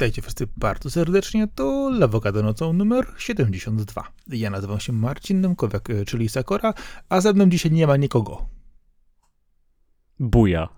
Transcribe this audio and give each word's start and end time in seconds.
Witajcie 0.00 0.22
wszyscy 0.22 0.48
bardzo 0.56 0.90
serdecznie, 0.90 1.48
to 1.54 1.90
Lawokado 1.90 2.42
nocą 2.42 2.72
numer 2.72 3.06
72. 3.18 4.12
Ja 4.28 4.50
nazywam 4.50 4.80
się 4.80 4.92
Marcin 4.92 5.40
Nemkowiak, 5.40 5.90
e, 5.90 6.04
czyli 6.04 6.28
Sakora, 6.28 6.74
a 7.08 7.20
ze 7.20 7.32
mną 7.32 7.48
dzisiaj 7.48 7.72
nie 7.72 7.86
ma 7.86 7.96
nikogo. 7.96 8.46
Buja. 10.18 10.68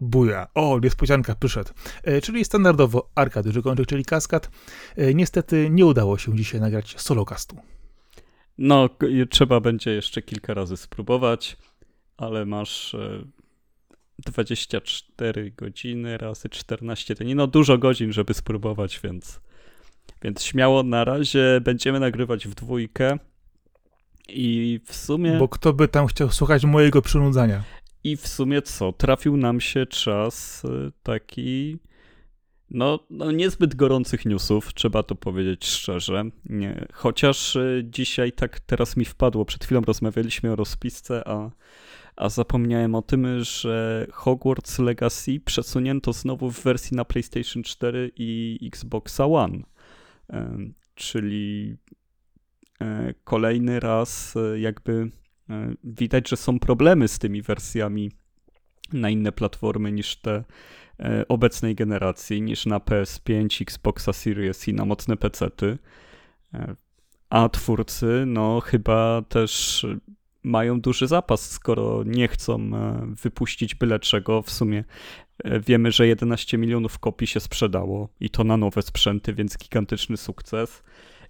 Buja. 0.00 0.46
O, 0.54 0.80
niespodzianka 0.82 1.34
przyszedł. 1.34 1.70
E, 2.02 2.20
czyli 2.20 2.44
standardowo 2.44 3.10
Arka 3.14 3.42
Duży 3.42 3.62
Kączyk, 3.62 3.86
czyli 3.86 4.04
Kaskad. 4.04 4.50
E, 4.96 5.14
niestety 5.14 5.70
nie 5.70 5.86
udało 5.86 6.18
się 6.18 6.36
dzisiaj 6.36 6.60
nagrać 6.60 7.00
solocastu. 7.00 7.56
No, 8.58 8.88
trzeba 9.30 9.60
będzie 9.60 9.90
jeszcze 9.90 10.22
kilka 10.22 10.54
razy 10.54 10.76
spróbować, 10.76 11.56
ale 12.16 12.46
masz 12.46 12.94
e, 12.94 13.24
24 14.26 15.50
godziny 15.50 16.18
razy 16.18 16.48
14 16.48 17.14
dni. 17.14 17.34
No, 17.34 17.46
dużo 17.46 17.78
godzin, 17.78 18.12
żeby 18.12 18.34
spróbować, 18.34 19.00
więc, 19.04 19.40
więc 20.22 20.42
śmiało 20.42 20.82
na 20.82 21.04
razie 21.04 21.60
będziemy 21.64 22.00
nagrywać 22.00 22.48
w 22.48 22.54
dwójkę. 22.54 23.18
I 24.28 24.80
w 24.84 24.94
sumie. 24.94 25.36
Bo 25.38 25.48
kto 25.48 25.72
by 25.72 25.88
tam 25.88 26.06
chciał 26.06 26.30
słuchać 26.30 26.64
mojego 26.64 27.02
przynudzania? 27.02 27.62
I 28.04 28.16
w 28.16 28.28
sumie 28.28 28.62
co? 28.62 28.92
Trafił 28.92 29.36
nam 29.36 29.60
się 29.60 29.86
czas 29.86 30.64
y, 30.64 30.92
taki. 31.02 31.78
No, 32.70 32.98
no 33.10 33.32
niezbyt 33.32 33.74
gorących 33.74 34.26
newsów, 34.26 34.74
trzeba 34.74 35.02
to 35.02 35.14
powiedzieć 35.14 35.66
szczerze. 35.66 36.24
Nie, 36.44 36.86
chociaż 36.92 37.56
y, 37.56 37.84
dzisiaj 37.90 38.32
tak 38.32 38.60
teraz 38.60 38.96
mi 38.96 39.04
wpadło, 39.04 39.44
przed 39.44 39.64
chwilą 39.64 39.80
rozmawialiśmy 39.80 40.52
o 40.52 40.56
rozpisce, 40.56 41.28
a, 41.28 41.50
a 42.16 42.28
zapomniałem 42.28 42.94
o 42.94 43.02
tym, 43.02 43.44
że 43.44 44.06
Hogwarts 44.12 44.78
Legacy 44.78 45.40
przesunięto 45.40 46.12
znowu 46.12 46.50
w 46.50 46.62
wersji 46.62 46.96
na 46.96 47.04
PlayStation 47.04 47.62
4 47.62 48.12
i 48.16 48.58
Xboxa 48.72 49.26
One. 49.26 49.58
Em, 50.28 50.74
Czyli 50.94 51.76
e, 52.80 53.14
kolejny 53.24 53.80
raz 53.80 54.34
e, 54.36 54.60
jakby 54.60 55.10
e, 55.50 55.74
widać, 55.84 56.28
że 56.28 56.36
są 56.36 56.58
problemy 56.58 57.08
z 57.08 57.18
tymi 57.18 57.42
wersjami 57.42 58.10
na 58.92 59.10
inne 59.10 59.32
platformy 59.32 59.92
niż 59.92 60.16
te 60.16 60.44
e, 61.00 61.28
obecnej 61.28 61.74
generacji, 61.74 62.42
niż 62.42 62.66
na 62.66 62.78
PS5, 62.78 63.62
Xboxa 63.62 64.12
Series 64.12 64.68
i 64.68 64.74
na 64.74 64.84
mocne 64.84 65.16
pecety. 65.16 65.78
E, 66.54 66.76
A 67.30 67.48
twórcy, 67.48 68.24
no 68.26 68.60
chyba 68.60 69.22
też 69.28 69.86
mają 70.42 70.80
duży 70.80 71.06
zapas, 71.06 71.50
skoro 71.50 72.02
nie 72.06 72.28
chcą 72.28 72.54
e, 72.54 73.06
wypuścić 73.22 73.74
byle 73.74 74.00
czego. 74.00 74.42
W 74.42 74.50
sumie 74.50 74.84
e, 75.44 75.60
wiemy, 75.60 75.92
że 75.92 76.06
11 76.06 76.58
milionów 76.58 76.98
kopii 76.98 77.26
się 77.26 77.40
sprzedało 77.40 78.08
i 78.20 78.30
to 78.30 78.44
na 78.44 78.56
nowe 78.56 78.82
sprzęty, 78.82 79.34
więc 79.34 79.58
gigantyczny 79.58 80.16
sukces. 80.16 80.82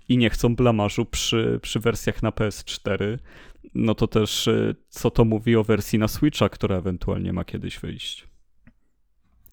I 0.08 0.18
nie 0.18 0.30
chcą 0.30 0.56
blamażu 0.56 1.04
przy, 1.04 1.58
przy 1.62 1.80
wersjach 1.80 2.22
na 2.22 2.30
PS4 2.30 3.18
no 3.74 3.94
to 3.94 4.06
też 4.06 4.46
y, 4.46 4.76
co 4.88 5.10
to 5.10 5.24
mówi 5.24 5.56
o 5.56 5.64
wersji 5.64 5.98
na 5.98 6.08
Switcha, 6.08 6.48
która 6.48 6.76
ewentualnie 6.76 7.32
ma 7.32 7.44
kiedyś 7.44 7.78
wyjść. 7.78 8.28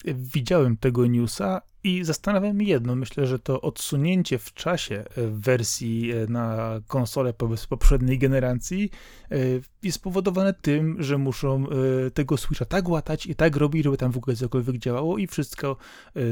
Widziałem 0.04 0.76
tego 0.76 1.06
newsa 1.06 1.62
i 1.84 2.04
zastanawiam 2.04 2.60
się 2.60 2.66
jedno. 2.66 2.96
Myślę, 2.96 3.26
że 3.26 3.38
to 3.38 3.60
odsunięcie 3.60 4.38
w 4.38 4.54
czasie 4.54 4.94
e, 4.94 5.04
wersji 5.30 6.12
e, 6.12 6.26
na 6.26 6.80
konsolę 6.86 7.32
po- 7.32 7.56
z 7.56 7.66
poprzedniej 7.66 8.18
generacji 8.18 8.90
e, 9.30 9.36
jest 9.82 9.96
spowodowane 9.96 10.54
tym, 10.54 11.02
że 11.02 11.18
muszą 11.18 11.66
tego 12.14 12.36
Switcha 12.36 12.64
tak 12.64 12.88
łatać 12.88 13.26
i 13.26 13.34
tak 13.34 13.56
robić, 13.56 13.84
żeby 13.84 13.96
tam 13.96 14.12
w 14.12 14.16
ogóle 14.16 14.36
cokolwiek 14.36 14.78
działało 14.78 15.18
i 15.18 15.26
wszystko, 15.26 15.76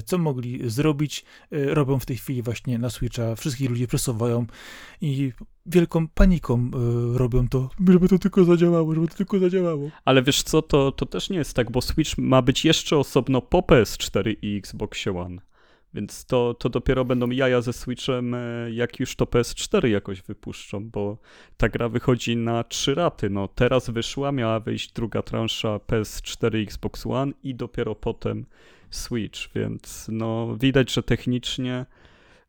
co 0.04 0.18
mogli 0.18 0.70
zrobić, 0.70 1.24
robią 1.50 1.98
w 1.98 2.06
tej 2.06 2.16
chwili 2.16 2.42
właśnie 2.42 2.78
na 2.78 2.90
Switcha. 2.90 3.36
Wszystkich 3.36 3.70
ludzi 3.70 3.86
przesuwają 3.86 4.46
i 5.00 5.32
wielką 5.66 6.08
paniką 6.08 6.70
robią 7.14 7.48
to, 7.48 7.70
żeby 7.88 8.08
to 8.08 8.18
tylko 8.18 8.44
zadziałało, 8.44 8.94
żeby 8.94 9.08
to 9.08 9.14
tylko 9.14 9.38
zadziałało. 9.38 9.90
Ale 10.04 10.22
wiesz 10.22 10.42
co, 10.42 10.62
to, 10.62 10.92
to 10.92 11.06
też 11.06 11.30
nie 11.30 11.38
jest 11.38 11.54
tak, 11.54 11.70
bo 11.70 11.82
Switch 11.82 12.18
ma 12.18 12.42
być 12.42 12.64
jeszcze 12.64 12.96
osobno 12.96 13.42
po 13.42 13.58
PS4 13.58 14.36
i 14.42 14.56
Xboxie 14.56 15.18
One. 15.18 15.37
Więc 15.98 16.24
to, 16.24 16.54
to 16.54 16.68
dopiero 16.68 17.04
będą 17.04 17.30
jaja 17.30 17.60
ze 17.60 17.72
Switchem, 17.72 18.34
e, 18.34 18.70
jak 18.70 19.00
już 19.00 19.16
to 19.16 19.24
PS4 19.24 19.86
jakoś 19.86 20.22
wypuszczą, 20.22 20.90
bo 20.90 21.18
ta 21.56 21.68
gra 21.68 21.88
wychodzi 21.88 22.36
na 22.36 22.64
trzy 22.64 22.94
raty. 22.94 23.30
No 23.30 23.48
teraz 23.48 23.90
wyszła, 23.90 24.32
miała 24.32 24.60
wyjść 24.60 24.92
druga 24.92 25.22
transza 25.22 25.76
PS4 25.76 26.58
i 26.58 26.62
Xbox 26.62 27.06
One 27.06 27.32
i 27.42 27.54
dopiero 27.54 27.94
potem 27.94 28.46
Switch, 28.90 29.38
więc 29.54 30.06
no 30.12 30.56
widać, 30.60 30.92
że 30.92 31.02
technicznie 31.02 31.86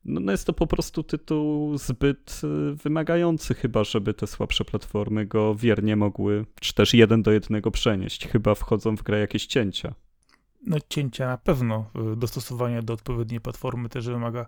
no, 0.06 0.20
no 0.20 0.32
jest 0.32 0.48
to 0.48 0.54
po 0.54 0.68
prostu 0.68 1.04
tytuł 1.04 1.78
zbyt 1.78 2.42
y, 2.44 2.76
wymagający 2.76 3.54
chyba, 3.54 3.84
żeby 3.84 4.14
te 4.14 4.28
słabsze 4.28 4.66
platformy 4.66 5.26
go 5.26 5.56
wiernie 5.56 5.96
mogły, 5.96 6.46
czy 6.62 6.74
też 6.74 6.94
jeden 6.94 7.24
do 7.24 7.32
jednego 7.32 7.72
przenieść. 7.72 8.28
Chyba 8.28 8.56
wchodzą 8.56 8.98
w 8.98 9.04
grę 9.04 9.20
jakieś 9.20 9.46
cięcia. 9.46 9.94
No 10.68 10.78
cięcia 10.90 11.28
na 11.28 11.38
pewno, 11.38 11.92
y, 12.14 12.16
dostosowanie 12.16 12.82
do 12.82 12.94
odpowiedniej 12.94 13.42
platformy 13.42 13.90
też 13.90 14.06
wymaga 14.06 14.46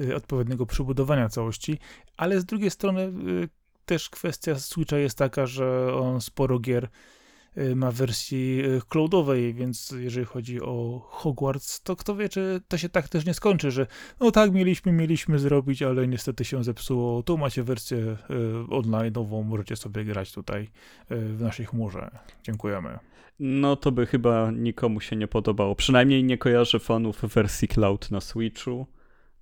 y, 0.00 0.16
odpowiedniego 0.16 0.66
przybudowania 0.66 1.28
całości, 1.28 1.78
ale 2.16 2.40
z 2.40 2.44
drugiej 2.44 2.70
strony 2.70 3.02
y, 3.02 3.48
też 3.86 4.10
kwestia 4.10 4.58
Switcha 4.58 4.96
jest 4.98 5.18
taka, 5.18 5.46
że 5.46 5.94
on 5.94 6.20
sporo 6.20 6.58
gier 6.58 6.88
ma 7.76 7.90
w 7.90 7.94
wersji 7.94 8.62
cloudowej, 8.88 9.54
więc 9.54 9.94
jeżeli 9.98 10.26
chodzi 10.26 10.60
o 10.60 11.06
Hogwarts, 11.10 11.82
to 11.82 11.96
kto 11.96 12.16
wie, 12.16 12.28
czy 12.28 12.60
to 12.68 12.78
się 12.78 12.88
tak 12.88 13.08
też 13.08 13.26
nie 13.26 13.34
skończy, 13.34 13.70
że 13.70 13.86
no 14.20 14.30
tak 14.30 14.52
mieliśmy, 14.52 14.92
mieliśmy 14.92 15.38
zrobić, 15.38 15.82
ale 15.82 16.08
niestety 16.08 16.44
się 16.44 16.64
zepsuło. 16.64 17.22
Tu 17.22 17.38
macie 17.38 17.62
wersję 17.62 17.98
y, 17.98 18.16
online'ową, 18.68 19.44
możecie 19.44 19.76
sobie 19.76 20.04
grać 20.04 20.32
tutaj 20.32 20.70
w 21.10 21.40
naszej 21.40 21.66
chmurze. 21.66 22.10
Dziękujemy. 22.42 22.98
No 23.38 23.76
to 23.76 23.92
by 23.92 24.06
chyba 24.06 24.50
nikomu 24.50 25.00
się 25.00 25.16
nie 25.16 25.28
podobało. 25.28 25.74
Przynajmniej 25.74 26.24
nie 26.24 26.38
kojarzę 26.38 26.78
fanów 26.78 27.20
wersji 27.20 27.68
cloud 27.68 28.10
na 28.10 28.20
Switchu. 28.20 28.86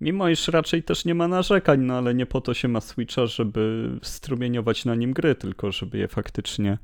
Mimo 0.01 0.29
iż 0.29 0.49
raczej 0.49 0.83
też 0.83 1.05
nie 1.05 1.15
ma 1.15 1.29
narzekań, 1.29 1.81
no 1.81 1.99
ale 1.99 2.15
nie 2.15 2.27
po 2.27 2.41
to 2.41 2.55
się 2.55 2.69
ma 2.69 2.81
Switcha, 2.81 3.27
żeby 3.27 3.91
strumieniować 4.03 4.85
na 4.85 4.95
nim 4.95 5.13
gry, 5.13 5.35
tylko 5.35 5.73
żeby 5.73 5.99
je 5.99 6.09
faktycznie 6.09 6.79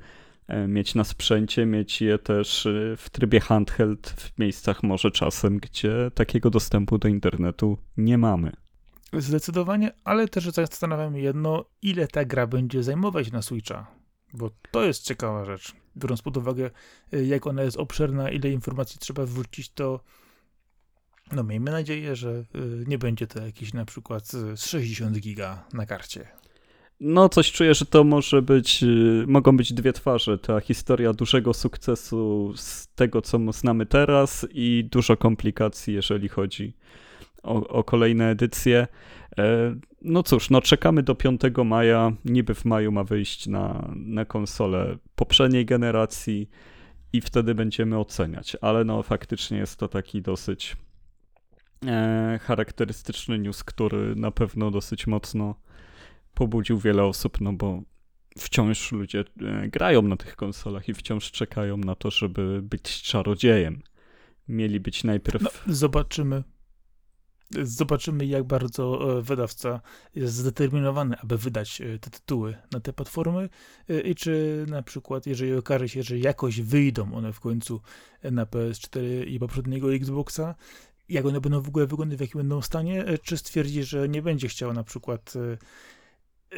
e, 0.49 0.69
mieć 0.69 0.95
na 0.95 1.05
sprzęcie, 1.05 1.67
mieć 1.67 2.01
je 2.01 2.19
też 2.19 2.67
e, 2.67 2.97
w 2.97 3.11
trybie 3.11 3.41
handheld 3.41 4.11
w 4.11 4.39
miejscach 4.39 4.83
może 4.83 5.11
czasem, 5.11 5.59
gdzie 5.59 6.11
takiego 6.15 6.51
dostępu 6.51 6.99
do 6.99 7.09
internetu 7.09 7.79
nie 7.97 8.19
mamy. 8.19 8.53
Zdecydowanie, 9.13 9.93
ale 10.05 10.29
też 10.29 10.45
zastanawiam 10.45 11.17
jedno, 11.17 11.65
ile 11.83 12.09
ta 12.09 12.25
gra 12.25 12.47
będzie 12.47 12.83
zajmować 12.83 13.33
na 13.33 13.43
Switcha. 13.43 13.87
Bo 14.35 14.51
to 14.71 14.85
jest 14.85 15.03
ciekawa 15.03 15.45
rzecz. 15.45 15.86
Biorąc 15.97 16.23
pod 16.23 16.37
uwagę, 16.37 16.71
y, 17.15 17.27
jak 17.27 17.47
ona 17.47 17.63
jest 17.63 17.77
obszerna, 17.77 18.31
ile 18.31 18.51
informacji 18.51 18.99
trzeba 19.01 19.27
wrzucić, 19.27 19.69
to 19.69 20.01
no 21.33 21.43
miejmy 21.43 21.71
nadzieję, 21.71 22.17
że 22.17 22.31
y, 22.31 22.45
nie 22.87 22.99
będzie 22.99 23.27
to 23.27 23.47
jakieś 23.47 23.73
na 23.73 23.85
przykład 23.85 24.35
y, 24.35 24.57
z 24.57 24.67
60 24.67 25.19
giga 25.19 25.65
na 25.73 25.87
karcie. 25.87 26.29
No, 27.01 27.29
coś 27.29 27.53
czuję, 27.53 27.75
że 27.75 27.87
to 27.87 28.05
może 28.05 28.43
być, 28.43 28.85
mogą 29.27 29.57
być 29.57 29.73
dwie 29.73 29.93
twarze. 29.93 30.39
Ta 30.39 30.61
historia 30.61 31.13
dużego 31.13 31.55
sukcesu 31.55 32.53
z 32.57 32.89
tego, 32.95 33.23
co 33.23 33.53
znamy 33.53 33.87
teraz 33.87 34.47
i 34.51 34.89
dużo 34.93 35.17
komplikacji, 35.17 35.95
jeżeli 35.95 36.29
chodzi 36.29 36.77
o, 37.43 37.69
o 37.69 37.85
kolejne 37.85 38.31
edycje. 38.31 38.87
No 40.09 40.23
cóż, 40.23 40.51
no 40.51 40.61
czekamy 40.61 41.03
do 41.03 41.15
5 41.15 41.41
maja. 41.65 42.13
Niby 42.25 42.55
w 42.55 42.65
maju 42.65 42.93
ma 42.93 43.05
wyjść 43.05 43.47
na, 43.47 43.93
na 43.97 44.25
konsolę 44.25 44.97
poprzedniej 45.15 45.67
generacji 45.67 46.49
i 47.13 47.21
wtedy 47.21 47.55
będziemy 47.55 47.99
oceniać. 47.99 48.57
Ale 48.61 48.85
no 48.85 49.03
faktycznie 49.03 49.59
jest 49.59 49.77
to 49.79 49.89
taki 49.89 50.23
dosyć 50.23 50.77
e, 51.87 52.39
charakterystyczny 52.43 53.39
news, 53.39 53.65
który 53.65 54.17
na 54.17 54.31
pewno 54.31 54.71
dosyć 54.71 55.07
mocno 55.07 55.55
pobudził 56.35 56.79
wiele 56.79 57.05
osób, 57.05 57.41
no 57.41 57.53
bo 57.53 57.83
wciąż 58.39 58.93
ludzie 58.93 59.25
e, 59.43 59.69
grają 59.69 60.03
na 60.03 60.17
tych 60.17 60.37
konsolach 60.37 60.89
i 60.89 60.95
wciąż 60.95 61.31
czekają 61.31 61.77
na 61.77 61.95
to, 61.95 62.11
żeby 62.11 62.63
być 62.63 63.03
czarodziejem. 63.03 63.83
Mieli 64.49 64.81
być 64.81 65.05
najpierw. 65.05 65.43
No, 65.43 65.75
zobaczymy. 65.75 66.43
Zobaczymy, 67.51 68.27
jak 68.27 68.45
bardzo 68.45 69.19
e, 69.19 69.23
wydawca 69.23 69.81
jest 70.15 70.35
zdeterminowany, 70.35 71.17
aby 71.19 71.39
wydać 71.39 71.81
e, 71.81 71.99
te 71.99 72.11
tytuły 72.11 72.57
na 72.73 72.81
te 72.81 72.93
platformy. 72.93 73.49
E, 73.89 74.01
i 74.01 74.15
czy 74.15 74.65
na 74.69 74.83
przykład, 74.83 75.27
jeżeli 75.27 75.55
okaże 75.55 75.89
się, 75.89 76.03
że 76.03 76.19
jakoś 76.19 76.61
wyjdą 76.61 77.15
one 77.15 77.33
w 77.33 77.41
końcu 77.41 77.81
na 78.23 78.47
PS4 78.47 79.27
i 79.27 79.39
poprzedniego 79.39 79.95
Xboxa, 79.95 80.55
jak 81.09 81.27
one 81.27 81.41
będą 81.41 81.61
w 81.61 81.69
ogóle 81.69 81.87
wyglądać, 81.87 82.19
w 82.19 82.21
jakim 82.21 82.39
będą 82.39 82.63
stanie, 82.63 83.05
czy 83.23 83.37
stwierdzi, 83.37 83.85
że 83.85 84.09
nie 84.09 84.23
będzie 84.23 84.49
chciał 84.49 84.73
na 84.73 84.85
przykład 84.85 85.35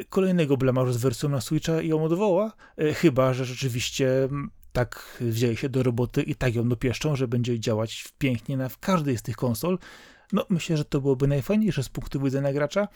kolejnego 0.08 0.56
blamarzu 0.56 0.92
z 0.92 0.96
wersją 0.96 1.28
na 1.28 1.40
Switcha 1.40 1.82
i 1.82 1.88
ją 1.88 2.04
odwoła, 2.04 2.52
chyba, 2.94 3.34
że 3.34 3.44
rzeczywiście 3.44 4.28
tak 4.72 5.18
wzięli 5.20 5.56
się 5.56 5.68
do 5.68 5.82
roboty 5.82 6.22
i 6.22 6.34
tak 6.34 6.54
ją 6.54 6.68
dopieszczą, 6.68 7.16
że 7.16 7.28
będzie 7.28 7.60
działać 7.60 8.04
pięknie 8.18 8.56
na 8.56 8.68
w 8.68 8.78
każdej 8.78 9.18
z 9.18 9.22
tych 9.22 9.36
konsol. 9.36 9.78
No, 10.32 10.46
myślę, 10.48 10.76
że 10.76 10.84
to 10.84 11.00
byłoby 11.00 11.28
najfajniejsze 11.28 11.82
z 11.82 11.88
punktu 11.88 12.20
widzenia 12.20 12.52
gracza. 12.52 12.88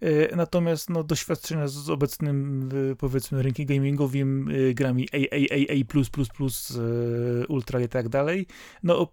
E, 0.00 0.36
natomiast 0.36 0.90
no, 0.90 1.04
doświadczenia 1.04 1.68
z 1.68 1.90
obecnym, 1.90 2.68
e, 2.92 2.96
powiedzmy, 2.96 3.42
rynkiem 3.42 3.66
gamingowym, 3.66 4.48
e, 4.48 4.74
grami 4.74 5.08
AAA, 5.12 5.84
Ultra 7.48 7.80
i 7.80 7.88
tak 7.88 8.08
dalej, 8.08 8.46
no 8.82 9.12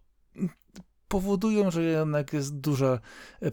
powodują, 1.08 1.72
że 1.72 1.84
jednak 1.84 2.34
jest 2.34 2.60
duża, 2.60 3.00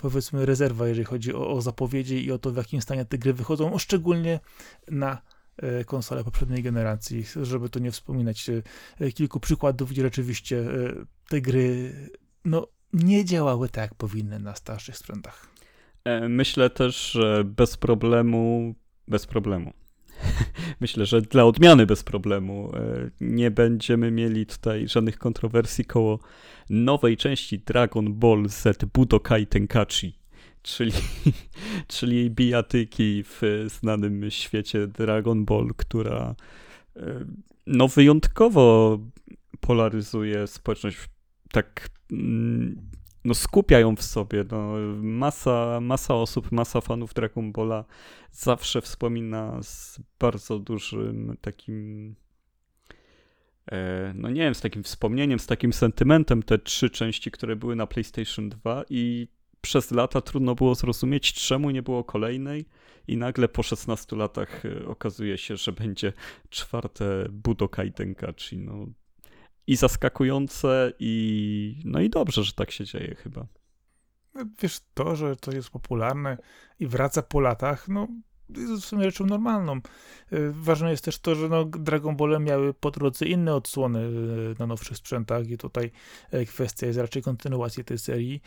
powiedzmy, 0.01 0.47
rezerwa, 0.47 0.89
jeżeli 0.89 1.05
chodzi 1.05 1.35
o, 1.35 1.51
o 1.51 1.61
zapowiedzi 1.61 2.25
i 2.25 2.33
o 2.33 2.39
to, 2.39 2.51
w 2.51 2.57
jakim 2.57 2.83
stanie 2.83 3.05
te 3.05 3.19
gry 3.19 3.33
wychodzą, 3.33 3.79
szczególnie 3.79 4.41
na 4.91 5.23
konsole 5.87 6.25
poprzedniej 6.25 6.63
generacji, 6.63 7.25
żeby 7.43 7.69
tu 7.69 7.79
nie 7.79 7.91
wspominać 7.91 8.51
kilku 9.15 9.41
przykładów, 9.41 9.91
gdzie 9.91 10.03
rzeczywiście 10.03 10.65
te 11.29 11.41
gry 11.41 11.93
no, 12.45 12.67
nie 12.93 13.25
działały 13.25 13.69
tak, 13.69 13.83
jak 13.83 13.95
powinny 13.95 14.39
na 14.39 14.55
starszych 14.55 14.97
sprzętach. 14.97 15.49
E, 16.05 16.29
myślę 16.29 16.71
też, 16.71 17.11
że 17.11 17.45
bez 17.45 17.77
problemu, 17.77 18.75
bez 19.09 19.27
problemu. 19.27 19.73
Myślę, 20.81 21.07
że 21.07 21.23
dla 21.23 21.45
odmiany 21.45 21.87
bez 21.87 22.03
problemu 22.03 22.73
e, 22.75 23.11
nie 23.21 23.51
będziemy 23.51 24.11
mieli 24.11 24.47
tutaj 24.47 24.89
żadnych 24.89 25.19
kontrowersji 25.19 25.85
koło 25.85 26.19
nowej 26.71 27.17
części 27.17 27.59
Dragon 27.59 28.15
Ball 28.15 28.49
Z 28.49 28.85
Budokai 28.85 29.47
Tenkachi, 29.47 30.19
czyli, 30.63 30.93
czyli 31.89 32.31
bijatyki 32.31 33.25
w 33.25 33.67
znanym 33.67 34.31
świecie 34.31 34.87
Dragon 34.87 35.45
Ball, 35.45 35.69
która 35.77 36.35
e, 36.97 37.25
no 37.67 37.89
wyjątkowo 37.89 38.99
polaryzuje 39.61 40.47
społeczność 40.47 40.99
tak 41.52 41.88
mm, 42.12 42.91
no, 43.25 43.35
skupia 43.35 43.79
ją 43.79 43.97
w 43.97 44.02
sobie. 44.02 44.44
No, 44.50 44.73
masa, 45.02 45.81
masa 45.81 46.14
osób, 46.14 46.52
masa 46.52 46.81
fanów 46.81 47.14
Dragon 47.14 47.52
Balla 47.52 47.85
zawsze 48.32 48.81
wspomina 48.81 49.62
z 49.62 50.00
bardzo 50.19 50.58
dużym 50.58 51.37
takim 51.41 52.14
e, 53.73 54.12
no 54.17 54.31
nie 54.31 54.41
wiem, 54.41 54.55
z 54.55 54.61
takim 54.61 54.82
wspomnieniem, 54.82 55.38
z 55.38 55.47
takim 55.47 55.73
sentymentem 55.73 56.43
te 56.43 56.58
trzy 56.58 56.91
części, 56.91 57.31
które 57.31 57.56
były 57.56 57.76
na 57.76 57.87
PlayStation 57.87 58.49
2 58.49 58.85
i 58.91 59.29
przez 59.61 59.91
lata 59.91 60.20
trudno 60.20 60.55
było 60.55 60.75
zrozumieć, 60.75 61.32
czemu 61.32 61.70
nie 61.70 61.82
było 61.82 62.05
kolejnej 62.05 62.67
i 63.08 63.17
nagle 63.17 63.49
po 63.49 63.62
16 63.62 64.17
latach 64.17 64.64
e, 64.64 64.87
okazuje 64.87 65.38
się, 65.38 65.56
że 65.56 65.73
będzie 65.73 66.12
czwarte 66.49 67.26
Budokai 67.31 67.93
Tenkaichi. 67.93 68.58
No, 68.58 68.87
i 69.71 69.77
zaskakujące 69.77 70.93
i 70.99 71.83
no 71.85 72.01
i 72.01 72.11
dobrze, 72.11 72.45
że 72.45 72.53
tak 72.53 72.71
się 72.71 72.85
dzieje 72.85 73.15
chyba. 73.15 73.47
Wiesz, 74.63 74.81
to, 74.95 75.17
że 75.17 75.37
to 75.37 75.53
jest 75.53 75.71
popularne 75.71 76.39
i 76.81 76.87
wraca 76.87 77.23
po 77.23 77.41
latach, 77.41 77.89
no 77.89 78.09
jest 78.56 78.82
w 78.82 78.87
sumie 78.87 79.05
rzeczą 79.05 79.26
normalną. 79.26 79.73
E, 79.73 79.81
ważne 80.50 80.91
jest 80.91 81.05
też 81.05 81.19
to, 81.19 81.35
że 81.35 81.49
no, 81.49 81.64
Dragon 81.64 82.17
Ball 82.17 82.41
miały 82.41 82.75
po 82.75 82.91
drodze 82.91 83.26
inne 83.26 83.55
odsłony 83.55 83.99
e, 83.99 84.11
na 84.58 84.67
nowszych 84.67 84.97
sprzętach 84.97 85.50
i 85.50 85.58
tutaj 85.58 85.91
e, 86.31 86.44
kwestia 86.44 86.87
jest 86.87 86.99
raczej 86.99 87.23
kontynuacji 87.23 87.85
tej 87.85 87.99
serii. 87.99 88.43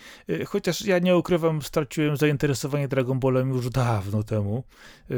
Chociaż 0.48 0.86
ja 0.86 1.00
nie 1.00 1.18
ukrywam, 1.18 1.62
straciłem 1.62 2.18
zainteresowanie 2.18 2.88
Dragon 2.88 3.20
Ballem 3.20 3.50
już 3.50 3.70
dawno 3.70 4.24
temu. 4.24 4.64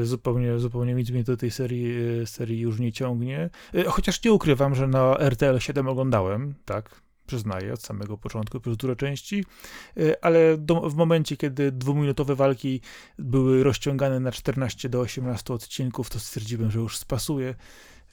Zupełnie, 0.03 0.59
zupełnie 0.59 0.93
nic 0.93 1.09
mnie 1.09 1.23
do 1.23 1.37
tej 1.37 1.51
serii, 1.51 1.95
serii 2.25 2.59
już 2.59 2.79
nie 2.79 2.91
ciągnie. 2.91 3.49
Chociaż 3.87 4.23
nie 4.23 4.33
ukrywam, 4.33 4.75
że 4.75 4.87
na 4.87 5.17
RTL 5.19 5.59
7 5.59 5.87
oglądałem, 5.87 6.53
tak, 6.65 7.05
przyznaję, 7.25 7.74
od 7.74 7.81
samego 7.81 8.18
początku, 8.18 8.60
przez 8.60 8.77
dużo 8.77 8.95
części, 8.95 9.45
e, 9.98 10.25
ale 10.25 10.57
do, 10.57 10.89
w 10.89 10.95
momencie, 10.95 11.38
kiedy 11.38 11.72
dwuminutowe 11.72 12.36
walki 12.36 12.81
były 13.19 13.63
rozciągane 13.63 14.19
na 14.19 14.31
14 14.31 14.89
do 14.89 15.00
18 15.00 15.54
odcinków, 15.54 16.10
to 16.10 16.19
stwierdziłem, 16.19 16.72
że 16.72 16.80
już 16.80 16.98
spasuje. 16.98 17.56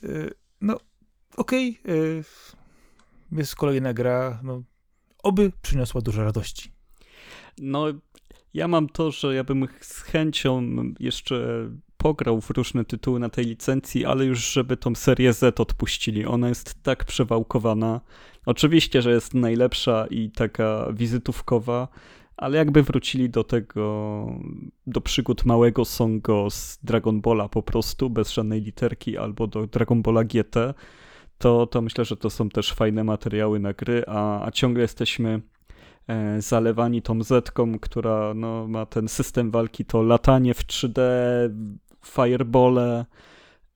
E, 0.04 0.08
no, 0.60 0.80
okej, 1.36 1.80
okay, 1.84 2.24
jest 3.32 3.56
kolejna 3.56 3.94
gra, 3.94 4.40
no, 4.42 4.62
oby 5.22 5.52
przyniosła 5.62 6.00
dużo 6.00 6.24
radości. 6.24 6.72
No, 7.58 7.86
ja 8.54 8.68
mam 8.68 8.88
to, 8.88 9.10
że 9.10 9.34
ja 9.34 9.44
bym 9.44 9.68
z 9.80 10.00
chęcią 10.02 10.62
jeszcze 11.00 11.68
pograł 12.02 12.40
w 12.40 12.50
różne 12.50 12.84
tytuły 12.84 13.20
na 13.20 13.28
tej 13.28 13.44
licencji, 13.44 14.04
ale 14.04 14.24
już 14.24 14.52
żeby 14.52 14.76
tą 14.76 14.94
serię 14.94 15.32
Z 15.32 15.60
odpuścili. 15.60 16.26
Ona 16.26 16.48
jest 16.48 16.82
tak 16.82 17.04
przewałkowana. 17.04 18.00
Oczywiście, 18.46 19.02
że 19.02 19.10
jest 19.10 19.34
najlepsza 19.34 20.06
i 20.10 20.30
taka 20.30 20.88
wizytówkowa, 20.92 21.88
ale 22.36 22.58
jakby 22.58 22.82
wrócili 22.82 23.30
do 23.30 23.44
tego, 23.44 24.26
do 24.86 25.00
przygód 25.00 25.44
małego 25.44 25.84
Songo 25.84 26.50
z 26.50 26.78
Dragon 26.82 27.20
Balla 27.20 27.48
po 27.48 27.62
prostu, 27.62 28.10
bez 28.10 28.32
żadnej 28.32 28.60
literki, 28.62 29.18
albo 29.18 29.46
do 29.46 29.66
Dragon 29.66 30.02
Balla 30.02 30.24
GT, 30.24 30.74
to, 31.38 31.66
to 31.66 31.82
myślę, 31.82 32.04
że 32.04 32.16
to 32.16 32.30
są 32.30 32.48
też 32.48 32.72
fajne 32.72 33.04
materiały 33.04 33.60
na 33.60 33.72
gry, 33.72 34.04
a, 34.06 34.46
a 34.46 34.50
ciągle 34.50 34.82
jesteśmy 34.82 35.40
e, 36.08 36.42
zalewani 36.42 37.02
tą 37.02 37.22
Zetką, 37.22 37.78
która 37.78 38.34
no, 38.34 38.68
ma 38.68 38.86
ten 38.86 39.08
system 39.08 39.50
walki, 39.50 39.84
to 39.84 40.02
latanie 40.02 40.54
w 40.54 40.66
3D, 40.66 41.00
firebole 42.06 43.06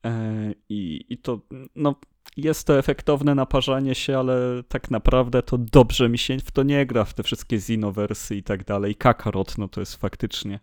e, 0.05 0.53
i, 0.69 1.05
i 1.09 1.17
to 1.17 1.41
no, 1.75 1.95
jest 2.37 2.67
to 2.67 2.79
efektowne 2.79 3.35
naparzanie 3.35 3.95
się, 3.95 4.17
ale 4.17 4.63
tak 4.67 4.91
naprawdę 4.91 5.43
to 5.43 5.57
dobrze 5.57 6.09
mi 6.09 6.17
się 6.17 6.37
w 6.39 6.51
to 6.51 6.63
nie 6.63 6.85
gra, 6.85 7.05
w 7.05 7.13
te 7.13 7.23
wszystkie 7.23 7.59
Zinowersy 7.59 8.35
i 8.35 8.43
tak 8.43 8.63
dalej. 8.63 8.95
Kakarot, 8.95 9.57
no 9.57 9.67
to 9.67 9.79
jest 9.79 9.95
faktycznie 9.95 10.59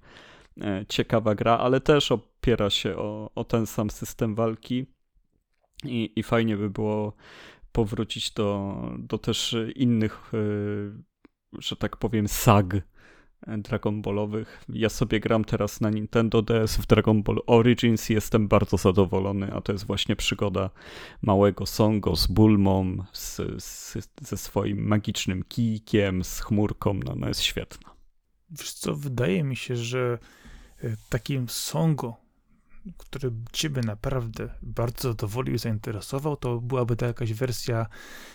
e, 0.60 0.84
ciekawa 0.88 1.34
gra, 1.34 1.58
ale 1.58 1.80
też 1.80 2.12
opiera 2.12 2.70
się 2.70 2.96
o, 2.96 3.30
o 3.34 3.44
ten 3.44 3.66
sam 3.66 3.90
system 3.90 4.34
walki 4.34 4.86
i, 5.84 6.12
i 6.16 6.22
fajnie 6.22 6.56
by 6.56 6.70
było 6.70 7.12
powrócić 7.72 8.30
do, 8.30 8.76
do 8.98 9.18
też 9.18 9.56
innych, 9.76 10.32
e, 10.34 10.38
że 11.58 11.76
tak 11.76 11.96
powiem, 11.96 12.28
sag 12.28 12.76
Dragon 13.46 14.02
Ballowych. 14.02 14.64
Ja 14.68 14.88
sobie 14.88 15.20
gram 15.20 15.44
teraz 15.44 15.80
na 15.80 15.90
Nintendo 15.90 16.42
DS 16.42 16.76
w 16.76 16.86
Dragon 16.86 17.22
Ball 17.22 17.42
Origins 17.46 18.10
i 18.10 18.14
jestem 18.14 18.48
bardzo 18.48 18.76
zadowolony, 18.76 19.52
a 19.52 19.60
to 19.60 19.72
jest 19.72 19.86
właśnie 19.86 20.16
przygoda 20.16 20.70
małego 21.22 21.66
Songo 21.66 22.16
z 22.16 22.26
Bulmą, 22.26 22.96
z, 23.12 23.40
z, 23.64 23.96
ze 24.20 24.36
swoim 24.36 24.86
magicznym 24.86 25.44
kijkiem, 25.48 26.24
z 26.24 26.40
chmurką, 26.40 26.94
no, 26.94 27.14
no 27.16 27.28
jest 27.28 27.42
świetna. 27.42 27.94
Wiesz 28.50 28.72
co, 28.72 28.94
wydaje 28.94 29.44
mi 29.44 29.56
się, 29.56 29.76
że 29.76 30.18
e, 30.82 30.96
takim 31.08 31.48
Songo 31.48 32.23
który 32.98 33.30
ciebie 33.52 33.82
naprawdę 33.82 34.48
bardzo 34.62 35.08
zadowolił 35.08 35.54
i 35.54 35.58
zainteresował, 35.58 36.36
to 36.36 36.60
byłaby 36.60 36.96
to 36.96 37.06
jakaś 37.06 37.32
wersja 37.32 37.86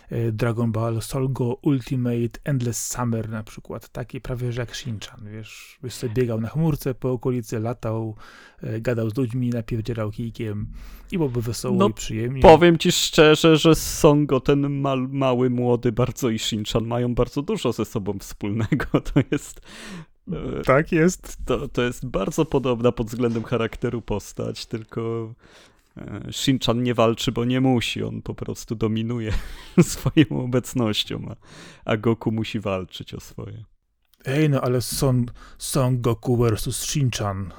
e, 0.09 0.31
Dragon 0.31 0.71
Ball 0.71 1.01
Solgo 1.01 1.53
Ultimate 1.61 2.39
Endless 2.43 2.87
Summer 2.87 3.29
na 3.29 3.43
przykład, 3.43 3.89
taki 3.89 4.21
prawie 4.21 4.51
że 4.51 4.61
jak 4.61 4.75
Shinchan, 4.75 5.19
wiesz, 5.31 5.77
byś 5.81 5.93
sobie 5.93 6.13
biegał 6.13 6.41
na 6.41 6.49
chmurce 6.49 6.93
po 6.93 7.11
okolicy, 7.11 7.59
latał, 7.59 8.15
e, 8.61 8.81
gadał 8.81 9.09
z 9.09 9.17
ludźmi, 9.17 9.49
napierdzielał 9.49 10.11
kijkiem 10.11 10.67
i 11.11 11.17
byłoby 11.17 11.41
wesoło 11.41 11.75
no, 11.75 11.89
i 11.89 11.93
przyjemnie. 11.93 12.41
Powiem 12.41 12.77
ci 12.77 12.91
szczerze, 12.91 13.57
że 13.57 13.75
Songo, 13.75 14.39
ten 14.39 14.81
mały, 15.09 15.49
młody 15.49 15.91
bardzo 15.91 16.29
i 16.29 16.39
Shinchan 16.39 16.85
mają 16.85 17.15
bardzo 17.15 17.41
dużo 17.41 17.71
ze 17.73 17.85
sobą 17.85 18.19
wspólnego, 18.19 18.85
to 19.13 19.19
jest 19.31 19.61
tak 20.65 20.91
jest. 20.91 21.37
To, 21.45 21.67
to 21.67 21.81
jest 21.81 22.05
bardzo 22.05 22.45
podobna 22.45 22.91
pod 22.91 23.07
względem 23.07 23.43
charakteru 23.43 24.01
postać, 24.01 24.65
tylko 24.65 25.33
e, 25.97 26.21
Shinchan 26.31 26.83
nie 26.83 26.93
walczy, 26.93 27.31
bo 27.31 27.45
nie 27.45 27.61
musi. 27.61 28.03
On 28.03 28.21
po 28.21 28.35
prostu 28.35 28.75
dominuje 28.75 29.33
swoją 29.81 30.25
obecnością, 30.29 31.25
a, 31.29 31.35
a 31.91 31.97
Goku 31.97 32.31
musi 32.31 32.59
walczyć 32.59 33.13
o 33.13 33.19
swoje. 33.19 33.63
Ej, 34.25 34.49
no 34.49 34.61
ale 34.61 34.81
Son, 34.81 35.25
Son 35.57 36.01
Goku 36.01 36.37
versus 36.37 36.83
Shinchan. 36.83 37.53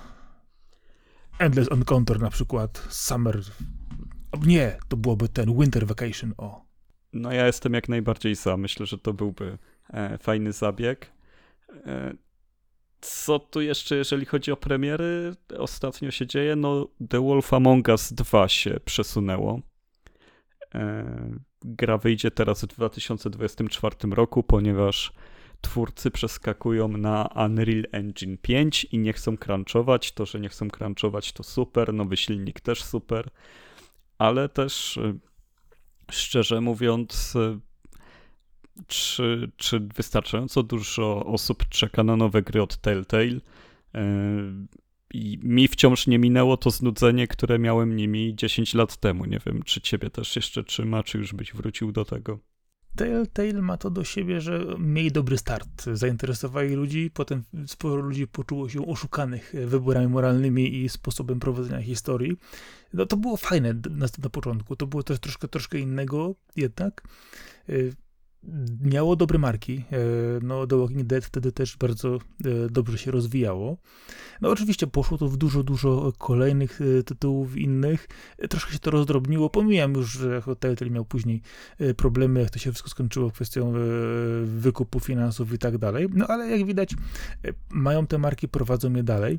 Endless 1.38 1.72
Encounter 1.72 2.20
na 2.20 2.30
przykład, 2.30 2.86
Summer... 2.90 3.40
Nie, 4.46 4.78
to 4.88 4.96
byłoby 4.96 5.28
ten 5.28 5.58
Winter 5.58 5.86
Vacation, 5.86 6.34
o. 6.38 6.64
No 7.12 7.32
ja 7.32 7.46
jestem 7.46 7.74
jak 7.74 7.88
najbardziej 7.88 8.34
za. 8.34 8.56
Myślę, 8.56 8.86
że 8.86 8.98
to 8.98 9.12
byłby 9.12 9.58
e, 9.92 10.18
fajny 10.18 10.52
zabieg. 10.52 11.06
E, 11.86 12.14
co 13.00 13.38
tu 13.38 13.60
jeszcze, 13.60 13.96
jeżeli 13.96 14.26
chodzi 14.26 14.52
o 14.52 14.56
premiery, 14.56 15.34
ostatnio 15.58 16.10
się 16.10 16.26
dzieje? 16.26 16.56
No, 16.56 16.88
The 17.08 17.20
Wolf 17.20 17.52
Among 17.52 17.88
Us 17.88 18.12
2 18.12 18.48
się 18.48 18.80
przesunęło. 18.84 19.60
E, 20.74 21.04
gra 21.62 21.98
wyjdzie 21.98 22.30
teraz 22.30 22.64
w 22.64 22.66
2024 22.66 23.96
roku, 24.10 24.42
ponieważ 24.42 25.12
twórcy 25.60 26.10
przeskakują 26.10 26.88
na 26.88 27.28
Unreal 27.46 27.84
Engine 27.92 28.38
5 28.38 28.84
i 28.84 28.98
nie 28.98 29.12
chcą 29.12 29.36
crunchować. 29.36 30.12
To, 30.12 30.26
że 30.26 30.40
nie 30.40 30.48
chcą 30.48 30.70
crunchować, 30.70 31.32
to 31.32 31.42
super. 31.42 31.94
Nowy 31.94 32.16
silnik 32.16 32.60
też 32.60 32.84
super, 32.84 33.30
ale 34.18 34.48
też 34.48 34.98
szczerze 36.10 36.60
mówiąc, 36.60 37.36
czy, 38.86 39.50
czy 39.56 39.80
wystarczająco 39.80 40.62
dużo 40.62 41.26
osób 41.26 41.68
czeka 41.68 42.04
na 42.04 42.16
nowe 42.16 42.42
gry 42.42 42.62
od 42.62 42.76
Telltale? 42.76 43.40
I 45.14 45.38
mi 45.42 45.68
wciąż 45.68 46.06
nie 46.06 46.18
minęło 46.18 46.56
to 46.56 46.70
znudzenie, 46.70 47.26
które 47.26 47.58
miałem 47.58 47.96
nimi 47.96 48.34
10 48.36 48.74
lat 48.74 48.96
temu. 48.96 49.24
Nie 49.24 49.40
wiem, 49.46 49.62
czy 49.62 49.80
ciebie 49.80 50.10
też 50.10 50.36
jeszcze 50.36 50.64
trzyma, 50.64 51.02
czy 51.02 51.18
już 51.18 51.34
byś 51.34 51.52
wrócił 51.52 51.92
do 51.92 52.04
tego. 52.04 52.38
Telltale 52.96 53.62
ma 53.62 53.76
to 53.76 53.90
do 53.90 54.04
siebie, 54.04 54.40
że 54.40 54.66
mieli 54.78 55.12
dobry 55.12 55.38
start. 55.38 55.84
Zainteresowali 55.92 56.74
ludzi, 56.74 57.10
potem 57.14 57.42
sporo 57.66 58.02
ludzi 58.02 58.26
poczuło 58.26 58.68
się 58.68 58.86
oszukanych 58.86 59.54
wyborami 59.66 60.08
moralnymi 60.08 60.82
i 60.82 60.88
sposobem 60.88 61.40
prowadzenia 61.40 61.82
historii. 61.82 62.36
No 62.94 63.06
to 63.06 63.16
było 63.16 63.36
fajne 63.36 63.74
na, 63.90 64.06
na 64.22 64.30
początku, 64.30 64.76
to 64.76 64.86
było 64.86 65.02
też 65.02 65.18
troszkę, 65.18 65.48
troszkę 65.48 65.78
innego 65.78 66.34
jednak. 66.56 67.02
Miało 68.82 69.16
dobre 69.16 69.38
marki. 69.38 69.84
E, 69.92 69.98
no, 70.42 70.66
The 70.66 70.78
Walking 70.78 71.02
Dead 71.02 71.24
wtedy 71.24 71.52
też 71.52 71.76
bardzo 71.76 72.14
e, 72.16 72.18
dobrze 72.70 72.98
się 72.98 73.10
rozwijało. 73.10 73.76
No, 74.40 74.48
oczywiście 74.48 74.86
poszło 74.86 75.18
to 75.18 75.28
w 75.28 75.36
dużo, 75.36 75.62
dużo 75.62 76.12
kolejnych 76.18 76.80
e, 76.80 77.02
tytułów 77.02 77.56
innych. 77.56 78.08
Troszkę 78.50 78.72
się 78.72 78.78
to 78.78 78.90
rozdrobniło. 78.90 79.50
Pomijam 79.50 79.94
już, 79.94 80.12
że 80.12 80.42
Telltale 80.60 80.90
miał 80.90 81.04
później 81.04 81.42
problemy, 81.96 82.40
jak 82.40 82.50
to 82.50 82.58
się 82.58 82.72
wszystko 82.72 82.90
skończyło 82.90 83.30
kwestią 83.30 83.72
wykupu 84.44 85.00
finansów 85.00 85.52
i 85.52 85.58
tak 85.58 85.78
dalej. 85.78 86.06
No, 86.14 86.26
ale 86.26 86.50
jak 86.50 86.66
widać, 86.66 86.94
mają 87.70 88.06
te 88.06 88.18
marki, 88.18 88.48
prowadzą 88.48 88.92
je 88.92 89.02
dalej. 89.02 89.38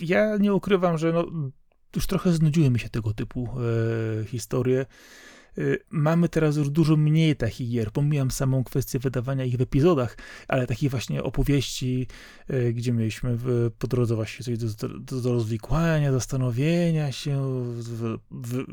Ja 0.00 0.36
nie 0.36 0.54
ukrywam, 0.54 0.98
że 0.98 1.12
no, 1.12 1.26
już 1.96 2.06
trochę 2.06 2.32
znudziły 2.32 2.70
mi 2.70 2.78
się 2.78 2.88
tego 2.88 3.12
typu 3.12 3.48
historie. 4.26 4.86
Y, 5.58 5.78
mamy 5.90 6.28
teraz 6.28 6.56
już 6.56 6.70
dużo 6.70 6.96
mniej 6.96 7.36
takich 7.36 7.70
gier. 7.70 7.90
Pomijam 7.90 8.30
samą 8.30 8.64
kwestię 8.64 8.98
wydawania 8.98 9.44
ich 9.44 9.56
w 9.56 9.60
epizodach, 9.60 10.16
ale 10.48 10.66
takich 10.66 10.90
właśnie 10.90 11.22
opowieści, 11.22 12.06
y, 12.50 12.72
gdzie 12.72 12.92
mieliśmy 12.92 13.36
w, 13.36 13.70
po 13.78 13.86
drodze 13.86 14.14
właśnie 14.14 14.44
coś 14.44 14.58
do, 14.58 14.88
do, 14.98 15.20
do 15.20 15.32
rozwikłania, 15.32 16.12
zastanowienia 16.12 17.12
się, 17.12 17.64
w, 17.74 18.18
w, 18.30 18.64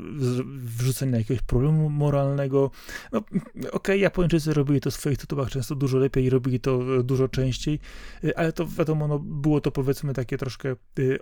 wrzucenia 0.78 1.18
jakiegoś 1.18 1.42
problemu 1.42 1.90
moralnego. 1.90 2.70
No, 3.12 3.18
okej, 3.18 3.68
okay, 3.72 3.98
Japończycy 3.98 4.54
robili 4.54 4.80
to 4.80 4.90
w 4.90 4.94
swoich 4.94 5.18
tytułach 5.18 5.50
często 5.50 5.74
dużo 5.74 5.98
lepiej 5.98 6.24
i 6.24 6.30
robili 6.30 6.60
to 6.60 6.98
e, 6.98 7.02
dużo 7.02 7.28
częściej, 7.28 7.78
y, 8.24 8.36
ale 8.36 8.52
to 8.52 8.66
wiadomo, 8.66 9.08
no, 9.08 9.18
było 9.18 9.60
to 9.60 9.70
powiedzmy 9.70 10.14
takie 10.14 10.38
troszkę 10.38 10.76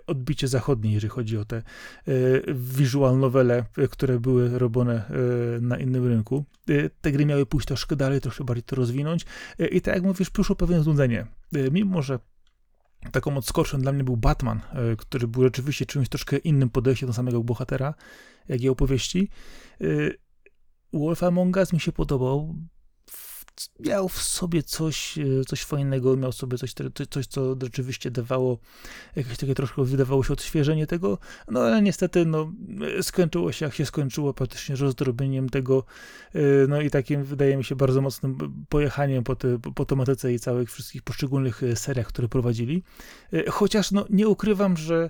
odbicie 0.07 0.47
zachodnie, 0.47 0.93
jeżeli 0.93 1.09
chodzi 1.09 1.37
o 1.37 1.45
te 1.45 1.63
visual 2.53 3.19
novele, 3.19 3.65
które 3.91 4.19
były 4.19 4.59
robione 4.59 5.05
na 5.61 5.77
innym 5.77 6.07
rynku. 6.07 6.45
Y, 6.69 6.89
te 7.01 7.11
gry 7.11 7.25
miały 7.25 7.45
pójść 7.45 7.67
troszkę 7.67 7.95
dalej, 7.95 8.21
troszkę 8.21 8.43
bardziej 8.43 8.63
to 8.63 8.75
rozwinąć 8.75 9.25
y, 9.59 9.67
i 9.67 9.81
tak 9.81 9.95
jak 9.95 10.03
mówisz, 10.03 10.29
przyszło 10.29 10.55
pewne 10.55 10.83
znudzenie. 10.83 11.27
Y, 11.55 11.69
mimo, 11.71 12.01
że 12.01 12.19
taką 13.11 13.37
odskocznią 13.37 13.79
dla 13.79 13.91
mnie 13.91 14.03
był 14.03 14.17
Batman, 14.17 14.61
który 14.97 15.27
był 15.27 15.43
rzeczywiście 15.43 15.85
czymś 15.85 16.09
troszkę 16.09 16.37
innym 16.37 16.69
podejściem 16.69 17.07
do 17.07 17.13
samego 17.13 17.43
bohatera, 17.43 17.93
jak 18.47 18.61
i 18.61 18.69
opowieści. 18.69 19.29
Wolf 20.93 21.23
Among 21.23 21.57
Us 21.57 21.73
mi 21.73 21.79
się 21.79 21.91
podobał, 21.91 22.55
miał 23.79 24.09
w 24.09 24.21
sobie 24.21 24.63
coś, 24.63 25.17
e, 25.17 25.45
coś 25.47 25.63
fajnego, 25.63 26.17
miał 26.17 26.31
w 26.31 26.35
sobie 26.35 26.57
coś, 26.57 26.73
coś, 27.09 27.27
co 27.27 27.55
rzeczywiście 27.61 28.11
dawało 28.11 28.57
jakieś 29.15 29.37
takie 29.37 29.55
troszkę, 29.55 29.83
wydawało 29.83 30.23
się 30.23 30.33
odświeżenie 30.33 30.87
tego, 30.87 31.17
no 31.47 31.59
ale 31.59 31.81
niestety, 31.81 32.25
no, 32.25 32.51
skończyło 33.01 33.51
się 33.51 33.65
jak 33.65 33.75
się 33.75 33.85
skończyło, 33.85 34.33
praktycznie 34.33 34.75
rozdrobieniem 34.75 35.49
tego, 35.49 35.83
e, 36.33 36.39
no 36.67 36.81
i 36.81 36.89
takim, 36.89 37.23
wydaje 37.23 37.57
mi 37.57 37.63
się, 37.63 37.75
bardzo 37.75 38.01
mocnym 38.01 38.65
pojechaniem 38.69 39.23
po, 39.23 39.35
te, 39.35 39.59
po 39.75 39.85
tematyce 39.85 40.33
i 40.33 40.39
całych 40.39 40.71
wszystkich 40.71 41.01
poszczególnych 41.01 41.63
e, 41.63 41.75
seriach, 41.75 42.07
które 42.07 42.27
prowadzili. 42.27 42.83
Chociaż, 43.49 43.91
no, 43.91 44.05
nie 44.09 44.27
ukrywam, 44.27 44.77
że 44.77 45.09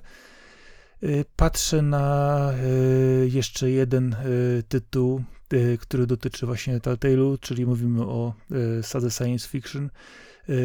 patrzę 1.36 1.81
na 1.81 2.53
jeszcze 3.25 3.72
jeden 3.72 4.15
tytuł, 4.67 5.24
E, 5.53 5.77
który 5.77 6.08
dotyczy 6.08 6.46
właśnie 6.46 6.79
Telltale'u, 6.79 7.39
czyli 7.39 7.65
mówimy 7.65 8.01
o 8.01 8.34
sadze 8.81 9.12
science 9.12 9.48
fiction, 9.48 9.89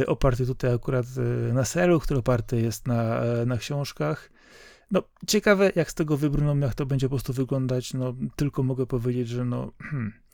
oparty 0.07 0.47
tutaj 0.47 0.75
akurat 0.75 1.07
na 1.53 1.65
serialu, 1.65 2.01
który 2.01 2.21
oparty 2.21 2.61
jest 2.61 2.87
na, 2.87 3.21
na 3.47 3.57
książkach. 3.57 4.31
No, 4.91 5.03
ciekawe, 5.27 5.73
jak 5.75 5.91
z 5.91 5.95
tego 5.95 6.17
wybrną, 6.17 6.59
jak 6.59 6.75
to 6.75 6.87
będzie 6.87 7.07
po 7.07 7.11
prostu 7.11 7.33
wyglądać. 7.33 7.95
No, 7.95 8.15
tylko 8.37 8.63
mogę 8.63 8.87
powiedzieć, 8.87 9.29
że 9.29 9.45
no. 9.45 9.73
Hmm. 9.83 10.13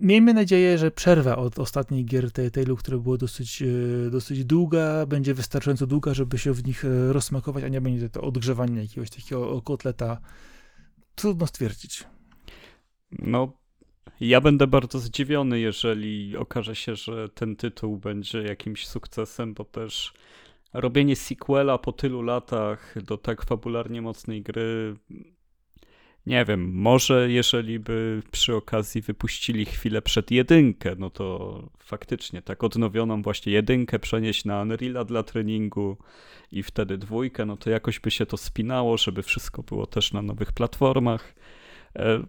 Miejmy 0.00 0.34
nadzieję, 0.34 0.78
że 0.78 0.90
przerwa 0.90 1.36
od 1.36 1.58
ostatniej 1.58 2.04
gier 2.04 2.24
Telltale'u, 2.24 2.76
która 2.76 2.98
była 2.98 3.16
dosyć, 3.16 3.62
dosyć 4.10 4.44
długa, 4.44 5.06
będzie 5.06 5.34
wystarczająco 5.34 5.86
długa, 5.86 6.14
żeby 6.14 6.38
się 6.38 6.52
w 6.52 6.66
nich 6.66 6.84
rozsmakować, 7.08 7.64
a 7.64 7.68
nie 7.68 7.80
będzie 7.80 8.08
to 8.08 8.20
odgrzewanie 8.20 8.82
jakiegoś 8.82 9.10
takiego 9.10 9.62
kotleta. 9.62 10.20
Trudno 11.14 11.46
stwierdzić. 11.46 12.04
No, 13.18 13.52
ja 14.20 14.40
będę 14.40 14.66
bardzo 14.66 14.98
zdziwiony, 14.98 15.60
jeżeli 15.60 16.36
okaże 16.36 16.76
się, 16.76 16.96
że 16.96 17.28
ten 17.28 17.56
tytuł 17.56 17.96
będzie 17.96 18.42
jakimś 18.42 18.86
sukcesem, 18.86 19.54
bo 19.54 19.64
też 19.64 20.12
robienie 20.72 21.16
sequela 21.16 21.78
po 21.78 21.92
tylu 21.92 22.22
latach 22.22 22.94
do 23.04 23.18
tak 23.18 23.44
fabularnie 23.44 24.02
mocnej 24.02 24.42
gry. 24.42 24.96
Nie 26.26 26.44
wiem, 26.44 26.72
może 26.74 27.30
jeżeli 27.30 27.78
by 27.78 28.22
przy 28.30 28.56
okazji 28.56 29.02
wypuścili 29.02 29.64
chwilę 29.64 30.02
przed 30.02 30.30
jedynkę, 30.30 30.94
no 30.98 31.10
to 31.10 31.68
faktycznie 31.78 32.42
tak 32.42 32.64
odnowioną 32.64 33.22
właśnie 33.22 33.52
jedynkę 33.52 33.98
przenieść 33.98 34.44
na 34.44 34.64
Unreal'a 34.64 35.04
dla 35.04 35.22
treningu 35.22 35.96
i 36.52 36.62
wtedy 36.62 36.98
dwójkę, 36.98 37.46
no 37.46 37.56
to 37.56 37.70
jakoś 37.70 38.00
by 38.00 38.10
się 38.10 38.26
to 38.26 38.36
spinało, 38.36 38.98
żeby 38.98 39.22
wszystko 39.22 39.62
było 39.62 39.86
też 39.86 40.12
na 40.12 40.22
nowych 40.22 40.52
platformach. 40.52 41.34
E, 41.96 42.22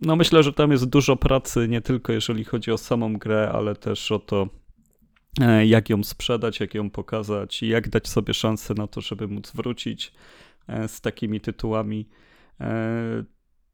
no 0.00 0.16
myślę, 0.16 0.42
że 0.42 0.52
tam 0.52 0.70
jest 0.70 0.84
dużo 0.84 1.16
pracy, 1.16 1.68
nie 1.68 1.80
tylko 1.80 2.12
jeżeli 2.12 2.44
chodzi 2.44 2.72
o 2.72 2.78
samą 2.78 3.16
grę, 3.16 3.50
ale 3.54 3.76
też 3.76 4.12
o 4.12 4.18
to, 4.18 4.48
e, 5.40 5.66
jak 5.66 5.90
ją 5.90 6.04
sprzedać, 6.04 6.60
jak 6.60 6.74
ją 6.74 6.90
pokazać 6.90 7.62
i 7.62 7.68
jak 7.68 7.88
dać 7.88 8.08
sobie 8.08 8.34
szansę 8.34 8.74
na 8.74 8.86
to, 8.86 9.00
żeby 9.00 9.28
móc 9.28 9.52
wrócić 9.52 10.12
e, 10.66 10.88
z 10.88 11.00
takimi 11.00 11.40
tytułami. 11.40 12.08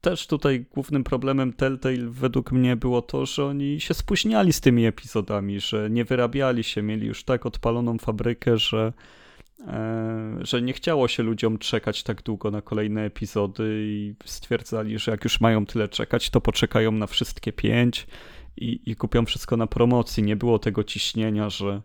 Też 0.04 0.26
tutaj 0.26 0.64
głównym 0.74 1.04
problemem 1.04 1.52
Telltale 1.52 1.96
według 2.08 2.52
mnie 2.52 2.76
było 2.76 3.02
to, 3.02 3.26
że 3.26 3.44
oni 3.44 3.80
się 3.80 3.94
spóźniali 3.94 4.52
z 4.52 4.60
tymi 4.60 4.86
epizodami, 4.86 5.60
że 5.60 5.90
nie 5.90 6.04
wyrabiali 6.04 6.64
się, 6.64 6.82
mieli 6.82 7.06
już 7.06 7.24
tak 7.24 7.46
odpaloną 7.46 7.98
fabrykę, 7.98 8.58
że 8.58 8.92
E, 9.66 10.38
że 10.40 10.62
nie 10.62 10.72
chciało 10.72 11.08
się 11.08 11.22
ludziom 11.22 11.58
czekać 11.58 12.02
tak 12.02 12.22
długo 12.22 12.50
na 12.50 12.62
kolejne 12.62 13.04
epizody 13.04 13.84
i 13.86 14.14
stwierdzali, 14.24 14.98
że 14.98 15.10
jak 15.10 15.24
już 15.24 15.40
mają 15.40 15.66
tyle 15.66 15.88
czekać, 15.88 16.30
to 16.30 16.40
poczekają 16.40 16.92
na 16.92 17.06
wszystkie 17.06 17.52
pięć 17.52 18.06
i, 18.56 18.80
i 18.86 18.96
kupią 18.96 19.24
wszystko 19.24 19.56
na 19.56 19.66
promocji. 19.66 20.22
Nie 20.22 20.36
było 20.36 20.58
tego 20.58 20.84
ciśnienia, 20.84 21.50
że 21.50 21.82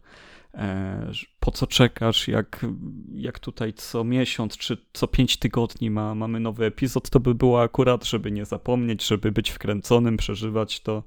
po 1.39 1.51
co 1.51 1.67
czekasz, 1.67 2.27
jak, 2.27 2.65
jak 3.13 3.39
tutaj 3.39 3.73
co 3.73 4.03
miesiąc 4.03 4.57
czy 4.57 4.77
co 4.93 5.07
pięć 5.07 5.37
tygodni 5.37 5.89
ma, 5.89 6.15
mamy 6.15 6.39
nowy 6.39 6.65
epizod, 6.65 7.09
to 7.09 7.19
by 7.19 7.35
było 7.35 7.61
akurat, 7.61 8.05
żeby 8.05 8.31
nie 8.31 8.45
zapomnieć, 8.45 9.07
żeby 9.07 9.31
być 9.31 9.49
wkręconym, 9.49 10.17
przeżywać 10.17 10.79
to 10.79 11.03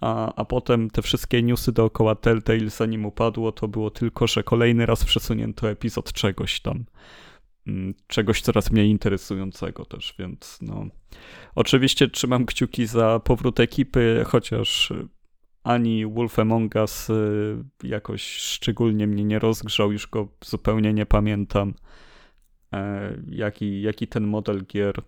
a, 0.00 0.34
a 0.34 0.44
potem 0.44 0.90
te 0.90 1.02
wszystkie 1.02 1.42
newsy 1.42 1.72
dookoła 1.72 2.14
Telltale, 2.14 2.70
zanim 2.70 3.06
upadło, 3.06 3.52
to 3.52 3.68
było 3.68 3.90
tylko, 3.90 4.26
że 4.26 4.42
kolejny 4.42 4.86
raz 4.86 5.04
przesunięto 5.04 5.70
epizod 5.70 6.12
czegoś 6.12 6.60
tam. 6.60 6.84
Mm, 7.66 7.94
czegoś 8.06 8.40
coraz 8.40 8.70
mniej 8.70 8.90
interesującego 8.90 9.84
też, 9.84 10.14
więc 10.18 10.58
no. 10.62 10.86
Oczywiście 11.54 12.08
trzymam 12.08 12.46
kciuki 12.46 12.86
za 12.86 13.20
powrót 13.24 13.60
ekipy, 13.60 14.24
chociaż 14.26 14.92
ani 15.66 16.06
Wolf 16.06 16.38
Among 16.38 16.74
Us 16.74 17.10
y, 17.10 17.56
jakoś 17.82 18.22
szczególnie 18.22 19.06
mnie 19.06 19.24
nie 19.24 19.38
rozgrzał, 19.38 19.92
już 19.92 20.06
go 20.06 20.28
zupełnie 20.44 20.92
nie 20.92 21.06
pamiętam. 21.06 21.74
E, 22.72 23.12
jaki, 23.28 23.82
jaki 23.82 24.08
ten 24.08 24.26
model 24.26 24.64
gier 24.66 25.02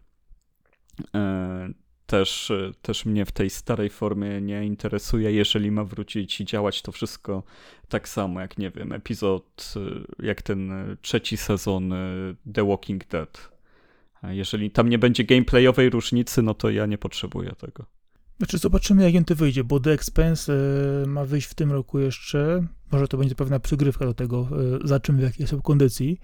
e, 1.15 1.69
też, 2.07 2.53
też 2.83 3.05
mnie 3.07 3.25
w 3.25 3.33
tej 3.33 3.50
starej 3.50 3.91
formie 3.91 4.41
nie 4.41 4.65
interesuje, 4.65 5.33
jeżeli 5.33 5.71
ma 5.71 5.85
wrócić 5.85 6.41
i 6.41 6.45
działać 6.45 6.83
to 6.83 6.93
wszystko 6.93 7.43
tak 7.88 8.09
samo, 8.09 8.41
jak 8.41 8.59
nie 8.59 8.71
wiem, 8.71 8.93
epizod, 8.93 9.75
jak 10.19 10.43
ten 10.43 10.73
trzeci 11.03 11.37
sezon 11.37 11.95
The 12.55 12.67
Walking 12.67 13.07
Dead. 13.07 13.50
Jeżeli 14.23 14.71
tam 14.71 14.88
nie 14.88 14.99
będzie 14.99 15.25
gameplayowej 15.25 15.91
różnicy, 15.91 16.43
no 16.43 16.55
to 16.55 16.71
ja 16.71 16.87
nie 16.87 16.99
potrzebuję 16.99 17.53
tego. 17.53 17.98
Znaczy 18.38 18.59
zobaczymy 18.59 19.02
jak 19.02 19.14
im 19.14 19.25
to 19.25 19.35
wyjdzie, 19.35 19.64
bo 19.64 19.80
The 19.80 19.92
Expense 19.92 20.52
e, 20.52 21.07
ma 21.07 21.25
wyjść 21.25 21.49
w 21.49 21.54
tym 21.54 21.73
roku 21.73 21.99
jeszcze. 21.99 22.66
Może 22.92 23.09
to 23.09 23.18
będzie 23.18 23.35
pewna 23.35 23.61
przygrywka 23.61 24.04
do 24.04 24.14
tego, 24.14 24.49
e, 24.85 24.88
za 24.88 25.00
czym 25.00 25.16
w 25.16 25.21
jakiej 25.21 25.47
są 25.47 25.62
kondycji. 25.62 26.21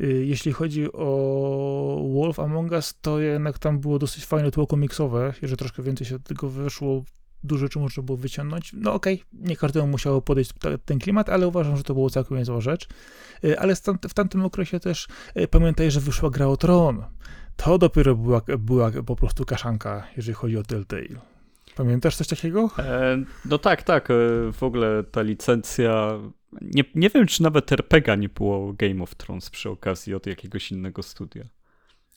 E, 0.00 0.06
jeśli 0.06 0.52
chodzi 0.52 0.92
o 0.92 2.10
Wolf 2.14 2.40
Among 2.40 2.72
Us, 2.72 2.94
to 3.00 3.20
jednak 3.20 3.58
tam 3.58 3.78
było 3.78 3.98
dosyć 3.98 4.24
fajne 4.24 4.50
tło 4.50 4.66
komiksowe, 4.66 5.34
że 5.42 5.56
troszkę 5.56 5.82
więcej 5.82 6.06
się 6.06 6.18
do 6.18 6.24
tego 6.24 6.48
wyszło, 6.48 7.04
dużo 7.44 7.60
rzeczy 7.60 7.78
można 7.78 8.02
było 8.02 8.18
wyciągnąć. 8.18 8.72
No 8.72 8.94
okej, 8.94 9.14
okay, 9.14 9.48
nie 9.48 9.56
każdemu 9.56 9.86
musiało 9.86 10.22
podejść 10.22 10.50
ten 10.84 10.98
klimat, 10.98 11.28
ale 11.28 11.48
uważam, 11.48 11.76
że 11.76 11.82
to 11.82 11.94
było 11.94 12.10
całkiem 12.10 12.36
niezła 12.36 12.60
rzecz. 12.60 12.88
Ale 13.58 13.74
w 14.08 14.14
tamtym 14.14 14.44
okresie 14.44 14.80
też 14.80 15.08
pamiętaj, 15.50 15.90
że 15.90 16.00
wyszła 16.00 16.30
gra 16.30 16.46
o 16.46 16.56
Tron. 16.56 17.04
To 17.56 17.78
dopiero 17.78 18.14
była, 18.16 18.42
była 18.58 18.90
po 18.90 19.16
prostu 19.16 19.44
kaszanka, 19.44 20.06
jeżeli 20.16 20.34
chodzi 20.34 20.58
o 20.58 20.62
Telltale. 20.62 21.35
Pamiętasz 21.76 22.16
coś 22.16 22.28
takiego? 22.28 22.70
E, 22.78 23.24
no 23.44 23.58
tak, 23.58 23.82
tak. 23.82 24.10
E, 24.10 24.14
w 24.52 24.62
ogóle 24.62 25.04
ta 25.04 25.22
licencja. 25.22 26.18
Nie, 26.62 26.84
nie 26.94 27.10
wiem, 27.10 27.26
czy 27.26 27.42
nawet 27.42 27.72
RPGa 27.72 28.14
nie 28.14 28.28
było 28.28 28.72
Game 28.72 29.02
of 29.02 29.14
Thrones 29.14 29.50
przy 29.50 29.70
okazji 29.70 30.14
od 30.14 30.26
jakiegoś 30.26 30.72
innego 30.72 31.02
studia. 31.02 31.44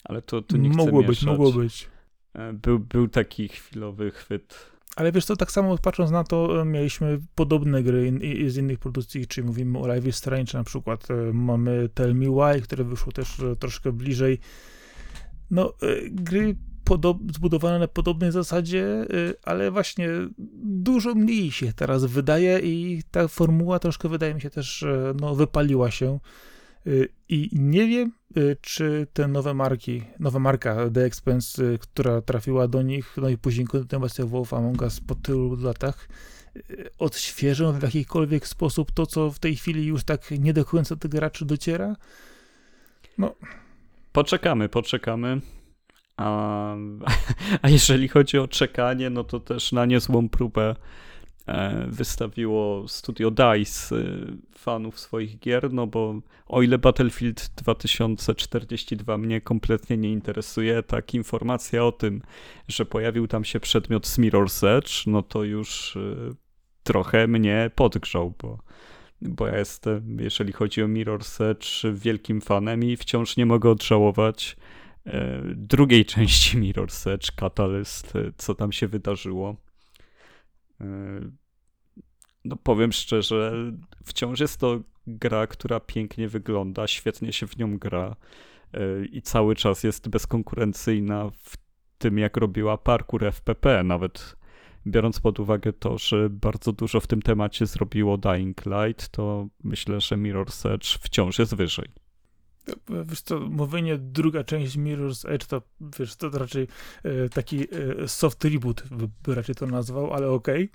Ale 0.03 0.21
to, 0.21 0.41
to 0.41 0.57
nie 0.57 0.69
chcę 0.69 0.77
Mogło 0.77 1.01
mieszać. 1.01 1.15
być, 1.15 1.25
mogło 1.25 1.51
być. 1.51 1.87
E, 2.33 2.53
był, 2.53 2.79
był 2.79 3.07
taki 3.07 3.47
chwilowy 3.47 4.11
chwyt. 4.11 4.71
Ale 4.95 5.11
wiesz 5.11 5.25
co, 5.25 5.35
tak 5.35 5.51
samo 5.51 5.77
patrząc 5.77 6.11
na 6.11 6.23
to, 6.23 6.61
e, 6.61 6.65
mieliśmy 6.65 7.19
podobne 7.35 7.83
gry 7.83 8.07
in, 8.07 8.21
in, 8.21 8.49
z 8.49 8.57
innych 8.57 8.79
produkcji, 8.79 9.27
czyli 9.27 9.47
mówimy 9.47 9.79
o 9.79 9.95
Life 9.95 10.09
is 10.09 10.15
Strange 10.15 10.57
na 10.57 10.63
przykład. 10.63 11.07
Mamy 11.33 11.89
Tell 11.93 12.15
Me 12.15 12.25
Why, 12.25 12.61
które 12.61 12.83
wyszło 12.83 13.11
też 13.11 13.41
troszkę 13.59 13.91
bliżej. 13.91 14.39
No, 15.51 15.73
gry 16.11 16.55
zbudowane 17.33 17.79
na 17.79 17.87
podobnej 17.87 18.31
zasadzie, 18.31 19.05
y, 19.13 19.33
ale 19.43 19.71
właśnie 19.71 20.09
dużo 20.63 21.15
mniej 21.15 21.51
się 21.51 21.73
teraz 21.73 22.05
wydaje 22.05 22.59
i 22.59 23.03
ta 23.11 23.27
formuła 23.27 23.79
troszkę 23.79 24.09
wydaje 24.09 24.33
mi 24.33 24.41
się 24.41 24.49
też, 24.49 24.85
no, 25.21 25.35
wypaliła 25.35 25.91
się. 25.91 26.19
Y, 26.87 27.09
I 27.29 27.49
nie 27.53 27.87
wiem, 27.87 28.11
y, 28.37 28.57
czy 28.61 29.07
te 29.13 29.27
nowe 29.27 29.53
marki, 29.53 30.03
nowa 30.19 30.39
marka 30.39 30.89
The 30.89 31.05
Expense, 31.05 31.77
która 31.77 32.21
trafiła 32.21 32.67
do 32.67 32.81
nich, 32.81 33.17
no 33.17 33.29
i 33.29 33.37
później 33.37 33.67
kontynuacja 33.67 34.25
Wolf 34.25 34.53
Among 34.53 34.81
Us 34.81 34.99
po 34.99 35.15
tylu 35.15 35.55
latach, 35.55 36.09
odświeżą 36.97 37.71
w 37.71 37.83
jakikolwiek 37.83 38.47
sposób 38.47 38.91
to, 38.91 39.05
co 39.05 39.31
w 39.31 39.39
tej 39.39 39.55
chwili 39.55 39.85
już 39.85 40.03
tak 40.03 40.31
nie 40.31 40.53
do 40.53 40.65
końca 40.65 40.95
do 40.95 41.09
graczy 41.09 41.45
dociera. 41.45 41.95
No. 43.17 43.35
Poczekamy, 44.11 44.69
poczekamy. 44.69 45.41
A, 46.19 46.75
a 47.61 47.69
jeżeli 47.69 48.07
chodzi 48.07 48.37
o 48.37 48.47
czekanie, 48.47 49.09
no 49.09 49.23
to 49.23 49.39
też 49.39 49.71
na 49.71 49.85
niezłą 49.85 50.29
próbę 50.29 50.75
e, 51.47 51.85
wystawiło 51.87 52.87
studio 52.87 53.31
DICE 53.31 53.95
e, 53.95 54.03
fanów 54.57 54.99
swoich 54.99 55.39
gier, 55.39 55.73
no 55.73 55.87
bo 55.87 56.15
o 56.47 56.61
ile 56.61 56.77
Battlefield 56.77 57.51
2042 57.55 59.17
mnie 59.17 59.41
kompletnie 59.41 59.97
nie 59.97 60.11
interesuje, 60.11 60.83
tak 60.83 61.13
informacja 61.13 61.85
o 61.85 61.91
tym, 61.91 62.21
że 62.67 62.85
pojawił 62.85 63.27
tam 63.27 63.43
się 63.43 63.59
przedmiot 63.59 64.07
z 64.07 64.19
Mirror's 64.19 64.67
Edge, 64.67 65.07
no 65.07 65.23
to 65.23 65.43
już 65.43 65.97
e, 65.97 65.99
trochę 66.83 67.27
mnie 67.27 67.71
podgrzał, 67.75 68.33
bo, 68.41 68.59
bo 69.21 69.47
ja 69.47 69.57
jestem, 69.57 70.17
jeżeli 70.19 70.53
chodzi 70.53 70.83
o 70.83 70.87
Mirror's 70.87 71.43
Edge, 71.43 71.67
wielkim 71.93 72.41
fanem 72.41 72.83
i 72.83 72.97
wciąż 72.97 73.37
nie 73.37 73.45
mogę 73.45 73.69
odżałować 73.69 74.55
drugiej 75.55 76.05
części 76.05 76.57
Mirror's 76.57 77.11
Edge, 77.11 77.31
Catalyst, 77.31 78.15
e, 78.15 78.31
co 78.37 78.55
tam 78.55 78.71
się 78.71 78.87
wydarzyło. 78.87 79.55
E, 80.81 80.85
no 82.45 82.55
powiem 82.55 82.91
szczerze, 82.91 83.53
wciąż 84.05 84.39
jest 84.39 84.59
to 84.59 84.79
gra, 85.07 85.47
która 85.47 85.79
pięknie 85.79 86.27
wygląda, 86.27 86.87
świetnie 86.87 87.33
się 87.33 87.47
w 87.47 87.57
nią 87.57 87.77
gra 87.77 88.15
i 89.11 89.21
cały 89.21 89.55
czas 89.55 89.83
jest 89.83 90.09
bezkonkurencyjna 90.09 91.29
w 91.29 91.57
tym, 91.97 92.17
jak 92.17 92.37
robiła 92.37 92.77
parkour 92.77 93.25
FPP, 93.25 93.83
nawet 93.83 94.35
biorąc 94.87 95.19
pod 95.19 95.39
uwagę 95.39 95.73
to, 95.73 95.97
że 95.97 96.29
bardzo 96.29 96.73
dużo 96.73 96.99
w 96.99 97.07
tym 97.07 97.21
temacie 97.21 97.65
zrobiło 97.65 98.17
Dying 98.17 98.65
Light, 98.65 99.09
to 99.09 99.47
myślę, 99.63 100.01
że 100.01 100.15
Mirror's 100.15 100.69
Edge 100.69 100.97
wciąż 100.97 101.39
jest 101.39 101.55
wyżej. 101.55 101.85
Wiesz 103.05 103.21
co, 103.21 103.39
mówienie 103.39 103.97
druga 103.97 104.43
część 104.43 104.77
Mirror's 104.77 105.29
Edge 105.29 105.45
to, 105.45 105.61
wiesz, 105.99 106.15
to 106.15 106.29
raczej 106.29 106.67
e, 107.03 107.29
taki 107.29 107.67
e, 108.03 108.07
soft 108.07 108.43
reboot 108.43 108.83
by, 109.23 109.35
raczej 109.35 109.55
to 109.55 109.65
nazwał, 109.65 110.13
ale 110.13 110.29
okej. 110.29 110.69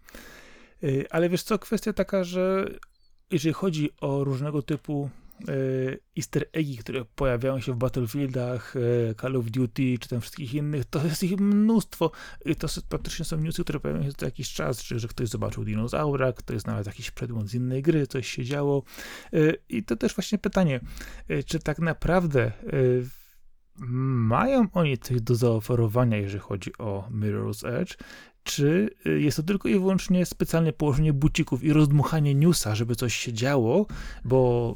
Okay. 0.80 1.00
E, 1.00 1.12
ale 1.12 1.28
wiesz 1.28 1.42
co, 1.42 1.58
kwestia 1.58 1.92
taka, 1.92 2.24
że 2.24 2.66
jeżeli 3.30 3.52
chodzi 3.52 3.90
o 4.00 4.24
różnego 4.24 4.62
typu 4.62 5.10
easter 6.16 6.44
eggi, 6.52 6.76
które 6.76 7.04
pojawiają 7.04 7.60
się 7.60 7.72
w 7.72 7.76
Battlefieldach, 7.76 8.74
e, 8.76 9.14
Call 9.14 9.36
of 9.36 9.50
Duty, 9.50 9.98
czy 10.00 10.08
tam 10.08 10.20
wszystkich 10.20 10.54
innych, 10.54 10.84
to 10.84 11.04
jest 11.04 11.22
ich 11.22 11.40
mnóstwo. 11.40 12.10
To 12.58 12.68
praktycznie 12.88 13.24
są 13.24 13.36
newsy, 13.36 13.62
które 13.62 13.80
pojawiają 13.80 14.06
się 14.06 14.12
co 14.12 14.24
jakiś 14.24 14.52
czas, 14.52 14.82
czy 14.82 14.98
że 14.98 15.08
ktoś 15.08 15.28
zobaczył 15.28 15.64
dinozaura, 15.64 16.32
to 16.32 16.54
jest 16.54 16.66
nawet 16.66 16.86
jakiś 16.86 17.10
przedmiot 17.10 17.48
z 17.48 17.54
innej 17.54 17.82
gry, 17.82 18.06
coś 18.06 18.28
się 18.28 18.44
działo. 18.44 18.82
E, 19.32 19.38
I 19.68 19.84
to 19.84 19.96
też 19.96 20.14
właśnie 20.14 20.38
pytanie, 20.38 20.80
czy 21.46 21.58
tak 21.58 21.78
naprawdę 21.78 22.52
mają 23.78 24.66
oni 24.72 24.98
coś 24.98 25.20
do 25.20 25.34
zaoferowania, 25.34 26.16
jeżeli 26.16 26.40
chodzi 26.40 26.78
o 26.78 27.08
Mirror's 27.10 27.68
Edge, 27.68 27.96
czy 28.44 28.90
y, 29.06 29.20
jest 29.20 29.36
to 29.36 29.42
tylko 29.42 29.68
i 29.68 29.72
wyłącznie 29.72 30.26
specjalne 30.26 30.72
położenie 30.72 31.12
bucików 31.12 31.64
i 31.64 31.72
rozdmuchanie 31.72 32.34
newsa, 32.34 32.74
żeby 32.74 32.96
coś 32.96 33.14
się 33.14 33.32
działo, 33.32 33.86
bo 34.24 34.74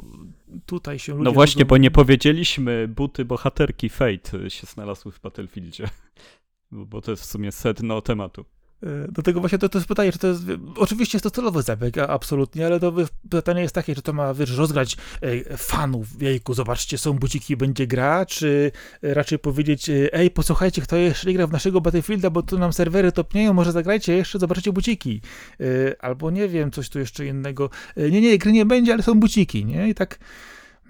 tutaj 0.66 0.98
się 0.98 1.12
ludzie... 1.12 1.24
No 1.24 1.32
właśnie, 1.32 1.64
bo 1.64 1.76
nie 1.76 1.90
powiedzieliśmy, 1.90 2.88
buty 2.88 3.24
bohaterki 3.24 3.88
Fate 3.88 4.50
się 4.50 4.66
znalazły 4.66 5.12
w 5.12 5.20
Battlefieldzie, 5.20 5.88
bo 6.70 7.00
to 7.00 7.10
jest 7.10 7.22
w 7.22 7.26
sumie 7.26 7.52
sedno 7.52 8.02
tematu. 8.02 8.44
E, 8.82 9.12
do 9.12 9.22
tego 9.22 9.40
właśnie 9.40 9.58
to, 9.58 9.68
to 9.68 9.78
jest 9.78 9.88
pytanie, 9.88 10.12
czy 10.12 10.18
to 10.18 10.26
jest, 10.26 10.42
oczywiście 10.76 11.16
jest 11.16 11.22
to 11.22 11.30
celowy 11.30 11.62
zabieg, 11.62 11.98
absolutnie, 11.98 12.66
ale 12.66 12.80
to 12.80 12.92
pytanie 13.30 13.62
jest 13.62 13.74
takie, 13.74 13.94
czy 13.94 14.02
to 14.02 14.12
ma, 14.12 14.34
wiesz, 14.34 14.56
rozgrać 14.56 14.96
ej, 15.22 15.44
fanów, 15.56 16.22
jejku, 16.22 16.54
zobaczcie, 16.54 16.98
są 16.98 17.12
buciki, 17.12 17.56
będzie 17.56 17.86
gra, 17.86 18.26
czy 18.26 18.72
raczej 19.02 19.38
powiedzieć, 19.38 19.88
e, 19.88 20.14
ej, 20.14 20.30
posłuchajcie, 20.30 20.82
kto 20.82 20.96
jeszcze 20.96 21.32
gra 21.32 21.46
w 21.46 21.52
naszego 21.52 21.80
Battlefielda, 21.80 22.30
bo 22.30 22.42
tu 22.42 22.58
nam 22.58 22.72
serwery 22.72 23.12
topnieją, 23.12 23.52
może 23.52 23.72
zagrajcie 23.72 24.16
jeszcze, 24.16 24.38
zobaczycie 24.38 24.72
buciki, 24.72 25.20
e, 25.60 25.64
albo 26.04 26.30
nie 26.30 26.48
wiem, 26.48 26.70
coś 26.70 26.88
tu 26.88 26.98
jeszcze 26.98 27.26
innego, 27.26 27.70
nie, 27.96 28.20
nie, 28.20 28.38
gry 28.38 28.52
nie 28.52 28.66
będzie, 28.66 28.92
ale 28.92 29.02
są 29.02 29.20
buciki, 29.20 29.64
nie, 29.64 29.88
i 29.88 29.94
tak 29.94 30.18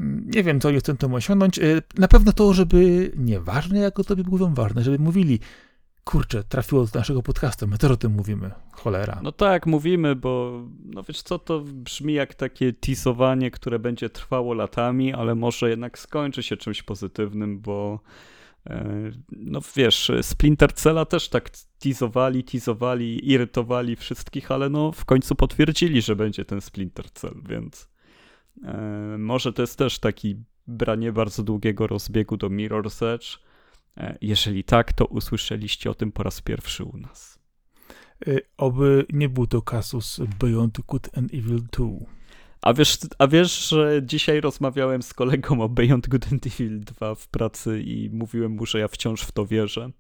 mm, 0.01 0.31
nie 0.35 0.42
wiem, 0.42 0.61
co 0.61 0.68
oni 0.68 0.81
chcą 0.81 0.96
tym 0.96 1.14
osiągnąć. 1.14 1.61
Na 1.98 2.09
pewno 2.09 2.33
to, 2.33 2.55
żeby, 2.55 3.12
nieważne 3.16 3.79
jak 3.79 3.98
o 3.98 4.05
tobie 4.05 4.22
mówią, 4.27 4.55
ważne, 4.55 4.83
żeby 4.83 4.98
mówili, 4.98 5.40
kurczę, 6.09 6.44
trafiło 6.44 6.85
do 6.85 6.99
naszego 6.99 7.23
podcastu, 7.23 7.66
my 7.66 7.79
też 7.79 7.90
o 7.90 7.97
tym 7.97 8.12
mówimy, 8.12 8.51
cholera. 8.73 9.21
No 9.23 9.33
tak, 9.33 9.66
mówimy, 9.66 10.16
bo 10.16 10.62
no 10.85 11.03
wiesz 11.03 11.23
co, 11.23 11.38
to 11.38 11.61
brzmi 11.61 12.14
jak 12.14 12.35
takie 12.35 12.73
teasowanie, 12.73 13.51
które 13.51 13.79
będzie 13.79 14.11
trwało 14.11 14.55
latami, 14.55 15.14
ale 15.14 15.35
może 15.35 15.71
jednak 15.71 15.99
skończy 15.99 16.42
się 16.42 16.57
czymś 16.57 16.83
pozytywnym, 16.83 17.61
bo 17.61 18.01
e, 18.66 19.11
no 19.33 19.61
wiesz, 19.77 20.11
Splinter 20.23 20.73
Cella 20.73 21.05
też 21.05 21.29
tak 21.29 21.51
teasowali, 21.79 22.44
teasowali, 22.44 23.31
irytowali 23.31 23.97
wszystkich, 23.97 24.51
ale 24.51 24.68
no 24.68 24.92
w 24.92 25.05
końcu 25.05 25.35
potwierdzili, 25.35 26.03
że 26.03 26.16
będzie 26.16 26.44
ten 26.44 26.61
Splinter 26.61 27.11
Cell, 27.11 27.35
więc 27.49 27.88
e, 28.64 29.16
może 29.18 29.53
to 29.53 29.62
jest 29.62 29.79
też 29.79 29.99
taki 29.99 30.37
branie 30.66 31.12
bardzo 31.12 31.42
długiego 31.42 31.87
rozbiegu 31.87 32.37
do 32.37 32.51
Mirror's 32.51 33.07
Edge, 33.07 33.48
jeżeli 34.20 34.64
tak, 34.64 34.92
to 34.92 35.05
usłyszeliście 35.05 35.90
o 35.90 35.94
tym 35.94 36.12
po 36.12 36.22
raz 36.22 36.40
pierwszy 36.40 36.85
u 36.85 36.96
nas. 36.96 37.38
E, 38.27 38.37
oby 38.57 39.07
nie 39.12 39.29
był 39.29 39.46
to 39.46 39.62
kasus 39.62 40.20
Beyond 40.38 40.81
Good 40.81 41.18
and 41.18 41.35
Evil 41.35 41.62
2. 41.72 41.87
A 42.62 42.74
wiesz, 42.74 42.98
a 43.18 43.27
wiesz, 43.27 43.68
że 43.68 44.01
dzisiaj 44.03 44.40
rozmawiałem 44.40 45.03
z 45.03 45.14
kolegą 45.14 45.61
o 45.61 45.68
Beyond 45.68 46.09
Good 46.09 46.33
and 46.33 46.46
Evil 46.46 46.81
2 46.81 47.14
w 47.14 47.29
pracy 47.29 47.83
i 47.83 48.11
mówiłem 48.11 48.53
mu, 48.53 48.66
że 48.66 48.79
ja 48.79 48.88
wciąż 48.88 49.22
w 49.22 49.33
to 49.33 49.46
wierzę. 49.46 49.90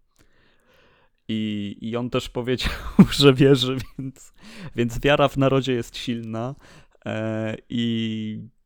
I, 1.28 1.76
i 1.80 1.96
on 1.96 2.10
też 2.10 2.28
powiedział, 2.28 2.72
że 3.18 3.34
wierzy, 3.34 3.76
więc, 3.98 4.32
więc 4.76 5.00
wiara 5.00 5.28
w 5.28 5.36
narodzie 5.36 5.72
jest 5.72 5.96
silna. 5.96 6.54
E, 7.06 7.56
I 7.68 8.40
E, 8.40 8.57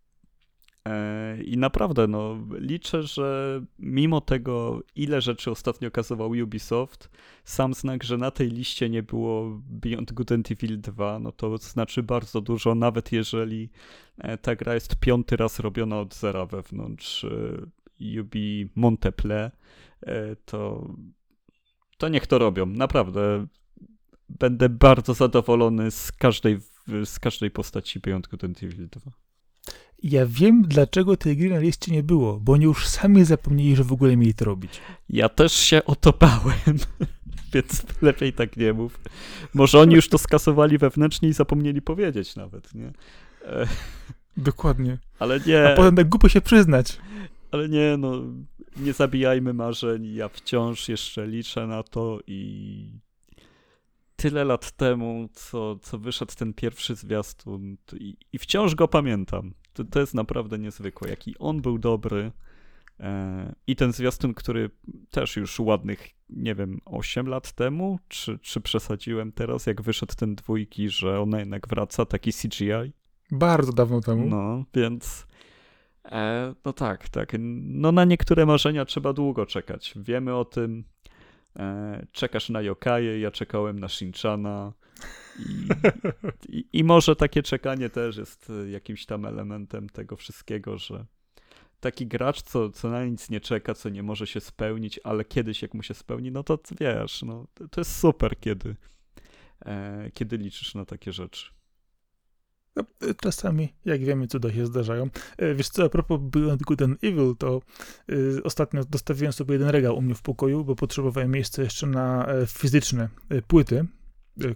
I 1.45 1.59
naprawdę, 1.59 2.07
no, 2.07 2.39
liczę, 2.51 3.03
że 3.03 3.61
mimo 3.79 4.21
tego, 4.21 4.81
ile 4.97 5.21
rzeczy 5.21 5.51
ostatnio 5.51 5.89
okazywał 5.89 6.31
Ubisoft, 6.31 7.11
sam 7.45 7.75
znak, 7.75 8.05
że 8.05 8.17
na 8.17 8.31
tej 8.31 8.49
liście 8.49 8.91
nie 8.91 9.03
było 9.03 9.61
Beyond 9.71 10.13
Good 10.13 10.33
and 10.33 10.51
Evil 10.51 10.81
2, 10.81 11.19
no 11.19 11.33
to 11.33 11.59
znaczy 11.59 12.03
bardzo 12.03 12.41
dużo, 12.41 12.75
nawet 12.75 13.13
jeżeli 13.13 13.71
e, 14.19 14.39
ta 14.39 14.57
gra 14.57 14.75
jest 14.75 14.97
piąty 14.97 15.37
raz 15.37 15.59
robiona 15.59 16.01
od 16.01 16.15
zera 16.15 16.47
wewnątrz 16.47 17.25
e, 17.25 18.21
Ubi 18.21 18.69
Monteple, 18.75 19.51
to, 20.45 20.89
to 21.99 22.09
niech 22.09 22.27
to 22.27 22.39
robią. 22.39 22.67
Naprawdę, 22.67 23.47
będę 24.29 24.69
bardzo 24.69 25.15
zadowolony 25.15 25.91
z 25.91 26.13
każdej, 26.13 26.59
z 27.05 27.19
każdej 27.19 27.51
postaci 27.51 28.01
Beyond 28.01 28.29
Good 28.29 28.45
and 28.45 28.63
Evil 28.63 28.89
2. 28.89 29.32
Ja 30.03 30.27
wiem, 30.27 30.63
dlaczego 30.63 31.17
tej 31.17 31.37
gry 31.37 31.51
na 31.51 31.59
liście 31.59 31.93
nie 31.93 32.03
było, 32.03 32.41
bo 32.41 32.53
oni 32.53 32.65
już 32.65 32.87
sami 32.87 33.25
zapomnieli, 33.25 33.77
że 33.77 33.85
w 33.85 33.93
ogóle 33.93 34.17
mieli 34.17 34.35
to 34.35 34.45
robić. 34.45 34.81
Ja 35.09 35.29
też 35.29 35.53
się 35.53 35.85
o 35.85 35.97
to 35.97 36.13
bałem, 36.13 36.79
więc 37.55 37.83
lepiej 38.03 38.33
tak 38.33 38.57
nie 38.57 38.73
mów. 38.73 39.01
Może 39.55 39.79
oni 39.79 39.95
już 39.95 40.09
to 40.09 40.19
skasowali 40.19 40.79
wewnętrznie 40.79 41.29
i 41.29 41.33
zapomnieli 41.33 41.83
powiedzieć 41.83 42.37
nawet, 42.37 42.75
nie? 42.75 42.93
E, 43.45 43.67
Dokładnie. 44.37 44.99
ale 45.19 45.41
nie. 45.47 45.73
A 45.73 45.77
potem 45.77 45.97
tak 45.97 46.09
głupio 46.09 46.29
się 46.29 46.41
przyznać. 46.41 46.99
Ale 47.51 47.69
nie, 47.69 47.97
no, 47.99 48.13
nie 48.77 48.93
zabijajmy 48.93 49.55
marzeń. 49.55 50.15
Ja 50.15 50.29
wciąż 50.29 50.89
jeszcze 50.89 51.27
liczę 51.27 51.67
na 51.67 51.83
to 51.83 52.19
i 52.27 52.91
tyle 54.17 54.45
lat 54.45 54.71
temu, 54.73 55.29
co, 55.33 55.77
co 55.77 55.99
wyszedł 55.99 56.33
ten 56.39 56.55
pierwszy 56.55 56.95
zwiastun 56.95 57.77
i, 57.93 58.17
i 58.33 58.39
wciąż 58.39 58.75
go 58.75 58.89
pamiętam. 58.89 59.55
To, 59.73 59.85
to 59.85 60.01
jest 60.01 60.15
naprawdę 60.15 60.59
niezwykłe, 60.59 61.11
jaki 61.11 61.39
on 61.39 61.63
był 61.63 61.79
dobry. 61.79 62.33
E, 63.01 63.55
I 63.67 63.77
ten 63.77 63.93
zwiastun, 63.93 64.35
który 64.35 64.71
też 65.11 65.37
już 65.37 65.61
ładnych, 65.61 66.09
nie 66.31 66.55
wiem, 66.55 66.81
8 66.85 67.29
lat 67.29 67.53
temu, 67.53 67.99
czy, 68.09 68.39
czy 68.39 68.61
przesadziłem 68.61 69.33
teraz, 69.33 69.67
jak 69.67 69.83
wyszedł 69.83 70.15
ten 70.15 70.35
dwójki, 70.35 70.89
że 70.89 71.21
ona 71.21 71.39
jednak 71.39 71.69
wraca, 71.69 72.07
taki 72.07 72.33
CGI. 72.33 72.93
Bardzo 73.31 73.73
dawno 73.73 74.01
temu. 74.01 74.27
No, 74.27 74.65
więc. 74.75 75.27
E, 76.05 76.55
no 76.65 76.73
tak, 76.73 77.09
tak. 77.09 77.33
No 77.39 77.93
na 77.93 78.05
niektóre 78.05 78.47
marzenia 78.47 78.85
trzeba 78.85 79.13
długo 79.13 79.47
czekać. 79.47 79.95
Wiemy 79.97 80.35
o 80.35 80.45
tym. 80.45 80.85
E, 81.57 82.07
czekasz 82.13 82.51
na 82.51 82.63
Yokaje, 82.63 83.21
ja 83.21 83.31
czekałem 83.31 83.79
na 83.79 83.89
Shinchana. 83.89 84.73
I, 85.39 85.69
i, 86.49 86.65
I 86.73 86.85
może 86.85 87.17
takie 87.17 87.43
czekanie 87.43 87.91
też 87.91 88.17
jest 88.17 88.51
e, 88.51 88.71
jakimś 88.71 89.07
tam 89.07 89.27
elementem 89.27 89.89
tego 89.89 90.17
wszystkiego, 90.17 90.79
że 90.79 91.07
taki 91.81 92.07
gracz, 92.07 92.43
co, 92.43 92.71
co 92.71 92.91
na 92.91 93.05
nic 93.05 93.31
nie 93.31 93.41
czeka, 93.41 93.75
co 93.75 93.89
nie 93.89 94.03
może 94.03 94.27
się 94.27 94.41
spełnić, 94.41 95.01
ale 95.05 95.25
kiedyś 95.25 95.63
jak 95.63 95.75
mu 95.75 95.83
się 95.83 95.95
spełni, 95.95 96.31
no 96.31 96.43
to 96.43 96.59
wiesz, 96.81 97.23
no, 97.23 97.47
to, 97.55 97.69
to 97.69 97.81
jest 97.81 97.97
super, 97.97 98.41
kiedy, 98.41 98.77
e, 99.67 100.11
kiedy 100.15 100.37
liczysz 100.37 100.75
na 100.75 100.85
takie 100.85 101.13
rzeczy. 101.13 101.53
No, 102.77 102.85
czasami, 103.21 103.69
jak 103.85 104.01
wiemy, 104.01 104.27
cuda 104.27 104.53
się 104.53 104.67
zdarzają. 104.67 105.11
E, 105.39 105.55
Wiesz 105.55 105.69
co, 105.69 105.85
a 105.85 105.89
propos 105.89 106.21
Beyond 106.23 106.63
Good 106.63 106.83
and 106.83 107.05
Evil, 107.05 107.35
to 107.39 107.61
y, 108.11 108.43
ostatnio 108.45 108.85
dostawiłem 108.85 109.33
sobie 109.33 109.53
jeden 109.53 109.69
regał 109.69 109.97
u 109.97 110.03
mnie 110.03 110.15
w 110.15 110.23
pokoju, 110.23 110.65
bo 110.65 110.77
potrzebowałem 110.77 111.31
miejsca 111.31 111.63
jeszcze 111.63 111.87
na 111.87 112.27
e, 112.27 112.47
fizyczne 112.47 113.09
e, 113.29 113.43
płyty, 113.43 113.87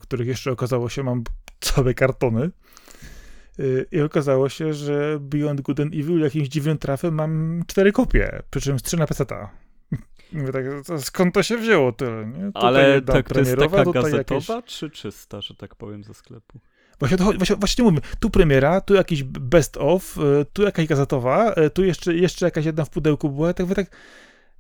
których 0.01 0.29
jeszcze 0.29 0.53
okazało 0.53 0.89
się 0.89 1.03
mam 1.03 1.25
całe 1.61 1.95
kartony. 1.95 2.51
Y, 3.59 3.87
I 3.93 4.01
okazało 4.01 4.49
się, 4.49 4.75
że 4.75 5.19
Beyond 5.21 5.61
Good 5.61 5.81
and 5.81 5.95
Evil 5.95 6.21
jakimś 6.21 6.49
dziwnym 6.49 6.79
trafem 6.79 7.15
mam 7.15 7.63
cztery 7.67 7.93
kopie, 7.93 8.43
przy 8.51 8.61
czym 8.61 8.79
z 8.79 8.83
trzy 8.83 8.97
na. 8.97 9.51
Mówię 10.33 10.53
tak, 10.53 10.65
skąd 10.99 11.35
to 11.35 11.43
się 11.43 11.57
wzięło 11.57 11.93
tyle, 11.93 12.27
nie? 12.27 12.47
Tutaj 12.47 12.63
Ale 12.63 13.03
tak 13.03 13.29
to 13.29 13.39
jest 13.39 13.51
premierowa, 13.51 13.85
taka 13.85 13.93
gazetowa, 13.93 14.55
jakieś- 14.55 14.79
czy 14.79 14.91
czysta, 14.91 15.41
że 15.41 15.55
tak 15.55 15.75
powiem, 15.75 16.05
ze 16.05 16.15
sklepu? 16.15 16.61
Właśnie, 16.99 17.17
to, 17.17 17.25
właśnie, 17.25 17.57
właśnie 17.57 17.85
mówimy, 17.85 18.01
tu 18.21 18.31
premiera, 18.31 18.81
tu 18.81 18.95
jakiś 18.95 19.23
best 19.25 19.77
of, 19.77 20.19
y, 20.19 20.47
tu 20.53 20.63
jakaś 20.63 20.87
gazetowa, 20.87 21.53
y, 21.53 21.71
tu 21.71 21.85
jeszcze, 21.85 22.15
jeszcze 22.15 22.47
jakaś 22.47 22.65
jedna 22.65 22.85
w 22.85 22.91
pudełku 22.91 23.31
była, 23.31 23.55
tak 23.55 23.67
wy 23.67 23.75
tak, 23.75 23.97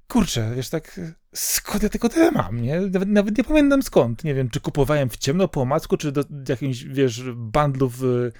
kurczę, 0.08 0.52
wiesz, 0.56 0.68
tak, 0.70 0.98
y, 0.98 1.14
skąd 1.34 1.82
ja 1.82 1.88
tego 1.88 2.08
tyle 2.08 2.30
mam, 2.30 2.62
nie? 2.62 2.80
Nawet, 2.80 3.08
nawet 3.08 3.38
nie 3.38 3.44
pamiętam 3.44 3.82
skąd, 3.82 4.24
nie 4.24 4.34
wiem, 4.34 4.50
czy 4.50 4.60
kupowałem 4.60 5.10
w 5.10 5.16
ciemno 5.16 5.48
po 5.48 5.60
omacku, 5.62 5.96
czy 5.96 6.12
do 6.12 6.24
jakimś, 6.48 6.84
wiesz, 6.84 7.22
bundlu 7.34 7.88
w 7.88 8.04
y, 8.04 8.32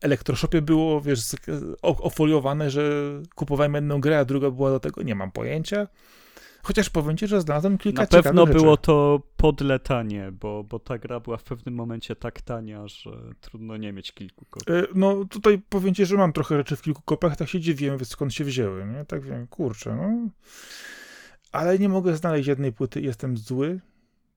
elektroshopie 0.00 0.62
było, 0.62 1.00
wiesz, 1.00 1.20
o- 1.82 2.02
ofoliowane, 2.02 2.70
że 2.70 2.82
kupowałem 3.34 3.74
jedną 3.74 4.00
grę, 4.00 4.18
a 4.18 4.24
druga 4.24 4.50
była 4.50 4.70
do 4.70 4.80
tego, 4.80 5.02
nie 5.02 5.14
mam 5.14 5.32
pojęcia. 5.32 5.88
Chociaż 6.62 6.90
powiem 6.90 7.16
ci, 7.16 7.26
że 7.26 7.40
znalazłem 7.40 7.78
kilka 7.78 8.02
Na 8.02 8.06
pewno 8.06 8.46
rzeczy. 8.46 8.58
było 8.58 8.76
to 8.76 9.22
podletanie, 9.36 10.32
bo, 10.32 10.64
bo 10.64 10.78
ta 10.78 10.98
gra 10.98 11.20
była 11.20 11.36
w 11.36 11.42
pewnym 11.42 11.74
momencie 11.74 12.16
tak 12.16 12.40
tania, 12.40 12.88
że 12.88 13.10
trudno 13.40 13.76
nie 13.76 13.92
mieć 13.92 14.12
kilku 14.12 14.44
kopii. 14.50 14.74
No 14.94 15.24
tutaj 15.24 15.62
powiem 15.68 15.94
ci, 15.94 16.06
że 16.06 16.16
mam 16.16 16.32
trochę 16.32 16.56
rzeczy 16.56 16.76
w 16.76 16.82
kilku 16.82 17.02
kopiach, 17.02 17.36
tak 17.36 17.48
się 17.48 17.60
dziwiłem, 17.60 18.04
skąd 18.04 18.34
się 18.34 18.44
wzięły, 18.44 18.84
nie? 18.86 19.04
Tak 19.04 19.22
wiem, 19.22 19.46
kurczę, 19.46 19.94
no. 19.96 20.28
Ale 21.54 21.78
nie 21.78 21.88
mogę 21.88 22.16
znaleźć 22.16 22.48
jednej 22.48 22.72
płyty, 22.72 23.00
jestem 23.00 23.36
zły, 23.36 23.80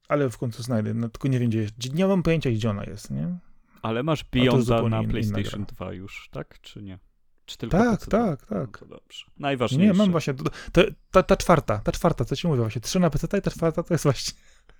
ale 0.07 0.29
w 0.29 0.37
końcu 0.37 0.63
znajdę, 0.63 0.93
no 0.93 1.09
tylko 1.09 1.27
nie 1.27 1.39
wiem 1.39 1.49
gdzie 1.49 1.59
jest, 1.59 1.93
nie 1.93 2.07
mam 2.07 2.23
pojęcia 2.23 2.51
gdzie 2.51 2.69
ona 2.69 2.83
jest, 2.83 3.11
nie? 3.11 3.37
Ale 3.81 4.03
masz 4.03 4.23
Beyonda 4.23 4.89
na 4.89 5.03
PlayStation 5.03 5.63
gra. 5.65 5.75
2 5.75 5.93
już, 5.93 6.29
tak? 6.31 6.61
Czy 6.61 6.81
nie? 6.81 6.99
Czy 7.45 7.57
tylko 7.57 7.77
Tak, 7.77 7.99
PC? 7.99 8.11
tak, 8.11 8.49
No 8.49 8.59
tak. 8.59 8.77
to 8.77 8.85
dobrze. 8.85 9.25
Najważniejsze. 9.39 9.93
Nie, 9.93 9.97
mam 9.97 10.11
właśnie, 10.11 10.33
to, 10.33 10.43
to, 10.71 10.81
ta, 11.11 11.23
ta 11.23 11.37
czwarta, 11.37 11.79
ta 11.79 11.91
czwarta, 11.91 12.25
co 12.25 12.35
ci 12.35 12.47
mówię 12.47 12.61
właśnie, 12.61 12.81
trzy 12.81 12.99
na 12.99 13.09
PC 13.09 13.37
i 13.37 13.41
ta 13.41 13.51
czwarta 13.51 13.83
to 13.83 13.93
jest 13.93 14.03
właśnie 14.03 14.33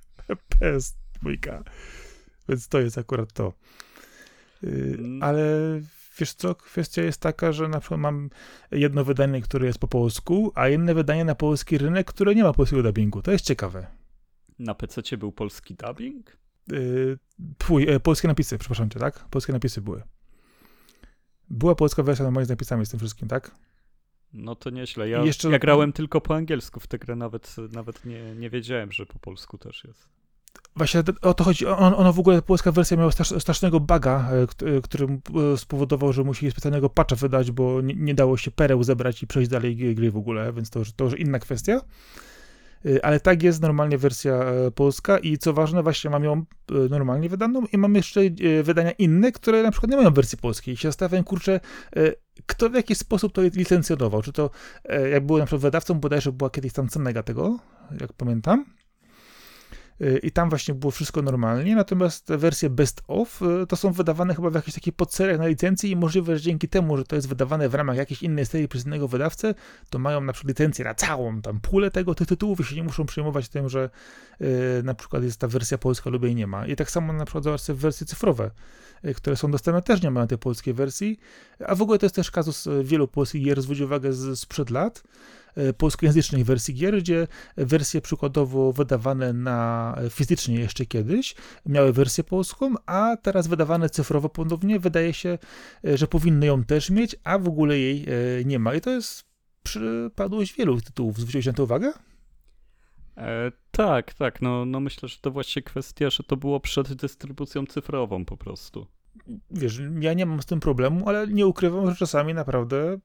PS 0.50 0.96
dwójka, 1.20 1.64
więc 2.50 2.68
to 2.68 2.80
jest 2.80 2.98
akurat 2.98 3.34
to. 3.34 3.54
Yy, 4.64 5.00
ale 5.22 5.42
wiesz 6.20 6.34
co, 6.34 6.56
kwestia 6.56 7.02
jest 7.02 7.22
taka, 7.22 7.52
że 7.52 7.68
na 7.68 7.80
przykład 7.80 8.00
mam 8.00 8.30
jedno 8.72 9.04
wydanie, 9.04 9.42
które 9.42 9.68
jest 9.68 9.80
po 9.80 9.88
polsku, 9.88 10.52
a 10.56 10.70
inne 10.70 10.94
wydanie 10.94 11.26
na 11.26 11.36
polski 11.36 11.78
rynek, 11.78 12.08
które 12.08 12.36
nie 12.36 12.44
ma 12.44 12.54
polskiego 12.54 12.84
dubbingu. 12.84 13.22
To 13.22 13.32
jest 13.32 13.46
ciekawe. 13.46 13.88
Na 14.60 14.76
PC 14.76 15.18
był 15.18 15.32
polski 15.32 15.76
dubbing? 15.76 16.38
Yy, 16.72 17.18
twój, 17.58 17.90
e, 17.90 18.00
polskie 18.00 18.28
napisy, 18.28 18.58
przepraszam 18.58 18.90
cię, 18.90 19.00
tak? 19.00 19.26
Polskie 19.30 19.54
napisy 19.54 19.82
były. 19.82 20.04
Była 21.50 21.76
polska 21.76 22.04
wersja 22.04 22.26
normalnie 22.26 22.46
z 22.46 22.50
napisami 22.50 22.86
z 22.86 22.90
tym 22.90 23.00
wszystkim, 23.00 23.28
tak? 23.28 23.52
No 24.34 24.56
to 24.56 24.70
nieźle. 24.70 25.10
Ja, 25.10 25.24
jeszcze- 25.24 25.50
ja 25.52 25.60
grałem 25.60 25.94
tylko 25.94 26.22
po 26.22 26.36
angielsku 26.36 26.80
w 26.80 26.88
tę 26.88 27.00
grę, 27.00 27.16
nawet, 27.16 27.56
nawet 27.72 28.06
nie, 28.06 28.36
nie 28.36 28.50
wiedziałem, 28.50 28.92
że 28.92 29.06
po 29.06 29.20
polsku 29.20 29.58
też 29.58 29.84
jest. 29.84 30.10
Właśnie 30.76 31.04
o 31.22 31.34
to 31.34 31.44
chodzi. 31.44 31.66
On, 31.66 32.14
w 32.14 32.20
ogóle, 32.20 32.42
polska 32.42 32.72
wersja 32.72 32.98
miała 32.98 33.12
strasz, 33.12 33.34
strasznego 33.40 33.80
buga, 33.80 34.30
e, 34.32 34.42
e, 34.42 34.82
który 34.82 35.08
e, 35.54 35.58
spowodował, 35.58 36.14
że 36.14 36.24
musieli 36.24 36.52
specjalnego 36.52 36.90
patcha 36.90 37.16
wydać, 37.16 37.52
bo 37.52 37.82
nie, 37.82 37.96
nie 37.96 38.16
dało 38.16 38.38
się 38.38 38.52
pereł 38.52 38.84
zebrać 38.84 39.24
i 39.24 39.28
przejść 39.28 39.50
dalej 39.50 39.96
gry- 39.96 40.12
w 40.12 40.18
ogóle, 40.18 40.54
więc 40.54 40.70
to, 40.70 40.80
to 40.96 41.04
już 41.04 41.20
inna 41.20 41.40
kwestia. 41.40 41.82
Ale 43.04 43.20
tak 43.20 43.44
jest 43.44 43.62
normalnie 43.62 43.98
wersja 43.98 44.46
polska 44.76 45.18
i 45.18 45.38
co 45.38 45.54
ważne, 45.54 45.84
właśnie 45.84 46.10
mam 46.10 46.24
ją 46.24 46.46
normalnie 46.90 47.30
wydaną 47.30 47.66
i 47.74 47.78
mam 47.78 47.96
jeszcze 47.96 48.22
wydania 48.64 48.92
inne, 48.92 49.32
które 49.32 49.64
na 49.64 49.72
przykład 49.72 49.92
nie 49.92 49.98
mają 49.98 50.12
wersji 50.12 50.38
polskiej. 50.38 50.74
I 50.74 50.78
się 50.78 50.88
zastanawiam, 50.88 51.24
kurczę, 51.24 51.60
kto 52.46 52.70
w 52.70 52.74
jaki 52.74 52.96
sposób 52.96 53.34
to 53.34 53.42
licencjonował? 53.42 54.22
Czy 54.22 54.34
to, 54.34 54.50
jak 55.12 55.26
był 55.26 55.38
na 55.38 55.46
przykład 55.46 55.62
wydawcą, 55.62 55.94
bodajże 55.94 56.32
była 56.32 56.50
kiedyś 56.50 56.74
tam 56.74 56.88
Cenega 56.88 57.24
tego, 57.24 57.60
jak 58.02 58.14
pamiętam, 58.14 58.66
i 60.24 60.32
tam 60.32 60.50
właśnie 60.50 60.74
było 60.74 60.92
wszystko 60.92 61.22
normalnie, 61.22 61.76
natomiast 61.76 62.28
wersje 62.30 62.70
best 62.70 63.02
of 63.08 63.42
y, 63.42 63.68
to 63.68 63.76
są 63.76 63.92
wydawane 63.92 64.36
chyba 64.36 64.50
w 64.50 64.56
jakichś 64.56 64.76
takich 64.76 64.94
podseriach 64.94 65.40
na 65.40 65.48
licencji 65.48 65.92
i 65.92 65.96
możliwe, 65.96 66.38
że 66.38 66.42
dzięki 66.42 66.68
temu, 66.70 66.98
że 66.98 67.04
to 67.04 67.16
jest 67.16 67.30
wydawane 67.30 67.70
w 67.70 67.76
ramach 67.76 67.98
jakiejś 67.98 68.24
innej 68.24 68.46
serii 68.46 68.68
przez 68.68 68.86
innego 68.86 69.08
wydawcę, 69.08 69.54
to 69.90 70.00
mają 70.00 70.22
na 70.22 70.34
przykład 70.34 70.50
licencję 70.50 70.86
na 70.86 70.94
całą 70.94 71.42
tam 71.42 71.60
pulę 71.60 71.92
tego, 71.92 72.16
tych 72.16 72.28
tytułów 72.28 72.60
i 72.60 72.64
się 72.64 72.76
nie 72.76 72.84
muszą 72.84 73.06
przejmować 73.06 73.50
tym, 73.50 73.70
że 73.70 73.90
y, 74.42 74.82
na 74.84 74.94
przykład 74.94 75.24
jest 75.24 75.40
ta 75.40 75.48
wersja 75.48 75.78
polska 75.78 76.10
lub 76.10 76.24
jej 76.24 76.36
nie 76.36 76.48
ma. 76.48 76.68
I 76.68 76.76
tak 76.76 76.92
samo 76.92 77.14
na 77.14 77.26
przykład 77.26 77.44
zobaczcie 77.44 77.74
wersje 77.74 78.08
cyfrowe, 78.08 78.52
y, 79.06 79.14
które 79.14 79.36
są 79.36 79.52
dostępne, 79.52 79.82
też 79.82 80.02
nie 80.02 80.12
mają 80.12 80.28
tej 80.28 80.38
polskiej 80.38 80.74
wersji, 80.74 81.20
a 81.66 81.76
w 81.76 81.82
ogóle 81.82 82.00
to 82.00 82.06
jest 82.06 82.16
też 82.16 82.32
kazus 82.32 82.68
y, 82.68 82.84
wielu 82.84 83.08
polskich 83.08 83.44
gier, 83.44 83.62
zwróć 83.62 83.80
uwagę, 83.80 84.14
z, 84.14 84.40
sprzed 84.40 84.70
lat, 84.70 84.98
y, 84.98 85.37
polskojęzycznej 85.78 86.44
wersji 86.44 86.74
gier, 86.74 87.00
gdzie 87.00 87.28
wersje 87.58 88.02
przykładowo 88.02 88.72
wydawane 88.72 89.34
na 89.34 89.96
fizycznie 90.10 90.60
jeszcze 90.60 90.86
kiedyś 90.86 91.36
miały 91.66 91.94
wersję 91.94 92.24
polską, 92.24 92.74
a 92.86 93.18
teraz 93.22 93.48
wydawane 93.48 93.90
cyfrowo 93.90 94.30
ponownie 94.30 94.80
wydaje 94.80 95.14
się, 95.14 95.38
e, 95.86 95.98
że 95.98 96.08
powinny 96.08 96.46
ją 96.46 96.64
też 96.64 96.90
mieć, 96.90 97.16
a 97.24 97.40
w 97.40 97.48
ogóle 97.48 97.80
jej 97.80 98.06
e, 98.10 98.46
nie 98.46 98.60
ma. 98.60 98.74
I 98.74 98.82
to 98.82 98.90
jest 98.90 99.24
przypadłość 99.64 100.56
wielu 100.58 100.82
tytułów. 100.82 101.18
Zwróciłeś 101.18 101.46
na 101.46 101.54
to 101.54 101.64
uwagę? 101.64 101.94
E, 103.18 103.52
tak, 103.72 104.14
tak. 104.14 104.42
No, 104.42 104.66
no 104.66 104.80
myślę, 104.80 105.10
że 105.10 105.18
to 105.22 105.32
właśnie 105.32 105.62
kwestia, 105.62 106.10
że 106.10 106.24
to 106.24 106.38
było 106.38 106.60
przed 106.60 106.94
dystrybucją 106.94 107.66
cyfrową 107.66 108.26
po 108.26 108.38
prostu. 108.38 108.88
Wiesz, 109.52 109.82
ja 110.00 110.14
nie 110.14 110.26
mam 110.26 110.42
z 110.42 110.46
tym 110.46 110.60
problemu, 110.60 111.10
ale 111.10 111.28
nie 111.28 111.48
ukrywam, 111.48 111.90
że 111.90 111.96
czasami 111.96 112.34
naprawdę 112.34 113.00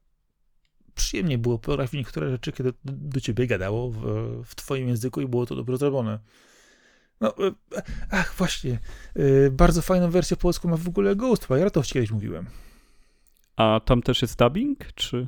przyjemnie 0.95 1.37
było 1.37 1.59
potrafić 1.59 1.93
niektóre 1.93 2.29
rzeczy, 2.29 2.51
kiedy 2.51 2.73
do, 2.85 3.21
ciebie 3.21 3.47
gadało 3.47 3.91
w, 3.91 4.01
w 4.45 4.55
twoim 4.55 4.87
języku 4.87 5.21
i 5.21 5.27
było 5.27 5.45
to 5.45 5.55
dobrze 5.55 5.77
zrobione. 5.77 6.19
No, 7.21 7.37
e, 7.37 7.51
ach, 8.11 8.35
właśnie, 8.37 8.79
e, 9.15 9.49
bardzo 9.51 9.81
fajną 9.81 10.11
wersję 10.11 10.37
polską 10.37 10.69
ma 10.69 10.77
w 10.77 10.87
ogóle 10.87 11.15
Ghostwire, 11.15 11.71
to 11.71 11.81
kiedyś 11.81 12.11
mówiłem. 12.11 12.45
A 13.55 13.81
tam 13.85 14.01
też 14.01 14.21
jest 14.21 14.39
dubbing, 14.39 14.93
czy? 14.95 15.27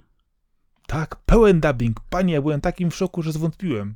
Tak, 0.87 1.15
pełen 1.15 1.59
dubbing. 1.59 1.99
Panie, 2.09 2.33
ja 2.33 2.41
byłem 2.41 2.61
takim 2.61 2.91
w 2.91 2.95
szoku, 2.95 3.21
że 3.21 3.31
zwątpiłem. 3.31 3.95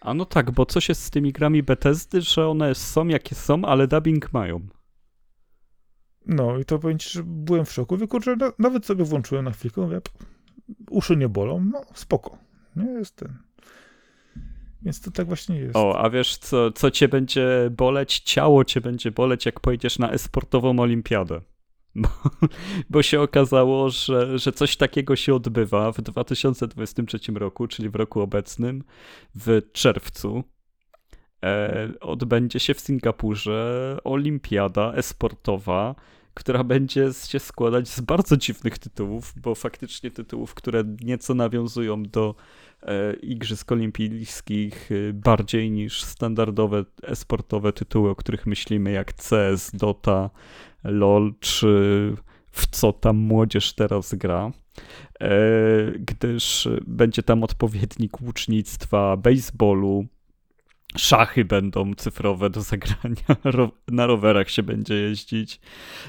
A 0.00 0.14
no 0.14 0.24
tak, 0.24 0.50
bo 0.50 0.66
coś 0.66 0.88
jest 0.88 1.02
z 1.02 1.10
tymi 1.10 1.32
grami 1.32 1.62
Bethesdy, 1.62 2.22
że 2.22 2.48
one 2.48 2.74
są 2.74 3.08
jakie 3.08 3.34
są, 3.34 3.64
ale 3.64 3.88
dubbing 3.88 4.32
mają. 4.32 4.60
No 6.26 6.58
i 6.58 6.64
to 6.64 6.78
powiem 6.78 6.98
ci, 6.98 7.10
że 7.10 7.22
byłem 7.26 7.64
w 7.64 7.72
szoku. 7.72 7.96
Wykurczę, 7.96 8.36
na, 8.36 8.52
nawet 8.58 8.86
sobie 8.86 9.04
włączyłem 9.04 9.44
na 9.44 9.50
chwilkę, 9.50 9.80
mówię, 9.80 10.00
uszy 10.90 11.16
nie 11.16 11.28
bolą, 11.28 11.64
no 11.72 11.84
spoko. 11.94 12.38
Nie 12.76 12.90
jest 12.90 13.16
ten. 13.16 13.38
Więc 14.82 15.00
to 15.00 15.10
tak 15.10 15.26
właśnie 15.26 15.56
jest. 15.56 15.76
O, 15.76 15.98
a 15.98 16.10
wiesz, 16.10 16.36
co, 16.36 16.70
co 16.70 16.90
cię 16.90 17.08
będzie 17.08 17.70
boleć? 17.70 18.20
Ciało 18.20 18.64
cię 18.64 18.80
będzie 18.80 19.10
boleć, 19.10 19.46
jak 19.46 19.60
pojedziesz 19.60 19.98
na 19.98 20.10
esportową 20.10 20.78
olimpiadę. 20.78 21.40
Bo, 21.94 22.08
bo 22.90 23.02
się 23.02 23.20
okazało, 23.20 23.90
że, 23.90 24.38
że 24.38 24.52
coś 24.52 24.76
takiego 24.76 25.16
się 25.16 25.34
odbywa 25.34 25.92
w 25.92 26.02
2023 26.02 27.18
roku, 27.34 27.66
czyli 27.66 27.88
w 27.88 27.94
roku 27.94 28.20
obecnym, 28.20 28.84
w 29.34 29.60
czerwcu. 29.72 30.44
E, 31.44 31.88
odbędzie 32.00 32.60
się 32.60 32.74
w 32.74 32.80
Singapurze 32.80 33.96
olimpiada 34.04 34.92
esportowa, 34.92 35.94
która 36.40 36.64
będzie 36.64 37.08
się 37.28 37.38
składać 37.38 37.88
z 37.88 38.00
bardzo 38.00 38.36
dziwnych 38.36 38.78
tytułów, 38.78 39.34
bo 39.36 39.54
faktycznie 39.54 40.10
tytułów, 40.10 40.54
które 40.54 40.84
nieco 41.00 41.34
nawiązują 41.34 42.02
do 42.02 42.34
e, 42.82 43.12
Igrzysk 43.14 43.72
Olimpijskich 43.72 44.90
e, 44.92 45.12
bardziej 45.12 45.70
niż 45.70 46.02
standardowe 46.02 46.84
esportowe 47.02 47.72
tytuły, 47.72 48.10
o 48.10 48.16
których 48.16 48.46
myślimy, 48.46 48.90
jak 48.90 49.14
CS, 49.14 49.70
Dota, 49.74 50.30
LOL, 50.84 51.34
czy 51.40 51.68
w 52.50 52.66
co 52.66 52.92
tam 52.92 53.16
młodzież 53.16 53.72
teraz 53.72 54.14
gra. 54.14 54.50
E, 55.20 55.30
gdyż 55.98 56.68
będzie 56.86 57.22
tam 57.22 57.44
odpowiednik 57.44 58.20
łucznictwa, 58.20 59.16
baseballu, 59.16 60.06
Szachy 60.96 61.44
będą 61.44 61.94
cyfrowe 61.94 62.50
do 62.50 62.62
zagrania, 62.62 63.36
na 63.88 64.06
rowerach 64.06 64.50
się 64.50 64.62
będzie 64.62 64.94
jeździć. 64.94 65.60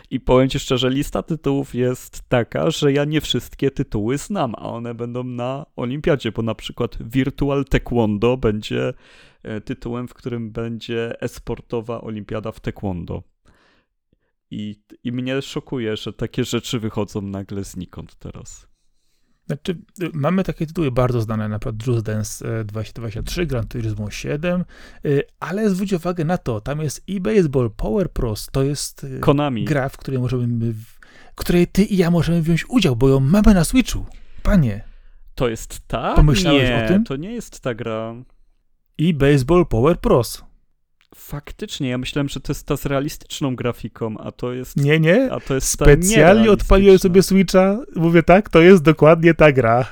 I 0.10 0.20
powiem 0.20 0.50
ci 0.50 0.60
szczerze, 0.60 0.89
lista 0.89 1.24
tytułów 1.24 1.76
jest 1.76 2.30
taka, 2.30 2.72
że 2.72 2.94
ja 2.94 3.06
nie 3.06 3.22
wszystkie 3.22 3.72
tytuły 3.72 4.17
znam, 4.17 4.56
a 4.56 4.62
one 4.62 4.94
będą 4.94 5.24
na 5.24 5.65
olimpiadzie, 5.76 6.32
bo 6.32 6.41
na 6.41 6.56
przykład 6.56 6.98
Virtual 7.02 7.65
Taekwondo 7.65 8.38
będzie 8.38 8.94
e, 9.44 9.62
tytułem, 9.62 10.08
w 10.08 10.13
którym 10.13 10.52
będzie 10.52 11.22
esportowa 11.22 12.02
olimpiada 12.02 12.52
w 12.52 12.60
taekwondo. 12.60 13.24
I, 14.52 14.84
I 15.04 15.12
mnie 15.12 15.41
szokuje, 15.41 15.98
że 15.98 16.13
takie 16.13 16.44
rzeczy 16.44 16.80
wychodzą 16.80 17.22
nagle 17.22 17.63
znikąd 17.63 18.15
teraz. 18.15 18.71
Znaczy, 19.52 19.78
y, 20.04 20.10
mamy 20.14 20.44
takie 20.44 20.66
tytuły 20.68 20.92
bardzo 20.92 21.22
znane, 21.22 21.50
na 21.50 21.60
przykład 21.60 21.88
Just 21.88 22.06
Dance 22.06 22.64
2023, 22.66 23.46
Gran 23.46 23.68
Turismo 23.68 24.12
7, 24.12 24.66
y, 25.06 25.24
ale 25.40 25.70
zwróć 25.70 25.94
uwagę 25.94 26.26
na 26.26 26.38
to, 26.38 26.62
tam 26.62 26.82
jest 26.82 27.04
e-baseball 27.10 27.72
Power 27.72 28.12
Pros, 28.12 28.50
to 28.52 28.64
jest 28.64 29.04
y, 29.04 29.20
Konami. 29.20 29.66
gra, 29.66 29.90
w 29.90 29.98
której 29.98 30.20
możemy, 30.20 30.74
w 30.74 31.36
której 31.36 31.68
ty 31.68 31.84
i 31.84 31.98
ja 31.98 32.12
możemy 32.12 32.42
wziąć 32.42 32.70
udział, 32.70 32.96
bo 32.96 33.10
ją 33.10 33.20
mamy 33.20 33.54
na 33.54 33.64
Switchu. 33.64 34.06
Panie. 34.44 34.84
To 35.36 35.50
jest 35.50 35.88
ta? 35.88 36.14
Pomyślałeś 36.16 36.70
nie, 36.70 36.86
o 36.86 36.88
tym? 36.88 37.04
to 37.04 37.16
nie 37.16 37.34
jest 37.34 37.60
ta 37.60 37.74
gra. 37.74 38.16
E-baseball 39.00 39.66
Power 39.66 40.00
Pros. 40.00 40.44
Faktycznie, 41.15 41.89
ja 41.89 41.97
myślałem, 41.97 42.30
że 42.30 42.39
to 42.39 42.52
jest 42.52 42.65
ta 42.67 42.78
z 42.78 42.86
realistyczną 42.86 43.56
grafiką, 43.56 44.17
a 44.17 44.32
to 44.32 44.54
jest. 44.54 44.78
Nie, 44.78 45.00
nie. 45.00 45.32
A 45.32 45.39
to 45.39 45.56
jest 45.56 45.67
Specjalnie 45.67 46.52
odpaliłem 46.52 47.00
sobie 47.00 47.24
Switcha. 47.24 47.80
Mówię 47.95 48.24
tak, 48.24 48.50
to 48.50 48.62
jest 48.62 48.84
dokładnie 48.84 49.34
ta 49.34 49.52
gra. 49.52 49.86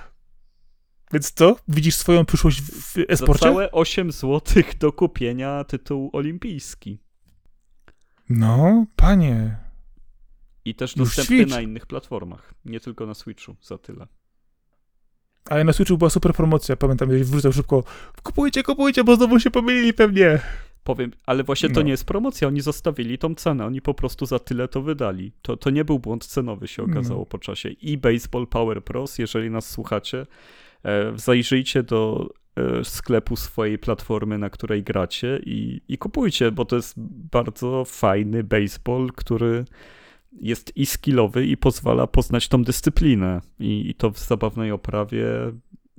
Więc 1.13 1.31
co? 1.31 1.55
Widzisz 1.67 1.95
swoją 1.95 2.25
przyszłość 2.25 2.61
w 2.61 2.97
esporcie? 3.07 3.39
Za 3.39 3.49
całe 3.49 3.71
8 3.71 4.11
zł 4.11 4.63
do 4.79 4.91
kupienia 4.91 5.63
tytuł 5.63 6.09
olimpijski. 6.13 6.99
No, 8.29 8.85
panie. 8.95 9.57
I 10.65 10.75
też 10.75 10.95
Już 10.95 11.07
dostępny 11.07 11.37
Switch. 11.37 11.51
na 11.51 11.61
innych 11.61 11.85
platformach. 11.85 12.53
Nie 12.65 12.79
tylko 12.79 13.05
na 13.05 13.13
Switchu, 13.13 13.55
za 13.61 13.77
tyle. 13.77 14.07
Ale 15.49 15.63
na 15.63 15.73
Switchu 15.73 15.97
była 15.97 16.09
super 16.09 16.33
promocja. 16.33 16.75
Pamiętam, 16.75 17.11
że 17.11 17.23
wrzucał 17.23 17.51
szybko. 17.51 17.83
Kupujcie, 18.23 18.63
kupujcie, 18.63 19.03
bo 19.03 19.15
znowu 19.15 19.39
się 19.39 19.51
pomylili 19.51 19.93
pewnie. 19.93 20.39
Powiem, 20.89 21.11
ale 21.25 21.43
właśnie 21.43 21.69
to 21.69 21.79
No. 21.79 21.81
nie 21.81 21.91
jest 21.91 22.05
promocja, 22.05 22.47
oni 22.47 22.61
zostawili 22.61 23.17
tą 23.17 23.35
cenę, 23.35 23.65
oni 23.65 23.81
po 23.81 23.93
prostu 23.93 24.25
za 24.25 24.39
tyle 24.39 24.67
to 24.67 24.81
wydali. 24.81 25.31
To, 25.41 25.57
to 25.57 25.69
nie 25.69 25.85
był 25.85 25.99
błąd 25.99 26.25
cenowy, 26.25 26.67
się 26.67 26.83
okazało 26.83 27.19
No. 27.19 27.25
po 27.25 27.37
czasie. 27.39 27.69
I 27.69 27.97
Baseball 27.97 28.47
Power 28.47 28.83
Pros, 28.83 29.17
jeżeli 29.17 29.49
nas 29.49 29.69
słuchacie, 29.69 30.25
e, 30.85 31.13
zajrzyjcie 31.15 31.83
do 31.83 32.29
e, 32.55 32.83
sklepu 32.83 33.35
swojej 33.35 33.79
platformy, 33.79 34.37
na 34.37 34.49
której 34.49 34.83
gracie 34.83 35.39
i, 35.45 35.81
i 35.87 35.97
kupujcie, 35.97 36.51
bo 36.51 36.65
to 36.65 36.75
jest 36.75 36.93
bardzo 37.31 37.85
fajny 37.85 38.43
baseball, 38.43 39.09
który 39.15 39.65
jest 40.41 40.77
i 40.77 40.85
skillowy 40.85 41.45
i 41.45 41.57
pozwala 41.57 42.07
poznać 42.07 42.47
tą 42.47 42.63
dyscyplinę. 42.63 43.41
I, 43.59 43.89
i 43.89 43.95
to 43.95 44.11
w 44.11 44.19
zabawnej 44.19 44.71
oprawie 44.71 45.25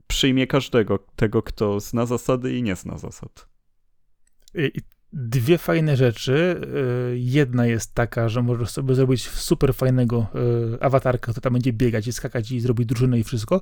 przyjmie 0.07 0.46
każdego, 0.46 0.98
tego 1.16 1.42
kto 1.42 1.81
zna 1.81 2.07
zasady 2.07 2.57
i 2.57 2.62
nie 2.62 2.76
zna 2.76 2.98
zasad. 2.98 3.49
I 4.54 4.80
dwie 5.12 5.58
fajne 5.58 5.96
rzeczy. 5.96 6.60
Y, 7.12 7.18
Jedna 7.18 7.66
jest 7.66 7.94
taka, 7.94 8.28
że 8.28 8.42
możesz 8.42 8.70
sobie 8.70 8.94
zrobić 8.94 9.28
super 9.28 9.74
fajnego 9.74 10.26
y, 10.74 10.82
awatarka, 10.82 11.32
który 11.32 11.42
tam 11.42 11.52
będzie 11.52 11.72
biegać 11.72 12.06
i 12.06 12.12
skakać 12.12 12.52
i 12.52 12.60
zrobić 12.60 12.86
drużynę 12.86 13.18
i 13.18 13.24
wszystko. 13.24 13.60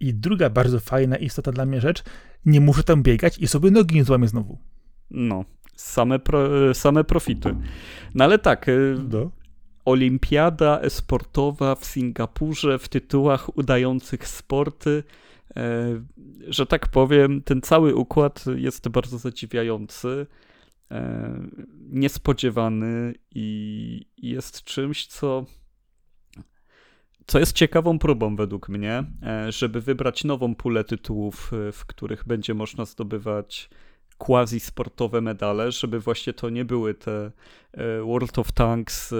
I 0.00 0.14
druga 0.14 0.50
bardzo 0.50 0.80
fajna, 0.80 1.16
istotna 1.16 1.52
dla 1.52 1.66
mnie 1.66 1.80
rzecz, 1.80 2.02
nie 2.46 2.60
muszę 2.60 2.82
tam 2.84 3.02
biegać 3.02 3.38
i 3.38 3.48
sobie 3.48 3.70
nogi 3.70 3.94
nie 3.94 4.04
złamię 4.04 4.28
znowu. 4.28 4.58
No, 5.10 5.44
same, 5.76 6.18
pro, 6.18 6.74
same 6.74 7.04
profity. 7.04 7.54
No 8.14 8.24
ale 8.24 8.38
tak, 8.38 8.68
y, 8.68 8.96
No. 9.10 9.30
olimpiada 9.84 10.80
esportowa 10.80 11.74
w 11.74 11.84
Singapurze 11.84 12.78
w 12.78 12.88
tytułach 12.88 13.56
udających 13.58 14.28
sporty, 14.28 15.02
że 16.48 16.66
tak 16.66 16.88
powiem, 16.88 17.42
ten 17.42 17.60
cały 17.60 17.94
układ 17.94 18.44
jest 18.56 18.88
bardzo 18.88 19.18
zadziwiający, 19.18 20.26
e, 20.90 21.42
niespodziewany 21.90 23.14
i 23.34 24.06
jest 24.16 24.64
czymś, 24.64 25.06
co 25.06 25.44
co 27.26 27.38
jest 27.38 27.52
ciekawą 27.52 27.98
próbą 27.98 28.36
według 28.36 28.68
mnie, 28.68 29.04
e, 29.22 29.52
żeby 29.52 29.80
wybrać 29.80 30.24
nową 30.24 30.54
pulę 30.54 30.84
tytułów, 30.84 31.52
e, 31.68 31.72
w 31.72 31.86
których 31.86 32.24
będzie 32.26 32.54
można 32.54 32.84
zdobywać 32.84 33.70
quasi 34.18 34.60
sportowe 34.60 35.20
medale, 35.20 35.72
żeby 35.72 36.00
właśnie 36.00 36.32
to 36.32 36.50
nie 36.50 36.64
były 36.64 36.94
te 36.94 37.30
e, 37.72 38.02
World 38.02 38.38
of 38.38 38.52
Tanks, 38.52 39.12
e, 39.12 39.16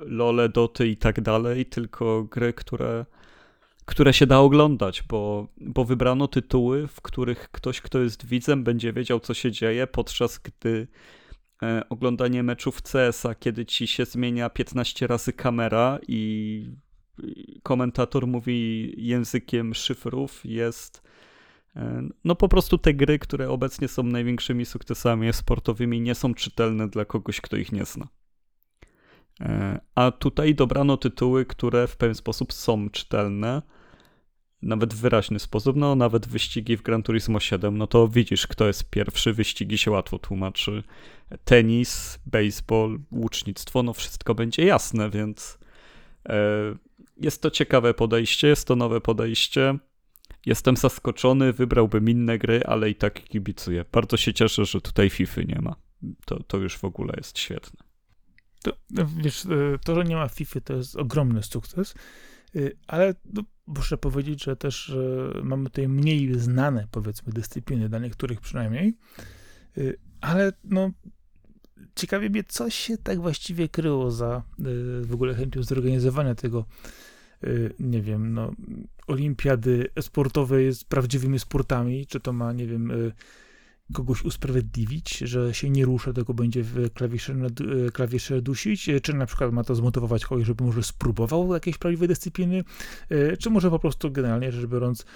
LoLe, 0.00 0.48
Doty 0.48 0.88
i 0.88 0.96
tak 0.96 1.20
dalej, 1.20 1.66
tylko 1.66 2.24
gry, 2.24 2.52
które, 2.52 3.06
które 3.86 4.12
się 4.12 4.26
da 4.26 4.38
oglądać, 4.38 5.02
bo, 5.02 5.48
bo 5.60 5.84
wybrano 5.84 6.28
tytuły, 6.28 6.86
w 6.86 7.00
których 7.00 7.50
ktoś, 7.50 7.80
kto 7.80 7.98
jest 7.98 8.26
widzem, 8.26 8.64
będzie 8.64 8.92
wiedział, 8.92 9.20
co 9.20 9.34
się 9.34 9.52
dzieje, 9.52 9.86
podczas 9.86 10.38
gdy 10.38 10.88
e, 11.62 11.82
oglądanie 11.88 12.42
meczów 12.42 12.82
CS-a, 12.82 13.34
kiedy 13.34 13.66
ci 13.66 13.86
się 13.86 14.04
zmienia 14.04 14.50
15 14.50 15.06
razy 15.06 15.32
kamera 15.32 15.98
i 16.08 16.70
komentator 17.62 18.26
mówi 18.26 18.92
językiem 18.96 19.74
szyfrów, 19.74 20.40
jest 20.44 21.02
e, 21.76 22.08
no 22.24 22.34
po 22.34 22.48
prostu 22.48 22.78
te 22.78 22.94
gry, 22.94 23.18
które 23.18 23.50
obecnie 23.50 23.88
są 23.88 24.02
największymi 24.02 24.66
sukcesami 24.66 25.32
sportowymi, 25.32 26.00
nie 26.00 26.14
są 26.14 26.34
czytelne 26.34 26.88
dla 26.88 27.04
kogoś, 27.04 27.40
kto 27.40 27.56
ich 27.56 27.72
nie 27.72 27.84
zna. 27.84 28.08
E, 29.40 29.80
A 29.94 30.10
tutaj 30.10 30.54
dobrano 30.54 30.96
tytuły, 30.96 31.44
które 31.44 31.86
w 31.86 31.96
pewien 31.96 32.14
sposób 32.14 32.52
są 32.52 32.90
czytelne, 32.90 33.62
nawet 34.66 34.94
wyraźny 34.94 35.38
sposób. 35.38 35.76
No, 35.76 35.94
nawet 35.94 36.26
wyścigi 36.26 36.76
w 36.76 36.82
Gran 36.82 37.02
Turismo 37.02 37.40
7, 37.40 37.78
no 37.78 37.86
to 37.86 38.08
widzisz, 38.08 38.46
kto 38.46 38.66
jest 38.66 38.90
pierwszy, 38.90 39.32
wyścigi 39.32 39.78
się 39.78 39.90
łatwo 39.90 40.18
tłumaczy. 40.18 40.82
Tenis, 41.44 42.18
baseball, 42.26 42.98
łucznictwo, 43.12 43.82
no 43.82 43.92
wszystko 43.92 44.34
będzie 44.34 44.64
jasne, 44.64 45.10
więc 45.10 45.58
e, 46.28 46.38
jest 47.16 47.42
to 47.42 47.50
ciekawe 47.50 47.94
podejście, 47.94 48.48
jest 48.48 48.68
to 48.68 48.76
nowe 48.76 49.00
podejście. 49.00 49.78
Jestem 50.46 50.76
zaskoczony, 50.76 51.52
wybrałbym 51.52 52.08
inne 52.08 52.38
gry, 52.38 52.62
ale 52.64 52.90
i 52.90 52.94
tak 52.94 53.24
kibicuję. 53.24 53.84
Bardzo 53.92 54.16
się 54.16 54.34
cieszę, 54.34 54.64
że 54.64 54.80
tutaj 54.80 55.10
FIFA 55.10 55.42
nie 55.42 55.60
ma. 55.62 55.76
To, 56.24 56.42
to 56.42 56.56
już 56.56 56.78
w 56.78 56.84
ogóle 56.84 57.14
jest 57.16 57.38
świetne. 57.38 57.86
To, 58.62 58.72
wiesz, 59.16 59.44
y, 59.44 59.78
to, 59.84 59.94
że 59.94 60.04
nie 60.04 60.16
ma 60.16 60.28
FIFA, 60.28 60.60
to 60.60 60.74
jest 60.74 60.96
ogromny 60.96 61.42
sukces, 61.42 61.94
y, 62.56 62.76
ale 62.86 63.14
no, 63.32 63.42
muszę 63.66 63.98
powiedzieć, 63.98 64.44
że 64.44 64.56
też 64.56 64.96
mamy 65.42 65.64
tutaj 65.64 65.88
mniej 65.88 66.40
znane, 66.40 66.86
powiedzmy, 66.90 67.32
dyscypliny, 67.32 67.88
dla 67.88 67.98
niektórych 67.98 68.40
przynajmniej, 68.40 68.94
Y, 69.78 69.96
ale 70.20 70.52
no, 70.64 70.90
ciekawie 71.94 72.30
mnie, 72.30 72.44
co 72.44 72.70
się 72.70 72.98
tak 72.98 73.20
właściwie 73.20 73.68
kryło 73.68 74.10
za 74.10 74.42
y, 74.60 74.62
w 75.02 75.10
ogóle 75.14 75.34
chęcią 75.34 75.62
zorganizowania 75.62 76.34
tego, 76.34 76.64
y, 77.44 77.74
nie 77.80 78.02
wiem, 78.02 78.34
no, 78.34 78.52
olimpiady 79.06 79.88
sportowej 80.00 80.72
z 80.72 80.84
prawdziwymi 80.84 81.38
sportami, 81.38 82.06
czy 82.06 82.20
to 82.20 82.32
ma, 82.32 82.52
nie 82.52 82.66
wiem, 82.66 82.92
kogoś 83.94 84.24
usprawiedliwić, 84.24 85.18
że 85.18 85.54
się 85.54 85.70
nie 85.70 85.84
ruszę, 85.84 86.12
tylko 86.12 86.34
będzie 86.34 86.62
w 86.62 86.92
klawisze, 86.92 87.32
e, 87.32 87.90
klawisze 87.90 88.42
dusić, 88.42 88.88
e, 88.88 89.00
czy 89.00 89.14
na 89.14 89.26
przykład 89.26 89.52
ma 89.52 89.64
to 89.64 89.74
zmotywować 89.74 90.26
kogoś, 90.26 90.46
żeby 90.46 90.64
może 90.64 90.82
spróbował 90.82 91.54
jakiejś 91.54 91.78
prawdziwej 91.78 92.08
dyscypliny, 92.08 92.64
e, 93.08 93.36
czy 93.36 93.50
może 93.50 93.70
po 93.70 93.78
prostu 93.78 94.10
generalnie 94.10 94.52
rzecz 94.52 94.66
biorąc 94.66 95.06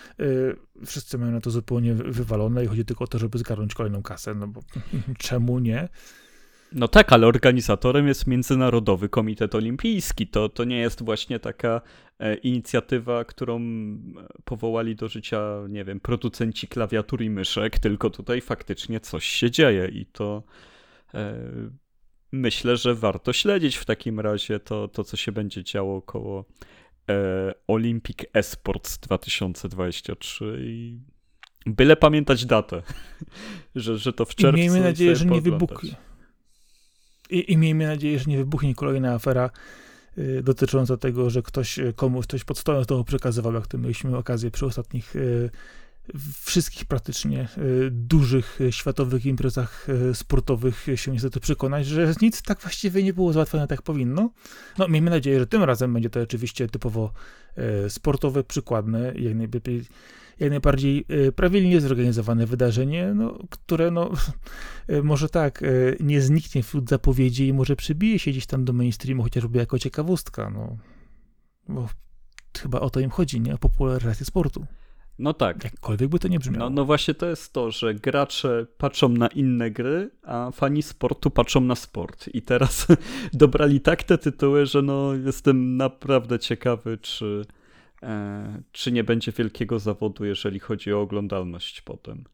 wszyscy 0.86 1.18
mają 1.18 1.32
na 1.32 1.40
to 1.40 1.50
zupełnie 1.50 1.94
wy- 1.94 2.12
wywalone 2.12 2.64
i 2.64 2.66
chodzi 2.66 2.84
tylko 2.84 3.04
o 3.04 3.06
to, 3.06 3.18
żeby 3.18 3.38
zgarnąć 3.38 3.74
kolejną 3.74 4.02
kasę, 4.02 4.34
no 4.34 4.48
bo 4.48 4.62
czemu 5.18 5.58
nie? 5.58 5.88
No 6.72 6.88
tak, 6.88 7.12
ale 7.12 7.26
organizatorem 7.26 8.08
jest 8.08 8.26
Międzynarodowy 8.26 9.08
Komitet 9.08 9.54
Olimpijski. 9.54 10.26
To, 10.26 10.48
to 10.48 10.64
nie 10.64 10.78
jest 10.78 11.04
właśnie 11.04 11.38
taka 11.38 11.80
e, 12.18 12.34
inicjatywa, 12.34 13.24
którą 13.24 13.60
powołali 14.44 14.96
do 14.96 15.08
życia, 15.08 15.42
nie 15.68 15.84
wiem, 15.84 16.00
producenci 16.00 16.68
klawiatur 16.68 17.22
i 17.22 17.30
myszek, 17.30 17.78
tylko 17.78 18.10
tutaj 18.10 18.40
faktycznie 18.40 19.00
coś 19.00 19.26
się 19.26 19.50
dzieje 19.50 19.88
i 19.88 20.06
to 20.06 20.42
e, 21.14 21.34
myślę, 22.32 22.76
że 22.76 22.94
warto 22.94 23.32
śledzić 23.32 23.76
w 23.76 23.84
takim 23.84 24.20
razie 24.20 24.60
to, 24.60 24.88
to 24.88 25.04
co 25.04 25.16
się 25.16 25.32
będzie 25.32 25.64
działo 25.64 25.96
około 25.96 26.44
e, 27.10 27.54
Olympic 27.66 28.18
Esports 28.32 28.98
2023 28.98 30.58
i 30.64 30.98
byle 31.66 31.96
pamiętać 31.96 32.46
datę, 32.46 32.82
że, 33.74 33.98
że 33.98 34.12
to 34.12 34.24
w 34.24 34.32
I 34.32 34.34
czerwcu. 34.34 34.58
miejmy 34.58 34.80
nadzieję, 34.80 35.16
że 35.16 35.24
nie 35.26 35.40
wybuchnie. 35.40 36.09
I, 37.30 37.52
I 37.52 37.56
miejmy 37.56 37.86
nadzieję, 37.86 38.18
że 38.18 38.24
nie 38.30 38.36
wybuchnie 38.36 38.74
kolejna 38.74 39.14
afera 39.14 39.50
y, 40.18 40.42
dotycząca 40.42 40.96
tego, 40.96 41.30
że 41.30 41.42
ktoś 41.42 41.78
y, 41.78 41.92
komuś 41.96 42.26
coś 42.26 42.44
pod 42.44 42.58
stołem 42.58 42.84
znowu 42.84 43.04
przekazywał, 43.04 43.54
jak 43.54 43.66
to 43.66 43.78
mieliśmy 43.78 44.16
okazję 44.16 44.50
przy 44.50 44.66
ostatnich 44.66 45.16
y, 45.16 45.50
wszystkich 46.44 46.84
praktycznie 46.84 47.48
dużych 47.90 48.58
światowych 48.70 49.26
imprezach 49.26 49.86
sportowych 50.14 50.86
się 50.94 51.12
niestety 51.12 51.40
przekonać, 51.40 51.86
że 51.86 52.14
nic 52.22 52.42
tak 52.42 52.60
właściwie 52.60 53.02
nie 53.02 53.12
było 53.12 53.32
załatwione 53.32 53.66
tak 53.66 53.82
powinno. 53.82 54.30
No, 54.78 54.88
miejmy 54.88 55.10
nadzieję, 55.10 55.38
że 55.38 55.46
tym 55.46 55.62
razem 55.62 55.92
będzie 55.92 56.10
to 56.10 56.20
oczywiście 56.20 56.68
typowo 56.68 57.12
sportowe, 57.88 58.44
przykładne 58.44 59.12
jak 59.14 59.34
najlepiej 59.34 59.84
jak 60.40 60.50
najbardziej 60.50 61.04
y, 61.10 61.32
prawidłnie 61.32 61.80
zorganizowane 61.80 62.46
wydarzenie, 62.46 63.14
no, 63.14 63.38
które 63.50 63.90
no, 63.90 64.10
y, 64.90 65.02
może 65.10 65.28
tak, 65.28 65.62
y, 65.62 65.96
nie 66.00 66.20
zniknie 66.20 66.62
wśród 66.62 66.88
zapowiedzi 66.88 67.46
i 67.46 67.52
może 67.52 67.76
przybije 67.76 68.18
się 68.18 68.30
gdzieś 68.30 68.46
tam 68.46 68.64
do 68.64 68.72
mainstreamu, 68.72 69.22
chociażby 69.22 69.58
jako 69.58 69.78
ciekawostka, 69.78 70.50
no. 70.50 70.76
Bo 71.68 71.88
chyba 72.58 72.80
o 72.80 72.90
to 72.90 73.00
im 73.00 73.10
chodzi, 73.10 73.40
nie? 73.40 73.54
O 73.54 73.58
popularyzację 73.58 74.26
sportu. 74.26 74.66
No 75.20 75.34
tak. 75.34 75.64
Jakkolwiek 75.64 76.10
by 76.10 76.18
to 76.18 76.28
nie 76.28 76.38
brzmiało. 76.38 76.64
No, 76.64 76.70
no 76.70 76.84
właśnie 76.84 77.14
to 77.14 77.26
jest 77.26 77.52
to, 77.52 77.70
że 77.70 77.94
gracze 77.94 78.66
patrzą 78.78 79.08
na 79.08 79.26
inne 79.26 79.70
gry, 79.70 80.10
a 80.22 80.50
fani 80.50 80.82
sportu 80.82 81.30
patrzą 81.30 81.60
na 81.60 81.74
sport. 81.74 82.28
I 82.34 82.42
teraz 82.42 82.86
dobrali 83.32 83.80
tak 83.80 84.02
te 84.02 84.18
tytuły, 84.18 84.66
że 84.66 84.82
no 84.82 85.14
jestem 85.14 85.76
naprawdę 85.76 86.38
ciekawy, 86.38 86.98
czy, 86.98 87.42
e, 87.48 87.59
czy 88.72 88.92
nie 88.92 89.04
będzie 89.04 89.32
wielkiego 89.32 89.78
zawodu, 89.78 90.24
jeżeli 90.24 90.58
chodzi 90.58 90.92
o 90.92 91.00
oglądalność 91.00 91.80
potem. 91.80 92.24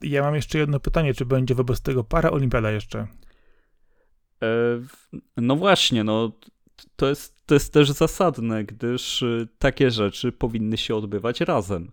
Ja 0.00 0.22
mam 0.22 0.34
jeszcze 0.34 0.58
jedno 0.58 0.80
pytanie, 0.80 1.14
czy 1.14 1.26
będzie 1.26 1.54
wobec 1.54 1.80
tego 1.80 2.04
para 2.04 2.30
olimpiada 2.30 2.70
jeszcze? 2.70 3.06
E, 4.42 4.46
no 5.36 5.56
właśnie, 5.56 6.04
no 6.04 6.32
to 6.96 7.08
jest, 7.08 7.46
to 7.46 7.54
jest 7.54 7.72
też 7.72 7.90
zasadne, 7.90 8.64
gdyż 8.64 9.22
y, 9.22 9.48
takie 9.58 9.90
rzeczy 9.90 10.32
powinny 10.32 10.76
się 10.76 10.96
odbywać 10.96 11.40
razem. 11.40 11.92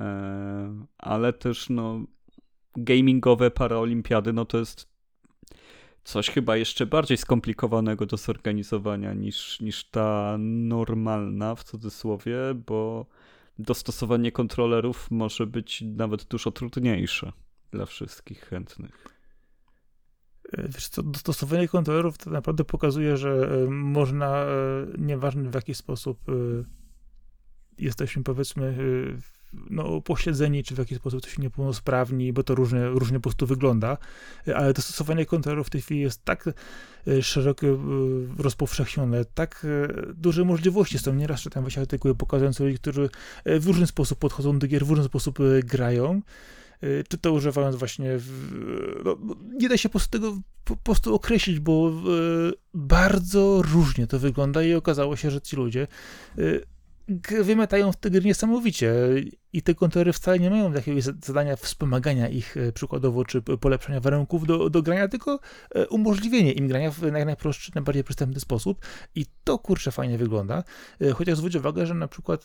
E, 0.00 0.86
ale 0.98 1.32
też 1.32 1.70
no 1.70 2.04
gamingowe 2.76 3.50
paraolimpiady, 3.50 4.32
no 4.32 4.44
to 4.44 4.58
jest 4.58 4.97
coś 6.08 6.30
chyba 6.30 6.56
jeszcze 6.56 6.86
bardziej 6.86 7.16
skomplikowanego 7.16 8.06
do 8.06 8.16
zorganizowania 8.16 9.14
niż, 9.14 9.60
niż 9.60 9.84
ta 9.84 10.36
normalna 10.38 11.54
w 11.54 11.64
cudzysłowie, 11.64 12.36
bo 12.66 13.06
dostosowanie 13.58 14.32
kontrolerów 14.32 15.10
może 15.10 15.46
być 15.46 15.80
nawet 15.82 16.24
dużo 16.24 16.50
trudniejsze 16.50 17.32
dla 17.70 17.86
wszystkich 17.86 18.40
chętnych. 18.40 19.06
E, 20.52 20.68
Wiesz 20.68 20.88
co, 20.88 21.02
dostosowanie 21.02 21.68
kontrolerów 21.68 22.18
to 22.18 22.30
naprawdę 22.30 22.64
pokazuje, 22.64 23.16
że 23.16 23.50
e, 23.64 23.70
można, 23.70 24.36
e, 24.36 24.48
nieważne 24.98 25.50
w 25.50 25.54
jaki 25.54 25.74
sposób 25.74 26.20
jesteśmy 27.78 28.22
powiedzmy 28.22 28.76
no, 29.52 29.84
upośledzeni, 29.84 30.64
czy 30.64 30.74
w 30.74 30.78
jaki 30.78 30.94
sposób 30.94 31.16
jesteśmy 31.16 31.44
niepełnosprawni, 31.44 32.32
bo 32.32 32.42
to 32.42 32.54
różnie, 32.54 32.86
różnie 32.86 33.18
po 33.18 33.22
prostu 33.22 33.46
wygląda, 33.46 33.98
ale 34.56 34.72
dostosowanie 34.72 35.26
kontrolerów 35.26 35.66
w 35.66 35.70
tej 35.70 35.80
chwili 35.80 36.00
jest 36.00 36.24
tak 36.24 36.50
e, 37.06 37.22
szeroko 37.22 37.66
e, 37.66 37.78
rozpowszechnione, 38.38 39.24
tak 39.24 39.66
e, 39.66 40.12
duże 40.14 40.44
możliwości 40.44 40.98
są. 40.98 41.14
Nieraz 41.14 41.40
czytam 41.40 41.62
właśnie 41.62 41.82
artykuły 41.82 42.14
pokazujące 42.14 42.64
ludzi, 42.64 42.78
którzy 42.78 43.10
w 43.46 43.66
różny 43.66 43.86
sposób 43.86 44.18
podchodzą 44.18 44.58
do 44.58 44.66
gier, 44.66 44.86
w 44.86 44.90
różny 44.90 45.04
sposób 45.04 45.38
grają. 45.64 46.22
Czy 47.08 47.18
to 47.18 47.32
używając 47.32 47.76
właśnie, 47.76 48.18
w, 48.18 48.30
no, 49.04 49.16
no, 49.20 49.34
nie 49.58 49.68
da 49.68 49.76
się 49.76 49.88
po 49.88 49.92
prostu 49.92 50.10
tego 50.18 50.38
po 50.64 50.76
prostu 50.76 51.14
określić, 51.14 51.60
bo 51.60 51.92
bardzo 52.74 53.62
różnie 53.62 54.06
to 54.06 54.18
wygląda 54.18 54.62
i 54.62 54.74
okazało 54.74 55.16
się, 55.16 55.30
że 55.30 55.40
ci 55.40 55.56
ludzie 55.56 55.86
wymytają 57.42 57.92
w 57.92 57.96
te 57.96 58.10
gry 58.10 58.24
niesamowicie 58.24 58.94
i 59.52 59.62
te 59.62 59.74
kontrolery 59.74 60.12
wcale 60.12 60.38
nie 60.38 60.50
mają 60.50 60.72
jakiegoś 60.72 61.02
za- 61.02 61.12
zadania 61.24 61.56
wspomagania 61.56 62.28
ich 62.28 62.56
y, 62.56 62.72
przykładowo, 62.72 63.24
czy 63.24 63.42
polepszania 63.42 64.00
warunków 64.00 64.46
do, 64.46 64.70
do 64.70 64.82
grania, 64.82 65.08
tylko 65.08 65.40
y, 65.76 65.88
umożliwienie 65.88 66.52
im 66.52 66.68
grania 66.68 66.90
w 66.90 67.02
jak 67.02 67.24
najprostszy, 67.26 67.72
najbardziej 67.74 68.04
przystępny 68.04 68.40
sposób 68.40 68.84
i 69.14 69.26
to 69.44 69.58
kurczę 69.58 69.90
fajnie 69.92 70.18
wygląda, 70.18 70.64
Y, 71.02 71.12
chociaż 71.12 71.38
zwróć 71.38 71.54
uwagę, 71.56 71.86
że 71.86 71.94
na 71.94 72.08
przykład 72.08 72.44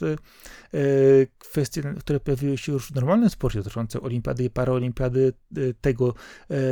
kwestie, 1.39 1.81
które 1.99 2.19
pojawiły 2.19 2.57
się 2.57 2.71
już 2.71 2.87
w 2.87 2.95
normalnym 2.95 3.29
sporcie 3.29 3.59
dotyczące 3.59 4.01
olimpiady 4.01 4.43
i 4.43 4.49
paraolimpiady, 4.49 5.33
tego 5.81 6.13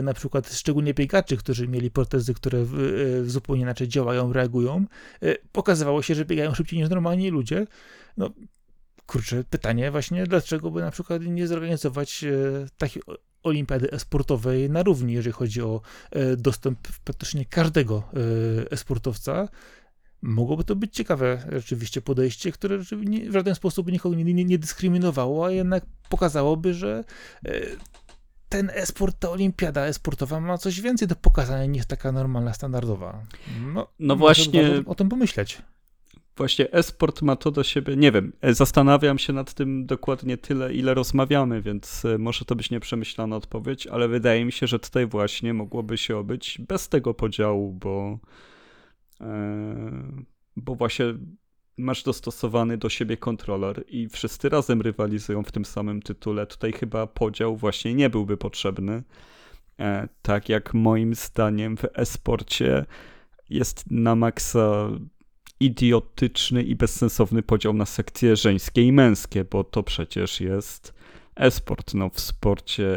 na 0.04 0.14
przykład 0.14 0.54
szczególnie 0.54 0.94
biegaczy, 0.94 1.38
którzy 1.38 1.68
mieli 1.68 1.92
protezy, 1.92 2.34
które 2.34 2.66
zupełnie 3.26 3.62
inaczej 3.62 3.88
działają, 3.88 4.34
reagują, 4.34 4.86
pokazywało 5.52 6.02
się, 6.02 6.16
że 6.16 6.26
biegają 6.26 6.54
szybciej 6.54 6.80
niż 6.80 6.90
normalni 6.90 7.30
ludzie. 7.30 7.68
No, 8.18 8.30
kurczę, 9.12 9.44
pytanie 9.44 9.92
właśnie, 9.92 10.24
dlaczego 10.28 10.72
by 10.72 10.82
na 10.82 10.92
przykład 10.92 11.22
nie 11.22 11.48
zorganizować 11.48 12.24
e, 12.24 12.30
takiej 12.78 13.02
o- 13.06 13.18
olimpiady 13.44 13.92
e-sportowej 13.92 14.70
na 14.70 14.84
równi, 14.84 15.14
jeżeli 15.14 15.34
chodzi 15.34 15.62
o 15.62 15.82
e, 16.12 16.36
dostęp 16.38 16.80
praktycznie 17.04 17.46
każdego 17.46 18.04
e, 18.68 18.72
e-sportowca. 18.72 19.48
Mogłoby 20.22 20.64
to 20.64 20.76
być 20.76 20.96
ciekawe 20.96 21.48
rzeczywiście 21.52 22.02
podejście, 22.02 22.52
które 22.52 22.78
w 22.78 23.34
żaden 23.34 23.56
sposób 23.56 23.92
nikogo 23.92 24.16
nie, 24.16 24.24
nie, 24.24 24.46
nie 24.46 24.58
dyskryminowało, 24.60 25.46
a 25.46 25.52
jednak 25.52 25.86
pokazałoby, 26.10 26.74
że 26.74 27.04
ten 28.50 28.70
e-sport, 28.74 29.20
ta 29.20 29.30
olimpiada 29.30 29.86
e-sportowa 29.86 30.40
ma 30.40 30.58
coś 30.58 30.82
więcej 30.82 31.08
do 31.08 31.16
pokazania 31.16 31.66
niż 31.66 31.86
taka 31.86 32.12
normalna, 32.12 32.54
standardowa. 32.54 33.24
No, 33.74 33.88
No 34.00 34.16
właśnie- 34.16 34.74
warto 34.76 34.92
o 34.92 34.96
tym 34.96 35.10
pomyśleć. 35.10 35.62
Właśnie 36.42 36.72
esport 36.72 37.22
ma 37.22 37.36
to 37.36 37.52
do 37.52 37.64
siebie, 37.64 37.96
nie 37.96 38.12
wiem, 38.12 38.34
e, 38.42 38.54
zastanawiam 38.54 39.20
się 39.20 39.34
nad 39.34 39.54
tym 39.54 39.86
dokładnie 39.86 40.38
tyle, 40.38 40.74
ile 40.74 40.94
rozmawiamy, 40.94 41.62
więc 41.62 42.06
e, 42.06 42.18
może 42.18 42.46
to 42.46 42.56
być 42.56 42.72
nieprzemyślana 42.72 43.36
odpowiedź, 43.36 43.88
ale 43.88 44.08
wydaje 44.08 44.46
mi 44.46 44.52
się, 44.52 44.68
że 44.68 44.80
tutaj 44.80 45.08
właśnie 45.08 45.54
mogłoby 45.54 45.98
się 45.98 46.18
obyć 46.18 46.62
bez 46.68 46.90
tego 46.90 47.14
podziału, 47.14 47.74
bo, 47.74 48.20
e, 49.22 49.28
bo 50.56 50.76
właśnie 50.76 51.06
masz 51.78 52.04
dostosowany 52.04 52.78
do 52.78 52.90
siebie 52.90 53.18
kontroler 53.18 53.84
i 53.88 54.10
wszyscy 54.10 54.50
razem 54.50 54.82
rywalizują 54.82 55.44
w 55.44 55.52
tym 55.52 55.66
samym 55.66 56.02
tytule. 56.02 56.48
Tutaj 56.48 56.72
chyba 56.74 57.08
podział 57.08 57.58
właśnie 57.58 57.94
nie 57.94 58.10
byłby 58.10 58.38
potrzebny. 58.38 59.04
Tak 60.22 60.50
jak 60.50 60.74
moim 60.74 61.16
zdaniem 61.16 61.78
w 61.78 61.86
esporcie 61.94 62.86
jest 63.50 63.92
na 63.92 64.16
maksa 64.16 64.90
idiotyczny 65.62 66.64
i 66.64 66.76
bezsensowny 66.76 67.44
podział 67.44 67.74
na 67.74 67.86
sekcje 67.86 68.36
żeńskie 68.36 68.84
i 68.84 68.92
męskie, 68.92 69.44
bo 69.44 69.64
to 69.64 69.84
przecież 69.84 70.42
jest 70.42 70.94
esport. 71.36 71.94
No, 71.94 72.10
w 72.10 72.20
sporcie 72.20 72.96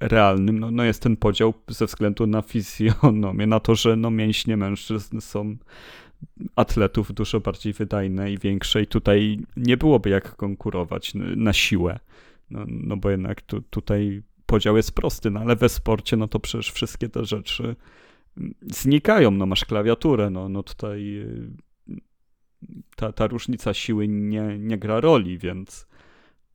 realnym 0.00 0.58
no, 0.58 0.70
no 0.70 0.84
jest 0.84 1.02
ten 1.02 1.16
podział 1.16 1.54
ze 1.68 1.86
względu 1.86 2.26
na 2.26 2.42
fizjonomię, 2.42 3.46
na 3.46 3.60
to, 3.60 3.74
że 3.74 3.96
no, 3.96 4.10
mięśnie 4.10 4.56
mężczyzn 4.56 5.20
są 5.20 5.56
atletów 6.56 7.12
dużo 7.12 7.40
bardziej 7.40 7.72
wydajne 7.72 8.32
i 8.32 8.38
większe 8.38 8.82
i 8.82 8.86
tutaj 8.86 9.38
nie 9.56 9.76
byłoby 9.76 10.10
jak 10.10 10.36
konkurować 10.36 11.12
na 11.36 11.52
siłę. 11.52 11.98
No, 12.50 12.64
no 12.68 12.96
bo 12.96 13.10
jednak 13.10 13.42
tu, 13.42 13.62
tutaj 13.62 14.22
podział 14.46 14.76
jest 14.76 14.92
prosty, 14.92 15.30
no 15.30 15.40
ale 15.40 15.56
we 15.56 15.68
sporcie 15.68 16.16
no 16.16 16.28
to 16.28 16.40
przecież 16.40 16.72
wszystkie 16.72 17.08
te 17.08 17.24
rzeczy 17.24 17.76
znikają, 18.62 19.30
no 19.30 19.46
masz 19.46 19.64
klawiaturę, 19.64 20.30
no, 20.30 20.48
no 20.48 20.62
tutaj 20.62 21.16
y, 21.18 21.50
ta, 22.96 23.12
ta 23.12 23.26
różnica 23.26 23.74
siły 23.74 24.08
nie, 24.08 24.58
nie 24.58 24.78
gra 24.78 25.00
roli, 25.00 25.38
więc 25.38 25.86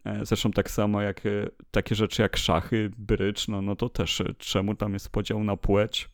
E, 0.06 0.26
zresztą 0.26 0.52
tak 0.52 0.72
samo 0.72 1.02
jak 1.02 1.26
e, 1.26 1.30
takie 1.72 1.96
rzeczy 1.96 2.22
jak 2.22 2.38
szachy, 2.38 2.92
brycz, 2.98 3.48
no, 3.48 3.62
no 3.62 3.76
to 3.76 3.90
też 3.90 4.22
e, 4.22 4.34
czemu 4.38 4.76
tam 4.76 4.94
jest 4.94 5.10
podział 5.10 5.44
na 5.44 5.58
płeć? 5.58 6.10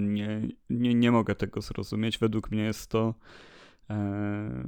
Nie, 0.00 0.48
nie, 0.70 0.94
nie 0.94 1.12
mogę 1.12 1.34
tego 1.34 1.60
zrozumieć. 1.60 2.18
Według 2.18 2.50
mnie 2.50 2.62
jest 2.62 2.90
to 2.90 3.14
e, 3.90 4.64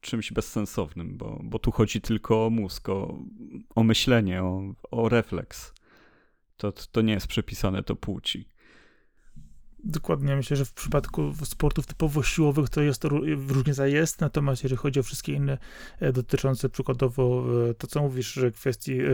czymś 0.00 0.32
bezsensownym, 0.32 1.16
bo, 1.16 1.40
bo 1.44 1.58
tu 1.58 1.70
chodzi 1.70 2.00
tylko 2.00 2.46
o 2.46 2.50
mózg, 2.50 2.88
o, 2.88 3.18
o 3.74 3.82
myślenie, 3.82 4.42
o, 4.42 4.62
o 4.90 5.08
refleks. 5.08 5.72
To, 6.56 6.72
to 6.72 7.02
nie 7.02 7.12
jest 7.12 7.26
przypisane 7.26 7.82
do 7.82 7.96
płci. 7.96 8.48
Dokładnie, 9.88 10.36
myślę, 10.36 10.56
że 10.56 10.64
w 10.64 10.72
przypadku 10.72 11.32
sportów 11.44 11.86
typowo 11.86 12.22
siłowych 12.22 12.68
to 12.68 12.82
jest 12.82 13.02
to 13.02 13.08
różnica 13.48 13.86
jest, 13.86 14.20
natomiast 14.20 14.62
jeżeli 14.62 14.78
chodzi 14.78 15.00
o 15.00 15.02
wszystkie 15.02 15.32
inne 15.32 15.58
e, 16.00 16.12
dotyczące 16.12 16.68
przykładowo 16.68 17.44
e, 17.70 17.74
to, 17.74 17.86
co 17.86 18.02
mówisz, 18.02 18.32
że 18.32 18.50
kwestii 18.50 19.00
e, 19.00 19.06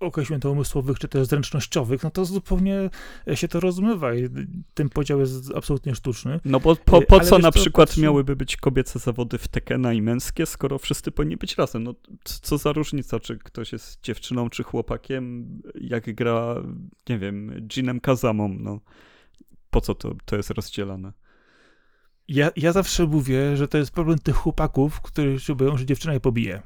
określeń 0.00 0.40
to 0.40 0.50
umysłowych, 0.50 0.98
czy 0.98 1.08
też 1.08 1.26
zręcznościowych, 1.26 2.02
no 2.02 2.10
to 2.10 2.24
zupełnie 2.24 2.90
się 3.34 3.48
to 3.48 3.60
rozmywa 3.60 4.14
i 4.14 4.28
ten 4.74 4.88
podział 4.88 5.20
jest 5.20 5.54
absolutnie 5.54 5.94
sztuczny. 5.94 6.40
No 6.44 6.60
bo 6.60 6.76
po, 6.76 7.02
po 7.02 7.20
co 7.20 7.38
na 7.38 7.52
przykład 7.52 7.88
patrzy... 7.88 8.00
miałyby 8.00 8.36
być 8.36 8.56
kobiece 8.56 8.98
zawody 8.98 9.38
w 9.38 9.48
Tekena 9.48 9.92
i 9.92 10.02
męskie, 10.02 10.46
skoro 10.46 10.78
wszyscy 10.78 11.10
powinni 11.10 11.36
być 11.36 11.56
razem? 11.56 11.82
No 11.84 11.94
co 12.24 12.58
za 12.58 12.72
różnica, 12.72 13.20
czy 13.20 13.38
ktoś 13.38 13.72
jest 13.72 14.00
dziewczyną, 14.02 14.50
czy 14.50 14.62
chłopakiem, 14.62 15.48
jak 15.80 16.14
gra, 16.14 16.54
nie 17.08 17.18
wiem, 17.18 17.68
Jinem 17.76 18.00
Kazamą, 18.00 18.48
no 18.48 18.80
po 19.70 19.80
co 19.80 19.94
to, 19.94 20.14
to 20.24 20.36
jest 20.36 20.50
rozdzielane? 20.50 21.12
Ja, 22.28 22.50
ja 22.56 22.72
zawsze 22.72 23.06
mówię, 23.06 23.56
że 23.56 23.68
to 23.68 23.78
jest 23.78 23.90
problem 23.90 24.18
tych 24.18 24.36
chłopaków, 24.36 25.00
którzy 25.00 25.40
się 25.40 25.54
boją, 25.54 25.76
że 25.76 25.86
dziewczyna 25.86 26.14
je 26.14 26.20
pobije. 26.20 26.62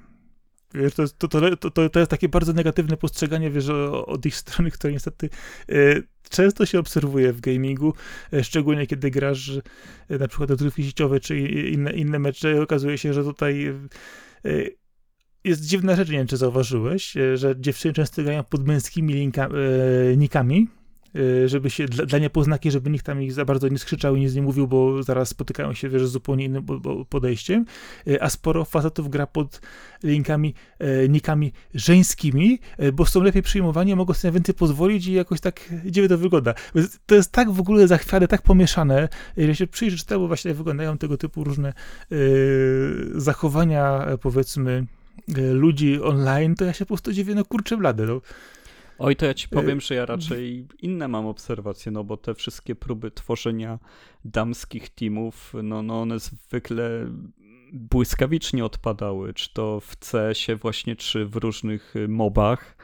Wiesz, 0.74 0.94
to, 0.94 1.02
jest, 1.02 1.18
to, 1.18 1.28
to, 1.28 1.56
to, 1.56 1.88
to 1.88 1.98
jest 1.98 2.10
takie 2.10 2.28
bardzo 2.28 2.52
negatywne 2.52 2.96
postrzeganie, 2.96 3.50
wiesz, 3.50 3.68
od 4.06 4.26
ich 4.26 4.36
strony, 4.36 4.70
które 4.70 4.92
niestety 4.92 5.30
e, 5.68 5.74
często 6.30 6.66
się 6.66 6.78
obserwuje 6.78 7.32
w 7.32 7.40
gamingu, 7.40 7.94
e, 8.32 8.44
szczególnie 8.44 8.86
kiedy 8.86 9.10
grasz 9.10 9.50
e, 10.08 10.18
na 10.18 10.28
przykład 10.28 10.50
odgrywki 10.50 10.84
sieciowe 10.84 11.20
czy 11.20 11.38
inne, 11.40 11.92
inne 11.92 12.18
mecze. 12.18 12.62
Okazuje 12.62 12.98
się, 12.98 13.14
że 13.14 13.24
tutaj 13.24 13.74
jest 15.44 15.64
dziwna 15.64 15.96
rzecz, 15.96 16.08
nie 16.08 16.18
wiem, 16.18 16.26
czy 16.26 16.36
zauważyłeś, 16.36 17.14
że 17.34 17.54
dziewczyny 17.58 17.94
często 17.94 18.22
grają 18.22 18.44
pod 18.44 18.66
męskimi 18.66 19.14
linka, 19.14 19.46
e, 19.46 20.16
nikami, 20.16 20.68
Y, 20.68 20.83
żeby 21.46 21.70
się, 21.70 21.86
dla, 21.86 22.06
dla 22.06 22.18
niepoznaki, 22.18 22.70
żeby 22.70 22.90
nikt 22.90 23.06
tam 23.06 23.22
ich 23.22 23.32
za 23.32 23.44
bardzo 23.44 23.68
nie 23.68 23.78
skrzyczał 23.78 24.16
i 24.16 24.20
nic 24.20 24.34
nie 24.34 24.42
mówił, 24.42 24.68
bo 24.68 25.02
zaraz 25.02 25.28
spotykają 25.28 25.74
się, 25.74 25.88
wiesz, 25.88 26.06
z 26.06 26.10
zupełnie 26.10 26.44
innym 26.44 26.66
podejściem, 27.08 27.64
y, 28.08 28.22
a 28.22 28.30
sporo 28.30 28.64
facetów 28.64 29.10
gra 29.10 29.26
pod 29.26 29.60
linkami, 30.02 30.54
y, 31.04 31.08
nikami 31.08 31.52
żeńskimi, 31.74 32.58
bo 32.92 33.06
są 33.06 33.22
lepiej 33.22 33.42
przyjmowani, 33.42 33.96
mogą 33.96 34.14
sobie 34.14 34.32
więcej 34.32 34.54
pozwolić 34.54 35.06
i 35.06 35.12
jakoś 35.12 35.40
tak 35.40 35.60
dziwnie 35.84 36.08
to 36.08 36.18
wygląda. 36.18 36.54
To 37.06 37.14
jest 37.14 37.32
tak 37.32 37.50
w 37.50 37.60
ogóle 37.60 37.88
zachwiane, 37.88 38.28
tak 38.28 38.42
pomieszane, 38.42 39.08
jeżeli 39.36 39.56
się 39.56 39.66
przyjrzysz 39.66 40.04
temu, 40.04 40.28
właśnie 40.28 40.54
wyglądają 40.54 40.98
tego 40.98 41.16
typu 41.16 41.44
różne 41.44 41.72
zachowania, 43.14 44.06
powiedzmy, 44.22 44.86
ludzi 45.52 46.02
online, 46.02 46.54
to 46.54 46.64
ja 46.64 46.72
się 46.72 46.84
po 46.84 46.88
prostu 46.88 47.12
dziwię, 47.12 47.34
no 47.34 47.44
kurczę 47.44 47.76
blady, 47.76 48.06
no. 48.06 48.20
Oj, 48.98 49.16
to 49.16 49.26
ja 49.26 49.34
ci 49.34 49.48
powiem, 49.48 49.80
że 49.80 49.94
ja 49.94 50.06
raczej 50.06 50.66
inne 50.82 51.08
mam 51.08 51.26
obserwacje, 51.26 51.92
no 51.92 52.04
bo 52.04 52.16
te 52.16 52.34
wszystkie 52.34 52.74
próby 52.74 53.10
tworzenia 53.10 53.78
damskich 54.24 54.88
teamów, 54.88 55.52
no, 55.62 55.82
no 55.82 56.00
one 56.00 56.18
zwykle 56.18 57.06
błyskawicznie 57.72 58.64
odpadały, 58.64 59.34
czy 59.34 59.52
to 59.52 59.80
w 59.80 59.96
CS-ie 59.96 60.56
właśnie, 60.56 60.96
czy 60.96 61.26
w 61.26 61.36
różnych 61.36 61.94
mobach. 62.08 62.76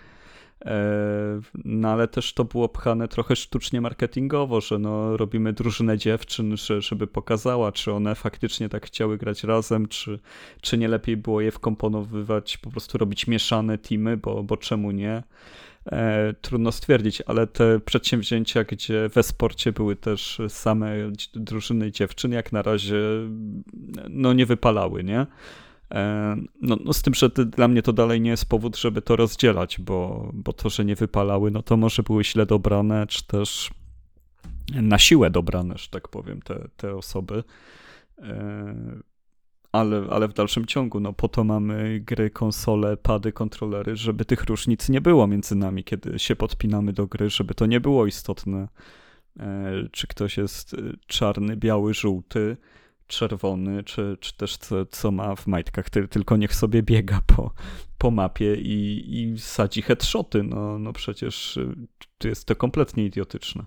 E, 0.64 1.40
no 1.64 1.88
ale 1.88 2.08
też 2.08 2.34
to 2.34 2.44
było 2.44 2.68
pchane 2.68 3.08
trochę 3.08 3.36
sztucznie 3.36 3.80
marketingowo, 3.80 4.60
że 4.60 4.78
no 4.78 5.16
robimy 5.16 5.52
drużynę 5.52 5.98
dziewczyn, 5.98 6.56
że, 6.56 6.82
żeby 6.82 7.06
pokazała, 7.06 7.72
czy 7.72 7.92
one 7.92 8.14
faktycznie 8.14 8.68
tak 8.68 8.86
chciały 8.86 9.18
grać 9.18 9.44
razem, 9.44 9.88
czy, 9.88 10.18
czy 10.60 10.78
nie 10.78 10.88
lepiej 10.88 11.16
było 11.16 11.40
je 11.40 11.50
wkomponowywać, 11.50 12.58
po 12.58 12.70
prostu 12.70 12.98
robić 12.98 13.26
mieszane 13.26 13.78
teamy, 13.78 14.16
bo, 14.16 14.42
bo 14.42 14.56
czemu 14.56 14.90
nie. 14.90 15.22
E, 15.92 16.34
trudno 16.40 16.72
stwierdzić, 16.72 17.22
ale 17.26 17.46
te 17.46 17.80
przedsięwzięcia, 17.80 18.64
gdzie 18.64 19.08
we 19.08 19.22
sporcie 19.22 19.72
były 19.72 19.96
też 19.96 20.40
same 20.48 20.92
drużyny 21.34 21.92
dziewczyn, 21.92 22.32
jak 22.32 22.52
na 22.52 22.62
razie 22.62 22.96
no 24.08 24.32
nie 24.32 24.46
wypalały, 24.46 25.04
nie? 25.04 25.26
E, 25.90 26.36
no, 26.62 26.76
no, 26.84 26.92
z 26.92 27.02
tym, 27.02 27.14
że 27.14 27.28
dla 27.28 27.68
mnie 27.68 27.82
to 27.82 27.92
dalej 27.92 28.20
nie 28.20 28.30
jest 28.30 28.48
powód, 28.48 28.76
żeby 28.76 29.02
to 29.02 29.16
rozdzielać, 29.16 29.80
bo, 29.80 30.30
bo 30.34 30.52
to, 30.52 30.70
że 30.70 30.84
nie 30.84 30.96
wypalały, 30.96 31.50
no 31.50 31.62
to 31.62 31.76
może 31.76 32.02
były 32.02 32.24
źle 32.24 32.46
dobrane, 32.46 33.06
czy 33.06 33.26
też 33.26 33.70
na 34.74 34.98
siłę 34.98 35.30
dobrane, 35.30 35.74
że 35.78 35.88
tak 35.88 36.08
powiem, 36.08 36.42
te, 36.42 36.68
te 36.76 36.96
osoby. 36.96 37.44
E, 39.72 39.76
ale, 39.78 40.06
ale 40.10 40.28
w 40.28 40.32
dalszym 40.32 40.66
ciągu, 40.66 41.00
no 41.00 41.12
po 41.12 41.28
to 41.28 41.44
mamy 41.44 42.00
gry, 42.00 42.30
konsole, 42.30 42.96
pady, 42.96 43.32
kontrolery, 43.32 43.96
żeby 43.96 44.24
tych 44.24 44.44
różnic 44.44 44.88
nie 44.88 45.00
było 45.00 45.26
między 45.26 45.56
nami, 45.56 45.84
kiedy 45.84 46.18
się 46.18 46.36
podpinamy 46.36 46.92
do 46.92 47.06
gry, 47.06 47.30
żeby 47.30 47.54
to 47.54 47.66
nie 47.66 47.80
było 47.80 48.06
istotne, 48.06 48.68
e, 49.40 49.72
czy 49.92 50.06
ktoś 50.06 50.36
jest 50.36 50.74
e, 50.74 50.76
czarny, 51.06 51.56
biały, 51.56 51.94
żółty, 51.94 52.56
czerwony, 53.06 53.84
czy, 53.84 54.16
czy 54.20 54.36
też 54.36 54.56
co, 54.56 54.86
co 54.86 55.10
ma 55.10 55.36
w 55.36 55.46
majtkach, 55.46 55.90
tylko 55.90 56.36
niech 56.36 56.54
sobie 56.54 56.82
biega 56.82 57.20
po, 57.26 57.52
po 57.98 58.10
mapie 58.10 58.54
i, 58.54 59.04
i 59.22 59.38
sadzi 59.38 59.82
headshoty, 59.82 60.42
no, 60.42 60.78
no 60.78 60.92
przecież 60.92 61.58
to 62.18 62.28
jest 62.28 62.46
to 62.46 62.56
kompletnie 62.56 63.04
idiotyczne. 63.04 63.64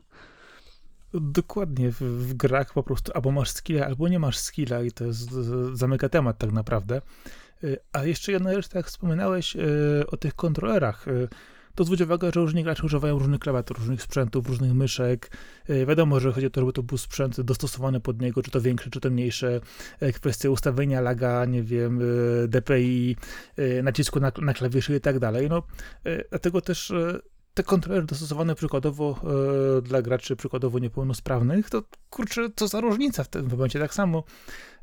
Dokładnie, 1.13 1.91
w, 1.91 2.01
w, 2.01 2.33
grach 2.33 2.73
po 2.73 2.83
prostu 2.83 3.11
albo 3.15 3.31
masz 3.31 3.49
skilla, 3.49 3.85
albo 3.85 4.07
nie 4.07 4.19
masz 4.19 4.37
skilla 4.37 4.81
i 4.81 4.91
to 4.91 5.05
jest, 5.05 5.29
zamyka 5.73 6.09
temat 6.09 6.37
tak 6.37 6.51
naprawdę. 6.51 7.01
Y, 7.63 7.77
a 7.93 8.05
jeszcze 8.05 8.31
jedna 8.31 8.53
rzecz, 8.53 8.67
tak 8.67 8.75
jak 8.75 8.87
wspominałeś 8.87 9.55
y, 9.55 10.03
o 10.07 10.17
tych 10.17 10.35
kontrolerach, 10.35 11.07
y, 11.07 11.27
to 11.75 11.83
zwróć 11.83 12.01
uwagę, 12.01 12.31
że 12.33 12.39
różni 12.39 12.63
gracze 12.63 12.83
używają 12.83 13.19
różnych 13.19 13.39
klawiatur, 13.39 13.77
różnych 13.77 14.01
sprzętów, 14.01 14.47
różnych 14.47 14.73
myszek. 14.73 15.37
Wiadomo, 15.87 16.19
że 16.19 16.31
chodzi 16.31 16.47
o 16.47 16.49
to, 16.49 16.61
żeby 16.61 16.73
to 16.73 16.83
był 16.83 16.97
sprzęt 16.97 17.41
dostosowany 17.41 17.99
pod 17.99 18.21
niego, 18.21 18.43
czy 18.43 18.51
to 18.51 18.61
większe, 18.61 18.89
czy 18.89 18.99
to 18.99 19.09
mniejsze. 19.09 19.61
Kwestie 20.13 20.51
ustawienia 20.51 21.01
laga, 21.01 21.45
nie 21.45 21.63
wiem, 21.63 22.01
DPI, 22.47 23.15
nacisku 23.83 24.19
na, 24.19 24.31
na 24.41 24.53
klawiszy 24.53 24.95
i 24.95 25.01
tak 25.01 25.19
dalej. 25.19 25.49
No, 25.49 25.63
dlatego 26.29 26.61
też 26.61 26.93
te 27.53 27.63
kontrolery 27.63 28.05
dostosowane 28.05 28.55
przykładowo 28.55 29.21
e, 29.77 29.81
dla 29.81 30.01
graczy 30.01 30.35
przykładowo 30.35 30.79
niepełnosprawnych, 30.79 31.69
to 31.69 31.83
kurczę, 32.09 32.49
co 32.55 32.67
za 32.67 32.81
różnica 32.81 33.23
w 33.23 33.27
tym 33.27 33.49
momencie. 33.49 33.79
Tak 33.79 33.93
samo, 33.93 34.23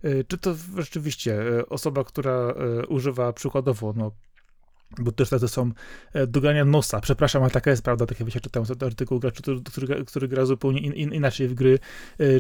e, 0.03 0.25
czy 0.25 0.39
to 0.39 0.55
rzeczywiście 0.79 1.59
e, 1.59 1.67
osoba, 1.67 2.05
która 2.05 2.33
e, 2.33 2.87
używa 2.87 3.33
przykładowo, 3.33 3.95
no, 3.97 4.13
bo 4.99 5.13
też 5.13 5.29
tacy 5.29 5.49
są 5.49 5.73
e, 6.13 6.27
dogania 6.27 6.65
nosa. 6.65 7.01
Przepraszam, 7.01 7.43
ale 7.43 7.51
taka 7.51 7.71
jest 7.71 7.83
prawda, 7.83 8.07
tak 8.07 8.21
jak 8.21 8.31
się 8.31 8.41
czytałem 8.41 8.67
ten 8.67 8.89
artykuł 8.89 9.21
gracza, 9.21 9.43
który, 9.43 9.61
który, 9.63 10.05
który 10.05 10.29
gra 10.29 10.47
zupełnie 10.47 10.81
in, 10.81 10.93
in, 10.93 11.13
inaczej 11.13 11.49
w 11.49 11.55
gry, 11.55 11.79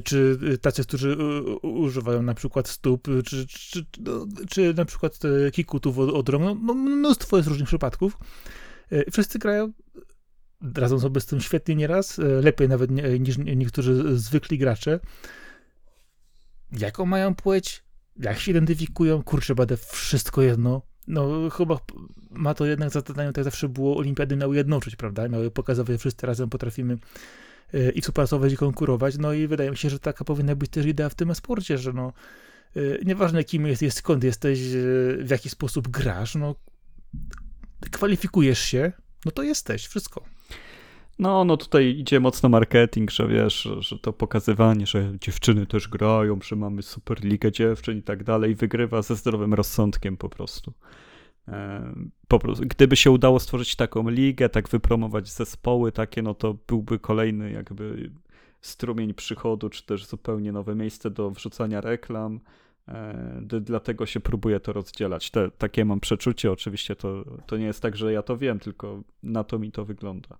czy 0.04 0.38
tacy, 0.60 0.82
którzy 0.82 1.16
używają 1.62 2.22
na 2.22 2.34
przykład 2.34 2.68
stóp, 2.68 3.08
czy, 3.24 3.46
czy, 3.46 3.84
no, 4.00 4.26
czy 4.50 4.74
na 4.74 4.84
przykład 4.84 5.18
kikutów 5.52 5.98
od, 5.98 6.10
od 6.10 6.28
rąk. 6.28 6.44
No, 6.44 6.54
no, 6.54 6.74
mnóstwo 6.74 7.36
jest 7.36 7.48
różnych 7.48 7.68
przypadków. 7.68 8.18
Wszyscy 9.12 9.38
grają 9.38 9.72
radzą 10.74 11.00
sobie 11.00 11.20
z 11.20 11.26
tym 11.26 11.40
świetnie 11.40 11.76
nieraz, 11.76 12.18
e, 12.18 12.22
lepiej 12.22 12.68
nawet 12.68 12.90
niż 13.20 13.38
niektórzy 13.38 14.18
zwykli 14.18 14.58
gracze. 14.58 15.00
Jaką 16.72 17.06
mają 17.06 17.34
płeć? 17.34 17.84
Jak 18.16 18.38
się 18.38 18.50
identyfikują? 18.50 19.22
Kurczę, 19.22 19.54
będę 19.54 19.76
wszystko 19.76 20.42
jedno. 20.42 20.82
No, 21.06 21.50
chyba 21.50 21.78
ma 22.30 22.54
to 22.54 22.66
jednak 22.66 22.90
za 22.90 23.00
zadanie, 23.00 23.32
tak 23.32 23.44
zawsze 23.44 23.68
było, 23.68 23.96
olimpiady 23.96 24.36
miały 24.36 24.56
jednoczyć, 24.56 24.96
prawda? 24.96 25.28
Miały 25.28 25.50
pokazywać, 25.50 25.94
że 25.94 25.98
wszyscy 25.98 26.26
razem 26.26 26.50
potrafimy 26.50 26.98
e, 27.74 27.90
i 27.90 28.00
współpracować 28.00 28.52
i 28.52 28.56
konkurować. 28.56 29.18
No 29.18 29.32
i 29.32 29.46
wydaje 29.46 29.70
mi 29.70 29.76
się, 29.76 29.90
że 29.90 29.98
taka 29.98 30.24
powinna 30.24 30.56
być 30.56 30.70
też 30.70 30.86
idea 30.86 31.08
w 31.08 31.14
tym 31.14 31.34
sporcie, 31.34 31.78
że 31.78 31.92
no, 31.92 32.12
e, 32.76 32.80
nieważne 33.04 33.44
kim 33.44 33.66
jesteś, 33.66 33.94
skąd 33.94 34.24
jesteś, 34.24 34.58
w 35.18 35.30
jaki 35.30 35.50
sposób 35.50 35.88
grasz, 35.88 36.34
no, 36.34 36.54
kwalifikujesz 37.90 38.58
się, 38.58 38.92
no 39.24 39.30
to 39.32 39.42
jesteś, 39.42 39.86
wszystko. 39.86 40.24
No, 41.20 41.44
no 41.44 41.56
tutaj 41.56 41.98
idzie 41.98 42.20
mocno 42.20 42.48
marketing, 42.48 43.10
że 43.10 43.28
wiesz, 43.28 43.68
że 43.78 43.98
to 43.98 44.12
pokazywanie, 44.12 44.86
że 44.86 45.12
dziewczyny 45.20 45.66
też 45.66 45.88
grają, 45.88 46.38
że 46.42 46.56
mamy 46.56 46.82
super 46.82 47.24
ligę 47.24 47.52
dziewczyn 47.52 47.98
i 47.98 48.02
tak 48.02 48.24
dalej, 48.24 48.54
wygrywa 48.54 49.02
ze 49.02 49.16
zdrowym 49.16 49.54
rozsądkiem 49.54 50.16
po 50.16 50.28
prostu. 50.28 50.72
E, 51.48 51.92
po 52.28 52.38
prostu. 52.38 52.64
Gdyby 52.66 52.96
się 52.96 53.10
udało 53.10 53.40
stworzyć 53.40 53.76
taką 53.76 54.08
ligę, 54.08 54.48
tak 54.48 54.68
wypromować 54.68 55.28
zespoły 55.28 55.92
takie, 55.92 56.22
no 56.22 56.34
to 56.34 56.56
byłby 56.68 56.98
kolejny 56.98 57.52
jakby 57.52 58.10
strumień 58.60 59.14
przychodu, 59.14 59.70
czy 59.70 59.86
też 59.86 60.06
zupełnie 60.06 60.52
nowe 60.52 60.74
miejsce 60.74 61.10
do 61.10 61.30
wrzucania 61.30 61.80
reklam. 61.80 62.40
E, 62.88 63.40
dlatego 63.60 64.06
się 64.06 64.20
próbuje 64.20 64.60
to 64.60 64.72
rozdzielać. 64.72 65.30
Te, 65.30 65.50
takie 65.50 65.84
mam 65.84 66.00
przeczucie, 66.00 66.52
oczywiście 66.52 66.96
to, 66.96 67.24
to 67.46 67.56
nie 67.56 67.64
jest 67.64 67.82
tak, 67.82 67.96
że 67.96 68.12
ja 68.12 68.22
to 68.22 68.36
wiem, 68.36 68.58
tylko 68.58 69.02
na 69.22 69.44
to 69.44 69.58
mi 69.58 69.72
to 69.72 69.84
wygląda. 69.84 70.38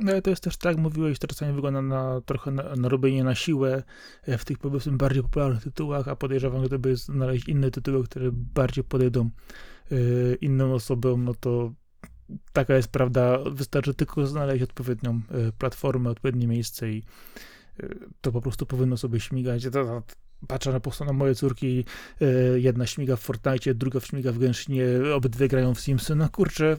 No 0.00 0.12
ale 0.12 0.22
to 0.22 0.30
jest 0.30 0.42
też 0.42 0.56
tak, 0.56 0.76
mówiłeś, 0.76 1.18
to 1.18 1.26
czasami 1.26 1.52
wygląda 1.52 1.82
na 1.82 2.20
trochę 2.20 2.50
na, 2.50 2.76
na 2.76 2.88
robienie 2.88 3.24
na 3.24 3.34
siłę 3.34 3.82
e, 4.22 4.38
w 4.38 4.44
tych 4.44 4.58
powiedzmy 4.58 4.92
bardziej 4.92 5.22
popularnych 5.22 5.62
tytułach, 5.62 6.08
a 6.08 6.16
podejrzewam, 6.16 6.62
gdyby 6.62 6.96
znaleźć 6.96 7.48
inne 7.48 7.70
tytuły, 7.70 8.04
które 8.04 8.30
bardziej 8.32 8.84
podejdą 8.84 9.30
y, 9.92 10.38
innym 10.40 10.72
osobom, 10.72 11.24
no 11.24 11.34
to 11.34 11.72
taka 12.52 12.76
jest 12.76 12.88
prawda, 12.88 13.38
wystarczy 13.50 13.94
tylko 13.94 14.26
znaleźć 14.26 14.62
odpowiednią 14.62 15.20
y, 15.48 15.52
platformę, 15.52 16.10
odpowiednie 16.10 16.46
miejsce 16.46 16.90
i 16.90 17.02
to 18.20 18.32
po 18.32 18.40
prostu 18.40 18.66
powinno 18.66 18.96
sobie 18.96 19.20
śmigać. 19.20 19.64
To, 19.64 19.70
to, 19.70 20.02
patrzę 20.48 20.72
na, 20.72 20.80
po 20.80 21.12
moje 21.12 21.34
córki, 21.34 21.84
jedna 22.56 22.86
śmiga 22.86 23.16
w 23.16 23.20
Fortnite, 23.20 23.74
druga 23.74 24.00
śmiga 24.00 24.32
w 24.32 24.38
Genshinie, 24.38 24.84
obydwie 25.14 25.48
grają 25.48 25.74
w 25.74 25.80
Simsy, 25.80 26.14
no 26.14 26.28
kurczę, 26.28 26.76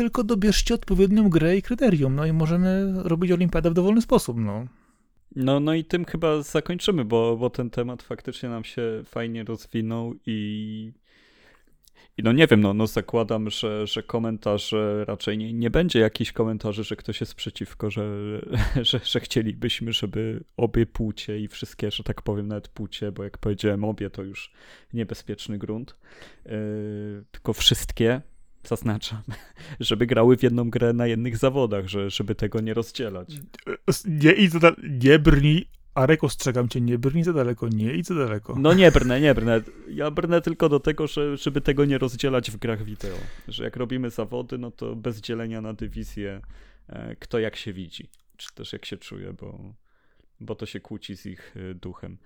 tylko 0.00 0.24
dobierzcie 0.24 0.74
odpowiednią 0.74 1.28
grę 1.28 1.56
i 1.56 1.62
kryterium, 1.62 2.14
no 2.14 2.26
i 2.26 2.32
możemy 2.32 2.92
robić 2.96 3.32
olimpiadę 3.32 3.70
w 3.70 3.74
dowolny 3.74 4.02
sposób, 4.02 4.36
no. 4.38 4.66
No, 5.36 5.60
no 5.60 5.74
i 5.74 5.84
tym 5.84 6.04
chyba 6.04 6.42
zakończymy, 6.42 7.04
bo, 7.04 7.36
bo 7.36 7.50
ten 7.50 7.70
temat 7.70 8.02
faktycznie 8.02 8.48
nam 8.48 8.64
się 8.64 8.82
fajnie 9.04 9.44
rozwinął 9.44 10.14
i, 10.26 10.92
i 12.18 12.22
no 12.22 12.32
nie 12.32 12.46
wiem, 12.46 12.60
no, 12.60 12.74
no 12.74 12.86
zakładam, 12.86 13.50
że, 13.50 13.86
że 13.86 14.02
komentarze 14.02 15.04
raczej 15.04 15.38
nie, 15.38 15.52
nie 15.52 15.70
będzie 15.70 16.00
jakichś 16.00 16.32
komentarzy, 16.32 16.84
że 16.84 16.96
ktoś 16.96 17.20
jest 17.20 17.34
przeciwko, 17.34 17.90
że, 17.90 18.04
że, 18.82 19.00
że 19.04 19.20
chcielibyśmy, 19.20 19.92
żeby 19.92 20.44
obie 20.56 20.86
płcie 20.86 21.40
i 21.40 21.48
wszystkie, 21.48 21.90
że 21.90 22.04
tak 22.04 22.22
powiem, 22.22 22.48
nawet 22.48 22.68
płcie, 22.68 23.12
bo 23.12 23.24
jak 23.24 23.38
powiedziałem 23.38 23.84
obie, 23.84 24.10
to 24.10 24.22
już 24.22 24.52
niebezpieczny 24.92 25.58
grunt, 25.58 25.96
yy, 26.46 26.52
tylko 27.30 27.52
wszystkie 27.52 28.20
zaznaczam, 28.64 29.22
żeby 29.80 30.06
grały 30.06 30.36
w 30.36 30.42
jedną 30.42 30.70
grę 30.70 30.92
na 30.92 31.06
jednych 31.06 31.36
zawodach, 31.36 31.88
że, 31.88 32.10
żeby 32.10 32.34
tego 32.34 32.60
nie 32.60 32.74
rozdzielać. 32.74 33.28
Nie 34.06 34.32
idź 34.32 34.52
za 34.52 34.72
nie 35.00 35.18
brnij, 35.18 35.66
Arek, 35.94 36.24
ostrzegam 36.24 36.68
cię, 36.68 36.80
nie 36.80 36.98
brnij 36.98 37.24
za 37.24 37.32
daleko, 37.32 37.68
nie 37.68 37.94
idź 37.94 38.06
za 38.06 38.14
daleko. 38.14 38.54
No 38.58 38.74
nie 38.74 38.90
brnę, 38.90 39.20
nie 39.20 39.34
brnę. 39.34 39.60
Ja 39.88 40.10
brnę 40.10 40.40
tylko 40.40 40.68
do 40.68 40.80
tego, 40.80 41.06
że, 41.06 41.36
żeby 41.36 41.60
tego 41.60 41.84
nie 41.84 41.98
rozdzielać 41.98 42.50
w 42.50 42.56
grach 42.56 42.84
wideo. 42.84 43.16
Że 43.48 43.64
jak 43.64 43.76
robimy 43.76 44.10
zawody, 44.10 44.58
no 44.58 44.70
to 44.70 44.96
bez 44.96 45.20
dzielenia 45.20 45.60
na 45.60 45.74
dywizję, 45.74 46.40
e, 46.88 47.16
kto 47.16 47.38
jak 47.38 47.56
się 47.56 47.72
widzi, 47.72 48.08
czy 48.36 48.54
też 48.54 48.72
jak 48.72 48.84
się 48.84 48.96
czuje, 48.96 49.32
bo, 49.32 49.74
bo 50.40 50.54
to 50.54 50.66
się 50.66 50.80
kłóci 50.80 51.16
z 51.16 51.26
ich 51.26 51.54
e, 51.56 51.74
duchem. 51.74 52.18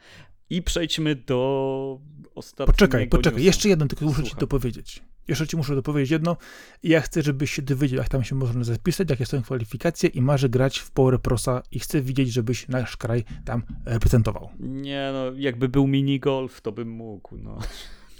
I 0.51 0.63
przejdźmy 0.63 1.15
do 1.15 2.01
ostatniego 2.35 2.73
Poczekaj, 2.73 3.09
poczekaj, 3.09 3.33
newsa. 3.33 3.47
jeszcze 3.47 3.69
jedno 3.69 3.87
tylko 3.87 4.05
muszę 4.05 4.17
Słucham. 4.17 4.31
ci 4.31 4.37
to 4.41 4.47
powiedzieć. 4.47 5.03
Jeszcze 5.29 5.47
ci 5.47 5.57
muszę 5.57 5.75
dopowiedzieć 5.75 6.11
jedno. 6.11 6.37
Ja 6.83 7.01
chcę, 7.01 7.23
żebyś 7.23 7.51
się 7.51 7.63
dowiedział, 7.63 7.99
jak 7.99 8.09
tam 8.09 8.25
się 8.25 8.35
można 8.35 8.65
zapisać, 8.65 9.11
jakie 9.11 9.27
są 9.27 9.43
kwalifikacje 9.43 10.09
i 10.09 10.23
marzę 10.23 10.49
grać 10.49 10.79
w 10.79 10.91
Power 10.91 11.21
Prosa 11.21 11.63
i 11.73 11.79
chcę 11.79 12.03
widzieć, 12.03 12.33
żebyś 12.33 12.69
nasz 12.69 12.97
kraj 12.97 13.25
tam 13.45 13.63
reprezentował. 13.85 14.51
Nie 14.61 15.11
no, 15.13 15.33
jakby 15.37 15.69
był 15.69 15.87
minigolf, 15.87 16.61
to 16.61 16.73
bym 16.73 16.89
mógł, 16.89 17.37
no. 17.37 17.59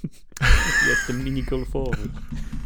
Jestem 0.91 1.25
minigolfowy. 1.25 2.09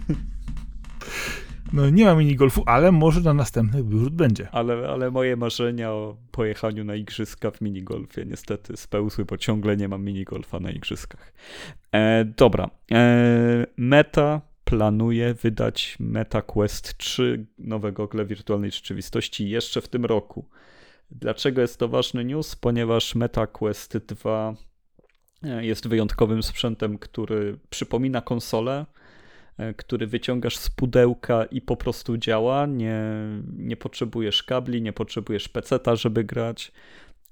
No 1.72 1.90
nie 1.90 2.04
ma 2.04 2.14
minigolfu, 2.14 2.62
ale 2.66 2.92
może 2.92 3.20
na 3.20 3.34
następny 3.34 3.84
wyrzut 3.84 4.14
będzie. 4.14 4.48
Ale, 4.52 4.88
ale 4.88 5.10
moje 5.10 5.36
marzenia 5.36 5.90
o 5.92 6.16
pojechaniu 6.30 6.84
na 6.84 6.94
igrzyska 6.94 7.50
w 7.50 7.60
minigolfie 7.60 8.24
niestety 8.26 8.76
spełzły, 8.76 9.24
bo 9.24 9.36
ciągle 9.36 9.76
nie 9.76 9.88
mam 9.88 10.04
minigolfa 10.04 10.60
na 10.60 10.70
igrzyskach. 10.70 11.32
E, 11.92 12.24
dobra. 12.24 12.70
E, 12.92 13.66
Meta 13.76 14.40
planuje 14.64 15.34
wydać 15.34 15.96
Meta 16.00 16.42
Quest 16.42 16.98
3 16.98 17.46
nowe 17.58 17.92
gogle 17.92 18.26
wirtualnej 18.26 18.70
rzeczywistości 18.70 19.50
jeszcze 19.50 19.80
w 19.80 19.88
tym 19.88 20.04
roku. 20.04 20.48
Dlaczego 21.10 21.60
jest 21.60 21.78
to 21.78 21.88
ważny 21.88 22.24
news? 22.24 22.56
Ponieważ 22.56 23.14
Meta 23.14 23.46
Quest 23.46 23.96
2 23.96 24.54
e, 25.42 25.64
jest 25.64 25.88
wyjątkowym 25.88 26.42
sprzętem, 26.42 26.98
który 26.98 27.58
przypomina 27.70 28.20
konsolę, 28.20 28.86
który 29.76 30.06
wyciągasz 30.06 30.56
z 30.56 30.70
pudełka 30.70 31.44
i 31.44 31.60
po 31.60 31.76
prostu 31.76 32.16
działa. 32.16 32.66
Nie, 32.66 33.02
nie 33.56 33.76
potrzebujesz 33.76 34.42
kabli, 34.42 34.82
nie 34.82 34.92
potrzebujesz 34.92 35.48
peceta, 35.48 35.96
żeby 35.96 36.24
grać. 36.24 36.72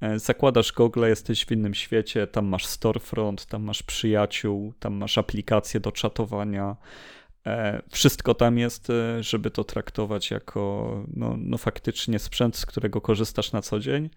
E, 0.00 0.18
zakładasz 0.18 0.72
gogle, 0.72 1.08
jesteś 1.08 1.44
w 1.44 1.52
innym 1.52 1.74
świecie, 1.74 2.26
tam 2.26 2.46
masz 2.46 2.66
storefront, 2.66 3.46
tam 3.46 3.62
masz 3.62 3.82
przyjaciół, 3.82 4.72
tam 4.78 4.94
masz 4.94 5.18
aplikacje 5.18 5.80
do 5.80 5.92
czatowania. 5.92 6.76
E, 7.46 7.82
wszystko 7.90 8.34
tam 8.34 8.58
jest, 8.58 8.92
żeby 9.20 9.50
to 9.50 9.64
traktować 9.64 10.30
jako 10.30 11.04
no, 11.16 11.36
no 11.38 11.58
faktycznie 11.58 12.18
sprzęt, 12.18 12.56
z 12.56 12.66
którego 12.66 13.00
korzystasz 13.00 13.52
na 13.52 13.62
co 13.62 13.80
dzień. 13.80 14.10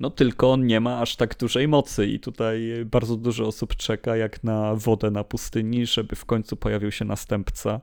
No 0.00 0.10
tylko 0.10 0.52
on 0.52 0.66
nie 0.66 0.80
ma 0.80 1.00
aż 1.00 1.16
tak 1.16 1.38
dużej 1.38 1.68
mocy 1.68 2.06
i 2.06 2.20
tutaj 2.20 2.84
bardzo 2.84 3.16
dużo 3.16 3.46
osób 3.46 3.76
czeka 3.76 4.16
jak 4.16 4.44
na 4.44 4.74
wodę 4.74 5.10
na 5.10 5.24
pustyni, 5.24 5.86
żeby 5.86 6.16
w 6.16 6.24
końcu 6.24 6.56
pojawił 6.56 6.90
się 6.90 7.04
następca. 7.04 7.80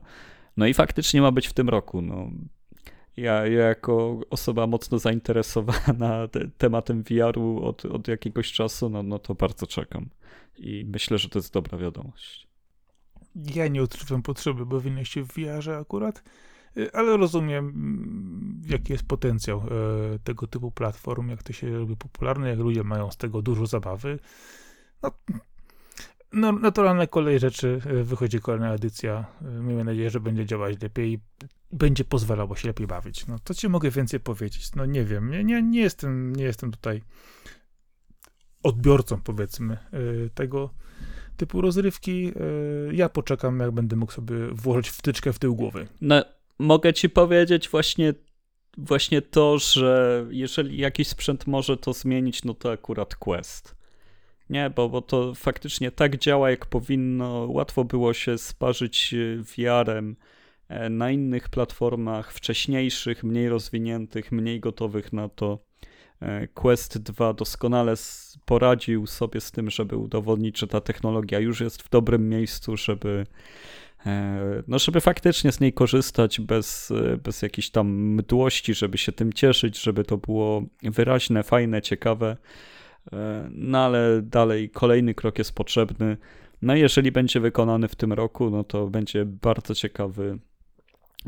No 0.56 0.66
i 0.66 0.74
faktycznie 0.74 1.22
ma 1.22 1.30
być 1.30 1.46
w 1.46 1.52
tym 1.52 1.68
roku. 1.68 2.02
No. 2.02 2.30
Ja, 3.16 3.46
ja 3.46 3.64
jako 3.64 4.20
osoba 4.30 4.66
mocno 4.66 4.98
zainteresowana 4.98 6.28
te, 6.32 6.48
tematem 6.58 7.02
VR-u 7.02 7.64
od, 7.64 7.84
od 7.84 8.08
jakiegoś 8.08 8.52
czasu, 8.52 8.90
no, 8.90 9.02
no 9.02 9.18
to 9.18 9.34
bardzo 9.34 9.66
czekam. 9.66 10.08
I 10.58 10.84
myślę, 10.88 11.18
że 11.18 11.28
to 11.28 11.38
jest 11.38 11.52
dobra 11.52 11.78
wiadomość. 11.78 12.48
Ja 13.54 13.68
nie 13.68 13.82
odczuwam 13.82 14.22
potrzeby 14.22 14.66
bawienia 14.66 15.04
się 15.04 15.22
w 15.22 15.28
VR-ze 15.28 15.76
akurat. 15.76 16.22
Y, 16.76 16.92
ale 16.92 17.16
rozumiem, 17.16 17.68
mm, 17.68 18.62
jaki 18.66 18.92
jest 18.92 19.06
potencjał 19.06 19.58
e, 19.58 20.18
tego 20.18 20.46
typu 20.46 20.70
platform, 20.70 21.28
jak 21.28 21.42
to 21.42 21.52
się 21.52 21.78
robi 21.78 21.96
popularne, 21.96 22.48
jak 22.48 22.58
ludzie 22.58 22.84
mają 22.84 23.10
z 23.10 23.16
tego 23.16 23.42
dużo 23.42 23.66
zabawy. 23.66 24.18
No, 25.02 25.10
no 26.32 26.52
naturalna 26.52 27.06
kolej 27.06 27.38
rzeczy, 27.38 27.80
e, 27.86 28.04
wychodzi 28.04 28.40
kolejna 28.40 28.74
edycja. 28.74 29.24
E, 29.42 29.44
miejmy 29.44 29.84
nadzieję, 29.84 30.10
że 30.10 30.20
będzie 30.20 30.46
działać 30.46 30.82
lepiej 30.82 31.12
i 31.12 31.20
będzie 31.72 32.04
pozwalało 32.04 32.56
się 32.56 32.68
lepiej 32.68 32.86
bawić. 32.86 33.26
No, 33.26 33.38
to 33.44 33.54
ci 33.54 33.68
mogę 33.68 33.90
więcej 33.90 34.20
powiedzieć. 34.20 34.74
No 34.74 34.86
nie 34.86 35.04
wiem, 35.04 35.30
nie, 35.30 35.44
nie, 35.44 35.62
nie, 35.62 35.80
jestem, 35.80 36.36
nie 36.36 36.44
jestem 36.44 36.70
tutaj 36.70 37.02
odbiorcą, 38.62 39.20
powiedzmy, 39.20 39.78
tego 40.34 40.70
typu 41.36 41.60
rozrywki. 41.60 42.32
Ja 42.92 43.08
poczekam, 43.08 43.60
jak 43.60 43.70
będę 43.70 43.96
mógł 43.96 44.12
sobie 44.12 44.36
włożyć 44.52 44.88
wtyczkę 44.88 45.32
w 45.32 45.38
tył 45.38 45.56
głowy. 45.56 45.88
No, 46.00 46.24
mogę 46.58 46.92
ci 46.92 47.10
powiedzieć 47.10 47.68
właśnie, 47.68 48.14
właśnie 48.78 49.22
to, 49.22 49.58
że 49.58 50.26
jeżeli 50.30 50.78
jakiś 50.78 51.08
sprzęt 51.08 51.46
może 51.46 51.76
to 51.76 51.92
zmienić, 51.92 52.44
no 52.44 52.54
to 52.54 52.72
akurat 52.72 53.16
Quest. 53.16 53.76
Nie, 54.50 54.70
bo, 54.70 54.88
bo 54.88 55.02
to 55.02 55.34
faktycznie 55.34 55.90
tak 55.90 56.18
działa, 56.18 56.50
jak 56.50 56.66
powinno. 56.66 57.46
Łatwo 57.50 57.84
było 57.84 58.14
się 58.14 58.38
sparzyć 58.38 59.14
e, 59.14 59.42
VR-em 59.42 60.16
e, 60.68 60.88
na 60.90 61.10
innych 61.10 61.48
platformach 61.48 62.32
wcześniejszych, 62.32 63.24
mniej 63.24 63.48
rozwiniętych, 63.48 64.32
mniej 64.32 64.60
gotowych 64.60 65.12
na 65.12 65.28
to. 65.28 65.58
E, 66.20 66.48
Quest 66.48 66.98
2 66.98 67.32
doskonale 67.32 67.94
poradził 68.44 69.06
sobie 69.06 69.40
z 69.40 69.52
tym, 69.52 69.70
żeby 69.70 69.96
udowodnić, 69.96 70.58
że 70.58 70.66
ta 70.66 70.80
technologia 70.80 71.40
już 71.40 71.60
jest 71.60 71.82
w 71.82 71.90
dobrym 71.90 72.28
miejscu, 72.28 72.76
żeby 72.76 73.26
no 74.68 74.78
żeby 74.78 75.00
faktycznie 75.00 75.52
z 75.52 75.60
niej 75.60 75.72
korzystać 75.72 76.40
bez, 76.40 76.92
bez 77.22 77.42
jakiejś 77.42 77.70
tam 77.70 77.88
mdłości, 77.88 78.74
żeby 78.74 78.98
się 78.98 79.12
tym 79.12 79.32
cieszyć, 79.32 79.82
żeby 79.82 80.04
to 80.04 80.16
było 80.16 80.62
wyraźne, 80.82 81.42
fajne, 81.42 81.82
ciekawe. 81.82 82.36
E, 83.12 83.48
no 83.50 83.78
ale 83.78 84.22
dalej 84.22 84.70
kolejny 84.70 85.14
krok 85.14 85.38
jest 85.38 85.52
potrzebny. 85.52 86.16
No 86.62 86.74
jeżeli 86.74 87.12
będzie 87.12 87.40
wykonany 87.40 87.88
w 87.88 87.96
tym 87.96 88.12
roku, 88.12 88.50
no 88.50 88.64
to 88.64 88.86
będzie 88.86 89.24
bardzo 89.24 89.74
ciekawy 89.74 90.38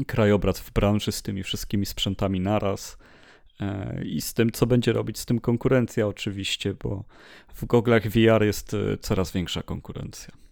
krajobraz 0.07 0.61
w 0.61 0.73
branży 0.73 1.13
z 1.13 1.23
tymi 1.23 1.43
wszystkimi 1.43 1.87
sprzętami 1.87 2.41
naraz 2.41 2.99
e, 3.61 4.05
i 4.05 4.21
z 4.21 4.35
tym, 4.35 4.53
co 4.53 4.67
będzie 4.67 4.93
robić 4.93 5.19
z 5.19 5.27
tym 5.27 5.41
konkurencja 5.41 6.07
oczywiście, 6.07 6.75
bo 6.75 7.05
w 7.55 7.65
goglach 7.65 8.09
VR 8.09 8.43
jest 8.43 8.77
coraz 9.01 9.33
większa 9.33 9.63
konkurencja. 9.63 10.46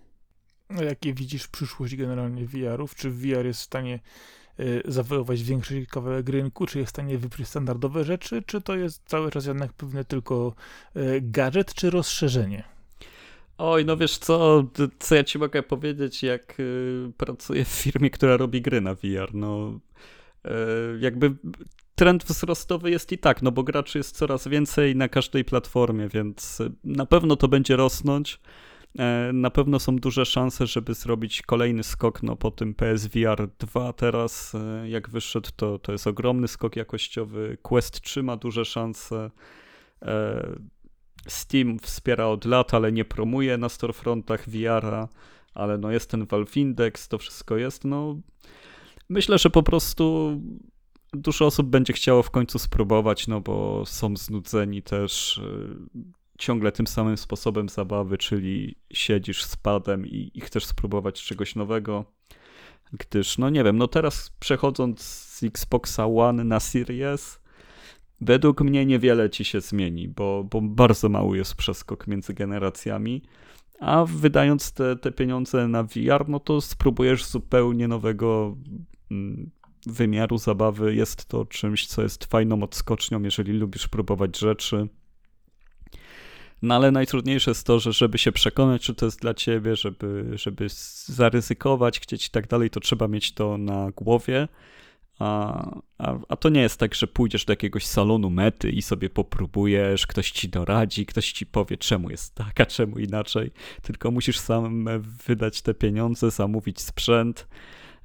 A 0.79 0.83
jakie 0.83 1.14
widzisz 1.14 1.49
przyszłość 1.49 1.97
generalnie 1.97 2.47
VR-ów? 2.47 2.95
Czy 2.95 3.11
VR 3.11 3.47
jest 3.47 3.61
w 3.61 3.64
stanie 3.64 4.01
y, 4.61 4.83
zawojować 4.85 5.43
większy 5.43 5.87
kawałek 5.87 6.29
rynku? 6.29 6.66
Czy 6.66 6.79
jest 6.79 6.89
w 6.89 6.95
stanie 6.95 7.18
wyprzeć 7.18 7.49
standardowe 7.49 8.05
rzeczy? 8.05 8.43
Czy 8.47 8.61
to 8.61 8.77
jest 8.77 9.03
cały 9.07 9.31
czas 9.31 9.47
jednak 9.47 9.72
pewnie 9.72 10.05
tylko 10.05 10.55
y, 10.97 11.20
gadżet, 11.22 11.75
czy 11.75 11.91
rozszerzenie? 11.91 12.64
Oj, 13.59 13.85
no 13.85 13.97
wiesz 13.97 14.18
co, 14.18 14.64
co 14.99 15.14
ja 15.14 15.25
ci 15.25 15.39
mogę 15.39 15.62
powiedzieć, 15.62 16.22
jak 16.22 16.61
y, 16.61 17.12
pracuję 17.16 17.64
w 17.64 17.68
firmie, 17.68 18.11
która 18.11 18.37
robi 18.37 18.62
gry 18.62 18.81
na 18.81 18.95
VR, 18.95 19.35
no 19.35 19.81
y, 20.47 20.51
jakby 21.01 21.37
trend 21.95 22.25
wzrostowy 22.25 22.91
jest 22.91 23.12
i 23.12 23.18
tak, 23.18 23.43
no 23.43 23.53
bo 23.53 23.62
graczy 23.62 23.99
jest 23.99 24.16
coraz 24.16 24.49
więcej 24.49 24.97
na 24.97 25.09
każdej 25.09 25.45
platformie, 25.45 26.09
więc 26.09 26.62
na 26.85 27.07
pewno 27.07 27.37
to 27.37 27.49
będzie 27.49 27.77
rosnąć. 27.77 28.41
E, 28.99 29.30
na 29.32 29.51
pewno 29.51 29.78
są 29.78 29.97
duże 29.97 30.26
szanse, 30.26 30.66
żeby 30.66 30.95
zrobić 30.95 31.42
kolejny 31.42 31.82
skok 31.82 32.22
no, 32.22 32.36
po 32.36 32.51
tym 32.51 32.74
PSVR 32.74 33.49
2 33.59 33.92
teraz, 33.92 34.55
e, 34.55 34.88
jak 34.88 35.11
wyszedł, 35.11 35.49
to, 35.57 35.78
to 35.78 35.92
jest 35.92 36.07
ogromny 36.07 36.49
skok 36.49 36.76
jakościowy. 36.76 37.59
Quest 37.62 38.01
3 38.01 38.22
ma 38.22 38.36
duże 38.36 38.64
szanse. 38.64 39.30
E, 40.03 40.47
Steam 41.28 41.78
wspiera 41.78 42.26
od 42.26 42.45
lat, 42.45 42.74
ale 42.74 42.92
nie 42.92 43.05
promuje 43.05 43.59
na 43.59 43.68
storefrontach 43.68 44.49
VR-a, 44.49 45.09
ale 45.55 45.78
no 45.78 45.90
jest 45.90 46.11
ten 46.11 46.26
Valve 46.26 46.57
Index, 46.57 47.09
to 47.09 47.18
wszystko 47.18 47.57
jest, 47.57 47.84
no 47.84 48.16
myślę, 49.09 49.38
że 49.38 49.51
po 49.51 49.62
prostu 49.62 50.36
dużo 51.12 51.47
osób 51.47 51.66
będzie 51.66 51.92
chciało 51.92 52.22
w 52.22 52.30
końcu 52.30 52.59
spróbować, 52.59 53.28
no 53.28 53.40
bo 53.40 53.86
są 53.86 54.16
znudzeni 54.16 54.82
też 54.82 55.40
ciągle 56.39 56.72
tym 56.72 56.87
samym 56.87 57.16
sposobem 57.16 57.68
zabawy, 57.68 58.18
czyli 58.18 58.78
siedzisz 58.93 59.45
z 59.45 59.57
padem 59.57 60.07
i, 60.07 60.30
i 60.35 60.41
chcesz 60.41 60.66
spróbować 60.66 61.22
czegoś 61.22 61.55
nowego. 61.55 62.05
Gdyż, 62.93 63.39
no 63.39 63.51
nie 63.51 63.64
wiem, 63.64 63.76
no 63.78 63.89
teraz 63.89 64.30
przechodząc 64.41 65.03
z 65.03 65.43
Xboxa 65.43 66.07
One 66.07 66.45
na 66.45 66.61
Series, 66.61 67.41
według 68.20 68.61
mnie 68.61 68.87
niewiele 68.87 69.30
ci 69.30 69.45
się 69.45 69.61
zmieni, 69.61 70.09
bo, 70.09 70.45
bo 70.51 70.61
bardzo 70.61 71.09
mały 71.09 71.37
jest 71.37 71.55
przeskok 71.55 72.07
między 72.07 72.35
generacjami. 72.35 73.22
A 73.80 74.05
wydając 74.05 74.72
te, 74.72 74.97
te 74.97 75.12
pieniądze 75.12 75.68
na 75.68 75.82
VR, 75.82 76.28
no 76.28 76.41
to 76.41 76.61
spróbujesz 76.61 77.24
zupełnie 77.24 77.89
nowego 77.89 78.57
mm, 79.11 79.51
wymiaru 79.87 80.39
zabawy. 80.39 80.95
Jest 80.95 81.24
to 81.26 81.45
czymś, 81.45 81.87
co 81.87 82.03
jest 82.03 82.24
fajną 82.24 82.62
odskocznią, 82.62 83.22
jeżeli 83.22 83.53
lubisz 83.53 83.89
próbować 83.89 84.39
rzeczy. 84.39 84.89
No 86.62 86.74
ale 86.74 86.90
najtrudniejsze 86.90 87.50
jest 87.50 87.66
to, 87.66 87.78
że 87.78 87.92
żeby 87.92 88.18
się 88.18 88.32
przekonać, 88.32 88.82
czy 88.82 88.94
to 88.94 89.07
jest 89.07 89.20
dla 89.20 89.34
ciebie, 89.34 89.76
żeby, 89.76 90.30
żeby 90.34 90.66
zaryzykować, 91.07 92.00
chcieć 92.00 92.26
i 92.26 92.30
tak 92.30 92.48
dalej, 92.48 92.70
to 92.70 92.80
trzeba 92.80 93.09
mieć 93.09 93.32
to 93.32 93.59
na 93.59 93.90
głowie. 93.90 94.48
A, 95.18 95.80
a, 95.98 96.18
a 96.28 96.36
to 96.36 96.48
nie 96.48 96.61
jest 96.61 96.80
tak, 96.80 96.94
że 96.94 97.07
pójdziesz 97.07 97.44
do 97.44 97.52
jakiegoś 97.52 97.86
salonu 97.86 98.30
mety 98.30 98.70
i 98.70 98.82
sobie 98.82 99.11
popróbujesz, 99.11 100.07
ktoś 100.07 100.30
ci 100.30 100.48
doradzi, 100.48 101.07
ktoś 101.07 101.32
ci 101.32 101.46
powie, 101.46 101.76
czemu 101.76 102.11
jest 102.11 102.34
tak, 102.34 102.61
a 102.61 102.66
czemu 102.66 102.98
inaczej. 102.98 103.50
Tylko 103.82 104.11
musisz 104.11 104.38
sam 104.38 104.86
wydać 105.26 105.62
te 105.62 105.74
pieniądze, 105.74 106.30
zamówić 106.30 106.80
sprzęt. 106.80 107.48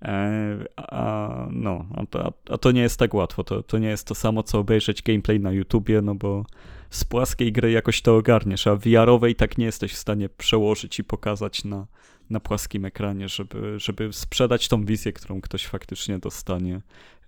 E, 0.02 0.58
a, 0.78 1.48
no, 1.52 1.86
a 1.96 2.06
to, 2.06 2.34
a 2.50 2.58
to 2.58 2.72
nie 2.72 2.82
jest 2.82 3.00
tak 3.00 3.14
łatwo. 3.14 3.44
To, 3.44 3.64
to 3.64 3.78
nie 3.78 3.88
jest 3.88 4.08
to 4.08 4.16
samo, 4.16 4.44
co 4.44 4.60
obejrzeć 4.60 5.02
gameplay 5.02 5.40
na 5.40 5.52
YouTubie, 5.52 6.02
no 6.02 6.16
bo 6.16 6.46
z 6.90 7.04
płaskiej 7.04 7.52
gry 7.52 7.72
jakoś 7.72 8.02
to 8.02 8.18
ogarniesz, 8.18 8.68
a 8.68 8.76
VR-owej 8.76 9.36
tak 9.36 9.58
nie 9.58 9.66
jesteś 9.66 9.94
w 9.94 9.98
stanie 9.98 10.30
przełożyć 10.30 11.00
i 11.00 11.04
pokazać 11.04 11.64
na, 11.64 11.88
na 12.30 12.40
płaskim 12.40 12.86
ekranie, 12.86 13.30
żeby, 13.30 13.80
żeby 13.80 14.14
sprzedać 14.14 14.68
tą 14.68 14.86
wizję, 14.86 15.14
którą 15.14 15.42
ktoś 15.42 15.66
faktycznie 15.68 16.20
dostanie, 16.20 16.82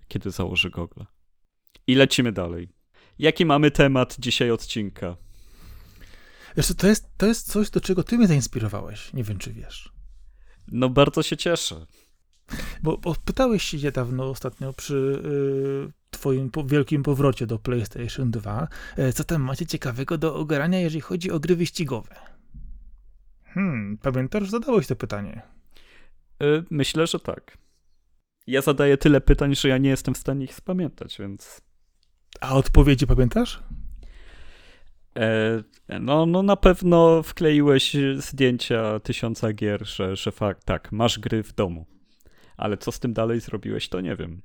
kiedy 0.08 0.30
założy 0.30 0.70
gogle. 0.70 1.06
I 1.86 1.94
lecimy 1.94 2.32
dalej. 2.32 2.68
Jaki 3.18 3.46
mamy 3.46 3.70
temat 3.70 4.16
dzisiaj 4.18 4.50
odcinka? 4.50 5.16
Wiesz, 6.56 6.74
to 6.76 6.86
jest, 6.86 7.06
to 7.16 7.26
jest 7.26 7.52
coś, 7.52 7.70
do 7.70 7.80
czego 7.80 8.04
ty 8.04 8.18
mnie 8.18 8.26
zainspirowałeś. 8.26 9.12
Nie 9.12 9.24
wiem, 9.24 9.38
czy 9.38 9.52
wiesz. 9.52 9.92
No 10.68 10.88
bardzo 10.88 11.22
się 11.22 11.36
cieszę. 11.36 11.86
Bo, 12.82 12.98
bo 12.98 13.14
pytałeś 13.24 13.62
się 13.62 13.76
niedawno 13.76 14.30
ostatnio 14.30 14.72
przy 14.72 15.22
y, 15.88 16.01
twoim 16.22 16.50
po, 16.50 16.64
wielkim 16.64 17.02
powrocie 17.02 17.46
do 17.46 17.58
PlayStation 17.58 18.30
2, 18.30 18.68
y, 18.98 19.12
co 19.12 19.24
tam 19.24 19.42
macie 19.42 19.66
ciekawego 19.66 20.18
do 20.18 20.34
ogarania, 20.34 20.80
jeżeli 20.80 21.00
chodzi 21.00 21.30
o 21.30 21.40
gry 21.40 21.56
wyścigowe? 21.56 22.14
Hmm, 23.44 23.98
pamiętasz, 23.98 24.50
zadałeś 24.50 24.86
to 24.86 24.96
pytanie? 24.96 25.42
Y, 26.42 26.64
myślę, 26.70 27.06
że 27.06 27.20
tak. 27.20 27.58
Ja 28.46 28.60
zadaję 28.60 28.96
tyle 28.96 29.20
pytań, 29.20 29.54
że 29.54 29.68
ja 29.68 29.78
nie 29.78 29.90
jestem 29.90 30.14
w 30.14 30.18
stanie 30.18 30.44
ich 30.44 30.54
spamiętać, 30.54 31.18
więc... 31.18 31.60
A 32.40 32.54
odpowiedzi 32.54 33.06
pamiętasz? 33.06 33.62
E, 35.16 35.62
no, 36.00 36.26
no 36.26 36.42
na 36.42 36.56
pewno 36.56 37.22
wkleiłeś 37.22 37.96
zdjęcia 38.16 39.00
tysiąca 39.00 39.52
gier, 39.52 39.86
że, 39.86 40.16
że 40.16 40.32
fakt, 40.32 40.64
tak, 40.64 40.92
masz 40.92 41.18
gry 41.18 41.42
w 41.42 41.52
domu 41.52 41.86
ale 42.56 42.76
co 42.76 42.92
z 42.92 43.00
tym 43.00 43.12
dalej 43.12 43.40
zrobiłeś, 43.40 43.88
to 43.88 44.00
nie 44.00 44.16
wiem. 44.16 44.42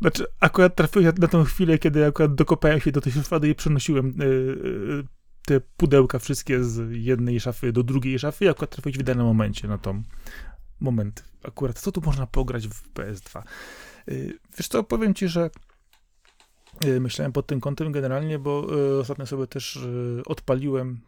Znaczy, 0.00 0.26
akurat 0.40 0.76
trafiłem 0.76 1.14
na 1.18 1.28
tą 1.28 1.44
chwilę, 1.44 1.78
kiedy 1.78 2.06
akurat 2.06 2.34
dokopałem 2.34 2.80
się 2.80 2.92
do 2.92 3.00
tej 3.00 3.12
szuflady 3.12 3.48
i 3.48 3.54
przenosiłem 3.54 4.14
yy, 4.18 5.04
te 5.46 5.60
pudełka 5.60 6.18
wszystkie 6.18 6.64
z 6.64 6.90
jednej 6.90 7.40
szafy 7.40 7.72
do 7.72 7.82
drugiej 7.82 8.18
szafy 8.18 8.44
i 8.44 8.48
akurat 8.48 8.70
trafiłeś 8.70 8.96
w 8.96 9.00
idealnym 9.00 9.26
momencie 9.26 9.68
na 9.68 9.78
tą 9.78 10.02
moment. 10.80 11.24
Akurat 11.42 11.80
co 11.80 11.92
tu 11.92 12.00
można 12.00 12.26
pograć 12.26 12.68
w 12.68 12.92
PS2? 12.92 13.42
Yy, 14.06 14.38
wiesz 14.58 14.68
co, 14.68 14.84
powiem 14.84 15.14
ci, 15.14 15.28
że 15.28 15.50
yy, 16.84 17.00
myślałem 17.00 17.32
pod 17.32 17.46
tym 17.46 17.60
kątem 17.60 17.92
generalnie, 17.92 18.38
bo 18.38 18.66
ostatnio 19.00 19.26
sobie 19.26 19.46
też 19.46 19.78
odpaliłem 20.26 21.00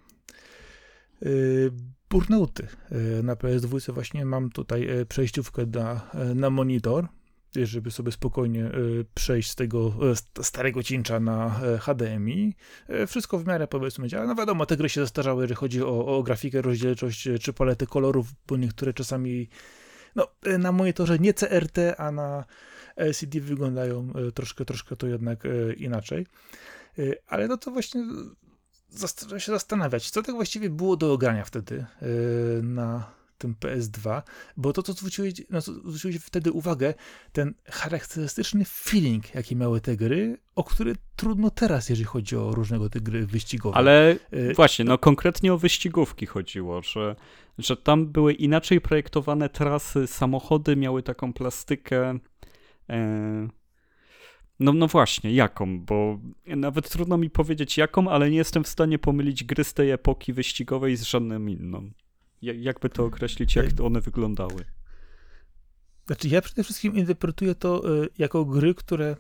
Burnouty 2.10 2.66
e, 2.90 3.22
na 3.22 3.34
PS2 3.34 3.92
właśnie 3.92 4.24
mam 4.24 4.50
tutaj 4.50 4.88
e, 4.88 5.06
przejściówkę 5.06 5.66
na, 5.66 6.10
e, 6.14 6.34
na 6.34 6.50
monitor, 6.50 7.08
żeby 7.64 7.90
sobie 7.90 8.12
spokojnie 8.12 8.70
przejść 9.14 9.50
z 9.50 9.54
tego 9.54 9.94
starego 10.42 10.82
cięcia 10.82 11.20
na 11.20 11.60
HDMI. 11.80 12.54
Wszystko 13.06 13.38
w 13.38 13.46
miarę 13.46 13.66
powiedzmy 13.66 14.08
działa. 14.08 14.26
No 14.26 14.34
wiadomo, 14.34 14.66
te 14.66 14.76
gry 14.76 14.88
się 14.88 15.00
zestarzały, 15.00 15.42
jeżeli 15.42 15.56
chodzi 15.56 15.82
o, 15.82 16.06
o 16.06 16.22
grafikę, 16.22 16.62
rozdzielczość 16.62 17.28
czy 17.40 17.52
paletę 17.52 17.86
kolorów, 17.86 18.26
bo 18.46 18.56
niektóre 18.56 18.92
czasami 18.92 19.48
no, 20.14 20.28
na 20.58 20.72
monitorze 20.72 21.18
nie 21.18 21.34
CRT, 21.34 21.78
a 21.98 22.10
na 22.10 22.44
LCD 22.96 23.40
wyglądają 23.40 24.12
troszkę, 24.34 24.64
troszkę 24.64 24.96
to 24.96 25.06
jednak 25.06 25.42
inaczej. 25.76 26.26
Ale 27.26 27.48
no 27.48 27.56
to 27.56 27.70
właśnie 27.70 28.04
się 29.38 29.52
zastanawiać, 29.52 30.10
co 30.10 30.22
tak 30.22 30.34
właściwie 30.34 30.70
było 30.70 30.96
do 30.96 31.12
ogrania 31.12 31.44
wtedy 31.44 31.86
na 32.62 33.15
tym 33.38 33.54
PS2, 33.54 34.22
bo 34.56 34.72
to, 34.72 34.82
co 34.82 34.92
zwróciłeś, 34.92 35.34
no, 35.50 35.60
zwróciłeś 35.60 36.16
wtedy 36.16 36.52
uwagę, 36.52 36.94
ten 37.32 37.54
charakterystyczny 37.64 38.64
feeling, 38.64 39.34
jaki 39.34 39.56
miały 39.56 39.80
te 39.80 39.96
gry, 39.96 40.38
o 40.54 40.64
który 40.64 40.94
trudno 41.16 41.50
teraz, 41.50 41.88
jeżeli 41.88 42.04
chodzi 42.04 42.36
o 42.36 42.54
różnego 42.54 42.90
te 42.90 43.00
gry 43.00 43.26
wyścigowe. 43.26 43.76
Ale 43.76 44.16
yy, 44.32 44.54
właśnie, 44.54 44.84
no 44.84 44.98
konkretnie 44.98 45.52
o 45.52 45.58
wyścigówki 45.58 46.26
chodziło, 46.26 46.82
że, 46.82 47.16
że 47.58 47.76
tam 47.76 48.06
były 48.06 48.32
inaczej 48.32 48.80
projektowane 48.80 49.48
trasy, 49.48 50.06
samochody 50.06 50.76
miały 50.76 51.02
taką 51.02 51.32
plastykę, 51.32 52.18
yy 52.88 52.96
no, 54.60 54.72
no 54.72 54.86
właśnie, 54.86 55.32
jaką? 55.32 55.80
Bo 55.80 56.18
nawet 56.46 56.90
trudno 56.90 57.18
mi 57.18 57.30
powiedzieć 57.30 57.78
jaką, 57.78 58.08
ale 58.08 58.30
nie 58.30 58.36
jestem 58.36 58.64
w 58.64 58.68
stanie 58.68 58.98
pomylić 58.98 59.44
gry 59.44 59.64
z 59.64 59.74
tej 59.74 59.90
epoki 59.90 60.32
wyścigowej 60.32 60.96
z 60.96 61.02
żadną 61.02 61.46
inną. 61.46 61.90
Jakby 62.54 62.88
to 62.88 63.04
określić, 63.04 63.56
jak 63.56 63.66
one 63.80 64.00
wyglądały? 64.00 64.64
Znaczy, 66.06 66.28
ja 66.28 66.42
przede 66.42 66.64
wszystkim 66.64 66.96
interpretuję 66.96 67.54
to 67.54 68.02
y, 68.04 68.08
jako 68.18 68.44
gry, 68.44 68.74
które 68.74 69.16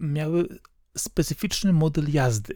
miały 0.00 0.48
specyficzny 0.96 1.72
model 1.72 2.12
jazdy. 2.12 2.54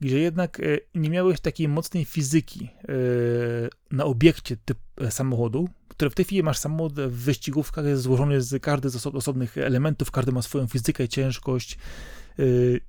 Gdzie 0.00 0.18
jednak 0.18 0.60
y, 0.60 0.80
nie 0.94 1.10
miałeś 1.10 1.40
takiej 1.40 1.68
mocnej 1.68 2.04
fizyki 2.04 2.68
y, 2.88 3.68
na 3.90 4.04
obiekcie 4.04 4.56
typ 4.56 4.78
samochodu, 5.10 5.68
które 5.88 6.10
w 6.10 6.14
tej 6.14 6.24
chwili 6.24 6.42
masz 6.42 6.58
samochód 6.58 7.00
w 7.00 7.24
wyścigówkach 7.24 7.84
jest 7.84 8.02
złożony 8.02 8.42
z 8.42 8.62
każdy 8.62 8.90
z 8.90 9.06
osobnych 9.06 9.58
elementów, 9.58 10.10
każdy 10.10 10.32
ma 10.32 10.42
swoją 10.42 10.66
fizykę, 10.66 11.08
ciężkość 11.08 11.78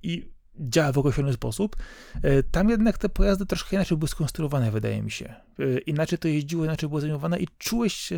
i 0.03 0.34
działa 0.59 0.91
w 0.91 0.97
określony 0.97 1.33
sposób. 1.33 1.75
Yy, 2.23 2.43
tam 2.51 2.69
jednak 2.69 2.97
te 2.97 3.09
pojazdy 3.09 3.45
troszkę 3.45 3.75
inaczej 3.75 3.97
były 3.97 4.07
skonstruowane, 4.07 4.71
wydaje 4.71 5.01
mi 5.01 5.11
się. 5.11 5.33
Yy, 5.57 5.79
inaczej 5.79 6.19
to 6.19 6.27
jeździło, 6.27 6.65
inaczej 6.65 6.89
było 6.89 7.01
zajmowane 7.01 7.39
i 7.39 7.47
czułeś 7.57 8.11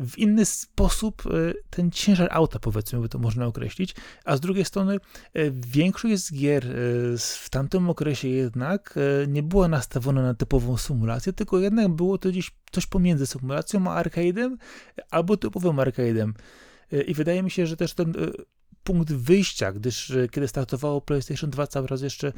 w 0.00 0.18
inny 0.18 0.44
sposób 0.44 1.22
e, 1.26 1.30
ten 1.70 1.90
ciężar 1.90 2.28
auta, 2.30 2.58
powiedzmy, 2.58 3.00
by 3.00 3.08
to 3.08 3.18
można 3.18 3.46
określić, 3.46 3.94
a 4.24 4.36
z 4.36 4.40
drugiej 4.40 4.64
strony 4.64 4.94
e, 4.94 4.98
większość 5.50 6.22
z 6.22 6.32
gier 6.32 6.66
e, 6.66 6.70
w 7.18 7.48
tamtym 7.50 7.90
okresie 7.90 8.28
jednak 8.28 8.98
nie 9.28 9.42
była 9.42 9.68
nastawiona 9.68 10.22
na 10.22 10.34
typową 10.34 10.76
symulację, 10.76 11.32
tylko 11.32 11.58
jednak 11.58 11.88
było 11.88 12.18
to 12.18 12.28
gdzieś 12.28 12.50
coś 12.72 12.86
pomiędzy 12.86 13.26
symulacją 13.26 13.90
a 13.90 14.02
arcade'em, 14.02 14.56
albo 15.10 15.36
typowym 15.36 15.76
arcade'em. 15.76 16.32
I 17.06 17.14
wydaje 17.14 17.42
mi 17.42 17.50
się, 17.50 17.66
że 17.66 17.76
też 17.76 17.94
ten 17.94 18.14
punkt 18.84 19.12
wyjścia, 19.12 19.72
gdyż 19.72 20.12
kiedy 20.30 20.48
startowało 20.48 21.00
PlayStation 21.00 21.50
2 21.50 21.66
cały 21.66 21.86
raz 21.86 22.02
jeszcze 22.02 22.32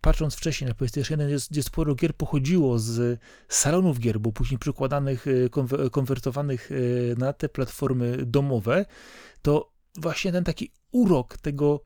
patrząc 0.00 0.34
wcześniej 0.34 0.68
na 0.68 0.74
PlayStation 0.74 1.20
1, 1.20 1.38
gdzie, 1.50 1.62
sporo 1.62 1.94
gier 1.94 2.16
pochodziło 2.16 2.78
z 2.78 3.20
salonów 3.48 3.98
gier, 3.98 4.20
bo 4.20 4.32
później 4.32 4.58
przykładanych, 4.58 5.26
konwertowanych 5.92 6.70
na 7.16 7.32
te 7.32 7.48
platformy 7.48 8.26
domowe, 8.26 8.86
to 9.42 9.72
właśnie 9.96 10.32
ten 10.32 10.44
taki 10.44 10.72
urok 10.90 11.38
tego 11.38 11.82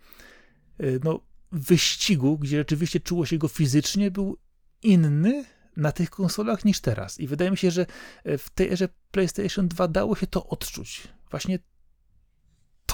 no, 1.05 1.21
wyścigu, 1.53 2.39
gdzie 2.39 2.57
rzeczywiście 2.57 3.01
czuło 3.01 3.27
się 3.27 3.39
go 3.39 3.49
fizycznie, 3.49 4.11
był 4.11 4.39
inny 4.83 5.45
na 5.77 5.93
tych 5.93 6.11
konsolach 6.11 6.65
niż 6.65 6.81
teraz. 6.81 7.21
I 7.21 7.27
wydaje 7.27 7.51
mi 7.51 7.57
się, 7.57 7.71
że 7.71 7.87
w 8.25 8.51
tej 8.55 8.73
erze 8.73 8.89
PlayStation 9.11 9.69
2 9.69 9.89
dało 9.89 10.17
się 10.17 10.27
to 10.27 10.47
odczuć. 10.47 11.09
Właśnie 11.31 11.59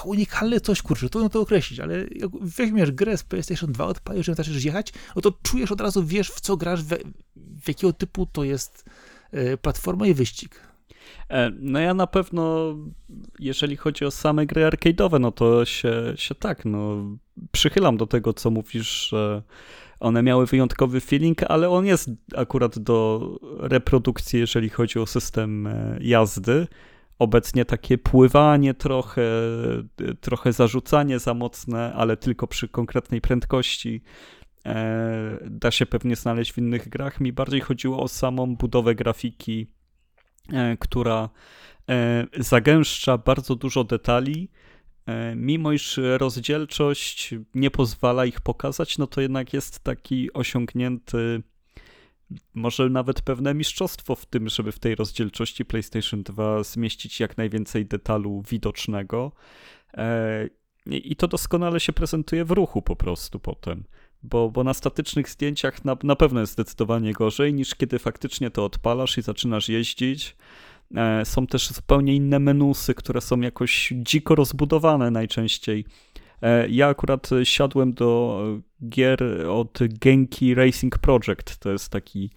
unikalne 0.05 0.59
coś, 0.59 0.81
kurczę, 0.81 1.09
trudno 1.09 1.29
to 1.29 1.41
określić, 1.41 1.79
ale 1.79 2.05
jak 2.15 2.31
weźmiesz 2.41 2.91
grę 2.91 3.17
z 3.17 3.23
PlayStation 3.23 3.71
2, 3.71 3.85
odpalisz, 3.85 4.25
że 4.25 4.35
zaczniesz 4.35 4.65
jechać, 4.65 4.93
no 5.15 5.21
to 5.21 5.33
czujesz 5.43 5.71
od 5.71 5.81
razu, 5.81 6.03
wiesz 6.03 6.29
w 6.29 6.41
co 6.41 6.57
grasz, 6.57 6.83
w, 6.83 6.89
w 7.35 7.67
jakiego 7.67 7.93
typu 7.93 8.25
to 8.25 8.43
jest 8.43 8.85
e, 9.31 9.57
platforma 9.57 10.07
i 10.07 10.13
wyścig. 10.13 10.59
E, 11.29 11.51
no 11.59 11.79
ja 11.79 11.93
na 11.93 12.07
pewno, 12.07 12.75
jeżeli 13.39 13.77
chodzi 13.77 14.05
o 14.05 14.11
same 14.11 14.45
gry 14.45 14.69
arcade'owe, 14.69 15.19
no 15.19 15.31
to 15.31 15.65
się, 15.65 16.13
się 16.15 16.35
tak, 16.35 16.65
no 16.65 17.05
przychylam 17.51 17.97
do 17.97 18.07
tego, 18.07 18.33
co 18.33 18.51
mówisz, 18.51 19.09
że 19.09 19.43
one 19.99 20.23
miały 20.23 20.45
wyjątkowy 20.45 21.01
feeling, 21.01 21.43
ale 21.43 21.69
on 21.69 21.85
jest 21.85 22.09
akurat 22.35 22.79
do 22.79 23.29
reprodukcji, 23.59 24.39
jeżeli 24.39 24.69
chodzi 24.69 24.99
o 24.99 25.05
system 25.05 25.67
e, 25.67 25.97
jazdy 26.01 26.67
obecnie 27.19 27.65
takie 27.65 27.97
pływanie 27.97 28.73
trochę, 28.73 29.23
trochę 30.21 30.53
zarzucanie 30.53 31.19
za 31.19 31.33
mocne, 31.33 31.93
ale 31.93 32.17
tylko 32.17 32.47
przy 32.47 32.67
konkretnej 32.67 33.21
prędkości. 33.21 34.01
E, 34.65 35.37
da 35.41 35.71
się 35.71 35.85
pewnie 35.85 36.15
znaleźć 36.15 36.51
w 36.53 36.57
innych 36.57 36.89
grach. 36.89 37.19
Mi 37.19 37.33
bardziej 37.33 37.61
chodziło 37.61 37.99
o 38.03 38.07
samą 38.07 38.55
budowę 38.55 38.95
grafiki, 38.95 39.67
e, 40.53 40.77
która 40.77 41.29
e, 41.89 42.27
zagęszcza 42.37 43.17
bardzo 43.17 43.55
dużo 43.55 43.83
detali. 43.83 44.49
Mimo 45.35 45.71
iż 45.71 45.99
rozdzielczość 46.17 47.35
nie 47.55 47.71
pozwala 47.71 48.25
ich 48.25 48.41
pokazać, 48.41 48.97
no 48.97 49.07
to 49.07 49.21
jednak 49.21 49.53
jest 49.53 49.79
taki 49.79 50.33
osiągnięty 50.33 51.43
może 52.53 52.89
nawet 52.89 53.21
pewne 53.21 53.53
mistrzostwo 53.53 54.15
w 54.15 54.25
tym, 54.25 54.49
żeby 54.49 54.71
w 54.71 54.79
tej 54.79 54.95
rozdzielczości 54.95 55.65
PlayStation 55.65 56.23
2 56.23 56.63
zmieścić 56.63 57.19
jak 57.19 57.37
najwięcej 57.37 57.85
detalu 57.85 58.43
widocznego. 58.49 59.31
E, 59.93 60.49
I 60.85 61.15
to 61.15 61.27
doskonale 61.27 61.79
się 61.79 61.93
prezentuje 61.93 62.45
w 62.45 62.51
ruchu 62.51 62.81
po 62.81 62.95
prostu 62.95 63.39
potem. 63.39 63.83
Bo, 64.23 64.49
bo 64.49 64.63
na 64.63 64.73
statycznych 64.73 65.29
zdjęciach 65.29 65.85
na, 65.85 65.97
na 66.03 66.15
pewno 66.15 66.39
jest 66.39 66.53
zdecydowanie 66.53 67.13
gorzej 67.13 67.53
niż 67.53 67.75
kiedy 67.75 67.99
faktycznie 67.99 68.51
to 68.51 68.65
odpalasz 68.65 69.17
i 69.17 69.21
zaczynasz 69.21 69.69
jeździć. 69.69 70.35
E, 70.95 71.25
są 71.25 71.47
też 71.47 71.69
zupełnie 71.69 72.15
inne 72.15 72.39
menusy, 72.39 72.93
które 72.93 73.21
są 73.21 73.41
jakoś 73.41 73.93
dziko 73.95 74.35
rozbudowane 74.35 75.11
najczęściej. 75.11 75.85
E, 76.43 76.69
ja 76.69 76.87
akurat 76.87 77.29
siadłem 77.43 77.93
do 77.93 78.41
gier 78.89 79.23
od 79.49 79.79
Genki 79.99 80.55
Racing 80.55 80.97
Project. 80.97 81.57
To 81.59 81.71
jest 81.71 81.89
taki 81.89 82.29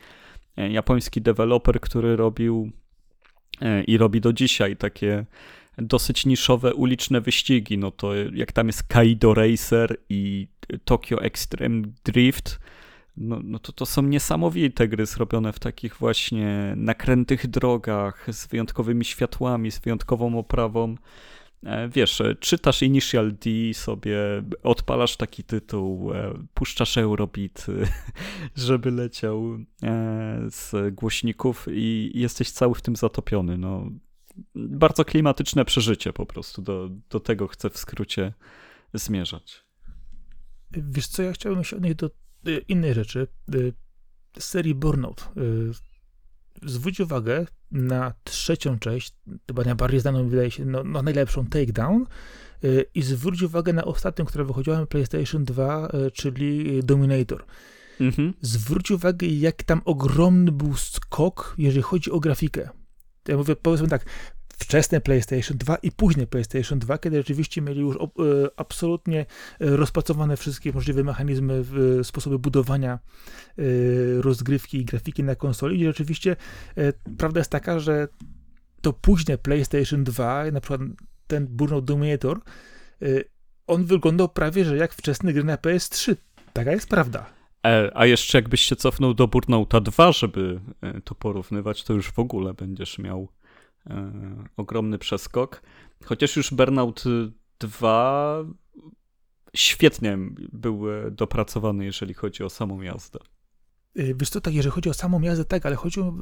e, 0.57 0.71
japoński 0.71 1.21
deweloper, 1.23 1.81
który 1.81 2.17
robił 2.17 2.71
e, 3.61 3.85
i 3.85 3.99
robi 3.99 4.21
do 4.21 4.33
dzisiaj 4.33 4.77
takie 4.77 5.27
dosyć 5.79 6.27
niszowe 6.27 6.75
uliczne 6.75 7.21
wyścigi. 7.21 7.79
No 7.79 7.91
to 7.91 8.15
jak 8.15 8.53
tam 8.53 8.67
jest 8.67 8.83
Kaido 8.83 9.35
Racer 9.35 9.97
i 10.09 10.49
Tokyo 10.85 11.23
Extreme 11.23 11.83
Drift, 12.05 12.61
no, 13.17 13.41
no 13.45 13.59
to 13.59 13.73
to 13.73 13.87
są 13.87 14.03
niesamowite 14.03 14.89
gry 14.89 15.07
zrobione 15.07 15.53
w 15.53 15.59
takich 15.59 15.97
właśnie 15.97 16.73
nakrętych 16.77 17.47
drogach, 17.47 18.27
z 18.35 18.47
wyjątkowymi 18.47 19.05
światłami, 19.05 19.71
z 19.71 19.79
wyjątkową 19.79 20.39
oprawą. 20.39 20.95
E, 21.63 21.89
wiesz, 21.89 22.21
e, 22.21 22.35
czytasz 22.35 22.83
Initial 22.83 23.33
D 23.33 23.75
sobie, 23.75 24.19
odpalasz 24.63 25.17
taki 25.17 25.45
tytuł, 25.45 26.13
e, 26.13 26.35
puszczasz 26.55 26.99
Eurobit, 26.99 27.67
żeby 28.57 28.91
leciał 28.91 29.59
z 30.51 30.95
głośników 30.95 31.67
i 31.71 32.13
jesteś 32.15 32.51
cały 32.51 32.75
w 32.75 32.83
tym 32.83 32.97
zatopiony. 32.97 33.59
No, 33.59 33.91
bardzo 34.55 35.05
klimatyczne 35.05 35.65
przeżycie 35.65 36.13
po 36.13 36.27
prostu. 36.27 36.63
Do, 36.63 36.91
do 37.11 37.21
tego 37.21 37.49
chcę 37.49 37.71
w 37.71 37.79
skrócie 37.79 38.33
zmierzać. 38.95 39.65
Wiesz 40.71 41.07
co, 41.07 41.23
ja 41.23 41.33
chciałbym 41.33 41.65
się 41.65 41.77
odnieść 41.77 41.97
do 41.97 42.11
innej 42.69 42.95
rzeczy. 42.95 43.27
Serii 44.39 44.75
Burnout 44.75 45.29
zwróć 46.63 47.01
uwagę 47.01 47.47
na 47.71 48.13
trzecią 48.25 48.79
część, 48.79 49.15
chyba 49.47 49.65
najbardziej 49.65 50.01
znaną, 50.01 50.29
wydaje 50.29 50.51
się, 50.51 50.65
no, 50.65 50.85
no 50.85 51.03
najlepszą 51.03 51.47
Takedown 51.47 52.07
yy, 52.63 52.85
i 52.95 53.03
zwróć 53.03 53.43
uwagę 53.43 53.73
na 53.73 53.85
ostatnią, 53.85 54.25
która 54.25 54.45
wychodziła 54.45 54.79
na 54.79 54.87
PlayStation 54.87 55.45
2, 55.45 55.89
yy, 55.93 56.11
czyli 56.11 56.81
Dominator. 56.85 57.45
Mhm. 58.01 58.35
Zwróć 58.41 58.91
uwagę, 58.91 59.27
jak 59.27 59.63
tam 59.63 59.81
ogromny 59.85 60.53
był 60.53 60.75
skok, 60.77 61.55
jeżeli 61.59 61.83
chodzi 61.83 62.11
o 62.11 62.21
grafikę. 62.21 62.69
Ja 63.29 63.37
mówię, 63.37 63.57
powiedzmy 63.57 63.89
tak, 63.89 64.05
wczesne 64.57 65.01
PlayStation 65.01 65.59
2 65.59 65.77
i 65.77 65.93
późne 65.93 66.27
PlayStation 66.27 66.79
2, 66.79 66.99
kiedy 66.99 67.17
rzeczywiście 67.17 67.63
mieli 67.63 67.81
już 67.81 67.97
e, 67.97 68.01
absolutnie 68.57 69.21
e, 69.21 69.27
rozpracowane 69.59 70.37
wszystkie 70.37 70.73
możliwe 70.73 71.05
mechanizmy, 71.05 71.65
sposoby 72.03 72.39
budowania 72.39 72.93
e, 72.93 73.63
rozgrywki 74.23 74.79
i 74.79 74.85
grafiki 74.85 75.25
na 75.25 75.35
konsoli. 75.35 75.81
I 75.81 75.85
rzeczywiście 75.85 76.37
prawda 77.19 77.41
jest 77.41 77.51
taka, 77.51 77.79
że 77.79 78.09
to 78.81 78.93
późne 78.93 79.39
PlayStation 79.39 80.05
2, 80.05 80.51
na 80.51 80.61
przykład 80.61 80.81
ten 81.27 81.47
Burnout 81.47 81.85
Dominator, 81.85 82.41
on 83.67 83.85
wyglądał 83.85 84.29
prawie, 84.29 84.65
że 84.65 84.77
jak 84.77 84.95
wczesne 84.95 85.33
gry 85.33 85.45
na 85.45 85.57
PS3. 85.57 86.17
Taka 86.53 86.73
jest 86.73 86.89
prawda. 86.89 87.27
A 87.95 88.07
jeszcze 88.07 88.39
jakbyś 88.39 88.61
się 88.61 88.77
cofnął 88.77 89.15
do 89.15 89.29
Burnouta 89.29 89.81
2, 89.81 90.13
żeby 90.13 90.61
to 91.05 91.15
porównywać, 91.15 91.85
to 91.85 91.93
już 91.93 92.11
w 92.11 92.19
ogóle 92.19 92.55
będziesz 92.55 92.99
miał 92.99 93.29
E, 93.29 93.36
ogromny 94.57 94.99
przeskok. 94.99 95.63
Chociaż 96.05 96.37
już 96.37 96.55
Burnout 96.55 97.05
2 97.59 98.45
świetnie 99.57 100.19
był 100.53 100.91
e, 100.91 101.11
dopracowany, 101.11 101.85
jeżeli 101.85 102.15
chodzi 102.15 102.45
o 102.45 102.51
samą 102.51 102.81
jazdę. 102.81 103.19
E, 103.97 104.15
wiesz 104.15 104.31
co, 104.31 104.41
tak, 104.41 104.55
jeżeli 104.55 104.73
chodzi 104.75 104.91
o 104.91 104.95
samą 104.95 105.21
jazdę, 105.21 105.45
tak, 105.45 105.67
ale 105.67 105.77
chodzi 105.77 106.01
o, 106.01 106.15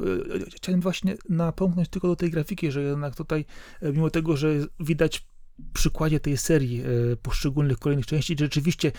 chciałem 0.56 0.80
właśnie 0.80 1.16
napomknąć 1.28 1.88
tylko 1.88 2.08
do 2.08 2.16
tej 2.16 2.30
grafiki, 2.30 2.70
że 2.70 2.82
jednak 2.82 3.14
tutaj, 3.14 3.44
mimo 3.82 4.10
tego, 4.10 4.36
że 4.36 4.48
widać 4.80 5.26
przykładzie 5.72 6.20
tej 6.20 6.36
serii 6.36 6.82
poszczególnych 7.22 7.78
kolejnych 7.78 8.06
części, 8.06 8.36
rzeczywiście 8.38 8.92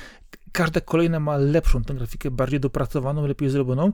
każda 0.52 0.82
kolejna 0.82 1.20
ma 1.20 1.38
lepszą 1.38 1.84
tę 1.84 1.94
grafikę, 1.94 2.32
bardziej 2.32 2.60
dopracowaną, 2.60 3.28
lepiej 3.28 3.50
zrobioną, 3.50 3.94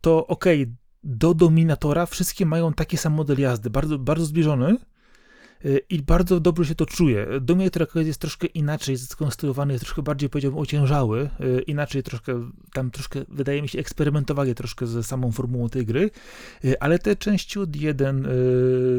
to 0.00 0.26
okej, 0.26 0.62
okay, 0.62 0.74
do 1.04 1.34
Dominatora 1.34 2.06
wszystkie 2.06 2.46
mają 2.46 2.72
taki 2.72 2.96
sam 2.96 3.12
model 3.12 3.40
jazdy, 3.40 3.70
bardzo, 3.70 3.98
bardzo 3.98 4.24
zbliżony 4.24 4.76
y, 5.64 5.80
i 5.90 6.02
bardzo 6.02 6.40
dobrze 6.40 6.66
się 6.66 6.74
to 6.74 6.86
czuje. 6.86 7.26
Dominator 7.40 7.86
jest 7.94 8.20
troszkę 8.20 8.46
inaczej 8.46 8.98
skonstruowany, 8.98 9.72
jest 9.72 9.84
troszkę 9.84 10.02
bardziej, 10.02 10.30
powiedziałbym, 10.30 10.60
ociężały, 10.60 11.30
y, 11.40 11.62
inaczej 11.62 12.02
troszkę, 12.02 12.50
tam 12.72 12.90
troszkę, 12.90 13.24
wydaje 13.28 13.62
mi 13.62 13.68
się, 13.68 13.78
eksperymentowali 13.78 14.54
troszkę 14.54 14.86
ze 14.86 15.02
samą 15.02 15.32
formułą 15.32 15.68
tej 15.68 15.86
gry, 15.86 16.10
y, 16.64 16.80
ale 16.80 16.98
te 16.98 17.16
części 17.16 17.58
od 17.58 17.76
1 17.76 18.26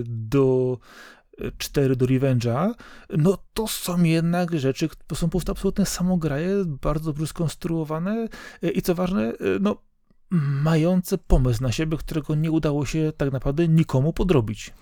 do 0.05 0.77
4 1.57 1.95
do 1.95 2.05
Revenge'a, 2.05 2.73
no 3.17 3.37
to 3.53 3.67
są 3.67 4.03
jednak 4.03 4.59
rzeczy, 4.59 4.89
to 5.07 5.15
są 5.15 5.27
po 5.27 5.31
prostu 5.31 5.51
absolutne 5.51 5.85
samograje, 5.85 6.65
bardzo 6.65 7.13
dobrze 7.13 7.27
skonstruowane 7.27 8.27
i 8.73 8.81
co 8.81 8.95
ważne, 8.95 9.33
no 9.59 9.77
mające 10.63 11.17
pomysł 11.17 11.63
na 11.63 11.71
siebie, 11.71 11.97
którego 11.97 12.35
nie 12.35 12.51
udało 12.51 12.85
się 12.85 13.13
tak 13.17 13.31
naprawdę 13.31 13.67
nikomu 13.67 14.13
podrobić. 14.13 14.73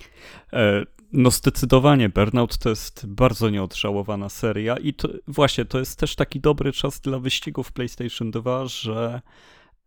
E, 0.54 0.84
no 1.14 1.32
zdecydowanie 1.32 2.10
Burnout 2.10 2.58
to 2.58 2.70
jest 2.70 3.06
bardzo 3.08 3.50
nieodżałowana 3.50 4.30
seria 4.30 4.78
i 4.78 4.94
to 4.94 5.10
właśnie 5.28 5.66
to 5.66 5.80
jest 5.80 6.00
też 6.00 6.16
taki 6.16 6.40
dobry 6.40 6.72
czas 6.72 7.00
dla 7.00 7.20
wyścigów 7.20 7.72
PlayStation 7.72 8.32
2, 8.32 8.66
że 8.66 9.22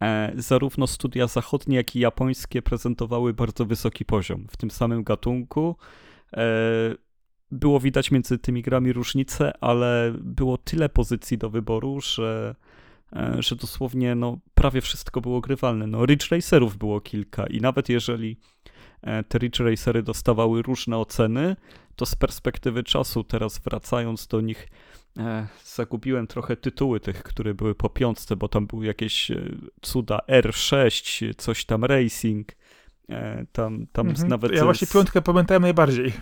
e, 0.02 0.32
zarówno 0.36 0.86
studia 0.86 1.26
zachodnie, 1.26 1.76
jak 1.76 1.96
i 1.96 2.00
japońskie 2.00 2.62
prezentowały 2.62 3.34
bardzo 3.34 3.66
wysoki 3.66 4.04
poziom 4.04 4.46
w 4.50 4.56
tym 4.56 4.70
samym 4.70 5.04
gatunku. 5.04 5.76
E, 6.36 6.44
było 7.50 7.80
widać 7.80 8.10
między 8.10 8.38
tymi 8.38 8.62
grami 8.62 8.92
różnice, 8.92 9.52
ale 9.60 10.14
było 10.20 10.58
tyle 10.58 10.88
pozycji 10.88 11.38
do 11.38 11.50
wyboru, 11.50 12.00
że 12.00 12.54
że 13.38 13.56
dosłownie 13.56 14.14
no, 14.14 14.38
prawie 14.54 14.80
wszystko 14.80 15.20
było 15.20 15.40
grywalne. 15.40 15.86
No, 15.86 16.06
Ridge 16.06 16.30
Racerów 16.30 16.76
było 16.76 17.00
kilka 17.00 17.46
i 17.46 17.60
nawet 17.60 17.88
jeżeli 17.88 18.36
e, 19.02 19.24
te 19.24 19.38
Ridge 19.38 19.60
Racery 19.60 20.02
dostawały 20.02 20.62
różne 20.62 20.98
oceny, 20.98 21.56
to 21.96 22.06
z 22.06 22.14
perspektywy 22.16 22.82
czasu, 22.84 23.24
teraz 23.24 23.58
wracając 23.58 24.26
do 24.26 24.40
nich, 24.40 24.68
e, 25.18 25.46
zagubiłem 25.64 26.26
trochę 26.26 26.56
tytuły 26.56 27.00
tych, 27.00 27.22
które 27.22 27.54
były 27.54 27.74
po 27.74 27.90
piątce, 27.90 28.36
bo 28.36 28.48
tam 28.48 28.66
były 28.66 28.86
jakieś 28.86 29.30
e, 29.30 29.40
cuda 29.82 30.18
R6, 30.28 31.34
coś 31.36 31.64
tam 31.64 31.84
Racing, 31.84 32.52
e, 33.08 33.46
tam, 33.52 33.86
tam 33.92 34.08
Mhm. 34.08 34.28
nawet... 34.28 34.52
Ja 34.52 34.64
właśnie 34.64 34.88
piątkę 34.88 35.22
pamiętałem 35.22 35.62
najbardziej. 35.62 36.12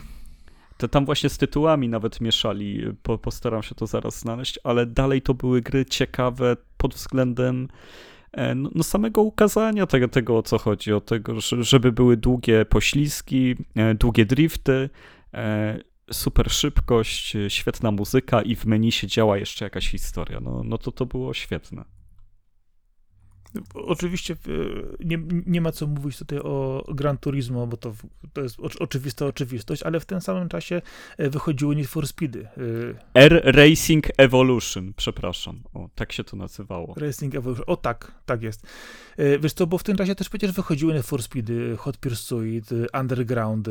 To 0.77 0.89
tam 0.89 1.05
właśnie 1.05 1.29
z 1.29 1.39
tytułami 1.39 1.89
nawet 1.89 2.21
mieszali, 2.21 2.83
po, 3.03 3.19
postaram 3.19 3.63
się 3.63 3.75
to 3.75 3.87
zaraz 3.87 4.19
znaleźć, 4.19 4.59
ale 4.65 4.87
dalej 4.87 5.23
to 5.23 5.35
były 5.35 5.61
gry 5.63 5.85
ciekawe 5.87 6.57
pod 6.77 6.95
względem 6.95 7.69
e, 8.33 8.55
no, 8.55 8.71
no 8.75 8.83
samego 8.83 9.23
ukazania 9.23 9.87
tego, 9.87 10.09
tego, 10.09 10.39
o 10.39 10.43
co 10.43 10.59
chodzi, 10.59 10.93
o 10.93 11.01
tego, 11.01 11.41
że- 11.41 11.65
żeby 11.65 11.93
były 11.93 12.17
długie 12.17 12.65
poślizgi, 12.65 13.57
e, 13.77 13.95
długie 13.95 14.27
drifty, 14.27 14.91
e, 15.35 15.79
super 16.13 16.51
szybkość, 16.51 17.37
świetna 17.49 17.91
muzyka 17.91 18.43
i 18.43 18.57
w 18.57 18.67
menu 18.67 18.93
się 18.93 19.07
działa 19.07 19.39
jeszcze 19.39 19.65
jakaś 19.65 19.89
historia. 19.91 20.41
No, 20.41 20.63
no 20.65 20.79
to 20.79 20.93
to 20.93 21.07
było 21.07 21.35
świetne. 21.35 21.85
Oczywiście 23.75 24.35
e, 24.35 25.05
nie, 25.05 25.19
nie 25.47 25.61
ma 25.61 25.73
co 25.73 25.87
mówić 25.87 26.19
tutaj 26.19 26.39
o 26.39 26.85
Gran 26.95 27.19
Turismo, 27.19 27.67
bo 27.67 27.77
to, 27.77 27.95
to 28.33 28.41
jest 28.41 28.61
oczy- 28.61 28.79
oczywista 28.79 29.27
oczywistość, 29.27 29.83
ale 29.83 30.01
w 30.01 30.05
tym 30.05 30.21
samym 30.21 30.49
czasie 30.49 30.83
e, 31.19 31.31
wychodziły 31.31 31.77
Need 31.77 31.89
for 31.89 32.07
Speedy. 32.09 32.49
e, 33.15 33.21
R 33.21 33.43
Racing 33.45 34.07
Evolution, 34.17 34.93
przepraszam. 34.97 35.61
O, 35.75 35.89
tak 35.95 36.13
się 36.13 36.25
to 36.25 36.37
nazywało. 36.37 36.95
Racing 36.97 37.35
Evolution. 37.35 37.65
O 37.69 37.77
tak, 37.77 38.13
tak 38.27 38.43
jest. 38.43 38.67
Wiesz 39.41 39.53
co, 39.53 39.67
bo 39.67 39.79
w 39.79 39.83
tym 39.85 39.97
czasie 39.97 40.15
też 40.15 40.29
przecież 40.29 40.53
wychodziły 40.53 40.95
Need 40.95 41.07
for 41.07 41.23
Speedy, 41.23 41.77
Hot 41.77 41.97
Pursuit, 41.97 42.71
Underground, 43.01 43.69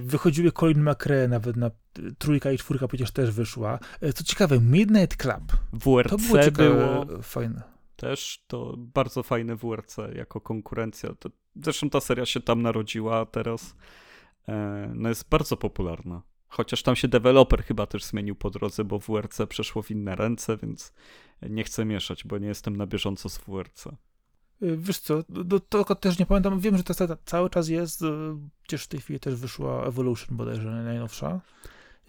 wychodziły 0.00 0.52
Colin 0.52 0.82
McRae, 0.90 1.28
nawet 1.28 1.56
na 1.56 1.70
trójka 2.18 2.52
i 2.52 2.58
czwórka 2.58 2.88
przecież 2.88 3.10
też 3.10 3.30
wyszła. 3.30 3.78
Co 4.14 4.24
ciekawe, 4.24 4.60
Midnight 4.60 5.16
Club. 5.16 5.52
To 5.70 5.90
WRC 5.90 6.26
było 6.26 6.42
ciekawe, 6.42 7.04
było 7.04 7.22
fajne. 7.22 7.62
Też 8.00 8.44
to 8.46 8.74
bardzo 8.78 9.22
fajne 9.22 9.56
WRC 9.56 9.96
jako 10.14 10.40
konkurencja. 10.40 11.14
To, 11.14 11.30
zresztą 11.56 11.90
ta 11.90 12.00
seria 12.00 12.26
się 12.26 12.40
tam 12.40 12.62
narodziła, 12.62 13.20
a 13.20 13.26
teraz 13.26 13.76
e, 14.48 14.92
no 14.94 15.08
jest 15.08 15.28
bardzo 15.28 15.56
popularna. 15.56 16.22
Chociaż 16.48 16.82
tam 16.82 16.96
się 16.96 17.08
deweloper 17.08 17.64
chyba 17.64 17.86
też 17.86 18.04
zmienił 18.04 18.34
po 18.34 18.50
drodze, 18.50 18.84
bo 18.84 18.98
WRC 18.98 19.40
przeszło 19.48 19.82
w 19.82 19.90
inne 19.90 20.16
ręce, 20.16 20.56
więc 20.56 20.92
nie 21.42 21.64
chcę 21.64 21.84
mieszać, 21.84 22.24
bo 22.24 22.38
nie 22.38 22.48
jestem 22.48 22.76
na 22.76 22.86
bieżąco 22.86 23.28
z 23.28 23.38
WRC. 23.38 23.86
E, 23.86 23.96
Wiesz 24.76 24.98
co, 24.98 25.22
do, 25.28 25.60
też 25.94 26.18
nie 26.18 26.26
pamiętam, 26.26 26.60
wiem, 26.60 26.76
że 26.76 26.84
ta 26.84 26.94
seria 26.94 27.16
cały 27.24 27.50
czas 27.50 27.68
jest, 27.68 28.02
e, 28.02 28.38
przecież 28.62 28.84
w 28.84 28.88
tej 28.88 29.00
chwili 29.00 29.20
też 29.20 29.34
wyszła 29.34 29.84
Evolution 29.84 30.36
bodajże 30.36 30.70
najnowsza. 30.70 31.40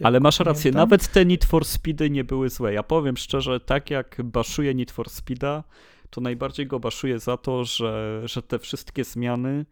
Ale 0.03 0.19
masz 0.19 0.39
rację, 0.39 0.71
pamiętam. 0.71 0.79
nawet 0.79 1.07
te 1.07 1.25
Need 1.25 1.45
for 1.45 1.65
Speedy 1.65 2.09
nie 2.09 2.23
były 2.23 2.49
złe. 2.49 2.73
Ja 2.73 2.83
powiem 2.83 3.17
szczerze, 3.17 3.59
tak 3.59 3.89
jak 3.89 4.17
baszuję 4.23 4.75
Need 4.75 4.91
for 4.91 5.09
Speeda, 5.09 5.63
to 6.09 6.21
najbardziej 6.21 6.67
go 6.67 6.79
baszuję 6.79 7.19
za 7.19 7.37
to, 7.37 7.65
że, 7.65 8.21
że 8.25 8.41
te 8.41 8.59
wszystkie 8.59 9.03
zmiany 9.03 9.65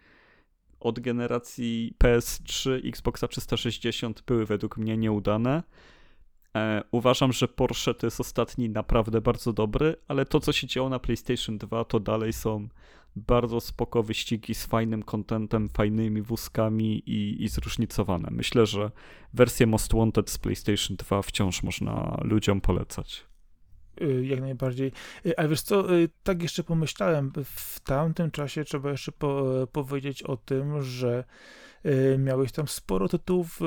od 0.80 0.99
generacji 0.99 1.93
PS3, 2.03 2.88
Xboxa 2.88 3.28
360 3.28 4.22
były 4.22 4.45
według 4.45 4.78
mnie 4.78 4.97
nieudane. 4.97 5.63
E, 6.55 6.84
uważam, 6.91 7.34
że 7.34 7.47
Porsche 7.47 7.93
to 7.93 8.07
jest 8.07 8.20
ostatni 8.20 8.70
naprawdę 8.70 9.22
bardzo 9.22 9.53
dobry, 9.53 9.95
ale 10.07 10.26
to, 10.26 10.39
co 10.39 10.51
się 10.51 10.67
działo 10.67 10.89
na 10.89 10.99
PlayStation 10.99 11.57
2, 11.57 11.86
to 11.86 11.99
dalej 11.99 12.34
są 12.34 12.67
bardzo 13.20 13.61
spoko 13.61 14.03
wyścigi 14.03 14.55
z 14.55 14.65
fajnym 14.65 15.03
contentem, 15.03 15.70
fajnymi 15.70 16.22
wózkami 16.22 17.03
i, 17.05 17.43
i 17.43 17.47
zróżnicowane. 17.47 18.30
Myślę, 18.32 18.65
że 18.65 18.91
wersję 19.34 19.67
Most 19.67 19.93
Wanted 19.93 20.30
z 20.30 20.38
PlayStation 20.38 20.97
2 20.97 21.22
wciąż 21.22 21.63
można 21.63 22.17
ludziom 22.24 22.61
polecać. 22.61 23.26
Y, 24.01 24.26
Jak 24.26 24.41
najbardziej. 24.41 24.91
Y, 25.26 25.38
Ale 25.38 25.49
wiesz 25.49 25.61
co, 25.61 25.95
y, 25.95 26.09
tak 26.24 26.43
jeszcze 26.43 26.63
pomyślałem, 26.63 27.32
w 27.43 27.80
tamtym 27.80 28.32
czasie 28.32 28.63
trzeba 28.63 28.91
jeszcze 28.91 29.11
po, 29.11 29.45
powiedzieć 29.72 30.24
o 30.24 30.38
tym, 30.38 30.82
że 30.82 31.24
miałeś 32.17 32.51
tam 32.51 32.67
sporo 32.67 33.09
tytułów 33.09 33.61
y, 33.61 33.65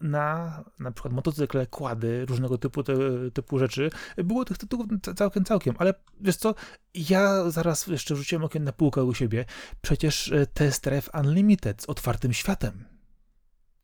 na 0.00 0.64
na 0.78 0.92
przykład 0.92 1.14
motocykle, 1.14 1.66
kłady, 1.66 2.26
różnego 2.26 2.58
typu, 2.58 2.82
te, 2.82 2.94
typu 3.34 3.58
rzeczy. 3.58 3.90
Było 4.16 4.44
tych 4.44 4.58
tytułów 4.58 4.86
ca- 5.02 5.14
całkiem, 5.14 5.44
całkiem, 5.44 5.74
ale 5.78 5.94
wiesz 6.20 6.36
co, 6.36 6.54
ja 6.94 7.50
zaraz 7.50 7.86
jeszcze 7.86 8.16
rzuciłem 8.16 8.44
okiem 8.44 8.64
na 8.64 8.72
półkę 8.72 9.04
u 9.04 9.14
siebie. 9.14 9.44
Przecież 9.82 10.28
y, 10.28 10.46
Test 10.54 10.84
Drive 10.84 11.10
Unlimited 11.20 11.82
z 11.82 11.86
otwartym 11.86 12.32
światem. 12.32 12.84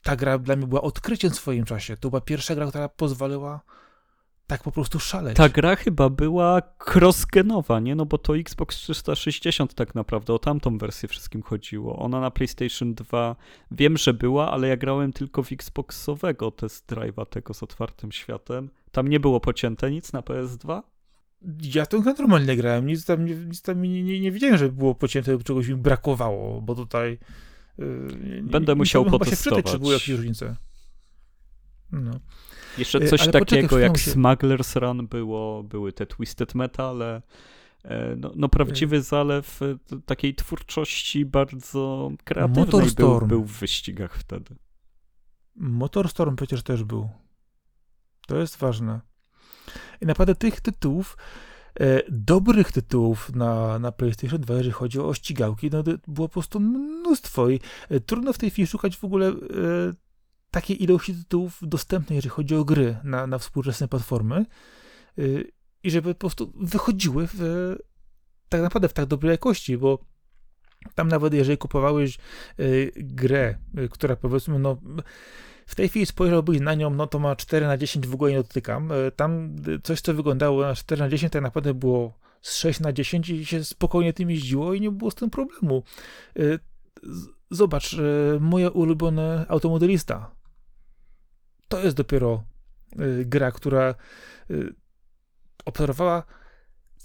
Ta 0.02 0.16
gra 0.16 0.38
dla 0.38 0.56
mnie 0.56 0.66
była 0.66 0.82
odkryciem 0.82 1.30
w 1.30 1.36
swoim 1.36 1.64
czasie. 1.64 1.96
To 1.96 2.10
była 2.10 2.20
pierwsza 2.20 2.54
gra, 2.54 2.66
która 2.66 2.88
pozwalała 2.88 3.60
tak 4.46 4.62
po 4.62 4.72
prostu 4.72 5.00
szaleć. 5.00 5.36
Ta 5.36 5.48
gra 5.48 5.76
chyba 5.76 6.10
była 6.10 6.62
cross-genowa, 6.86 7.82
nie? 7.82 7.94
No 7.94 8.06
bo 8.06 8.18
to 8.18 8.36
Xbox 8.36 8.76
360 8.76 9.74
tak 9.74 9.94
naprawdę, 9.94 10.34
o 10.34 10.38
tamtą 10.38 10.78
wersję 10.78 11.08
wszystkim 11.08 11.42
chodziło. 11.42 11.98
Ona 11.98 12.20
na 12.20 12.30
PlayStation 12.30 12.94
2 12.94 13.36
wiem, 13.70 13.96
że 13.96 14.14
była, 14.14 14.50
ale 14.50 14.68
ja 14.68 14.76
grałem 14.76 15.12
tylko 15.12 15.42
w 15.42 15.52
Xboxowego 15.52 16.50
test 16.50 16.92
drive'a 16.92 17.26
tego 17.26 17.54
z 17.54 17.62
otwartym 17.62 18.12
światem. 18.12 18.70
Tam 18.92 19.08
nie 19.08 19.20
było 19.20 19.40
pocięte 19.40 19.90
nic 19.90 20.12
na 20.12 20.20
PS2? 20.20 20.82
Ja 21.74 21.86
grę 21.86 22.14
normalnie 22.18 22.56
grałem, 22.56 22.86
nic 22.86 23.04
tam, 23.04 23.24
nie, 23.24 23.34
nic 23.34 23.62
tam 23.62 23.82
nie, 23.82 24.02
nie, 24.02 24.20
nie 24.20 24.32
widziałem, 24.32 24.56
że 24.56 24.72
było 24.72 24.94
pocięte, 24.94 25.38
czegoś 25.38 25.68
mi 25.68 25.74
brakowało, 25.74 26.60
bo 26.60 26.74
tutaj... 26.74 27.18
Yy, 27.78 28.42
Będę 28.42 28.74
musiał 28.74 29.02
chciałbym 29.02 29.12
chyba 29.12 29.24
się 29.24 29.30
potestować. 29.30 29.58
wczytać, 29.58 29.72
czy 29.72 29.78
były 29.78 29.92
jakieś 29.94 30.08
różnice. 30.08 30.56
No. 31.92 32.20
Jeszcze 32.78 32.98
E, 32.98 33.06
coś 33.08 33.20
ale 33.20 33.32
takiego 33.32 33.68
poczekaj, 33.68 33.82
jak 33.82 33.98
się- 33.98 34.10
Smuggler's 34.10 34.80
Run 34.80 35.06
było, 35.06 35.62
były 35.62 35.92
te 35.92 36.06
Twisted 36.06 36.54
Metale. 36.54 37.22
e, 37.84 38.16
No, 38.16 38.32
no 38.36 38.48
prawdziwy 38.48 39.02
zalew 39.02 39.62
e, 39.62 39.78
t- 39.86 40.00
takiej 40.06 40.34
twórczości 40.34 41.24
bardzo 41.24 42.10
kreatywnej 42.24 42.64
był, 43.20 43.28
był 43.28 43.44
w 43.44 43.52
wyścigach 43.52 44.18
wtedy. 44.18 44.54
Motorstorm 45.56 46.36
przecież 46.36 46.62
też 46.62 46.84
był. 46.84 47.08
To 48.26 48.36
jest 48.36 48.56
ważne. 48.56 49.00
I 50.00 50.06
naprawdę 50.06 50.34
tych 50.34 50.60
tytułów, 50.60 51.16
e, 51.80 52.02
dobrych 52.10 52.72
tytułów 52.72 53.34
na, 53.34 53.78
na 53.78 53.92
PlayStation 53.92 54.40
2, 54.40 54.54
jeżeli 54.54 54.72
chodzi 54.72 55.00
o 55.00 55.14
ścigałki, 55.14 55.70
no 55.70 55.82
było 55.82 56.28
po 56.28 56.32
prostu 56.32 56.60
mnóstwo 56.60 57.48
i 57.50 57.60
e, 57.88 58.00
trudno 58.00 58.32
w 58.32 58.38
tej 58.38 58.50
chwili 58.50 58.66
szukać 58.66 58.96
w 58.96 59.04
ogóle 59.04 59.28
e, 59.28 59.32
takiej 60.56 60.82
ilości 60.82 61.14
tytułów 61.14 61.58
dostępnych, 61.62 62.16
jeżeli 62.16 62.30
chodzi 62.30 62.54
o 62.54 62.64
gry 62.64 62.96
na, 63.04 63.26
na 63.26 63.38
współczesne 63.38 63.88
platformy 63.88 64.36
e, 64.36 65.22
i 65.82 65.90
żeby 65.90 66.14
po 66.14 66.20
prostu 66.20 66.52
wychodziły 66.54 67.28
w, 67.34 67.40
tak 68.48 68.60
naprawdę 68.60 68.88
w 68.88 68.92
tak 68.92 69.06
dobrej 69.06 69.30
jakości, 69.30 69.78
bo 69.78 69.98
tam 70.94 71.08
nawet 71.08 71.34
jeżeli 71.34 71.58
kupowałeś 71.58 72.16
e, 72.16 72.62
grę, 72.96 73.58
e, 73.76 73.88
która 73.88 74.16
powiedzmy, 74.16 74.58
no 74.58 74.76
w 75.66 75.74
tej 75.74 75.88
chwili 75.88 76.06
spojrzałbyś 76.06 76.60
na 76.60 76.74
nią, 76.74 76.90
no 76.90 77.06
to 77.06 77.18
ma 77.18 77.36
4 77.36 77.66
na 77.66 77.76
10, 77.76 78.06
w 78.06 78.14
ogóle 78.14 78.30
nie 78.30 78.36
dotykam. 78.36 78.90
Tam 79.16 79.56
coś, 79.82 80.00
co 80.00 80.14
wyglądało 80.14 80.62
na 80.62 80.74
4 80.74 81.02
na 81.02 81.08
10, 81.08 81.32
tak 81.32 81.42
naprawdę 81.42 81.74
było 81.74 82.18
z 82.40 82.56
6 82.56 82.80
na 82.80 82.92
10 82.92 83.28
i 83.28 83.46
się 83.46 83.64
spokojnie 83.64 84.12
tym 84.12 84.30
jeździło 84.30 84.74
i 84.74 84.80
nie 84.80 84.90
było 84.90 85.10
z 85.10 85.14
tym 85.14 85.30
problemu. 85.30 85.82
Zobacz, 87.50 87.96
moje 88.40 88.70
ulubione 88.70 89.46
automodelista. 89.48 90.35
To 91.68 91.80
jest 91.84 91.96
dopiero 91.96 92.44
e, 92.92 93.24
gra, 93.24 93.52
która 93.52 93.82
e, 93.84 93.94
oferowała 95.64 96.22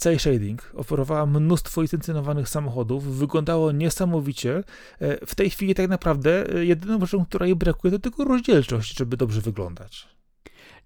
cel 0.01 0.20
shading, 0.20 0.72
oferowała 0.76 1.26
mnóstwo 1.26 1.82
licencjonowanych 1.82 2.49
samochodów, 2.49 3.18
wyglądało 3.18 3.72
niesamowicie. 3.72 4.64
E, 4.99 5.26
W 5.26 5.36
tej 5.36 5.49
chwili 5.49 5.76
tak 5.76 5.89
naprawdę 5.89 6.55
e, 6.55 6.66
jedyną 6.66 6.99
rzeczą, 6.99 7.26
która 7.26 7.45
jej 7.45 7.55
brakuje, 7.55 7.91
to 7.91 7.99
tylko 7.99 8.24
rozdzielczość, 8.24 8.97
żeby 8.97 9.18
dobrze 9.18 9.41
wyglądać. 9.41 10.07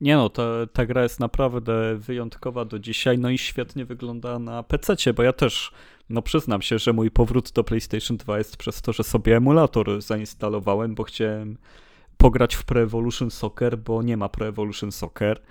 Nie 0.02 0.16
no, 0.16 0.30
ta, 0.30 0.44
ta 0.74 0.86
gra 0.86 1.04
jest 1.04 1.20
naprawdę 1.20 1.96
wyjątkowa 1.98 2.66
do 2.66 2.80
dzisiaj, 2.80 3.18
no 3.18 3.30
i 3.30 3.38
świetnie 3.38 3.86
wygląda 3.86 4.40
na 4.40 4.64
PC, 4.64 5.14
bo 5.14 5.24
ja 5.24 5.34
też, 5.34 5.72
no 6.10 6.22
przyznam 6.22 6.62
się, 6.62 6.80
że 6.80 6.94
mój 6.94 7.12
powrót 7.12 7.52
do 7.52 7.64
PlayStation 7.64 8.18
2 8.18 8.38
jest 8.38 8.58
przez 8.58 8.82
to, 8.82 8.94
że 8.94 9.04
sobie 9.04 9.36
emulator 9.36 10.02
zainstalowałem, 10.02 10.96
bo 10.96 11.04
chciałem 11.04 11.58
pograć 12.26 12.56
w 12.56 12.64
Pro 12.64 12.82
Evolution 12.82 13.32
Soccer, 13.32 13.78
bo 13.78 14.02
nie 14.02 14.18
ma 14.18 14.30
Pro 14.30 14.48
Evolution 14.48 14.92
Soccer, 14.92 15.42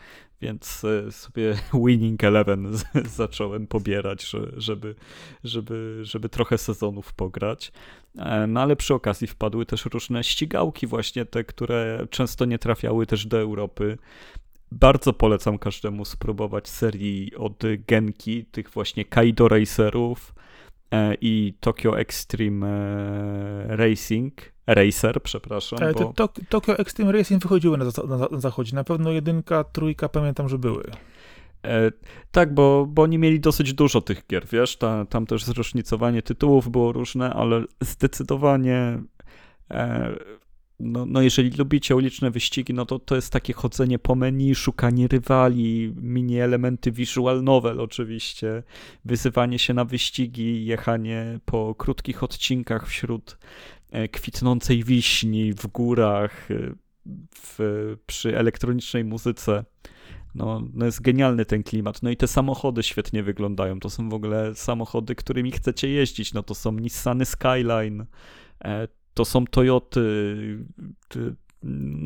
więc 0.40 0.84
e, 0.84 1.12
sobie 1.12 1.54
Winning 1.86 2.24
Eleven 2.24 2.76
zacząłem 3.20 3.66
pobierać, 3.66 4.24
że, 4.24 4.38
żeby, 4.56 4.94
żeby, 5.44 6.00
żeby 6.02 6.28
trochę 6.28 6.58
sezonów 6.58 7.12
pograć. 7.12 7.72
E, 8.18 8.46
No 8.46 8.60
ale 8.60 8.76
przy 8.76 8.94
okazji 8.94 9.26
wpadły 9.26 9.66
też 9.66 9.84
różne 9.84 10.24
ścigałki, 10.24 10.86
właśnie 10.86 11.24
te, 11.24 11.44
które 11.44 12.06
często 12.10 12.44
nie 12.44 12.58
trafiały 12.58 13.06
też 13.06 13.26
do 13.26 13.38
Europy. 13.38 13.98
Bardzo 14.72 15.12
polecam 15.12 15.58
każdemu 15.58 16.04
spróbować 16.04 16.68
serii 16.68 17.34
od 17.34 17.62
Genki, 17.86 18.44
tych 18.44 18.70
właśnie 18.70 19.04
Kaido 19.04 19.48
Racerów 19.48 20.34
e, 20.90 21.14
i 21.20 21.54
Tokyo 21.60 21.98
Extreme 21.98 22.66
Racing. 23.68 24.53
Racer, 24.66 25.22
przepraszam. 25.22 25.78
Ale 25.82 25.92
bo... 25.92 26.14
Tokyo 26.48 26.78
Extreme 26.78 27.12
Racing 27.12 27.42
wychodziły 27.42 27.78
na, 27.78 27.84
na, 27.84 28.28
na 28.30 28.40
zachodzie. 28.40 28.74
Na 28.76 28.84
pewno 28.84 29.10
jedynka, 29.10 29.64
trójka 29.64 30.08
pamiętam, 30.08 30.48
że 30.48 30.58
były. 30.58 30.84
E, 31.64 31.90
tak, 32.30 32.54
bo, 32.54 32.86
bo 32.86 33.02
oni 33.02 33.18
mieli 33.18 33.40
dosyć 33.40 33.72
dużo 33.72 34.00
tych 34.00 34.26
gier, 34.26 34.46
wiesz, 34.52 34.76
ta, 34.76 35.04
tam 35.04 35.26
też 35.26 35.44
zróżnicowanie 35.44 36.22
tytułów 36.22 36.70
było 36.70 36.92
różne, 36.92 37.34
ale 37.34 37.64
zdecydowanie 37.80 39.02
e, 39.70 40.14
no, 40.80 41.06
no 41.06 41.22
jeżeli 41.22 41.50
lubicie 41.50 41.96
uliczne 41.96 42.30
wyścigi, 42.30 42.74
no 42.74 42.86
to 42.86 42.98
to 42.98 43.16
jest 43.16 43.32
takie 43.32 43.52
chodzenie 43.52 43.98
po 43.98 44.14
menu, 44.14 44.54
szukanie 44.54 45.08
rywali, 45.08 45.94
mini 45.96 46.40
elementy 46.40 46.92
visual 46.92 47.42
novel 47.42 47.80
oczywiście, 47.80 48.62
wyzywanie 49.04 49.58
się 49.58 49.74
na 49.74 49.84
wyścigi, 49.84 50.66
jechanie 50.66 51.40
po 51.44 51.74
krótkich 51.74 52.22
odcinkach 52.22 52.86
wśród 52.86 53.38
kwitnącej 54.12 54.84
wiśni 54.84 55.53
w 55.53 55.66
górach, 55.66 56.51
e, 56.51 56.74
w, 57.36 57.59
przy 58.07 58.38
elektronicznej 58.38 59.05
muzyce. 59.05 59.64
No, 60.34 60.62
no 60.72 60.86
jest 60.86 61.03
genialny 61.03 61.45
ten 61.45 61.62
klimat. 61.62 62.03
No 62.03 62.11
i 62.11 62.16
te 62.16 62.26
samochody 62.26 62.82
świetnie 62.82 63.22
wyglądają. 63.22 63.80
To 63.80 63.90
są 63.90 64.09
w 64.09 64.14
ogóle 64.14 64.55
samochody, 64.55 65.14
którymi 65.14 65.53
chcecie 65.53 65.88
jeździć. 65.88 66.34
No 66.34 66.42
to 66.42 66.55
są 66.55 66.72
Nissany 66.72 67.24
Skyline, 67.24 68.07
e, 68.64 68.88
to 69.14 69.24
są 69.24 69.47
Toyoty, 69.47 70.01
ty- 71.09 71.34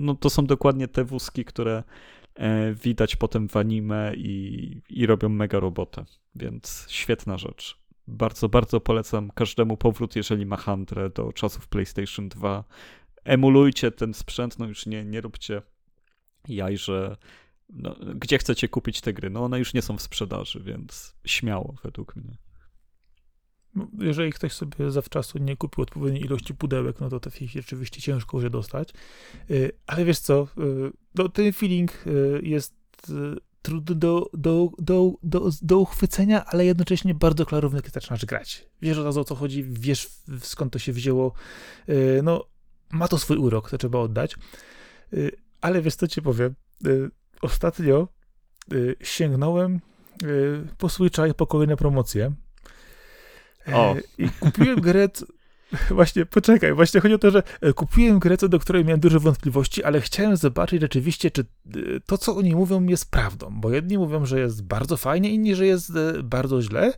no 0.05 0.15
to 0.15 0.31
są 0.31 0.47
dokładnie 0.47 0.89
te 0.89 1.05
wózki, 1.05 1.45
które 1.45 1.83
e, 2.35 2.75
widać 2.75 3.17
potem 3.17 3.49
w 3.49 3.57
anime 3.57 4.13
i, 4.17 4.83
i 4.91 5.07
robią 5.07 5.29
mega 5.29 5.61
robotę. 5.61 6.05
Więc 6.35 6.87
świetna 6.89 7.39
rzecz. 7.39 7.79
Bardzo, 8.09 8.49
bardzo 8.49 8.81
polecam 8.81 9.31
każdemu 9.31 9.77
powrót, 9.77 10.17
jeżeli 10.17 10.47
ma 10.47 10.57
handrę 10.57 11.11
do 11.11 11.33
czasów 11.33 11.69
PlayStation 11.69 12.29
2. 12.29 12.65
Emulujcie 13.25 13.91
ten 13.91 14.15
sprzęt, 14.15 14.59
no 14.59 14.67
już 14.67 14.87
nie, 14.87 15.05
nie 15.05 15.21
róbcie 15.21 15.63
jaj, 16.49 16.77
że 16.77 17.17
no, 17.69 17.97
gdzie 18.15 18.39
chcecie 18.39 18.69
kupić 18.69 19.01
te 19.01 19.13
gry? 19.13 19.31
No 19.31 19.45
one 19.45 19.59
już 19.59 19.75
nie 19.75 19.83
są 19.83 19.97
w 19.97 20.03
sprzedaży, 20.03 20.61
więc 20.61 21.15
śmiało 21.27 21.75
według 21.83 22.17
mnie. 22.17 22.37
No, 23.75 23.89
Jeżeli 23.99 24.33
ktoś 24.33 24.53
sobie 24.53 24.91
zawczasu 24.91 25.39
nie 25.39 25.57
kupił 25.57 25.83
odpowiedniej 25.83 26.25
ilości 26.25 26.55
pudełek, 26.55 27.01
no 27.01 27.09
to 27.09 27.21
te 27.21 27.31
ich 27.41 27.51
rzeczywiście 27.51 28.01
ciężko 28.01 28.41
już 28.41 28.51
dostać. 28.51 28.91
Y, 29.51 29.73
Ale 29.87 30.05
wiesz 30.05 30.19
co, 30.19 30.49
y, 30.59 30.93
no, 31.15 31.29
ten 31.29 31.53
feeling 31.53 32.07
y, 32.07 32.41
jest 32.43 32.79
trudny 33.69 33.95
do, 33.95 34.31
do, 34.33 34.71
do, 34.79 35.13
do, 35.23 35.51
do 35.63 35.79
uchwycenia, 35.79 36.45
ale 36.45 36.65
jednocześnie 36.65 37.15
bardzo 37.15 37.47
klarowny, 37.47 37.81
kiedy 37.83 37.91
zaczynasz 37.91 38.27
grać. 38.27 38.67
Wiesz 38.83 38.99
od 38.99 39.05
razu 39.05 39.21
o 39.21 39.25
co 39.25 39.35
chodzi, 39.35 39.65
wiesz 39.69 40.09
skąd 40.41 40.73
to 40.73 40.79
się 40.79 40.93
wzięło. 40.93 41.33
Y, 41.89 42.21
No, 42.23 42.45
ma 42.91 43.09
to 43.09 43.19
swój 43.19 43.37
urok, 43.37 43.71
to 43.71 43.79
trzeba 43.79 43.99
oddać. 43.99 44.37
Y, 45.13 45.37
Ale 45.61 45.83
wiesz 45.83 45.95
co 45.95 46.09
ci 46.09 46.23
powiem, 46.23 46.55
Y, 46.87 47.11
ostatnio 47.43 48.09
sięgnąłem 49.03 49.81
po 50.79 50.89
Switcha 50.89 51.27
i 51.27 51.35
po 51.35 51.47
kolejne 51.47 51.77
promocje. 51.77 52.33
O. 53.73 53.97
I 54.19 54.29
kupiłem 54.41 54.81
grę. 54.81 55.09
Właśnie, 55.91 56.27
poczekaj, 56.27 56.75
właśnie 56.75 57.01
chodzi 57.01 57.15
o 57.15 57.19
to, 57.19 57.31
że 57.31 57.43
e, 57.61 57.73
kupiłem 57.73 58.19
grę, 58.19 58.37
do 58.37 58.59
której 58.59 58.85
miałem 58.85 59.01
duże 59.01 59.19
wątpliwości, 59.19 59.85
ale 59.85 60.01
chciałem 60.01 60.37
zobaczyć 60.37 60.81
rzeczywiście, 60.81 61.31
czy 61.31 61.41
e, 61.43 61.45
to, 62.07 62.19
co 62.19 62.37
oni 62.37 62.55
mówią, 62.55 62.87
jest 62.87 63.11
prawdą. 63.11 63.51
Bo 63.61 63.71
jedni 63.71 63.99
mówią, 63.99 64.27
że 64.27 64.41
jest 64.41 64.63
bardzo 64.63 64.97
fajnie, 64.97 65.31
inni, 65.31 65.55
że 65.55 65.67
jest 65.67 65.91
e, 65.91 66.23
bardzo 66.23 66.63
źle. 66.63 66.93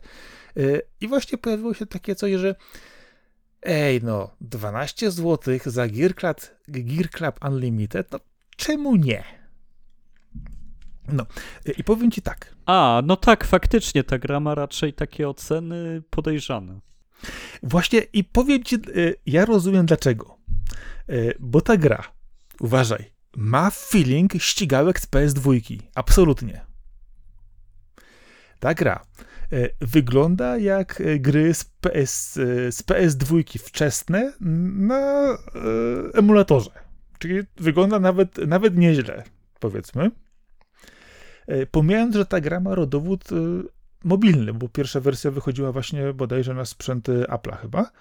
I 1.01 1.07
właśnie 1.07 1.37
pojawiło 1.37 1.73
się 1.73 1.85
takie 1.85 2.15
coś, 2.15 2.33
że 2.33 2.55
ej, 3.61 4.01
no, 4.03 4.35
12 4.41 5.11
zł 5.11 5.59
za 5.65 5.87
Gear 5.87 6.15
Club, 6.15 6.37
Gear 6.67 7.09
Club 7.09 7.45
Unlimited, 7.45 8.11
no 8.11 8.19
czemu 8.57 8.95
nie? 8.95 9.23
No, 11.07 11.25
i 11.77 11.83
powiem 11.83 12.11
ci 12.11 12.21
tak. 12.21 12.55
A, 12.65 13.01
no 13.05 13.15
tak, 13.15 13.43
faktycznie 13.43 14.03
ta 14.03 14.19
gra 14.19 14.39
ma 14.39 14.55
raczej 14.55 14.93
takie 14.93 15.29
oceny 15.29 16.03
podejrzane. 16.09 16.79
Właśnie 17.63 17.99
i 17.99 18.23
powiem 18.23 18.63
ci, 18.63 18.75
y, 18.75 19.15
ja 19.25 19.45
rozumiem 19.45 19.85
dlaczego. 19.85 20.37
Y, 21.09 21.33
Bo 21.39 21.61
ta 21.61 21.77
gra, 21.77 22.03
uważaj, 22.59 23.11
ma 23.35 23.69
feeling 23.69 24.33
ścigałek 24.37 24.99
z 24.99 25.07
PS2. 25.07 25.77
Absolutnie. 25.95 26.65
Ta 28.59 28.73
gra 28.73 29.05
y, 29.53 29.69
wygląda 29.81 30.57
jak 30.57 31.03
gry 31.19 31.53
z, 31.53 31.65
PS, 31.65 32.33
z 32.69 32.83
PS2 32.83 33.59
wczesne 33.59 34.33
na 34.39 35.37
emulatorze. 36.13 36.71
Czyli 37.19 37.39
wygląda 37.57 37.99
nawet, 37.99 38.37
nawet 38.37 38.77
nieźle, 38.77 39.23
powiedzmy. 39.59 40.11
Pomijając, 41.71 42.15
że 42.15 42.25
ta 42.25 42.41
gra 42.41 42.59
ma 42.59 42.75
rodowód 42.75 43.29
mobilny, 44.03 44.53
bo 44.53 44.69
pierwsza 44.69 44.99
wersja 44.99 45.31
wychodziła 45.31 45.71
właśnie 45.71 46.13
bodajże 46.13 46.53
na 46.53 46.65
sprzęty 46.65 47.23
Apple'a 47.29 47.57
chyba. 47.57 47.91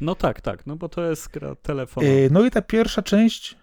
No 0.00 0.14
tak, 0.14 0.40
tak, 0.40 0.66
no 0.66 0.76
bo 0.76 0.88
to 0.88 1.10
jest 1.10 1.28
gra 1.28 1.54
telefonowa. 1.54 2.12
E, 2.12 2.30
No 2.30 2.44
i 2.44 2.50
ta 2.50 2.62
pierwsza 2.62 3.02
część, 3.02 3.56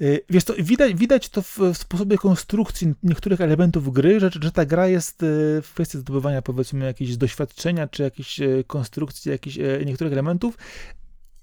e, 0.00 0.04
wiesz 0.30 0.44
to, 0.44 0.54
widać, 0.58 0.94
widać 0.94 1.28
to 1.28 1.42
w, 1.42 1.58
w 1.58 1.76
sposobie 1.76 2.18
konstrukcji 2.18 2.94
niektórych 3.02 3.40
elementów 3.40 3.92
gry, 3.92 4.20
że, 4.20 4.30
że 4.42 4.52
ta 4.52 4.66
gra 4.66 4.86
jest 4.86 5.22
e, 5.22 5.26
w 5.62 5.70
kwestii 5.74 5.98
zdobywania 5.98 6.42
powiedzmy 6.42 6.84
jakiegoś 6.84 7.16
doświadczenia, 7.16 7.88
czy 7.88 8.02
jakiejś 8.02 8.40
konstrukcji, 8.66 9.30
jakichś 9.30 9.58
niektórych 9.86 10.12
elementów. 10.12 10.58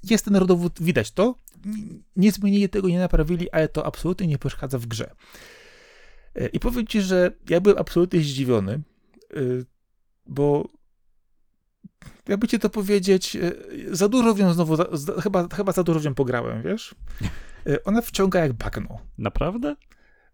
Jest 0.03 0.25
ten 0.25 0.35
rodowód, 0.35 0.77
widać 0.81 1.11
to. 1.11 1.35
Nie 2.15 2.31
zmienili 2.31 2.69
tego, 2.69 2.87
nie 2.87 2.99
naprawili, 2.99 3.51
ale 3.51 3.67
to 3.67 3.85
absolutnie 3.85 4.27
nie 4.27 4.37
przeszkadza 4.37 4.79
w 4.79 4.85
grze. 4.85 5.11
I 6.53 6.59
powiem 6.59 6.87
ci, 6.87 7.01
że 7.01 7.31
ja 7.49 7.61
byłem 7.61 7.77
absolutnie 7.77 8.19
zdziwiony, 8.19 8.81
bo 10.25 10.69
jakby 12.27 12.47
ci 12.47 12.59
to 12.59 12.69
powiedzieć, 12.69 13.35
e, 13.35 13.51
za 13.91 14.07
dużo 14.07 14.33
w 14.33 14.39
nią 14.39 14.53
znowu, 14.53 14.77
chyba, 15.21 15.47
chyba 15.55 15.71
za 15.71 15.83
dużo 15.83 15.99
w 15.99 16.05
nią 16.05 16.15
pograłem, 16.15 16.63
wiesz? 16.63 16.95
E, 17.67 17.83
Ona 17.83 18.01
wciąga 18.01 18.39
jak 18.39 18.53
bagno. 18.53 18.99
Naprawdę? 19.17 19.75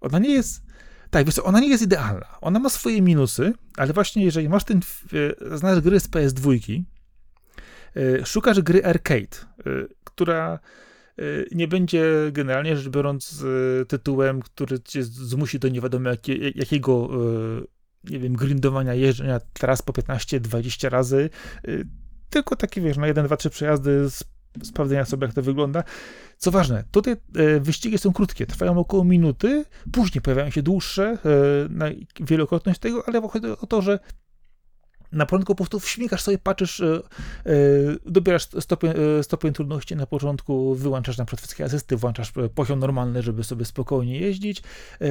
Ona 0.01 0.19
nie 0.19 0.33
jest, 0.33 0.63
tak, 1.09 1.25
wiesz 1.25 1.35
co, 1.35 1.43
ona 1.43 1.59
nie 1.59 1.69
jest 1.69 1.83
idealna. 1.83 2.25
Ona 2.41 2.59
ma 2.59 2.69
swoje 2.69 3.01
minusy, 3.01 3.53
ale 3.77 3.93
właśnie 3.93 4.23
jeżeli 4.23 4.49
masz 4.49 4.63
ten, 4.63 4.79
znasz 5.51 5.79
gry 5.79 5.99
z 5.99 6.09
PS2, 6.09 6.83
e, 7.95 8.25
szukasz 8.25 8.61
gry 8.61 8.85
arcade, 8.85 9.37
która 10.03 10.59
nie 11.51 11.67
będzie 11.67 12.05
generalnie 12.31 12.77
rzecz 12.77 12.89
biorąc 12.89 13.45
tytułem, 13.87 14.41
który 14.41 14.79
cię 14.79 15.03
zmusi 15.03 15.59
do 15.59 15.67
nie 15.67 15.81
wiadomo 15.81 16.09
jakie, 16.09 16.49
jakiego 16.49 17.09
nie 18.09 18.19
wiem, 18.19 18.33
grindowania, 18.33 18.93
jeżdżenia 18.93 19.39
teraz 19.53 19.81
po 19.81 19.93
15-20 19.93 20.89
razy, 20.89 21.29
y, 21.67 21.87
tylko 22.29 22.55
takie, 22.55 22.81
wiesz, 22.81 22.97
na 22.97 23.07
1, 23.07 23.25
2, 23.25 23.37
3 23.37 23.49
przejazdy, 23.49 24.05
sp- 24.19 24.33
sprawdzenia 24.63 25.05
sobie, 25.05 25.25
jak 25.25 25.35
to 25.35 25.41
wygląda. 25.41 25.83
Co 26.37 26.51
ważne, 26.51 26.83
tutaj 26.91 27.13
e, 27.35 27.59
wyścigi 27.59 27.97
są 27.97 28.13
krótkie, 28.13 28.45
trwają 28.45 28.77
około 28.77 29.03
minuty, 29.03 29.65
później 29.91 30.21
pojawiają 30.21 30.49
się 30.49 30.63
dłuższe, 30.63 31.03
e, 31.03 31.17
na 31.69 31.85
wielokrotność 32.19 32.79
tego, 32.79 33.03
ale 33.07 33.21
chodzi 33.27 33.47
o 33.47 33.67
to, 33.67 33.81
że 33.81 33.99
na 35.13 35.25
początku 35.25 35.55
po 35.55 35.63
prostu 35.63 35.79
śmigasz 35.79 36.21
sobie, 36.21 36.37
patrzysz, 36.37 36.79
e, 36.79 36.95
e, 36.95 37.51
dobierasz 38.05 38.47
stopień, 38.59 38.91
e, 39.19 39.23
stopień 39.23 39.53
trudności 39.53 39.95
na 39.95 40.05
początku, 40.05 40.75
wyłączasz 40.75 41.17
na 41.17 41.25
przykład 41.25 41.41
wszystkie 41.41 41.65
asysty, 41.65 41.97
włączasz 41.97 42.33
poziom 42.55 42.79
normalny, 42.79 43.21
żeby 43.21 43.43
sobie 43.43 43.65
spokojnie 43.65 44.19
jeździć, 44.19 44.63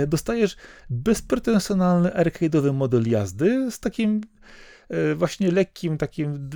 dostajesz 0.06 0.56
bezpretensjonalny 0.90 2.08
arcade'owy 2.08 2.72
model 2.72 3.10
jazdy 3.10 3.70
z 3.70 3.80
takim 3.80 4.20
właśnie 5.16 5.50
lekkim 5.50 5.98
takim 5.98 6.50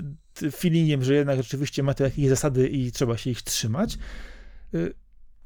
feelingiem, 0.53 1.05
że 1.05 1.14
jednak 1.14 1.42
rzeczywiście 1.42 1.82
ma 1.82 1.94
to 1.94 2.05
jakieś 2.05 2.28
zasady 2.28 2.68
i 2.68 2.92
trzeba 2.92 3.16
się 3.16 3.30
ich 3.30 3.42
trzymać. 3.42 3.99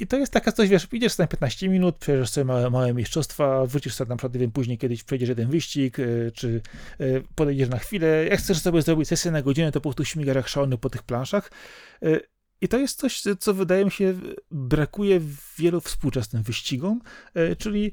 I 0.00 0.06
to 0.06 0.18
jest 0.18 0.32
taka 0.32 0.52
coś, 0.52 0.68
wiesz, 0.68 0.88
idziesz 0.92 1.12
sobie 1.12 1.24
na 1.24 1.28
15 1.28 1.68
minut, 1.68 1.96
przejeżdżasz 1.96 2.30
sobie 2.30 2.44
małe, 2.44 2.70
małe 2.70 2.94
mistrzostwa, 2.94 3.66
wrócisz 3.66 3.94
sobie 3.94 4.08
na 4.08 4.16
przykład, 4.16 4.36
wiem, 4.36 4.50
później 4.50 4.78
kiedyś 4.78 5.04
przejdziesz 5.04 5.28
jeden 5.28 5.50
wyścig, 5.50 5.98
e, 5.98 6.30
czy 6.34 6.60
e, 6.98 7.04
podejdziesz 7.34 7.68
na 7.68 7.78
chwilę, 7.78 8.26
jak 8.30 8.38
chcesz 8.38 8.58
sobie 8.58 8.82
zrobić 8.82 9.08
sesję 9.08 9.30
na 9.30 9.42
godzinę, 9.42 9.72
to 9.72 9.80
po 9.80 9.88
prostu 9.88 10.04
śmigasz 10.04 10.36
jak 10.36 10.48
szalony 10.48 10.78
po 10.78 10.90
tych 10.90 11.02
planszach. 11.02 11.50
E, 12.02 12.20
I 12.60 12.68
to 12.68 12.78
jest 12.78 12.98
coś, 12.98 13.22
co 13.40 13.54
wydaje 13.54 13.84
mi 13.84 13.90
się 13.90 14.14
brakuje 14.50 15.20
wielu 15.58 15.80
współczesnym 15.80 16.42
wyścigom, 16.42 17.00
czyli 17.58 17.92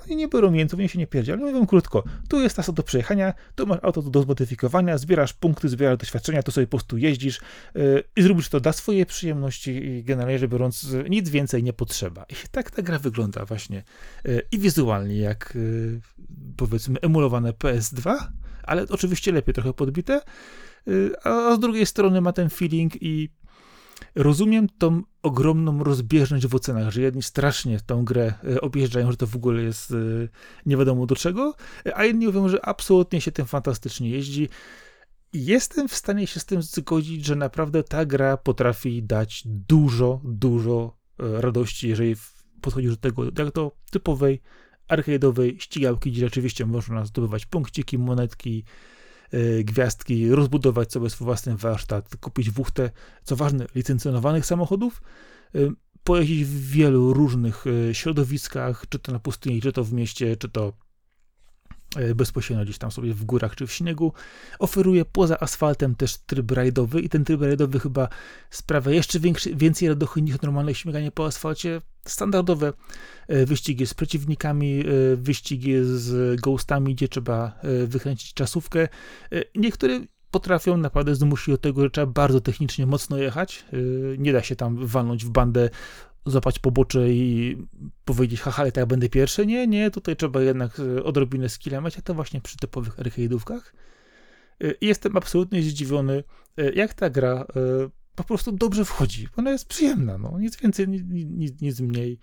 e, 0.00 0.04
oni 0.04 0.16
nie 0.16 0.28
biorą 0.28 0.50
miętów, 0.50 0.78
nie 0.78 0.88
się 0.88 0.98
nie 0.98 1.06
pierdzieli, 1.06 1.42
ale 1.42 1.52
mówią 1.52 1.66
krótko, 1.66 2.04
tu 2.28 2.40
jest 2.40 2.54
trasa 2.54 2.72
do 2.72 2.82
przejechania, 2.82 3.34
tu 3.54 3.66
masz 3.66 3.78
auto 3.82 4.02
do 4.02 4.22
zmodyfikowania, 4.22 4.98
zbierasz 4.98 5.32
punkty, 5.32 5.68
zbierasz 5.68 5.98
doświadczenia, 5.98 6.42
to 6.42 6.52
sobie 6.52 6.66
po 6.66 6.70
prostu 6.70 6.96
jeździsz 6.96 7.40
yy, 7.74 8.04
i 8.16 8.22
zrobisz 8.22 8.48
to 8.48 8.60
dla 8.60 8.72
swojej 8.72 9.06
przyjemności 9.06 9.70
i 9.70 10.04
generalnie 10.04 10.38
rzecz 10.38 10.50
biorąc 10.50 10.82
yy, 10.82 11.10
nic 11.10 11.30
więcej 11.30 11.62
nie 11.62 11.72
potrzeba. 11.72 12.24
I 12.30 12.34
tak 12.50 12.70
ta 12.70 12.82
gra 12.82 12.98
wygląda 12.98 13.44
właśnie 13.44 13.82
yy, 14.24 14.42
i 14.52 14.58
wizualnie 14.58 15.16
jak 15.16 15.52
yy, 15.54 16.00
powiedzmy 16.56 17.00
emulowane 17.00 17.52
PS2, 17.52 18.16
ale 18.62 18.84
oczywiście 18.88 19.32
lepiej 19.32 19.54
trochę 19.54 19.72
podbite, 19.72 20.20
yy, 20.86 21.14
a 21.24 21.54
z 21.54 21.60
drugiej 21.60 21.86
strony 21.86 22.20
ma 22.20 22.32
ten 22.32 22.50
feeling 22.50 23.02
i 23.02 23.39
rozumiem 24.14 24.68
tą 24.78 25.02
ogromną 25.22 25.84
rozbieżność 25.84 26.46
w 26.46 26.54
ocenach, 26.54 26.90
że 26.90 27.02
jedni 27.02 27.22
strasznie 27.22 27.80
tą 27.80 28.04
grę 28.04 28.34
e, 28.44 28.60
objeżdżają, 28.60 29.10
że 29.10 29.16
to 29.16 29.26
w 29.26 29.36
ogóle 29.36 29.62
jest 29.62 29.90
e, 29.90 29.94
nie 30.66 30.76
wiadomo 30.76 31.06
do 31.06 31.16
czego, 31.16 31.54
a 31.94 32.04
inni 32.04 32.26
mówią, 32.26 32.48
że 32.48 32.64
absolutnie 32.64 33.20
się 33.20 33.32
tym 33.32 33.46
fantastycznie 33.46 34.10
jeździ. 34.10 34.48
Jestem 35.32 35.88
w 35.88 35.94
stanie 35.94 36.26
się 36.26 36.40
z 36.40 36.44
tym 36.44 36.62
zgodzić, 36.62 37.24
że 37.24 37.36
naprawdę 37.36 37.82
ta 37.82 38.04
gra 38.04 38.36
potrafi 38.36 39.02
dać 39.02 39.42
dużo, 39.46 40.20
dużo 40.24 40.96
e, 41.18 41.40
radości, 41.40 41.88
jeżeli 41.88 42.16
podchodzisz 42.60 42.90
do 42.90 42.96
tego 42.96 43.24
jak 43.24 43.52
do 43.52 43.76
typowej 43.90 44.40
arcade'owej 44.88 45.58
ścigałki, 45.58 46.12
gdzie 46.12 46.20
rzeczywiście 46.20 46.66
można 46.66 47.04
zdobywać 47.04 47.46
punkciki, 47.46 47.98
monetki, 47.98 48.64
gwiazdki, 49.64 50.30
rozbudować 50.30 50.92
sobie 50.92 51.10
swój 51.10 51.24
własny 51.24 51.56
warsztat, 51.56 52.16
kupić 52.16 52.50
wuchtę, 52.50 52.90
co 53.24 53.36
ważne, 53.36 53.66
licencjonowanych 53.74 54.46
samochodów, 54.46 55.02
y, 55.54 55.70
pojeździć 56.04 56.44
w 56.44 56.70
wielu 56.70 57.14
różnych 57.14 57.66
y, 57.66 57.94
środowiskach, 57.94 58.84
czy 58.88 58.98
to 58.98 59.12
na 59.12 59.18
pustyni, 59.18 59.60
czy 59.60 59.72
to 59.72 59.84
w 59.84 59.92
mieście, 59.92 60.36
czy 60.36 60.48
to 60.48 60.72
bezpośrednio 62.14 62.64
gdzieś 62.64 62.78
tam 62.78 62.90
sobie 62.90 63.14
w 63.14 63.24
górach 63.24 63.56
czy 63.56 63.66
w 63.66 63.72
śniegu. 63.72 64.12
Oferuje 64.58 65.04
poza 65.04 65.40
asfaltem 65.40 65.94
też 65.94 66.16
tryb 66.16 66.50
rajdowy 66.50 67.00
i 67.00 67.08
ten 67.08 67.24
tryb 67.24 67.42
rajdowy 67.42 67.80
chyba 67.80 68.08
sprawia 68.50 68.92
jeszcze 68.92 69.20
większy, 69.20 69.54
więcej 69.54 69.88
radochy 69.88 70.22
niż 70.22 70.40
normalne 70.40 70.74
śmiganie 70.74 71.10
po 71.10 71.26
asfalcie. 71.26 71.80
Standardowe 72.04 72.72
e, 73.28 73.46
wyścigi 73.46 73.86
z 73.86 73.94
przeciwnikami, 73.94 74.80
e, 74.80 75.16
wyścigi 75.16 75.72
z 75.82 76.40
ghostami, 76.40 76.94
gdzie 76.94 77.08
trzeba 77.08 77.60
wykręcić 77.86 78.34
czasówkę. 78.34 78.88
Niektóre 79.54 80.00
potrafią 80.30 80.76
naprawdę 80.76 81.14
zmusić 81.14 81.48
do 81.48 81.58
tego, 81.58 81.82
że 81.82 81.90
trzeba 81.90 82.06
bardzo 82.06 82.40
technicznie 82.40 82.86
mocno 82.86 83.18
jechać. 83.18 83.64
Nie 84.18 84.32
da 84.32 84.42
się 84.42 84.56
tam 84.56 84.86
walnąć 84.86 85.24
w 85.24 85.30
bandę 85.30 85.70
złapać 86.26 86.58
pobocze 86.58 87.10
i 87.12 87.56
powiedzieć, 88.04 88.40
haha, 88.40 88.62
ale 88.62 88.72
tak 88.72 88.86
będę 88.86 89.08
pierwszy. 89.08 89.46
Nie, 89.46 89.66
nie, 89.66 89.90
tutaj 89.90 90.16
trzeba 90.16 90.42
jednak 90.42 90.80
e, 90.80 91.04
odrobinę 91.04 91.48
skilla 91.48 91.80
mieć, 91.80 91.98
a 91.98 92.02
to 92.02 92.14
właśnie 92.14 92.40
przy 92.40 92.56
typowych 92.56 92.96
arcade'ówkach. 92.96 93.60
E, 94.64 94.74
jestem 94.80 95.16
absolutnie 95.16 95.62
zdziwiony, 95.62 96.24
e, 96.56 96.72
jak 96.72 96.94
ta 96.94 97.10
gra 97.10 97.46
po 98.14 98.24
prostu 98.24 98.52
dobrze 98.52 98.84
wchodzi. 98.84 99.28
Ona 99.36 99.50
jest 99.50 99.68
przyjemna, 99.68 100.18
no. 100.18 100.38
Nic 100.38 100.60
więcej, 100.60 100.88
nic, 100.88 101.62
nic 101.62 101.80
mniej. 101.80 102.18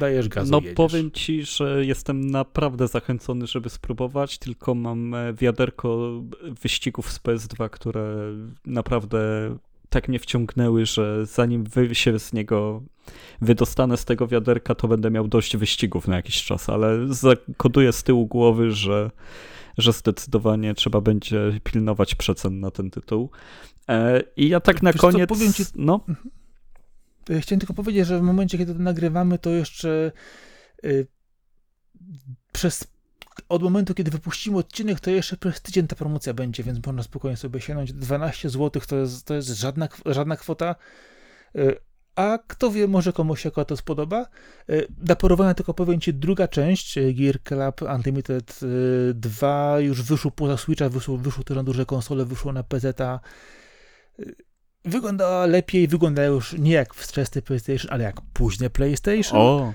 Dajesz 0.00 0.28
gazu, 0.28 0.50
No 0.50 0.58
jedziesz. 0.58 0.74
powiem 0.74 1.10
ci, 1.10 1.42
że 1.42 1.86
jestem 1.86 2.30
naprawdę 2.30 2.88
zachęcony, 2.88 3.46
żeby 3.46 3.70
spróbować, 3.70 4.38
tylko 4.38 4.74
mam 4.74 5.14
wiaderko 5.34 6.22
wyścigów 6.62 7.12
z 7.12 7.18
PS2, 7.20 7.70
które 7.70 8.16
naprawdę 8.66 9.18
tak 9.90 10.08
mnie 10.08 10.18
wciągnęły, 10.18 10.86
że 10.86 11.26
zanim 11.26 11.64
wy 11.64 11.94
się 11.94 12.18
z 12.18 12.32
niego 12.32 12.82
wydostanę 13.40 13.96
z 13.96 14.04
tego 14.04 14.26
wiaderka, 14.26 14.74
to 14.74 14.88
będę 14.88 15.10
miał 15.10 15.28
dość 15.28 15.56
wyścigów 15.56 16.08
na 16.08 16.16
jakiś 16.16 16.44
czas, 16.44 16.68
ale 16.68 17.14
zakoduję 17.14 17.92
z 17.92 18.02
tyłu 18.02 18.26
głowy, 18.26 18.70
że, 18.70 19.10
że 19.78 19.92
zdecydowanie 19.92 20.74
trzeba 20.74 21.00
będzie 21.00 21.60
pilnować 21.64 22.14
przecen 22.14 22.60
na 22.60 22.70
ten 22.70 22.90
tytuł. 22.90 23.30
E, 23.88 24.22
I 24.36 24.48
ja 24.48 24.60
tak 24.60 24.82
na 24.82 24.92
Wiesz 24.92 25.00
koniec... 25.00 25.28
Co, 25.28 25.64
ci... 25.64 25.70
No? 25.74 26.00
Mhm. 26.08 26.30
Chciałem 27.40 27.60
tylko 27.60 27.74
powiedzieć, 27.74 28.06
że 28.06 28.18
w 28.18 28.22
momencie, 28.22 28.58
kiedy 28.58 28.74
to 28.74 28.80
nagrywamy, 28.80 29.38
to 29.38 29.50
jeszcze 29.50 30.12
y, 30.84 31.06
przez 32.52 32.86
od 33.48 33.62
momentu, 33.62 33.94
kiedy 33.94 34.10
wypuścimy 34.10 34.58
odcinek, 34.58 35.00
to 35.00 35.10
jeszcze 35.10 35.36
przez 35.36 35.62
tydzień 35.62 35.86
ta 35.86 35.96
promocja 35.96 36.34
będzie, 36.34 36.62
więc 36.62 36.86
można 36.86 37.02
spokojnie 37.02 37.36
sobie 37.36 37.60
sięgnąć. 37.60 37.92
12 37.92 38.50
zł 38.50 38.82
to 38.88 38.96
jest, 38.96 39.26
to 39.26 39.34
jest 39.34 39.48
żadna, 39.48 39.88
żadna 40.06 40.36
kwota. 40.36 40.74
Y, 41.56 41.76
a 42.16 42.38
kto 42.46 42.70
wie, 42.70 42.88
może 42.88 43.12
komuś 43.12 43.42
się 43.42 43.50
to 43.50 43.76
spodoba. 43.76 44.26
Y, 44.70 44.86
dla 44.98 45.16
porównania 45.16 45.54
tylko 45.54 45.74
powiem 45.74 46.00
Ci, 46.00 46.14
druga 46.14 46.48
część 46.48 46.98
y, 46.98 47.14
Gear 47.14 47.42
Club 47.42 47.82
Unlimited 47.82 48.60
2 49.14 49.80
już 49.80 50.02
wyszło 50.02 50.30
poza 50.30 50.56
Switcha, 50.56 50.88
wyszło, 50.88 51.16
wyszło 51.16 51.44
też 51.44 51.56
na 51.56 51.62
duże 51.62 51.86
konsole, 51.86 52.24
wyszło 52.24 52.52
na 52.52 52.62
PZ. 52.62 52.84
-a. 52.84 53.18
Wygląda 54.84 55.46
lepiej, 55.46 55.88
wygląda 55.88 56.24
już 56.24 56.52
nie 56.52 56.72
jak 56.72 56.94
wczesny 56.94 57.42
PlayStation, 57.42 57.92
ale 57.92 58.04
jak 58.04 58.20
późne 58.32 58.70
PlayStation. 58.70 59.38
O. 59.40 59.72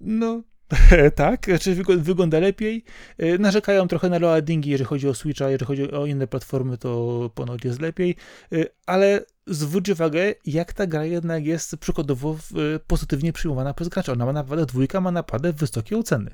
No, 0.00 0.42
tak, 1.14 1.46
znaczy 1.46 1.74
wygląda 1.96 2.38
lepiej. 2.38 2.84
E, 3.18 3.38
narzekają 3.38 3.88
trochę 3.88 4.08
na 4.08 4.18
loadingi, 4.18 4.70
jeżeli 4.70 4.88
chodzi 4.88 5.08
o 5.08 5.14
Switcha, 5.14 5.50
jeżeli 5.50 5.66
chodzi 5.66 5.90
o 5.90 6.06
inne 6.06 6.26
platformy, 6.26 6.78
to 6.78 7.30
ponoć 7.34 7.64
jest 7.64 7.80
lepiej, 7.80 8.16
e, 8.52 8.56
ale 8.86 9.24
zwróć 9.46 9.88
uwagę, 9.88 10.34
jak 10.46 10.72
ta 10.72 10.86
gra 10.86 11.04
jednak 11.04 11.46
jest 11.46 11.76
przykładowo 11.76 12.36
e, 12.76 12.78
pozytywnie 12.78 13.32
przyjmowana 13.32 13.74
przez 13.74 13.88
gracza. 13.88 14.12
Ona 14.12 14.26
ma 14.26 14.32
naprawdę, 14.32 14.66
dwójka 14.66 15.00
ma 15.00 15.10
naprawdę 15.10 15.52
wysokie 15.52 15.98
oceny. 15.98 16.30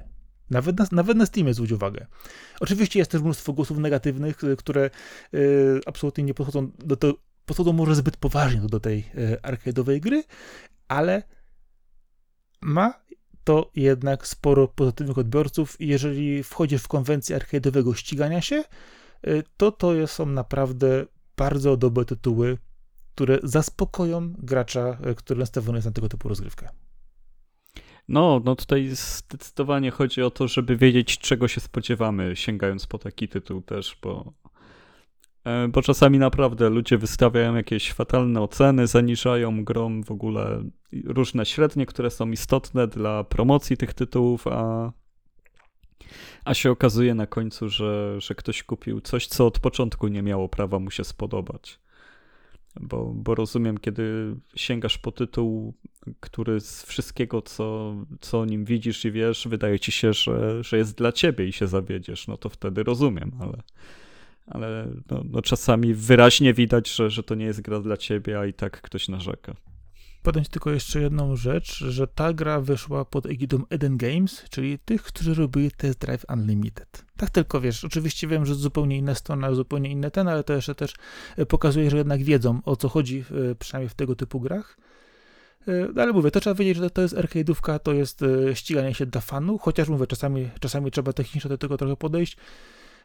Nawet 0.51 0.79
na, 0.79 0.87
nawet 0.93 1.17
na 1.17 1.27
Steamie 1.27 1.55
zwróć 1.55 1.73
uwagę. 1.73 2.07
Oczywiście 2.61 2.99
jest 2.99 3.11
też 3.11 3.23
mnóstwo 3.23 3.53
głosów 3.53 3.79
negatywnych, 3.79 4.39
które 4.59 4.91
absolutnie 5.87 6.25
nie 6.25 6.35
podchodzą 6.35 6.71
do, 6.79 6.97
to, 6.97 7.15
podchodzą 7.47 7.73
może 7.73 7.95
zbyt 7.95 8.17
poważnie 8.17 8.61
do 8.61 8.81
tej 8.81 9.11
arcade'owej 9.43 10.01
gry, 10.01 10.25
ale 10.89 11.23
ma 12.61 12.95
to 13.49 13.71
jednak 13.77 14.27
sporo 14.27 14.69
pozytywnych 14.69 15.19
odbiorców 15.19 15.81
i 15.81 15.87
jeżeli 15.89 16.43
wchodzisz 16.43 16.83
w 16.83 16.89
konwencję 16.89 17.39
arcade'owego 17.39 17.95
ścigania 17.95 18.41
się, 18.41 18.65
y, 19.27 19.43
to 19.57 19.73
to 19.73 20.07
są 20.07 20.27
naprawdę 20.27 21.07
bardzo 21.37 21.77
dobre 21.77 22.05
tytuły, 22.05 22.59
które 23.15 23.39
zaspokoją 23.43 24.35
gracza, 24.39 24.99
y, 25.11 25.15
który 25.15 25.41
nastawiony 25.41 25.79
jest 25.79 25.87
na 25.87 25.93
tego 25.93 26.09
typu 26.09 26.29
rozgrywkę. 26.29 26.69
No, 28.09 28.41
no 28.45 28.57
tutaj 28.57 28.89
zdecydowanie 28.93 29.91
chodzi 29.91 30.23
o 30.23 30.31
to, 30.31 30.49
żeby 30.49 30.77
wiedzieć, 30.77 31.19
czego 31.19 31.49
się 31.49 31.61
spodziewamy, 31.61 32.37
sięgając 32.37 32.87
po 32.87 32.99
taki 32.99 33.29
tytuł 33.29 33.63
też, 33.63 33.99
bo 34.03 34.33
bo 35.69 35.83
czasami 35.83 36.19
naprawdę 36.19 36.71
ludzie 36.71 36.99
wystawiają 36.99 37.55
jakieś 37.55 37.93
fatalne 37.93 38.41
oceny, 38.41 38.87
zaniżają 38.87 39.65
grom 39.65 40.05
w 40.05 40.11
ogóle 40.11 40.63
różne 41.05 41.47
średnie, 41.47 41.87
które 41.87 42.11
są 42.11 42.31
istotne 42.31 42.87
dla 42.87 43.25
promocji 43.25 43.77
tych 43.77 43.95
tytułów, 43.95 44.47
a, 44.47 44.93
a 46.45 46.55
się 46.55 46.71
okazuje 46.71 47.15
na 47.15 47.27
końcu, 47.27 47.69
że, 47.69 48.21
że 48.21 48.35
ktoś 48.35 48.63
kupił 48.63 49.01
coś, 49.01 49.27
co 49.27 49.47
od 49.47 49.59
początku 49.59 50.09
nie 50.09 50.23
miało 50.23 50.49
prawa 50.49 50.79
mu 50.79 50.91
się 50.91 51.05
spodobać. 51.05 51.81
Bo, 52.81 53.13
bo 53.15 53.35
rozumiem, 53.35 53.79
kiedy 53.79 54.35
sięgasz 54.57 54.99
po 54.99 55.13
tytuł, 55.13 55.75
który 56.21 56.61
z 56.61 56.83
wszystkiego, 56.83 57.43
co, 57.43 57.95
co 58.21 58.41
o 58.41 58.45
nim 58.45 58.65
widzisz 58.65 59.05
i 59.05 59.13
wiesz, 59.13 59.49
wydaje 59.49 59.81
ci 59.81 59.93
się, 59.93 60.13
że, 60.13 60.65
że 60.65 60.79
jest 60.79 60.99
dla 60.99 61.13
ciebie 61.13 61.47
i 61.47 61.53
się 61.53 61.67
zawiedziesz, 61.67 62.29
no 62.29 62.37
to 62.37 62.49
wtedy 62.49 62.83
rozumiem, 62.83 63.33
ale 63.41 63.63
ale 64.51 64.89
no, 65.11 65.23
no 65.31 65.43
czasami 65.43 65.95
wyraźnie 65.95 66.55
widać, 66.55 66.91
że, 66.91 67.11
że 67.11 67.23
to 67.23 67.35
nie 67.35 67.45
jest 67.45 67.61
gra 67.61 67.81
dla 67.81 67.97
ciebie, 67.97 68.41
a 68.41 68.47
i 68.47 68.53
tak 68.53 68.81
ktoś 68.81 69.09
narzeka. 69.09 69.55
Podam 70.23 70.45
tylko 70.45 70.71
jeszcze 70.71 71.01
jedną 71.01 71.37
rzecz, 71.37 71.85
że 71.85 72.07
ta 72.07 72.33
gra 72.33 72.61
wyszła 72.61 73.05
pod 73.05 73.27
egidą 73.27 73.63
Eden 73.71 73.97
Games, 73.97 74.45
czyli 74.51 74.79
tych, 74.79 75.03
którzy 75.03 75.35
robili 75.35 75.71
Test 75.71 75.99
Drive 75.99 76.25
Unlimited. 76.29 77.05
Tak 77.17 77.31
tylko 77.31 77.61
wiesz, 77.61 77.85
oczywiście 77.85 78.27
wiem, 78.27 78.47
że 78.47 78.55
zupełnie 78.55 78.97
inna 78.97 79.15
strona, 79.15 79.55
zupełnie 79.55 79.91
inny 79.91 80.11
ten, 80.11 80.29
ale 80.29 80.45
to 80.45 80.53
jeszcze 80.53 80.75
też 80.75 80.95
e, 81.37 81.47
pokazuje, 81.47 81.91
że 81.91 81.97
jednak 81.97 82.23
wiedzą 82.23 82.61
o 82.65 82.77
co 82.77 82.89
chodzi, 82.89 83.25
e, 83.51 83.55
przynajmniej 83.55 83.89
w 83.89 83.95
tego 83.95 84.17
typu 84.17 84.41
grach. 84.41 84.79
E, 85.69 86.03
ale 86.03 86.13
mówię, 86.13 86.31
to 86.31 86.41
trzeba 86.41 86.55
wiedzieć, 86.55 86.77
że 86.77 86.91
to 86.91 87.03
jest 87.03 87.15
arcade'ówka, 87.15 87.79
to 87.79 87.93
jest 87.93 88.25
ściganie 88.55 88.95
się 88.95 89.07
dla 89.07 89.21
fanu, 89.21 89.59
chociaż 89.59 89.89
mówię, 89.89 90.07
czasami, 90.07 90.49
czasami 90.61 90.91
trzeba 90.91 91.13
technicznie 91.13 91.49
do 91.49 91.59
tego 91.59 91.77
trochę 91.77 91.97
podejść. 91.97 92.37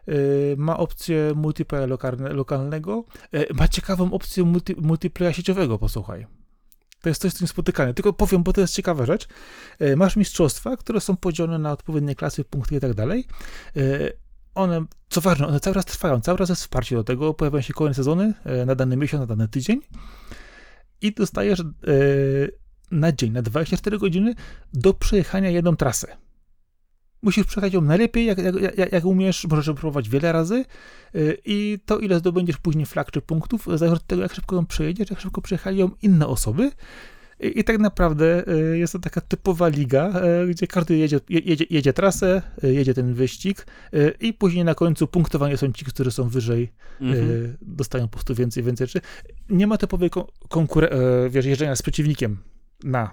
Y, 0.10 0.56
ma 0.58 0.78
opcję 0.78 1.34
multiplayer 1.36 1.90
lokalnego, 2.20 3.06
y, 3.36 3.48
ma 3.54 3.68
ciekawą 3.68 4.14
opcję 4.14 4.44
multi, 4.44 4.76
multiplayer 4.82 5.36
sieciowego, 5.36 5.80
posłuchaj. 5.80 6.26
To 7.02 7.10
jest 7.10 7.22
coś, 7.22 7.34
z 7.34 7.36
tym 7.36 7.48
spotykane. 7.48 7.94
Tylko 7.94 8.14
powiem, 8.14 8.44
bo 8.44 8.54
to 8.54 8.62
jest 8.62 8.74
ciekawa 8.74 9.06
rzecz. 9.06 9.28
Y, 9.82 9.96
masz 9.96 10.16
mistrzostwa, 10.16 10.78
które 10.78 11.02
są 11.02 11.18
podzielone 11.18 11.60
na 11.60 11.72
odpowiednie 11.72 12.16
klasy, 12.16 12.44
punkty 12.44 12.76
i 12.76 12.80
tak 12.80 12.94
dalej. 12.94 13.26
One, 14.56 14.86
co 15.10 15.22
ważne, 15.22 15.48
one 15.48 15.60
cały 15.60 15.74
czas 15.74 15.86
trwają, 15.86 16.22
cały 16.22 16.38
czas 16.38 16.50
jest 16.50 16.62
wsparcie 16.62 16.96
do 16.96 17.04
tego. 17.04 17.34
Pojawiają 17.34 17.62
się 17.62 17.74
kolejne 17.74 17.96
sezony 17.96 18.34
na 18.66 18.76
dany 18.76 18.98
miesiąc, 18.98 19.22
na 19.22 19.28
dany 19.28 19.48
tydzień 19.48 19.80
i 21.02 21.12
dostajesz 21.12 21.64
na 22.92 23.12
dzień, 23.12 23.32
na 23.32 23.42
24 23.42 23.98
godziny 23.98 24.36
do 24.74 24.94
przejechania 24.94 25.50
jedną 25.50 25.76
trasę. 25.76 26.23
Musisz 27.24 27.46
przejechać 27.46 27.74
ją 27.74 27.82
najlepiej, 27.82 28.26
jak, 28.26 28.38
jak, 28.78 28.92
jak 28.92 29.06
umiesz, 29.06 29.48
możesz 29.50 29.76
próbować 29.76 30.10
wiele 30.10 30.32
razy 30.32 30.66
y, 31.16 31.38
i 31.46 31.80
to, 31.86 32.00
ile 32.00 32.20
zdobędziesz 32.20 32.58
później 32.58 32.86
flag 32.86 33.12
czy 33.12 33.22
punktów, 33.22 33.66
zależy 33.66 33.96
od 33.96 34.08
tego, 34.08 34.22
jak 34.22 34.34
szybko 34.34 34.56
ją 34.56 34.66
przejedziesz, 34.66 35.10
jak 35.10 35.20
szybko 35.20 35.42
przejechali 35.42 35.78
ją 35.78 35.90
inne 36.02 36.28
osoby. 36.28 36.72
I, 37.40 37.60
I, 37.60 37.64
tak 37.64 37.80
naprawdę 37.80 38.48
y, 38.48 38.78
jest 38.78 38.94
to 38.94 39.00
taka 39.00 39.22
typowa 39.22 39.68
liga, 39.68 40.22
y, 40.44 40.48
gdzie 40.48 40.68
każdy 40.68 40.98
jedzie, 40.98 41.20
jedzie, 41.30 41.66
jedzie 41.70 41.94
trasę, 41.94 42.42
jedzie 42.64 42.94
ten 42.94 43.14
wyścig 43.14 43.68
i 44.20 44.34
później 44.34 44.66
na 44.66 44.76
końcu 44.76 45.08
punktowanie 45.08 45.58
są 45.58 45.72
ci, 45.72 45.86
którzy 45.86 46.12
są 46.12 46.30
wyżej, 46.30 46.72
mhm. 47.02 47.58
dostają 47.62 48.08
po 48.08 48.12
prostu 48.12 48.36
więcej, 48.36 48.64
więcej 48.64 48.88
rzeczy. 48.88 49.02
Nie 49.50 49.68
ma 49.68 49.78
typowej 49.78 50.10
konkurencji, 50.50 51.00
wiesz, 51.30 51.46
jeżdżenia 51.46 51.76
z 51.76 51.82
przeciwnikiem 51.82 52.38
na 52.84 53.12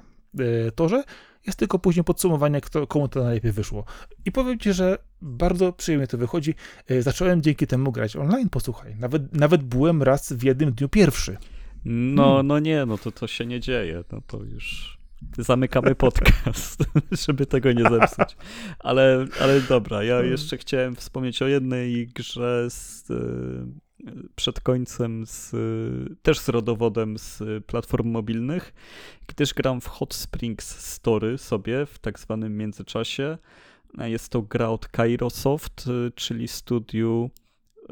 torze, 0.75 1.05
jest 1.47 1.59
tylko 1.59 1.79
później 1.79 2.05
podsumowanie, 2.05 2.61
kto, 2.61 2.87
komu 2.87 3.09
to 3.09 3.25
najlepiej 3.25 3.53
wyszło. 3.53 3.85
I 4.25 4.33
powiem 4.33 4.59
ci, 4.59 4.73
że 4.73 4.99
bardzo 5.23 5.73
przyjemnie 5.73 6.07
to 6.07 6.19
wychodzi. 6.19 6.55
Zacząłem 7.01 7.43
dzięki 7.43 7.67
temu 7.67 7.93
grać 7.93 8.17
online, 8.17 8.49
posłuchaj. 8.49 8.97
Nawet, 8.97 9.37
nawet 9.37 9.63
byłem 9.63 10.03
raz 10.03 10.33
w 10.33 10.43
jednym 10.43 10.73
dniu 10.73 10.89
pierwszy. 10.89 11.37
No, 11.85 12.25
hmm. 12.25 12.47
no 12.47 12.59
nie, 12.59 12.87
no 12.87 12.99
to 12.99 13.13
to 13.13 13.27
się 13.27 13.47
nie 13.47 13.61
dzieje. 13.61 14.05
No 14.13 14.21
to 14.27 14.43
już 14.45 14.99
zamykamy 15.39 15.95
podcast, 15.95 16.85
żeby 17.27 17.47
tego 17.47 17.73
nie 17.73 17.83
zepsuć. 17.91 18.37
Ale, 18.79 19.27
ale 19.41 19.61
dobra, 19.61 20.03
ja 20.03 20.15
hmm. 20.15 20.33
jeszcze 20.33 20.59
chciałem 20.59 20.97
wspomnieć 20.97 21.43
o 21.43 21.47
jednej 21.47 22.07
grze 22.07 22.71
z, 22.71 23.11
e, 23.11 23.15
przed 24.37 24.61
końcem, 24.61 25.27
z, 25.27 25.51
też 26.23 26.39
z 26.39 26.49
rodowodem 26.49 27.19
z 27.19 27.43
platform 27.65 28.11
mobilnych, 28.11 28.73
gdyż 29.27 29.55
gram 29.55 29.81
w 29.81 29.87
Hot 29.87 30.15
Springs 30.15 30.79
Story 30.79 31.39
sobie 31.39 31.87
w 31.87 31.99
tak 31.99 32.19
zwanym 32.19 32.57
międzyczasie. 32.57 33.39
Jest 33.99 34.29
to 34.29 34.43
gra 34.43 34.69
od 34.69 34.89
Kairosoft, 34.89 35.85
czyli 36.15 36.49
studiu 36.49 37.31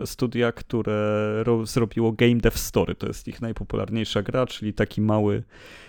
studia, 0.05 0.52
które 0.52 1.44
zrobiło 1.64 2.12
Game 2.12 2.36
Dev 2.36 2.59
Story. 2.59 2.94
To 2.94 3.06
jest 3.06 3.28
ich 3.28 3.40
najpopularniejsza 3.40 4.22
gra, 4.22 4.47
czyli 4.47 4.74
taki 4.74 5.01
mały 5.01 5.43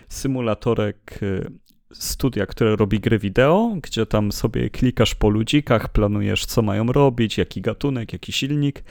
symulatorek 0.09 1.19
y, 1.23 1.51
studia, 1.93 2.45
które 2.45 2.75
robi 2.75 2.99
gry 2.99 3.19
wideo, 3.19 3.75
gdzie 3.81 4.05
tam 4.05 4.31
sobie 4.31 4.69
klikasz 4.69 5.15
po 5.15 5.29
ludzikach, 5.29 5.89
planujesz 5.89 6.45
co 6.45 6.61
mają 6.61 6.85
robić, 6.91 7.37
jaki 7.37 7.61
gatunek, 7.61 8.13
jaki 8.13 8.31
silnik. 8.31 8.83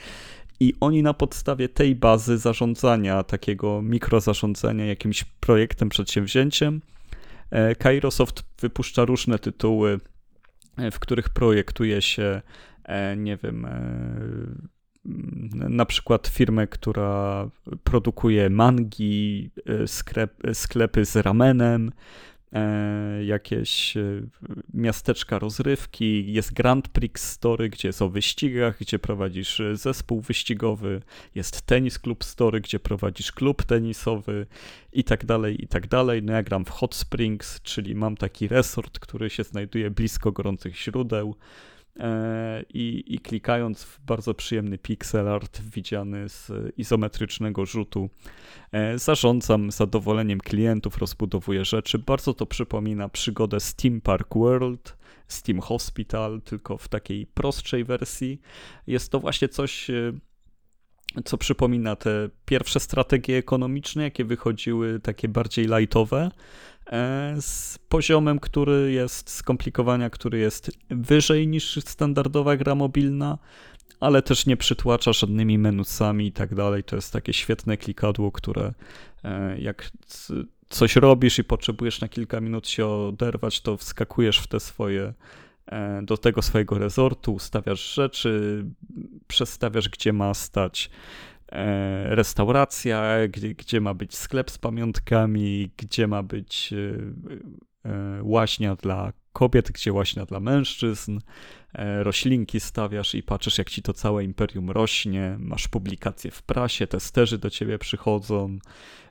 I 0.59 0.73
oni 0.79 1.03
na 1.03 1.13
podstawie 1.13 1.69
tej 1.69 1.95
bazy 1.95 2.37
zarządzania, 2.37 3.23
takiego 3.23 3.81
mikrozarządzania 3.81 4.85
jakimś 4.85 5.23
projektem, 5.23 5.89
przedsięwzięciem, 5.89 6.81
e, 7.51 7.75
Kairosoft 7.75 8.43
wypuszcza 8.61 9.05
różne 9.05 9.39
tytuły, 9.39 9.99
e, 10.77 10.91
w 10.91 10.99
których 10.99 11.29
projektuje 11.29 12.01
się, 12.01 12.41
e, 12.83 13.17
nie 13.17 13.37
wiem, 13.37 13.67
na 15.53 15.85
przykład 15.85 16.27
firmę, 16.27 16.67
która 16.67 17.49
produkuje 17.83 18.49
mangi, 18.49 19.51
sklep, 19.85 20.33
sklepy 20.53 21.05
z 21.05 21.15
ramenem, 21.15 21.91
jakieś 23.25 23.97
e, 23.97 24.21
miasteczka 24.73 25.39
rozrywki, 25.39 26.33
jest 26.33 26.53
Grand 26.53 26.87
Prix 26.87 27.21
Story, 27.21 27.69
gdzie 27.69 27.87
jest 27.87 28.01
o 28.01 28.09
wyścigach, 28.09 28.79
gdzie 28.79 28.99
prowadzisz 28.99 29.61
zespół 29.73 30.21
wyścigowy, 30.21 31.01
jest 31.35 31.61
Tennis 31.61 31.99
Club 31.99 32.23
Story, 32.23 32.61
gdzie 32.61 32.79
prowadzisz 32.79 33.31
klub 33.31 33.63
tenisowy 33.63 34.47
i 34.93 35.03
tak 35.03 35.25
dalej, 35.25 35.63
i 35.63 35.67
tak 35.67 35.87
dalej. 35.87 36.23
No 36.23 36.33
ja 36.33 36.43
gram 36.43 36.65
w 36.65 36.69
Hot 36.69 36.95
Springs, 36.95 37.61
czyli 37.61 37.95
mam 37.95 38.17
taki 38.17 38.47
resort, 38.47 38.99
który 38.99 39.29
się 39.29 39.43
znajduje 39.43 39.91
blisko 39.91 40.31
gorących 40.31 40.77
źródeł, 40.77 41.35
E, 41.78 41.78
i, 42.73 43.03
i 43.07 43.19
klikając 43.19 43.83
w 43.83 43.99
bardzo 44.01 44.33
przyjemny 44.33 44.77
pixel 44.77 45.27
art 45.27 45.61
widziany 45.61 46.29
z 46.29 46.51
izometrycznego 46.77 47.65
rzutu, 47.65 48.09
e, 48.71 48.99
zarządzam 48.99 49.71
zadowoleniem 49.71 50.39
klientów, 50.39 50.97
rozbudowuję 50.97 51.65
rzeczy. 51.65 51.99
Bardzo 51.99 52.33
to 52.33 52.45
przypomina 52.45 53.09
przygodę 53.09 53.59
Steam 53.59 54.01
Park 54.01 54.35
World, 54.35 54.97
Steam 55.27 55.59
Hospital, 55.59 56.41
tylko 56.41 56.77
w 56.77 56.87
takiej 56.87 57.25
prostszej 57.25 57.83
wersji. 57.83 58.41
Jest 58.87 59.11
to 59.11 59.19
właśnie 59.19 59.49
coś 59.49 59.89
e, 59.89 60.13
co 61.25 61.37
przypomina 61.37 61.95
te 61.95 62.29
pierwsze 62.45 62.79
strategie 62.79 63.37
ekonomiczne, 63.37 64.03
jakie 64.03 64.25
wychodziły 64.25 64.99
takie 64.99 65.27
bardziej 65.27 65.65
lightowe, 65.65 66.31
E, 66.78 66.78
z 67.41 67.77
poziomem, 67.77 68.39
który 68.39 68.91
jest 68.91 69.29
skomplikowania, 69.29 70.09
który 70.09 70.39
jest 70.39 70.71
wyżej 70.89 71.47
niż 71.47 71.79
standardowa 71.85 72.57
gra 72.57 72.75
mobilna, 72.75 73.37
ale 73.99 74.21
też 74.21 74.45
nie 74.45 74.57
przytłacza 74.57 75.13
żadnymi 75.13 75.57
menusami 75.57 76.27
i 76.27 76.31
tak 76.31 76.55
dalej. 76.55 76.83
To 76.83 76.95
jest 76.95 77.13
takie 77.13 77.33
świetne 77.33 77.77
klikadło, 77.77 78.31
które 78.31 78.73
e, 79.23 79.59
jak 79.59 79.91
coś 80.69 80.95
robisz 80.95 81.39
i 81.39 81.43
potrzebujesz 81.43 82.01
na 82.01 82.07
kilka 82.07 82.41
minut 82.41 82.67
się 82.67 82.87
oderwać, 82.87 83.61
to 83.61 83.77
wskakujesz 83.77 84.39
w 84.39 84.47
te 84.47 84.59
swoje 84.59 85.13
e, 85.65 86.01
do 86.03 86.17
tego 86.17 86.41
swojego 86.41 86.77
rezortu, 86.77 87.33
ustawiasz 87.33 87.93
rzeczy, 87.93 88.65
przestawiasz 89.27 89.89
gdzie 89.89 90.13
ma 90.13 90.33
stać 90.33 90.89
E, 90.89 91.38
restauracja, 92.05 93.27
gdzie, 93.27 93.53
gdzie 93.53 93.81
ma 93.81 93.93
być 93.93 94.17
sklep 94.17 94.51
z 94.51 94.57
pamiątkami, 94.57 95.71
gdzie 95.77 96.07
ma 96.07 96.23
być 96.23 96.73
e, 96.73 97.89
e, 97.89 98.19
łaźnia 98.23 98.75
dla 98.75 99.13
kobiet, 99.33 99.71
gdzie 99.71 99.93
łaźnia 99.93 100.25
dla 100.25 100.39
mężczyzn, 100.39 101.19
E, 101.73 102.03
roślinki 102.03 102.59
stawiasz 102.59 103.15
i 103.15 103.23
patrzysz, 103.23 103.57
jak 103.57 103.69
ci 103.69 103.81
to 103.81 103.93
całe 103.93 104.23
imperium 104.23 104.69
rośnie, 104.69 105.35
masz 105.39 105.67
publikacje 105.67 106.31
w 106.31 106.41
prasie, 106.41 106.87
testerzy 106.87 107.37
do 107.37 107.49
ciebie 107.49 107.79
przychodzą, 107.79 108.59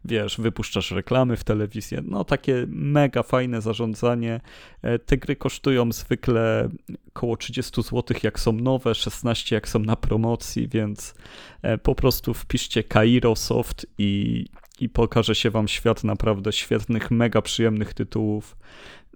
wiesz, 0.04 0.40
wypuszczasz 0.40 0.90
reklamy 0.90 1.36
w 1.36 1.44
telewizję, 1.44 2.02
no 2.04 2.24
takie 2.24 2.66
mega 2.68 3.22
fajne 3.22 3.60
zarządzanie. 3.60 4.40
E, 4.82 4.98
te 4.98 5.16
gry 5.16 5.36
kosztują 5.36 5.92
zwykle 5.92 6.68
około 7.08 7.36
30 7.36 7.82
zł, 7.82 8.16
jak 8.22 8.40
są 8.40 8.52
nowe, 8.52 8.94
16 8.94 9.54
jak 9.54 9.68
są 9.68 9.78
na 9.78 9.96
promocji, 9.96 10.68
więc 10.68 11.14
e, 11.62 11.78
po 11.78 11.94
prostu 11.94 12.34
wpiszcie 12.34 12.84
Cairo 12.84 13.36
Soft 13.36 13.86
i, 13.98 14.44
i 14.80 14.88
pokaże 14.88 15.34
się 15.34 15.50
wam 15.50 15.68
świat 15.68 16.04
naprawdę 16.04 16.52
świetnych, 16.52 17.10
mega 17.10 17.42
przyjemnych 17.42 17.94
tytułów. 17.94 18.56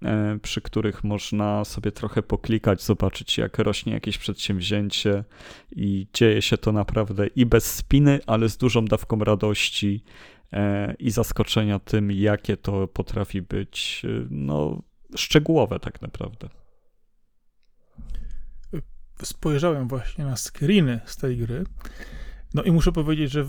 E, 0.05 0.39
przy 0.43 0.61
których 0.61 1.05
można 1.05 1.65
sobie 1.65 1.93
trochę 1.93 2.23
poklikać, 2.23 2.83
zobaczyć 2.83 3.39
jak 3.39 3.59
rośnie 3.59 3.93
jakieś 3.93 4.19
przedsięwzięcie 4.19 5.25
i 5.71 6.07
dzieje 6.15 6.43
się 6.43 6.59
to 6.59 6.73
naprawdę 6.73 7.27
i 7.27 7.47
bez 7.47 7.75
spiny, 7.75 8.21
ale 8.27 8.49
z 8.49 8.57
dużą 8.57 8.85
dawką 8.85 9.19
radości 9.19 10.05
e, 10.53 10.95
i 10.95 11.11
zaskoczenia 11.11 11.79
tym, 11.79 12.11
jakie 12.11 12.57
to 12.57 12.89
potrafi 12.89 13.43
być 13.43 14.03
no, 14.31 14.83
szczegółowe 15.17 15.81
tak 15.81 16.03
naprawdę. 16.03 16.49
Spojrzałem 19.23 19.89
właśnie 19.89 20.25
na 20.25 20.37
screeny 20.37 21.01
z 21.05 21.17
tej 21.17 21.37
gry. 21.37 21.65
No 22.55 22.63
i 22.63 22.73
muszę 22.73 22.93
powiedzieć, 22.93 23.31
że 23.31 23.47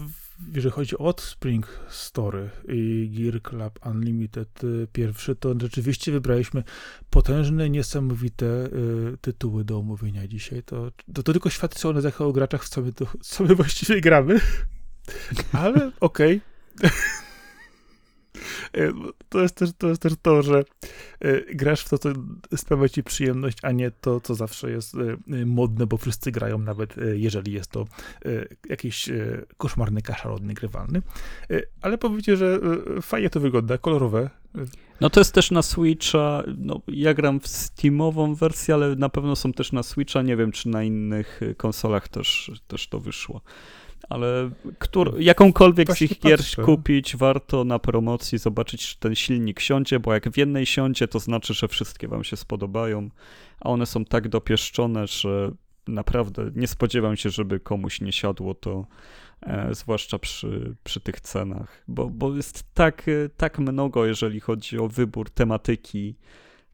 jeżeli 0.54 0.72
chodzi 0.72 0.98
o 0.98 1.16
Spring 1.18 1.68
Story 1.90 2.50
i 2.68 3.12
Gear 3.14 3.42
Club 3.42 3.80
Unlimited 3.86 4.64
y, 4.64 4.88
pierwszy, 4.94 5.36
to 5.36 5.56
rzeczywiście 5.62 6.12
wybraliśmy 6.12 6.64
potężne, 7.10 7.70
niesamowite 7.70 8.46
y, 8.46 9.18
tytuły 9.22 9.64
do 9.64 9.78
omówienia 9.78 10.28
dzisiaj. 10.28 10.64
To, 10.64 10.92
to, 11.14 11.24
to 11.24 11.34
tylko 11.34 11.50
świadczy 11.50 11.88
o 11.88 11.94
nas 11.94 12.04
jako 12.04 12.32
graczach, 12.32 12.64
w 12.66 12.70
co 12.70 12.82
my, 12.82 12.94
to, 12.94 13.06
co 13.22 13.44
my 13.44 13.56
właściwie 13.64 14.02
gramy. 14.02 14.40
Ale 15.52 15.92
okej. 16.00 16.42
Okay. 16.78 16.92
E, 18.78 18.92
to 19.30 19.42
jest 19.42 19.56
też 19.56 19.70
to, 19.78 19.88
jest 19.88 20.02
też 20.02 20.14
to 20.22 20.42
że 20.42 20.64
e, 21.20 21.56
grasz 21.56 21.82
w 21.82 21.90
to, 21.90 21.98
co 21.98 22.10
sprawia 22.56 22.90
ci 22.90 23.04
przyjemność, 23.04 23.58
a 23.62 23.72
nie 23.72 23.92
to, 23.92 24.22
co 24.22 24.36
zawsze 24.36 24.72
jest 24.72 24.96
e, 24.96 25.46
modne, 25.46 25.88
bo 25.88 25.98
wszyscy 25.98 26.32
grają, 26.32 26.58
nawet 26.58 26.96
jeżeli 27.14 27.52
jest 27.52 27.72
to 27.72 27.86
jakiś 28.70 29.10
koszmarny 29.58 30.02
kaszalot 30.02 30.44
grywalny. 30.44 31.02
Ale 31.82 31.98
powiedzcie, 31.98 32.38
że 32.38 32.60
fajnie 33.02 33.30
to 33.30 33.40
wygląda, 33.40 33.78
kolorowe. 33.78 34.30
No 35.02 35.10
to 35.10 35.20
jest 35.20 35.34
też 35.34 35.52
na 35.52 35.62
Switcha, 35.62 36.44
no 36.58 36.82
ja 36.88 37.14
gram 37.14 37.40
w 37.40 37.48
Steamową 37.48 38.36
wersję, 38.36 38.74
ale 38.74 38.96
na 38.96 39.10
pewno 39.10 39.36
są 39.36 39.54
też 39.54 39.72
na 39.72 39.84
Switcha, 39.84 40.22
nie 40.22 40.38
wiem 40.38 40.52
czy 40.52 40.70
na 40.70 40.84
innych 40.84 41.40
konsolach 41.58 42.08
też, 42.08 42.52
też 42.68 42.88
to 42.88 43.00
wyszło 43.00 43.42
ale 44.10 44.50
któr, 44.80 45.16
jakąkolwiek 45.20 45.92
z 45.92 46.02
ich 46.02 46.20
gier 46.20 46.40
kupić, 46.66 47.16
warto 47.16 47.64
na 47.64 47.80
promocji 47.80 48.38
zobaczyć, 48.38 48.88
czy 48.88 49.00
ten 49.00 49.16
silnik 49.16 49.60
siądzie, 49.60 50.00
bo 50.00 50.14
jak 50.14 50.30
w 50.30 50.38
jednej 50.38 50.66
siądzie, 50.66 51.08
to 51.08 51.20
znaczy, 51.20 51.54
że 51.54 51.68
wszystkie 51.68 52.08
wam 52.08 52.24
się 52.24 52.38
spodobają, 52.38 53.10
a 53.60 53.70
one 53.70 53.86
są 53.86 54.06
tak 54.06 54.30
dopieszczone, 54.30 55.08
że 55.08 55.52
naprawdę 55.88 56.52
nie 56.56 56.68
spodziewam 56.68 57.18
się, 57.18 57.30
żeby 57.30 57.60
komuś 57.60 58.02
nie 58.02 58.12
siadło 58.12 58.54
to, 58.54 58.86
e, 59.42 59.76
zwłaszcza 59.76 60.20
przy, 60.20 60.76
przy 60.84 61.00
tych 61.00 61.22
cenach, 61.22 61.84
bo, 61.88 62.10
bo 62.10 62.36
jest 62.36 62.74
tak, 62.74 63.06
tak 63.38 63.60
mnogo, 63.60 64.06
jeżeli 64.06 64.40
chodzi 64.40 64.80
o 64.80 64.88
wybór 64.88 65.30
tematyki, 65.30 66.16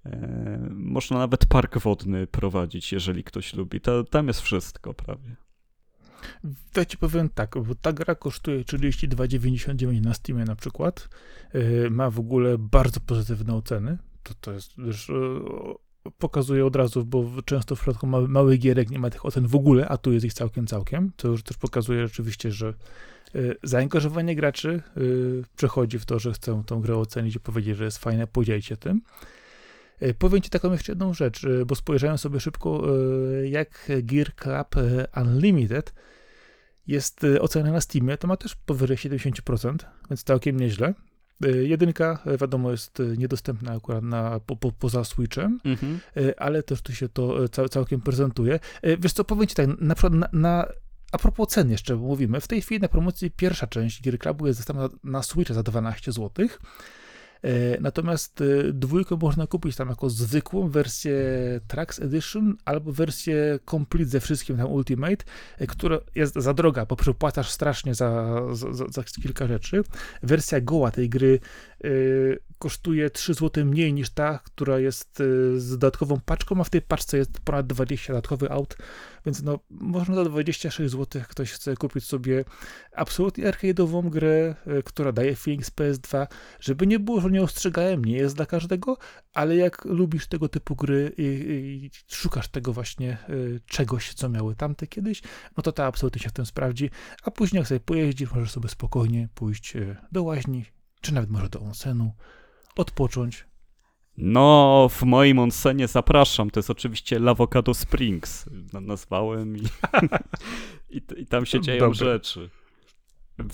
e, 0.06 0.68
można 0.70 1.18
nawet 1.18 1.46
park 1.46 1.78
wodny 1.78 2.28
prowadzić, 2.28 2.92
jeżeli 2.92 3.24
ktoś 3.24 3.54
lubi. 3.54 3.82
To, 3.82 4.04
tam 4.04 4.28
jest 4.28 4.42
wszystko 4.42 4.94
prawie. 4.94 5.36
To 6.74 6.86
ci 6.86 6.98
powiem 6.98 7.30
tak, 7.30 7.56
bo 7.68 7.76
ta 7.76 7.94
gra 7.94 8.16
kosztuje 8.16 8.64
32,99 8.64 10.02
na 10.02 10.14
Steamie 10.14 10.46
na 10.46 10.56
przykład. 10.56 11.10
Yy, 11.54 11.90
ma 11.90 12.10
w 12.10 12.20
ogóle 12.20 12.58
bardzo 12.58 13.00
pozytywne 13.00 13.56
oceny. 13.56 13.98
To, 14.24 14.34
to 14.42 14.52
jest 14.52 14.76
też 14.76 15.10
yy, 15.10 16.12
pokazuje 16.18 16.66
od 16.66 16.76
razu, 16.76 17.06
bo 17.06 17.30
często 17.46 17.76
w 17.76 17.80
przypadku 17.80 18.08
mały, 18.08 18.28
małych 18.28 18.60
gierek 18.60 18.90
nie 18.90 19.00
ma 19.00 19.10
tych 19.10 19.26
ocen 19.26 19.48
w 19.48 19.56
ogóle, 19.56 19.88
a 19.88 19.98
tu 19.98 20.12
jest 20.12 20.26
ich 20.26 20.34
całkiem, 20.34 20.68
całkiem. 20.68 21.12
To 21.16 21.28
już 21.28 21.44
też 21.44 21.58
pokazuje 21.58 22.08
rzeczywiście, 22.08 22.52
że 22.52 22.74
yy, 23.34 23.58
zaangażowanie 23.64 24.36
graczy 24.36 24.82
przechodzi 25.56 26.00
w 26.00 26.06
to, 26.06 26.20
że 26.20 26.34
chcą 26.34 26.64
tą 26.64 26.82
grę 26.82 26.98
ocenić 26.98 27.36
i 27.36 27.40
powiedzieć, 27.40 27.78
że 27.78 27.86
jest 27.86 27.98
fajne, 27.98 28.28
podzielcie 28.28 28.78
tym. 28.78 29.02
Yy, 30.02 30.14
Powiem 30.14 30.42
Ci 30.42 30.50
taką 30.50 30.72
jeszcze 30.72 30.92
jedną 30.92 31.14
rzecz, 31.14 31.44
yy, 31.44 31.66
bo 31.66 31.76
spojrzałem 31.76 32.18
sobie 32.18 32.40
szybko, 32.40 32.96
yy, 33.42 33.50
jak 33.50 33.92
Gear 34.04 34.36
Club 34.36 34.76
Unlimited 35.22 35.94
jest 36.88 37.22
ocena 37.40 37.72
na 37.72 37.82
Steamie, 37.82 38.18
to 38.18 38.28
ma 38.28 38.38
też 38.38 38.56
powyżej 38.56 38.98
70%, 38.98 39.76
więc 40.10 40.24
całkiem 40.24 40.60
nieźle. 40.60 40.94
Jedynka, 41.62 42.20
wiadomo, 42.42 42.72
jest 42.72 43.02
niedostępna 43.18 43.72
akurat 43.74 44.04
na, 44.04 44.40
po, 44.40 44.56
po, 44.56 44.72
poza 44.72 45.04
Switchem, 45.04 45.60
Mhm. 45.66 46.00
ale 46.38 46.64
też 46.64 46.82
tu 46.82 46.94
się 46.94 47.10
to 47.10 47.50
cał, 47.50 47.70
całkiem 47.70 48.02
prezentuje. 48.02 48.60
Wiesz 49.00 49.14
co, 49.14 49.24
powiem 49.24 49.48
ci 49.48 49.56
tak, 49.56 49.68
na 49.82 49.96
przykład 49.96 50.14
na, 50.14 50.30
na 50.34 50.68
a 51.12 51.18
propos 51.18 51.48
cen 51.50 51.72
jeszcze 51.72 51.96
mówimy, 51.96 52.42
w 52.42 52.48
tej 52.48 52.62
chwili 52.62 52.82
na 52.82 52.88
promocji 52.88 53.32
pierwsza 53.32 53.68
część 53.68 54.02
Gear 54.02 54.20
Clubu 54.20 54.48
jest 54.48 54.60
dostępna 54.60 54.90
na 55.04 55.24
Switcha 55.24 55.54
za 55.54 55.64
12 55.64 56.12
zł. 56.12 56.48
Natomiast 57.80 58.42
y, 58.42 58.74
dwójkę 58.74 59.18
można 59.22 59.48
kupić 59.48 59.76
tam 59.76 59.90
jako 59.90 60.10
zwykłą 60.10 60.70
wersję 60.70 61.16
Trax 61.68 62.00
Edition 62.00 62.56
albo 62.66 62.92
wersję 62.92 63.60
Complete 63.70 64.10
ze 64.10 64.20
wszystkim 64.20 64.58
tam 64.58 64.72
Ultimate, 64.72 65.26
y, 65.62 65.68
która 65.68 66.00
jest 66.16 66.36
za 66.36 66.54
droga, 66.54 66.86
bo 66.86 66.96
przepłacasz 66.96 67.50
strasznie 67.50 67.96
za, 67.96 68.42
za, 68.52 68.86
za, 68.90 69.04
kilka 69.04 69.48
rzeczy. 69.48 69.82
Wersja 70.24 70.62
goła 70.62 70.92
tej 70.92 71.10
gry 71.10 71.40
kosztuje 72.60 73.10
3 73.10 73.34
zł 73.34 73.66
mniej 73.66 73.94
niż 73.94 74.10
ta, 74.10 74.40
która 74.44 74.80
jest 74.80 75.18
z 75.56 75.70
dodatkową 75.70 76.20
paczką, 76.26 76.62
a 76.62 76.64
w 76.64 76.70
tej 76.70 76.82
paczce 76.82 77.18
jest 77.18 77.40
ponad 77.40 77.68
20 77.68 78.14
dodatkowych 78.14 78.52
aut, 78.52 78.78
więc 79.26 79.44
no 79.44 79.60
można 79.70 80.16
za 80.16 80.26
26 80.26 80.92
zł, 80.92 81.22
ktoś 81.28 81.52
chce 81.52 81.76
kupić 81.76 82.06
sobie 82.06 82.46
absolutnie 82.96 83.44
arcade'ową 83.44 84.10
grę, 84.10 84.56
y, 84.80 84.84
która 84.84 85.12
daje 85.12 85.36
feeling 85.36 85.66
z 85.66 85.72
PS2, 85.72 86.28
żeby 86.60 86.88
nie 86.88 87.00
było, 87.00 87.22
że 87.22 87.32
nie 87.32 87.42
ostrzegałem, 87.42 88.06
nie 88.06 88.18
jest 88.18 88.36
dla 88.36 88.46
każdego, 88.46 88.98
ale 89.34 89.56
jak 89.56 89.86
lubisz 89.86 90.28
tego 90.28 90.50
typu 90.50 90.76
gry 90.76 91.12
i, 91.18 91.24
i 91.24 91.92
szukasz 92.08 92.48
tego 92.48 92.74
właśnie 92.74 93.18
y, 93.30 93.62
czegoś, 93.66 94.14
co 94.14 94.30
miały 94.30 94.56
tamte 94.56 94.88
kiedyś, 94.88 95.22
no 95.58 95.64
to 95.64 95.72
ta 95.72 95.86
absolutnie 95.86 96.22
się 96.22 96.30
w 96.30 96.34
tym 96.34 96.46
sprawdzi, 96.46 96.90
a 97.24 97.32
później 97.32 97.60
jak 97.60 97.68
sobie 97.68 97.80
pojeździsz, 97.80 98.32
możesz 98.32 98.52
sobie 98.52 98.70
spokojnie 98.70 99.30
pójść 99.36 99.76
y, 99.76 99.96
do 100.12 100.24
łaźni, 100.24 100.66
czy 101.02 101.14
nawet 101.14 101.30
może 101.30 101.50
do 101.50 101.62
onsenu, 101.62 102.14
odpocząć. 102.76 103.49
No, 104.22 104.88
w 104.92 105.04
moim 105.04 105.40
onsenie 105.40 105.88
zapraszam. 105.88 106.50
To 106.50 106.60
jest 106.60 106.70
oczywiście 106.70 107.20
Lavocado 107.20 107.74
Springs. 107.74 108.46
na- 108.74 108.82
Nazwałem 108.82 109.58
i, 109.58 109.62
i, 110.98 111.02
i 111.18 111.26
tam 111.26 111.46
się 111.46 111.62
dzieją 111.62 111.80
Dobre. 111.80 111.96
rzeczy. 111.96 112.50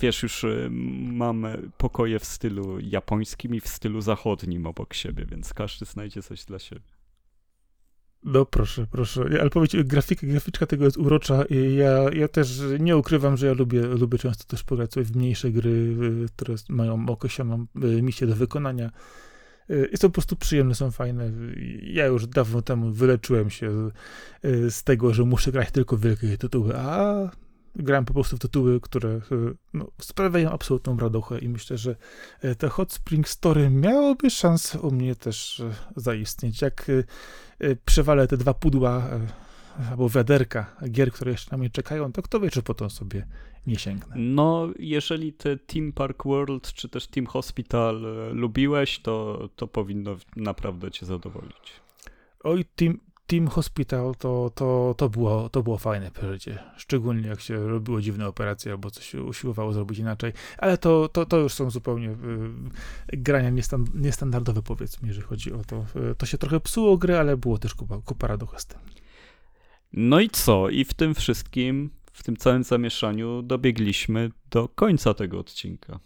Wiesz, 0.00 0.22
już 0.22 0.44
y, 0.44 0.68
mamy 1.12 1.62
pokoje 1.76 2.18
w 2.18 2.24
stylu 2.24 2.78
japońskim 2.80 3.54
i 3.54 3.60
w 3.60 3.68
stylu 3.68 4.00
zachodnim 4.00 4.66
obok 4.66 4.94
siebie, 4.94 5.26
więc 5.30 5.54
każdy 5.54 5.84
znajdzie 5.86 6.22
coś 6.22 6.44
dla 6.44 6.58
siebie. 6.58 6.80
No 8.24 8.46
proszę, 8.46 8.86
proszę. 8.90 9.20
Ale 9.40 9.50
powiedz, 9.50 9.72
grafika, 9.84 10.26
graficzka 10.26 10.66
tego 10.66 10.84
jest 10.84 10.96
urocza 10.96 11.44
i 11.44 11.74
ja, 11.74 11.90
ja 12.12 12.28
też 12.28 12.60
nie 12.80 12.96
ukrywam, 12.96 13.36
że 13.36 13.46
ja 13.46 13.52
lubię, 13.52 13.80
lubię 13.82 14.18
często 14.18 14.44
też 14.44 14.64
pograć 14.64 14.92
sobie 14.92 15.06
w 15.06 15.16
mniejsze 15.16 15.50
gry, 15.50 15.70
y, 15.70 16.26
które 16.36 16.54
mają 16.68 17.06
określoną 17.08 17.66
y, 17.84 18.02
misję 18.02 18.26
do 18.26 18.36
wykonania. 18.36 18.90
Y, 19.70 19.88
I 19.92 19.96
są 19.96 20.08
po 20.08 20.12
prostu 20.12 20.36
przyjemne, 20.36 20.74
są 20.74 20.90
fajne. 20.90 21.30
Ja 21.82 22.06
już 22.06 22.26
dawno 22.26 22.62
temu 22.62 22.92
wyleczyłem 22.92 23.50
się 23.50 23.90
y, 24.44 24.70
z 24.70 24.84
tego, 24.84 25.14
że 25.14 25.24
muszę 25.24 25.52
grać 25.52 25.70
tylko 25.70 25.96
w 25.96 26.00
wielkie 26.00 26.38
tytuły, 26.38 26.76
a 26.76 27.14
gram 27.76 28.04
po 28.04 28.14
prostu 28.14 28.36
w 28.36 28.40
tytuły, 28.40 28.80
które 28.80 29.08
y, 29.08 29.20
no, 29.74 29.86
sprawiają 30.00 30.50
absolutną 30.50 30.98
radochę 30.98 31.38
i 31.38 31.48
myślę, 31.48 31.78
że 31.78 31.96
te 32.58 32.68
Hot 32.68 32.92
Spring 32.92 33.28
Story 33.28 33.70
miałoby 33.70 34.30
szansę 34.30 34.80
u 34.80 34.90
mnie 34.90 35.14
też 35.14 35.62
zaistnieć. 35.96 36.62
Jak 36.62 36.90
przewalę 37.84 38.28
te 38.28 38.36
dwa 38.36 38.54
pudła 38.54 39.10
albo 39.90 40.08
wiaderka 40.08 40.76
gier, 40.90 41.12
które 41.12 41.30
jeszcze 41.30 41.50
na 41.50 41.58
mnie 41.58 41.70
czekają, 41.70 42.12
to 42.12 42.22
kto 42.22 42.40
wie, 42.40 42.50
czy 42.50 42.62
potem 42.62 42.90
sobie 42.90 43.26
nie 43.66 43.76
sięgnę. 43.76 44.14
No, 44.16 44.68
jeżeli 44.78 45.32
te 45.32 45.56
Team 45.56 45.92
Park 45.92 46.24
World 46.24 46.72
czy 46.72 46.88
też 46.88 47.06
Team 47.06 47.26
Hospital 47.26 48.06
e, 48.06 48.32
lubiłeś, 48.32 48.98
to, 48.98 49.48
to 49.56 49.66
powinno 49.66 50.16
naprawdę 50.36 50.90
cię 50.90 51.06
zadowolić. 51.06 51.72
Oj, 52.44 52.64
Team, 52.76 52.98
team 53.26 53.48
Hospital 53.48 54.14
to, 54.18 54.50
to, 54.54 54.94
to, 54.96 55.08
było, 55.08 55.48
to 55.48 55.62
było 55.62 55.78
fajne 55.78 56.10
przeżycie. 56.10 56.58
Szczególnie 56.76 57.28
jak 57.28 57.40
się 57.40 57.68
robiło 57.68 58.00
dziwne 58.00 58.26
operacje 58.26 58.72
albo 58.72 58.90
coś 58.90 59.14
usiłowało 59.14 59.72
zrobić 59.72 59.98
inaczej. 59.98 60.32
Ale 60.58 60.78
to, 60.78 61.08
to, 61.08 61.26
to 61.26 61.36
już 61.36 61.52
są 61.52 61.70
zupełnie 61.70 62.10
y, 62.10 63.16
grania 63.16 63.50
niestan, 63.50 63.84
niestandardowe, 63.94 64.62
powiedzmy, 64.62 65.08
jeżeli 65.08 65.26
chodzi 65.26 65.52
o 65.52 65.64
to. 65.64 65.86
Y, 66.10 66.14
to 66.14 66.26
się 66.26 66.38
trochę 66.38 66.60
psuło 66.60 66.96
gry, 66.96 67.18
ale 67.18 67.36
było 67.36 67.58
też 67.58 67.74
kupa, 67.74 67.98
kupa 68.04 68.26
radocha 68.26 68.58
z 68.58 68.66
tym. 68.66 68.78
No 69.92 70.20
i 70.20 70.30
co? 70.30 70.68
I 70.68 70.84
w 70.84 70.94
tym 70.94 71.14
wszystkim, 71.14 71.90
w 72.12 72.22
tym 72.22 72.36
całym 72.36 72.64
zamieszaniu 72.64 73.42
dobiegliśmy 73.42 74.30
do 74.50 74.68
końca 74.68 75.14
tego 75.14 75.38
odcinka. 75.38 75.98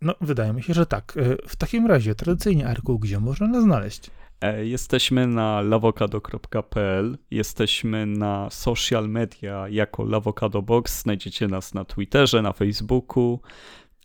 No, 0.00 0.14
wydaje 0.20 0.52
mi 0.52 0.62
się, 0.62 0.74
że 0.74 0.86
tak. 0.86 1.16
Y, 1.16 1.36
W 1.48 1.56
takim 1.56 1.86
razie, 1.86 2.14
tradycyjnie, 2.14 2.68
Arku, 2.68 2.98
gdzie 2.98 3.20
można 3.20 3.46
nas 3.46 3.62
znaleźć? 3.62 4.10
E, 4.40 4.66
Jesteśmy 4.66 5.26
na 5.26 5.60
lawokado.pl, 5.60 7.18
jesteśmy 7.30 8.06
na 8.06 8.50
social 8.50 9.08
media 9.08 9.68
jako 9.68 10.04
Lawokado 10.04 10.62
Box, 10.62 11.02
znajdziecie 11.02 11.48
nas 11.48 11.74
na 11.74 11.84
Twitterze, 11.84 12.42
na 12.42 12.52
Facebooku. 12.52 13.40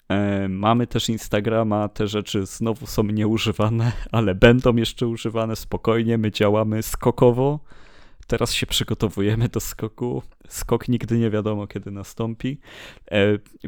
E, 0.10 0.48
Mamy 0.50 0.88
też 0.88 1.10
Instagrama, 1.10 1.90
te 1.90 2.08
rzeczy 2.08 2.46
znowu 2.46 2.88
są 2.88 3.04
nieużywane, 3.04 3.92
ale 4.12 4.36
będą 4.36 4.76
jeszcze 4.76 5.08
używane 5.08 5.56
spokojnie, 5.56 6.18
my 6.18 6.32
działamy 6.32 6.84
skokowo. 6.84 7.60
Teraz 8.28 8.54
się 8.54 8.66
przygotowujemy 8.68 9.50
do 9.50 9.60
skoku. 9.60 10.24
Skok 10.48 10.88
nigdy 10.88 11.18
nie 11.18 11.30
wiadomo, 11.30 11.68
kiedy 11.68 11.92
nastąpi. 11.92 12.60
E, 13.12 13.18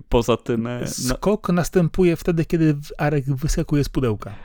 Poza 0.10 0.38
tym. 0.38 0.68
e, 0.68 0.88
Skok 0.88 1.49
następuje 1.49 2.15
wtedy, 2.15 2.45
kiedy 2.45 2.77
Arek 2.98 3.26
wyskakuje 3.26 3.84
z 3.84 3.90
pudełka. 3.90 4.36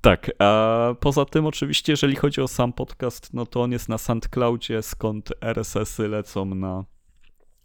Tak, 0.00 0.30
a 0.38 0.94
poza 1.00 1.24
tym 1.24 1.46
oczywiście, 1.46 1.92
jeżeli 1.92 2.16
chodzi 2.16 2.40
o 2.40 2.48
sam 2.48 2.72
podcast, 2.72 3.34
no 3.34 3.46
to 3.46 3.62
on 3.62 3.72
jest 3.72 3.88
na 3.88 3.98
SoundCloudzie, 3.98 4.82
skąd 4.82 5.32
RSS-y 5.40 6.08
lecą 6.08 6.44
na, 6.44 6.84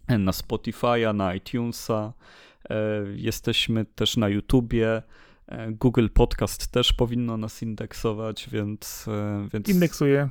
na 0.08 0.32
Spotify'a, 0.32 1.16
na 1.16 1.36
iTunesa. 1.36 2.14
E, 2.70 2.76
Jesteśmy 3.16 3.86
też 3.86 4.18
na 4.18 4.30
YouTubie. 4.30 5.02
Google 5.72 6.08
Podcast 6.14 6.68
też 6.68 6.94
powinno 6.94 7.38
nas 7.38 7.62
indeksować, 7.64 8.50
więc... 8.50 9.06
więc 9.54 9.70
Indeksuje. 9.70 10.30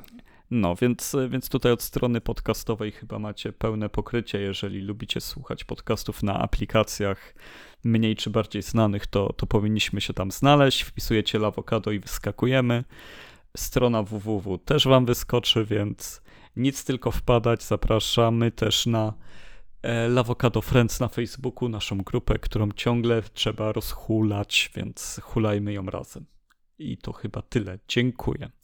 No, 0.53 0.75
więc, 0.75 1.15
więc 1.29 1.49
tutaj 1.49 1.71
od 1.71 1.81
strony 1.81 2.21
podcastowej 2.21 2.91
chyba 2.91 3.19
macie 3.19 3.53
pełne 3.53 3.89
pokrycie. 3.89 4.41
Jeżeli 4.41 4.81
lubicie 4.81 5.21
słuchać 5.21 5.63
podcastów 5.63 6.23
na 6.23 6.39
aplikacjach 6.39 7.35
mniej 7.83 8.15
czy 8.15 8.29
bardziej 8.29 8.61
znanych, 8.61 9.07
to, 9.07 9.33
to 9.33 9.45
powinniśmy 9.45 10.01
się 10.01 10.13
tam 10.13 10.31
znaleźć. 10.31 10.81
Wpisujecie 10.81 11.39
Lawokado 11.39 11.91
i 11.91 11.99
wyskakujemy. 11.99 12.83
Strona 13.57 14.03
www 14.03 14.57
też 14.57 14.87
wam 14.87 15.05
wyskoczy, 15.05 15.65
więc 15.65 16.21
nic 16.55 16.85
tylko 16.85 17.11
wpadać. 17.11 17.63
Zapraszamy 17.63 18.51
też 18.51 18.85
na 18.85 19.13
e, 19.81 20.07
Lawokado 20.07 20.61
Friends 20.61 20.99
na 20.99 21.07
Facebooku, 21.07 21.69
naszą 21.69 21.97
grupę, 21.97 22.39
którą 22.39 22.71
ciągle 22.71 23.21
trzeba 23.33 23.71
rozhulać, 23.71 24.71
więc 24.75 25.19
hulajmy 25.23 25.73
ją 25.73 25.85
razem. 25.85 26.25
I 26.79 26.97
to 26.97 27.13
chyba 27.13 27.41
tyle. 27.41 27.79
Dziękuję. 27.87 28.62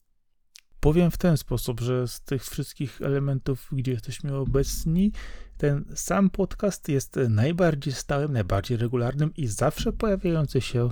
Powiem 0.80 1.12
w 1.12 1.18
ten 1.18 1.38
sposób, 1.38 1.80
że 1.80 2.08
z 2.08 2.22
tych 2.22 2.46
wszystkich 2.46 3.02
elementów, 3.02 3.68
gdzie 3.72 3.92
jesteśmy 3.92 4.36
obecni, 4.36 5.12
ten 5.58 5.86
sam 5.96 6.30
podcast 6.30 6.90
jest 6.90 7.20
najbardziej 7.30 7.94
stałym, 7.94 8.34
najbardziej 8.34 8.78
regularnym 8.78 9.34
i 9.38 9.48
zawsze 9.48 9.94
pojawiający 9.94 10.62
się 10.62 10.86
e, 10.86 10.90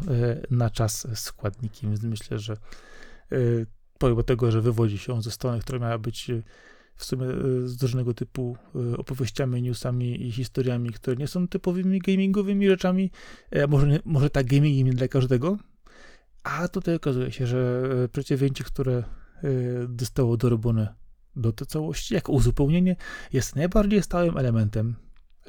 na 0.51 0.69
czas 0.69 1.07
składnikiem. 1.13 1.89
Więc 1.89 2.03
myślę, 2.03 2.39
że 2.39 2.53
e, 2.53 3.37
pomimo 3.99 4.23
tego, 4.23 4.51
że 4.51 4.61
wywodzi 4.61 4.97
się 4.97 5.13
on 5.13 5.21
ze 5.21 5.31
strony, 5.31 5.59
która 5.59 5.79
miała 5.79 5.97
być 5.97 6.29
e, 6.29 6.43
w 6.95 7.05
sumie 7.05 7.25
z 7.65 7.81
różnego 7.83 8.13
typu 8.13 8.57
opowieściami, 8.97 9.61
newsami 9.61 10.27
i 10.27 10.31
historiami, 10.31 10.89
które 10.89 11.15
nie 11.15 11.27
są 11.27 11.47
typowymi 11.47 11.99
gamingowymi 11.99 12.67
rzeczami, 12.67 13.11
może, 13.67 13.99
może 14.05 14.29
tak 14.29 14.45
gamingiem 14.45 14.87
nie 14.87 14.93
dla 14.93 15.07
każdego, 15.07 15.57
a 16.43 16.67
tutaj 16.67 16.95
okazuje 16.95 17.31
się, 17.31 17.47
że 17.47 17.83
przedsięwzięcie, 18.11 18.63
które 18.63 19.03
zostało 19.99 20.37
dorobione 20.37 20.95
do 21.35 21.51
tej 21.51 21.67
całości, 21.67 22.13
jako 22.13 22.31
uzupełnienie, 22.31 22.95
jest 23.33 23.55
najbardziej 23.55 24.03
stałym 24.03 24.37
elementem 24.37 24.95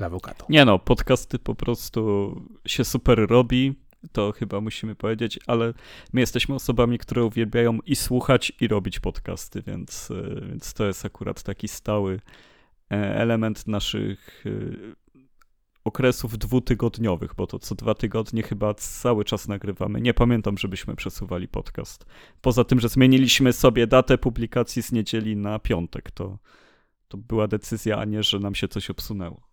L'Avvocato. 0.00 0.44
Nie 0.48 0.64
no, 0.64 0.78
podcasty 0.78 1.38
po 1.38 1.54
prostu 1.54 2.34
się 2.66 2.84
super 2.84 3.26
robi, 3.28 3.74
to 4.12 4.32
chyba 4.32 4.60
musimy 4.60 4.94
powiedzieć, 4.94 5.38
ale 5.46 5.74
my 6.12 6.20
jesteśmy 6.20 6.54
osobami, 6.54 6.98
które 6.98 7.24
uwielbiają 7.24 7.78
i 7.86 7.96
słuchać, 7.96 8.52
i 8.60 8.68
robić 8.68 9.00
podcasty, 9.00 9.62
więc, 9.66 10.10
e, 10.10 10.40
więc 10.40 10.74
to 10.74 10.86
jest 10.86 11.04
akurat 11.04 11.42
taki 11.42 11.68
stały 11.68 12.20
e, 12.90 12.94
element 13.14 13.66
naszych 13.66 14.44
e, 14.46 14.50
okresów 15.88 16.38
dwutygodniowych, 16.38 17.34
bo 17.34 17.46
to 17.46 17.58
co 17.58 17.74
dwa 17.74 17.94
tygodnie 17.94 18.42
chyba 18.42 18.74
cały 18.74 19.24
czas 19.24 19.48
nagrywamy. 19.48 20.00
Nie 20.00 20.14
pamiętam, 20.14 20.58
żebyśmy 20.58 20.96
przesuwali 20.96 21.48
podcast. 21.48 22.06
Poza 22.40 22.64
tym, 22.64 22.80
że 22.80 22.88
zmieniliśmy 22.88 23.52
sobie 23.52 23.86
datę 23.86 24.18
publikacji 24.18 24.82
z 24.82 24.92
niedzieli 24.92 25.36
na 25.36 25.58
piątek, 25.58 26.10
to, 26.10 26.38
to 27.08 27.18
była 27.18 27.48
decyzja, 27.48 27.98
a 27.98 28.04
nie, 28.04 28.22
że 28.22 28.38
nam 28.38 28.54
się 28.54 28.68
coś 28.68 28.90
obsunęło. 28.90 29.48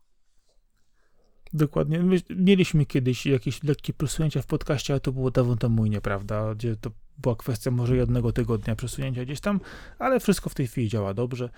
Dokładnie. 1.53 1.99
My 1.99 2.17
mieliśmy 2.29 2.85
kiedyś 2.85 3.25
jakieś 3.25 3.63
lekkie 3.63 3.93
przesunięcia 3.93 4.41
w 4.41 4.45
podcaście, 4.45 4.93
ale 4.93 4.99
to 4.99 5.11
było 5.11 5.31
dawno 5.31 5.55
temu 5.55 5.85
i 5.85 5.89
nieprawda, 5.89 6.55
gdzie 6.55 6.75
to 6.75 6.91
była 7.17 7.35
kwestia 7.35 7.71
może 7.71 7.95
jednego 7.95 8.31
tygodnia 8.31 8.75
przesunięcia 8.75 9.25
gdzieś 9.25 9.39
tam, 9.39 9.59
ale 9.99 10.19
wszystko 10.19 10.49
w 10.49 10.55
tej 10.55 10.67
chwili 10.67 10.89
działa 10.89 11.13
dobrze. 11.13 11.49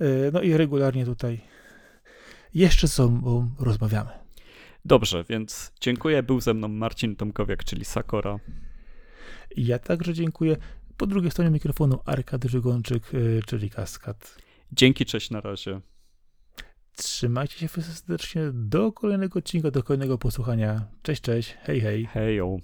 E, 0.00 0.30
No 0.32 0.42
i 0.42 0.56
regularnie 0.56 1.04
tutaj 1.04 1.40
jeszcze 2.54 2.88
z 2.88 2.92
sobą 2.92 3.50
rozmawiamy. 3.58 4.21
Dobrze, 4.84 5.24
więc 5.28 5.72
dziękuję. 5.80 6.22
Był 6.22 6.40
ze 6.40 6.54
mną 6.54 6.68
Marcin 6.68 7.16
Tomkowiak, 7.16 7.64
czyli 7.64 7.84
Sakora. 7.84 8.38
Ja 9.56 9.78
także 9.78 10.14
dziękuję. 10.14 10.56
Po 10.96 11.06
drugiej 11.06 11.30
stronie 11.30 11.50
mikrofonu 11.50 12.00
Arkady 12.04 12.48
Żygonczyk, 12.48 13.02
e, 13.14 13.42
czyli 13.42 13.70
Kaskad. 13.70 14.38
Dzięki, 14.72 15.04
cześć, 15.04 15.30
na 15.30 15.40
razie. 15.40 15.80
Trzymajcie 16.96 17.58
się 17.58 17.82
serdecznie 17.82 18.42
do 18.52 18.92
kolejnego 18.92 19.38
odcinka, 19.38 19.70
do 19.70 19.82
kolejnego 19.82 20.18
posłuchania. 20.18 20.86
Cześć, 21.02 21.22
cześć, 21.22 21.56
hej, 21.62 21.80
hej. 21.80 22.06
Hejo. 22.06 22.58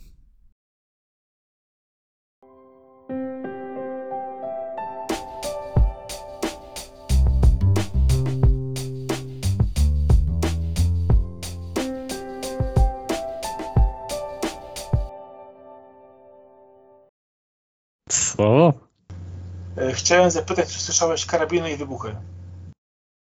Chciałem 19.94 20.30
zapytać, 20.30 20.72
czy 20.72 20.80
słyszałeś 20.80 21.26
karabiny 21.26 21.72
i 21.72 21.76
wybuchy? 21.76 22.16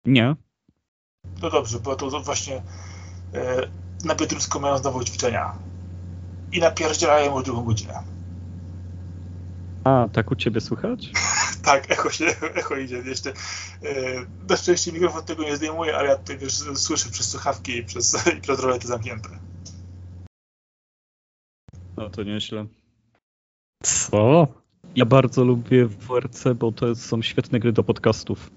Nie. 0.04 0.36
No 1.42 1.50
dobrze, 1.50 1.80
bo 1.80 1.96
to 1.96 2.20
właśnie 2.20 2.62
e, 3.34 3.68
na 4.04 4.14
Biedrusku 4.14 4.60
mają 4.60 4.78
znowu 4.78 5.04
ćwiczenia. 5.04 5.54
I 6.52 6.60
napierdzielają 6.60 7.34
już 7.34 7.44
drugą 7.44 7.64
godzinę. 7.64 8.02
A, 9.84 10.08
tak 10.12 10.30
u 10.30 10.36
ciebie 10.36 10.60
słychać? 10.60 11.10
Tak, 11.64 11.90
echo 11.90 12.10
się, 12.10 12.24
echo 12.54 12.76
idzie 12.76 12.96
jeszcze. 12.96 13.30
E, 13.30 13.34
na 14.48 14.56
szczęście 14.56 14.92
mikrofon 14.92 15.24
tego 15.24 15.42
nie 15.42 15.56
zdejmuje, 15.56 15.96
ale 15.96 16.08
ja 16.08 16.16
tutaj 16.16 16.38
wiesz, 16.38 16.54
słyszę 16.74 17.10
przez 17.10 17.30
słuchawki 17.30 17.76
i 17.76 17.84
przez, 17.84 18.16
i 18.38 18.40
przez 18.40 18.60
rolety 18.60 18.86
zamknięte. 18.86 19.28
No 21.96 22.10
to 22.10 22.22
nieźle. 22.22 22.66
Co? 23.82 24.46
Ja 24.96 25.04
bardzo 25.04 25.44
lubię 25.44 25.86
WRC, 25.86 26.44
bo 26.56 26.72
to 26.72 26.94
są 26.94 27.22
świetne 27.22 27.60
gry 27.60 27.72
do 27.72 27.84
podcastów. 27.84 28.50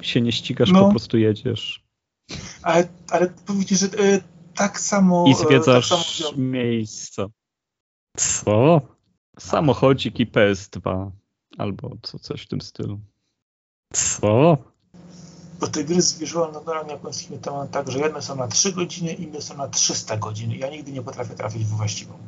Się 0.00 0.20
nie 0.20 0.32
ścigasz, 0.32 0.70
No. 0.72 0.84
po 0.84 0.90
prostu 0.90 1.18
jedziesz. 1.18 1.84
Ale, 2.62 2.88
ale 3.10 3.32
że 3.70 3.86
e, 3.86 4.20
tak 4.54 4.80
samo... 4.80 5.24
I 5.28 5.30
e, 5.30 5.34
zwiedzasz 5.34 5.88
tak 5.88 5.98
samo 5.98 6.38
miejsca. 6.38 7.26
Co? 8.16 8.80
Samochodzik 9.38 10.20
i 10.20 10.26
PS2. 10.26 11.10
Albo 11.58 11.96
co, 12.02 12.18
coś 12.18 12.42
w 12.42 12.48
tym 12.48 12.60
stylu. 12.60 13.00
Co? 13.92 14.58
Bo 15.60 15.66
te 15.66 15.84
gry 15.84 16.02
z 16.02 16.18
visual 16.18 16.52
novelami 16.52 16.90
japońskimi 16.90 17.38
to 17.38 17.52
mam 17.52 17.68
tak, 17.68 17.90
że 17.90 17.98
jedne 17.98 18.22
są 18.22 18.36
na 18.36 18.48
3 18.48 18.72
godziny, 18.72 19.12
inne 19.12 19.42
są 19.42 19.56
na 19.56 19.68
300 19.68 20.16
godzin. 20.16 20.52
Ja 20.52 20.70
nigdy 20.70 20.92
nie 20.92 21.02
potrafię 21.02 21.34
trafić 21.34 21.64
w 21.64 21.76
właściwą. 21.76 22.18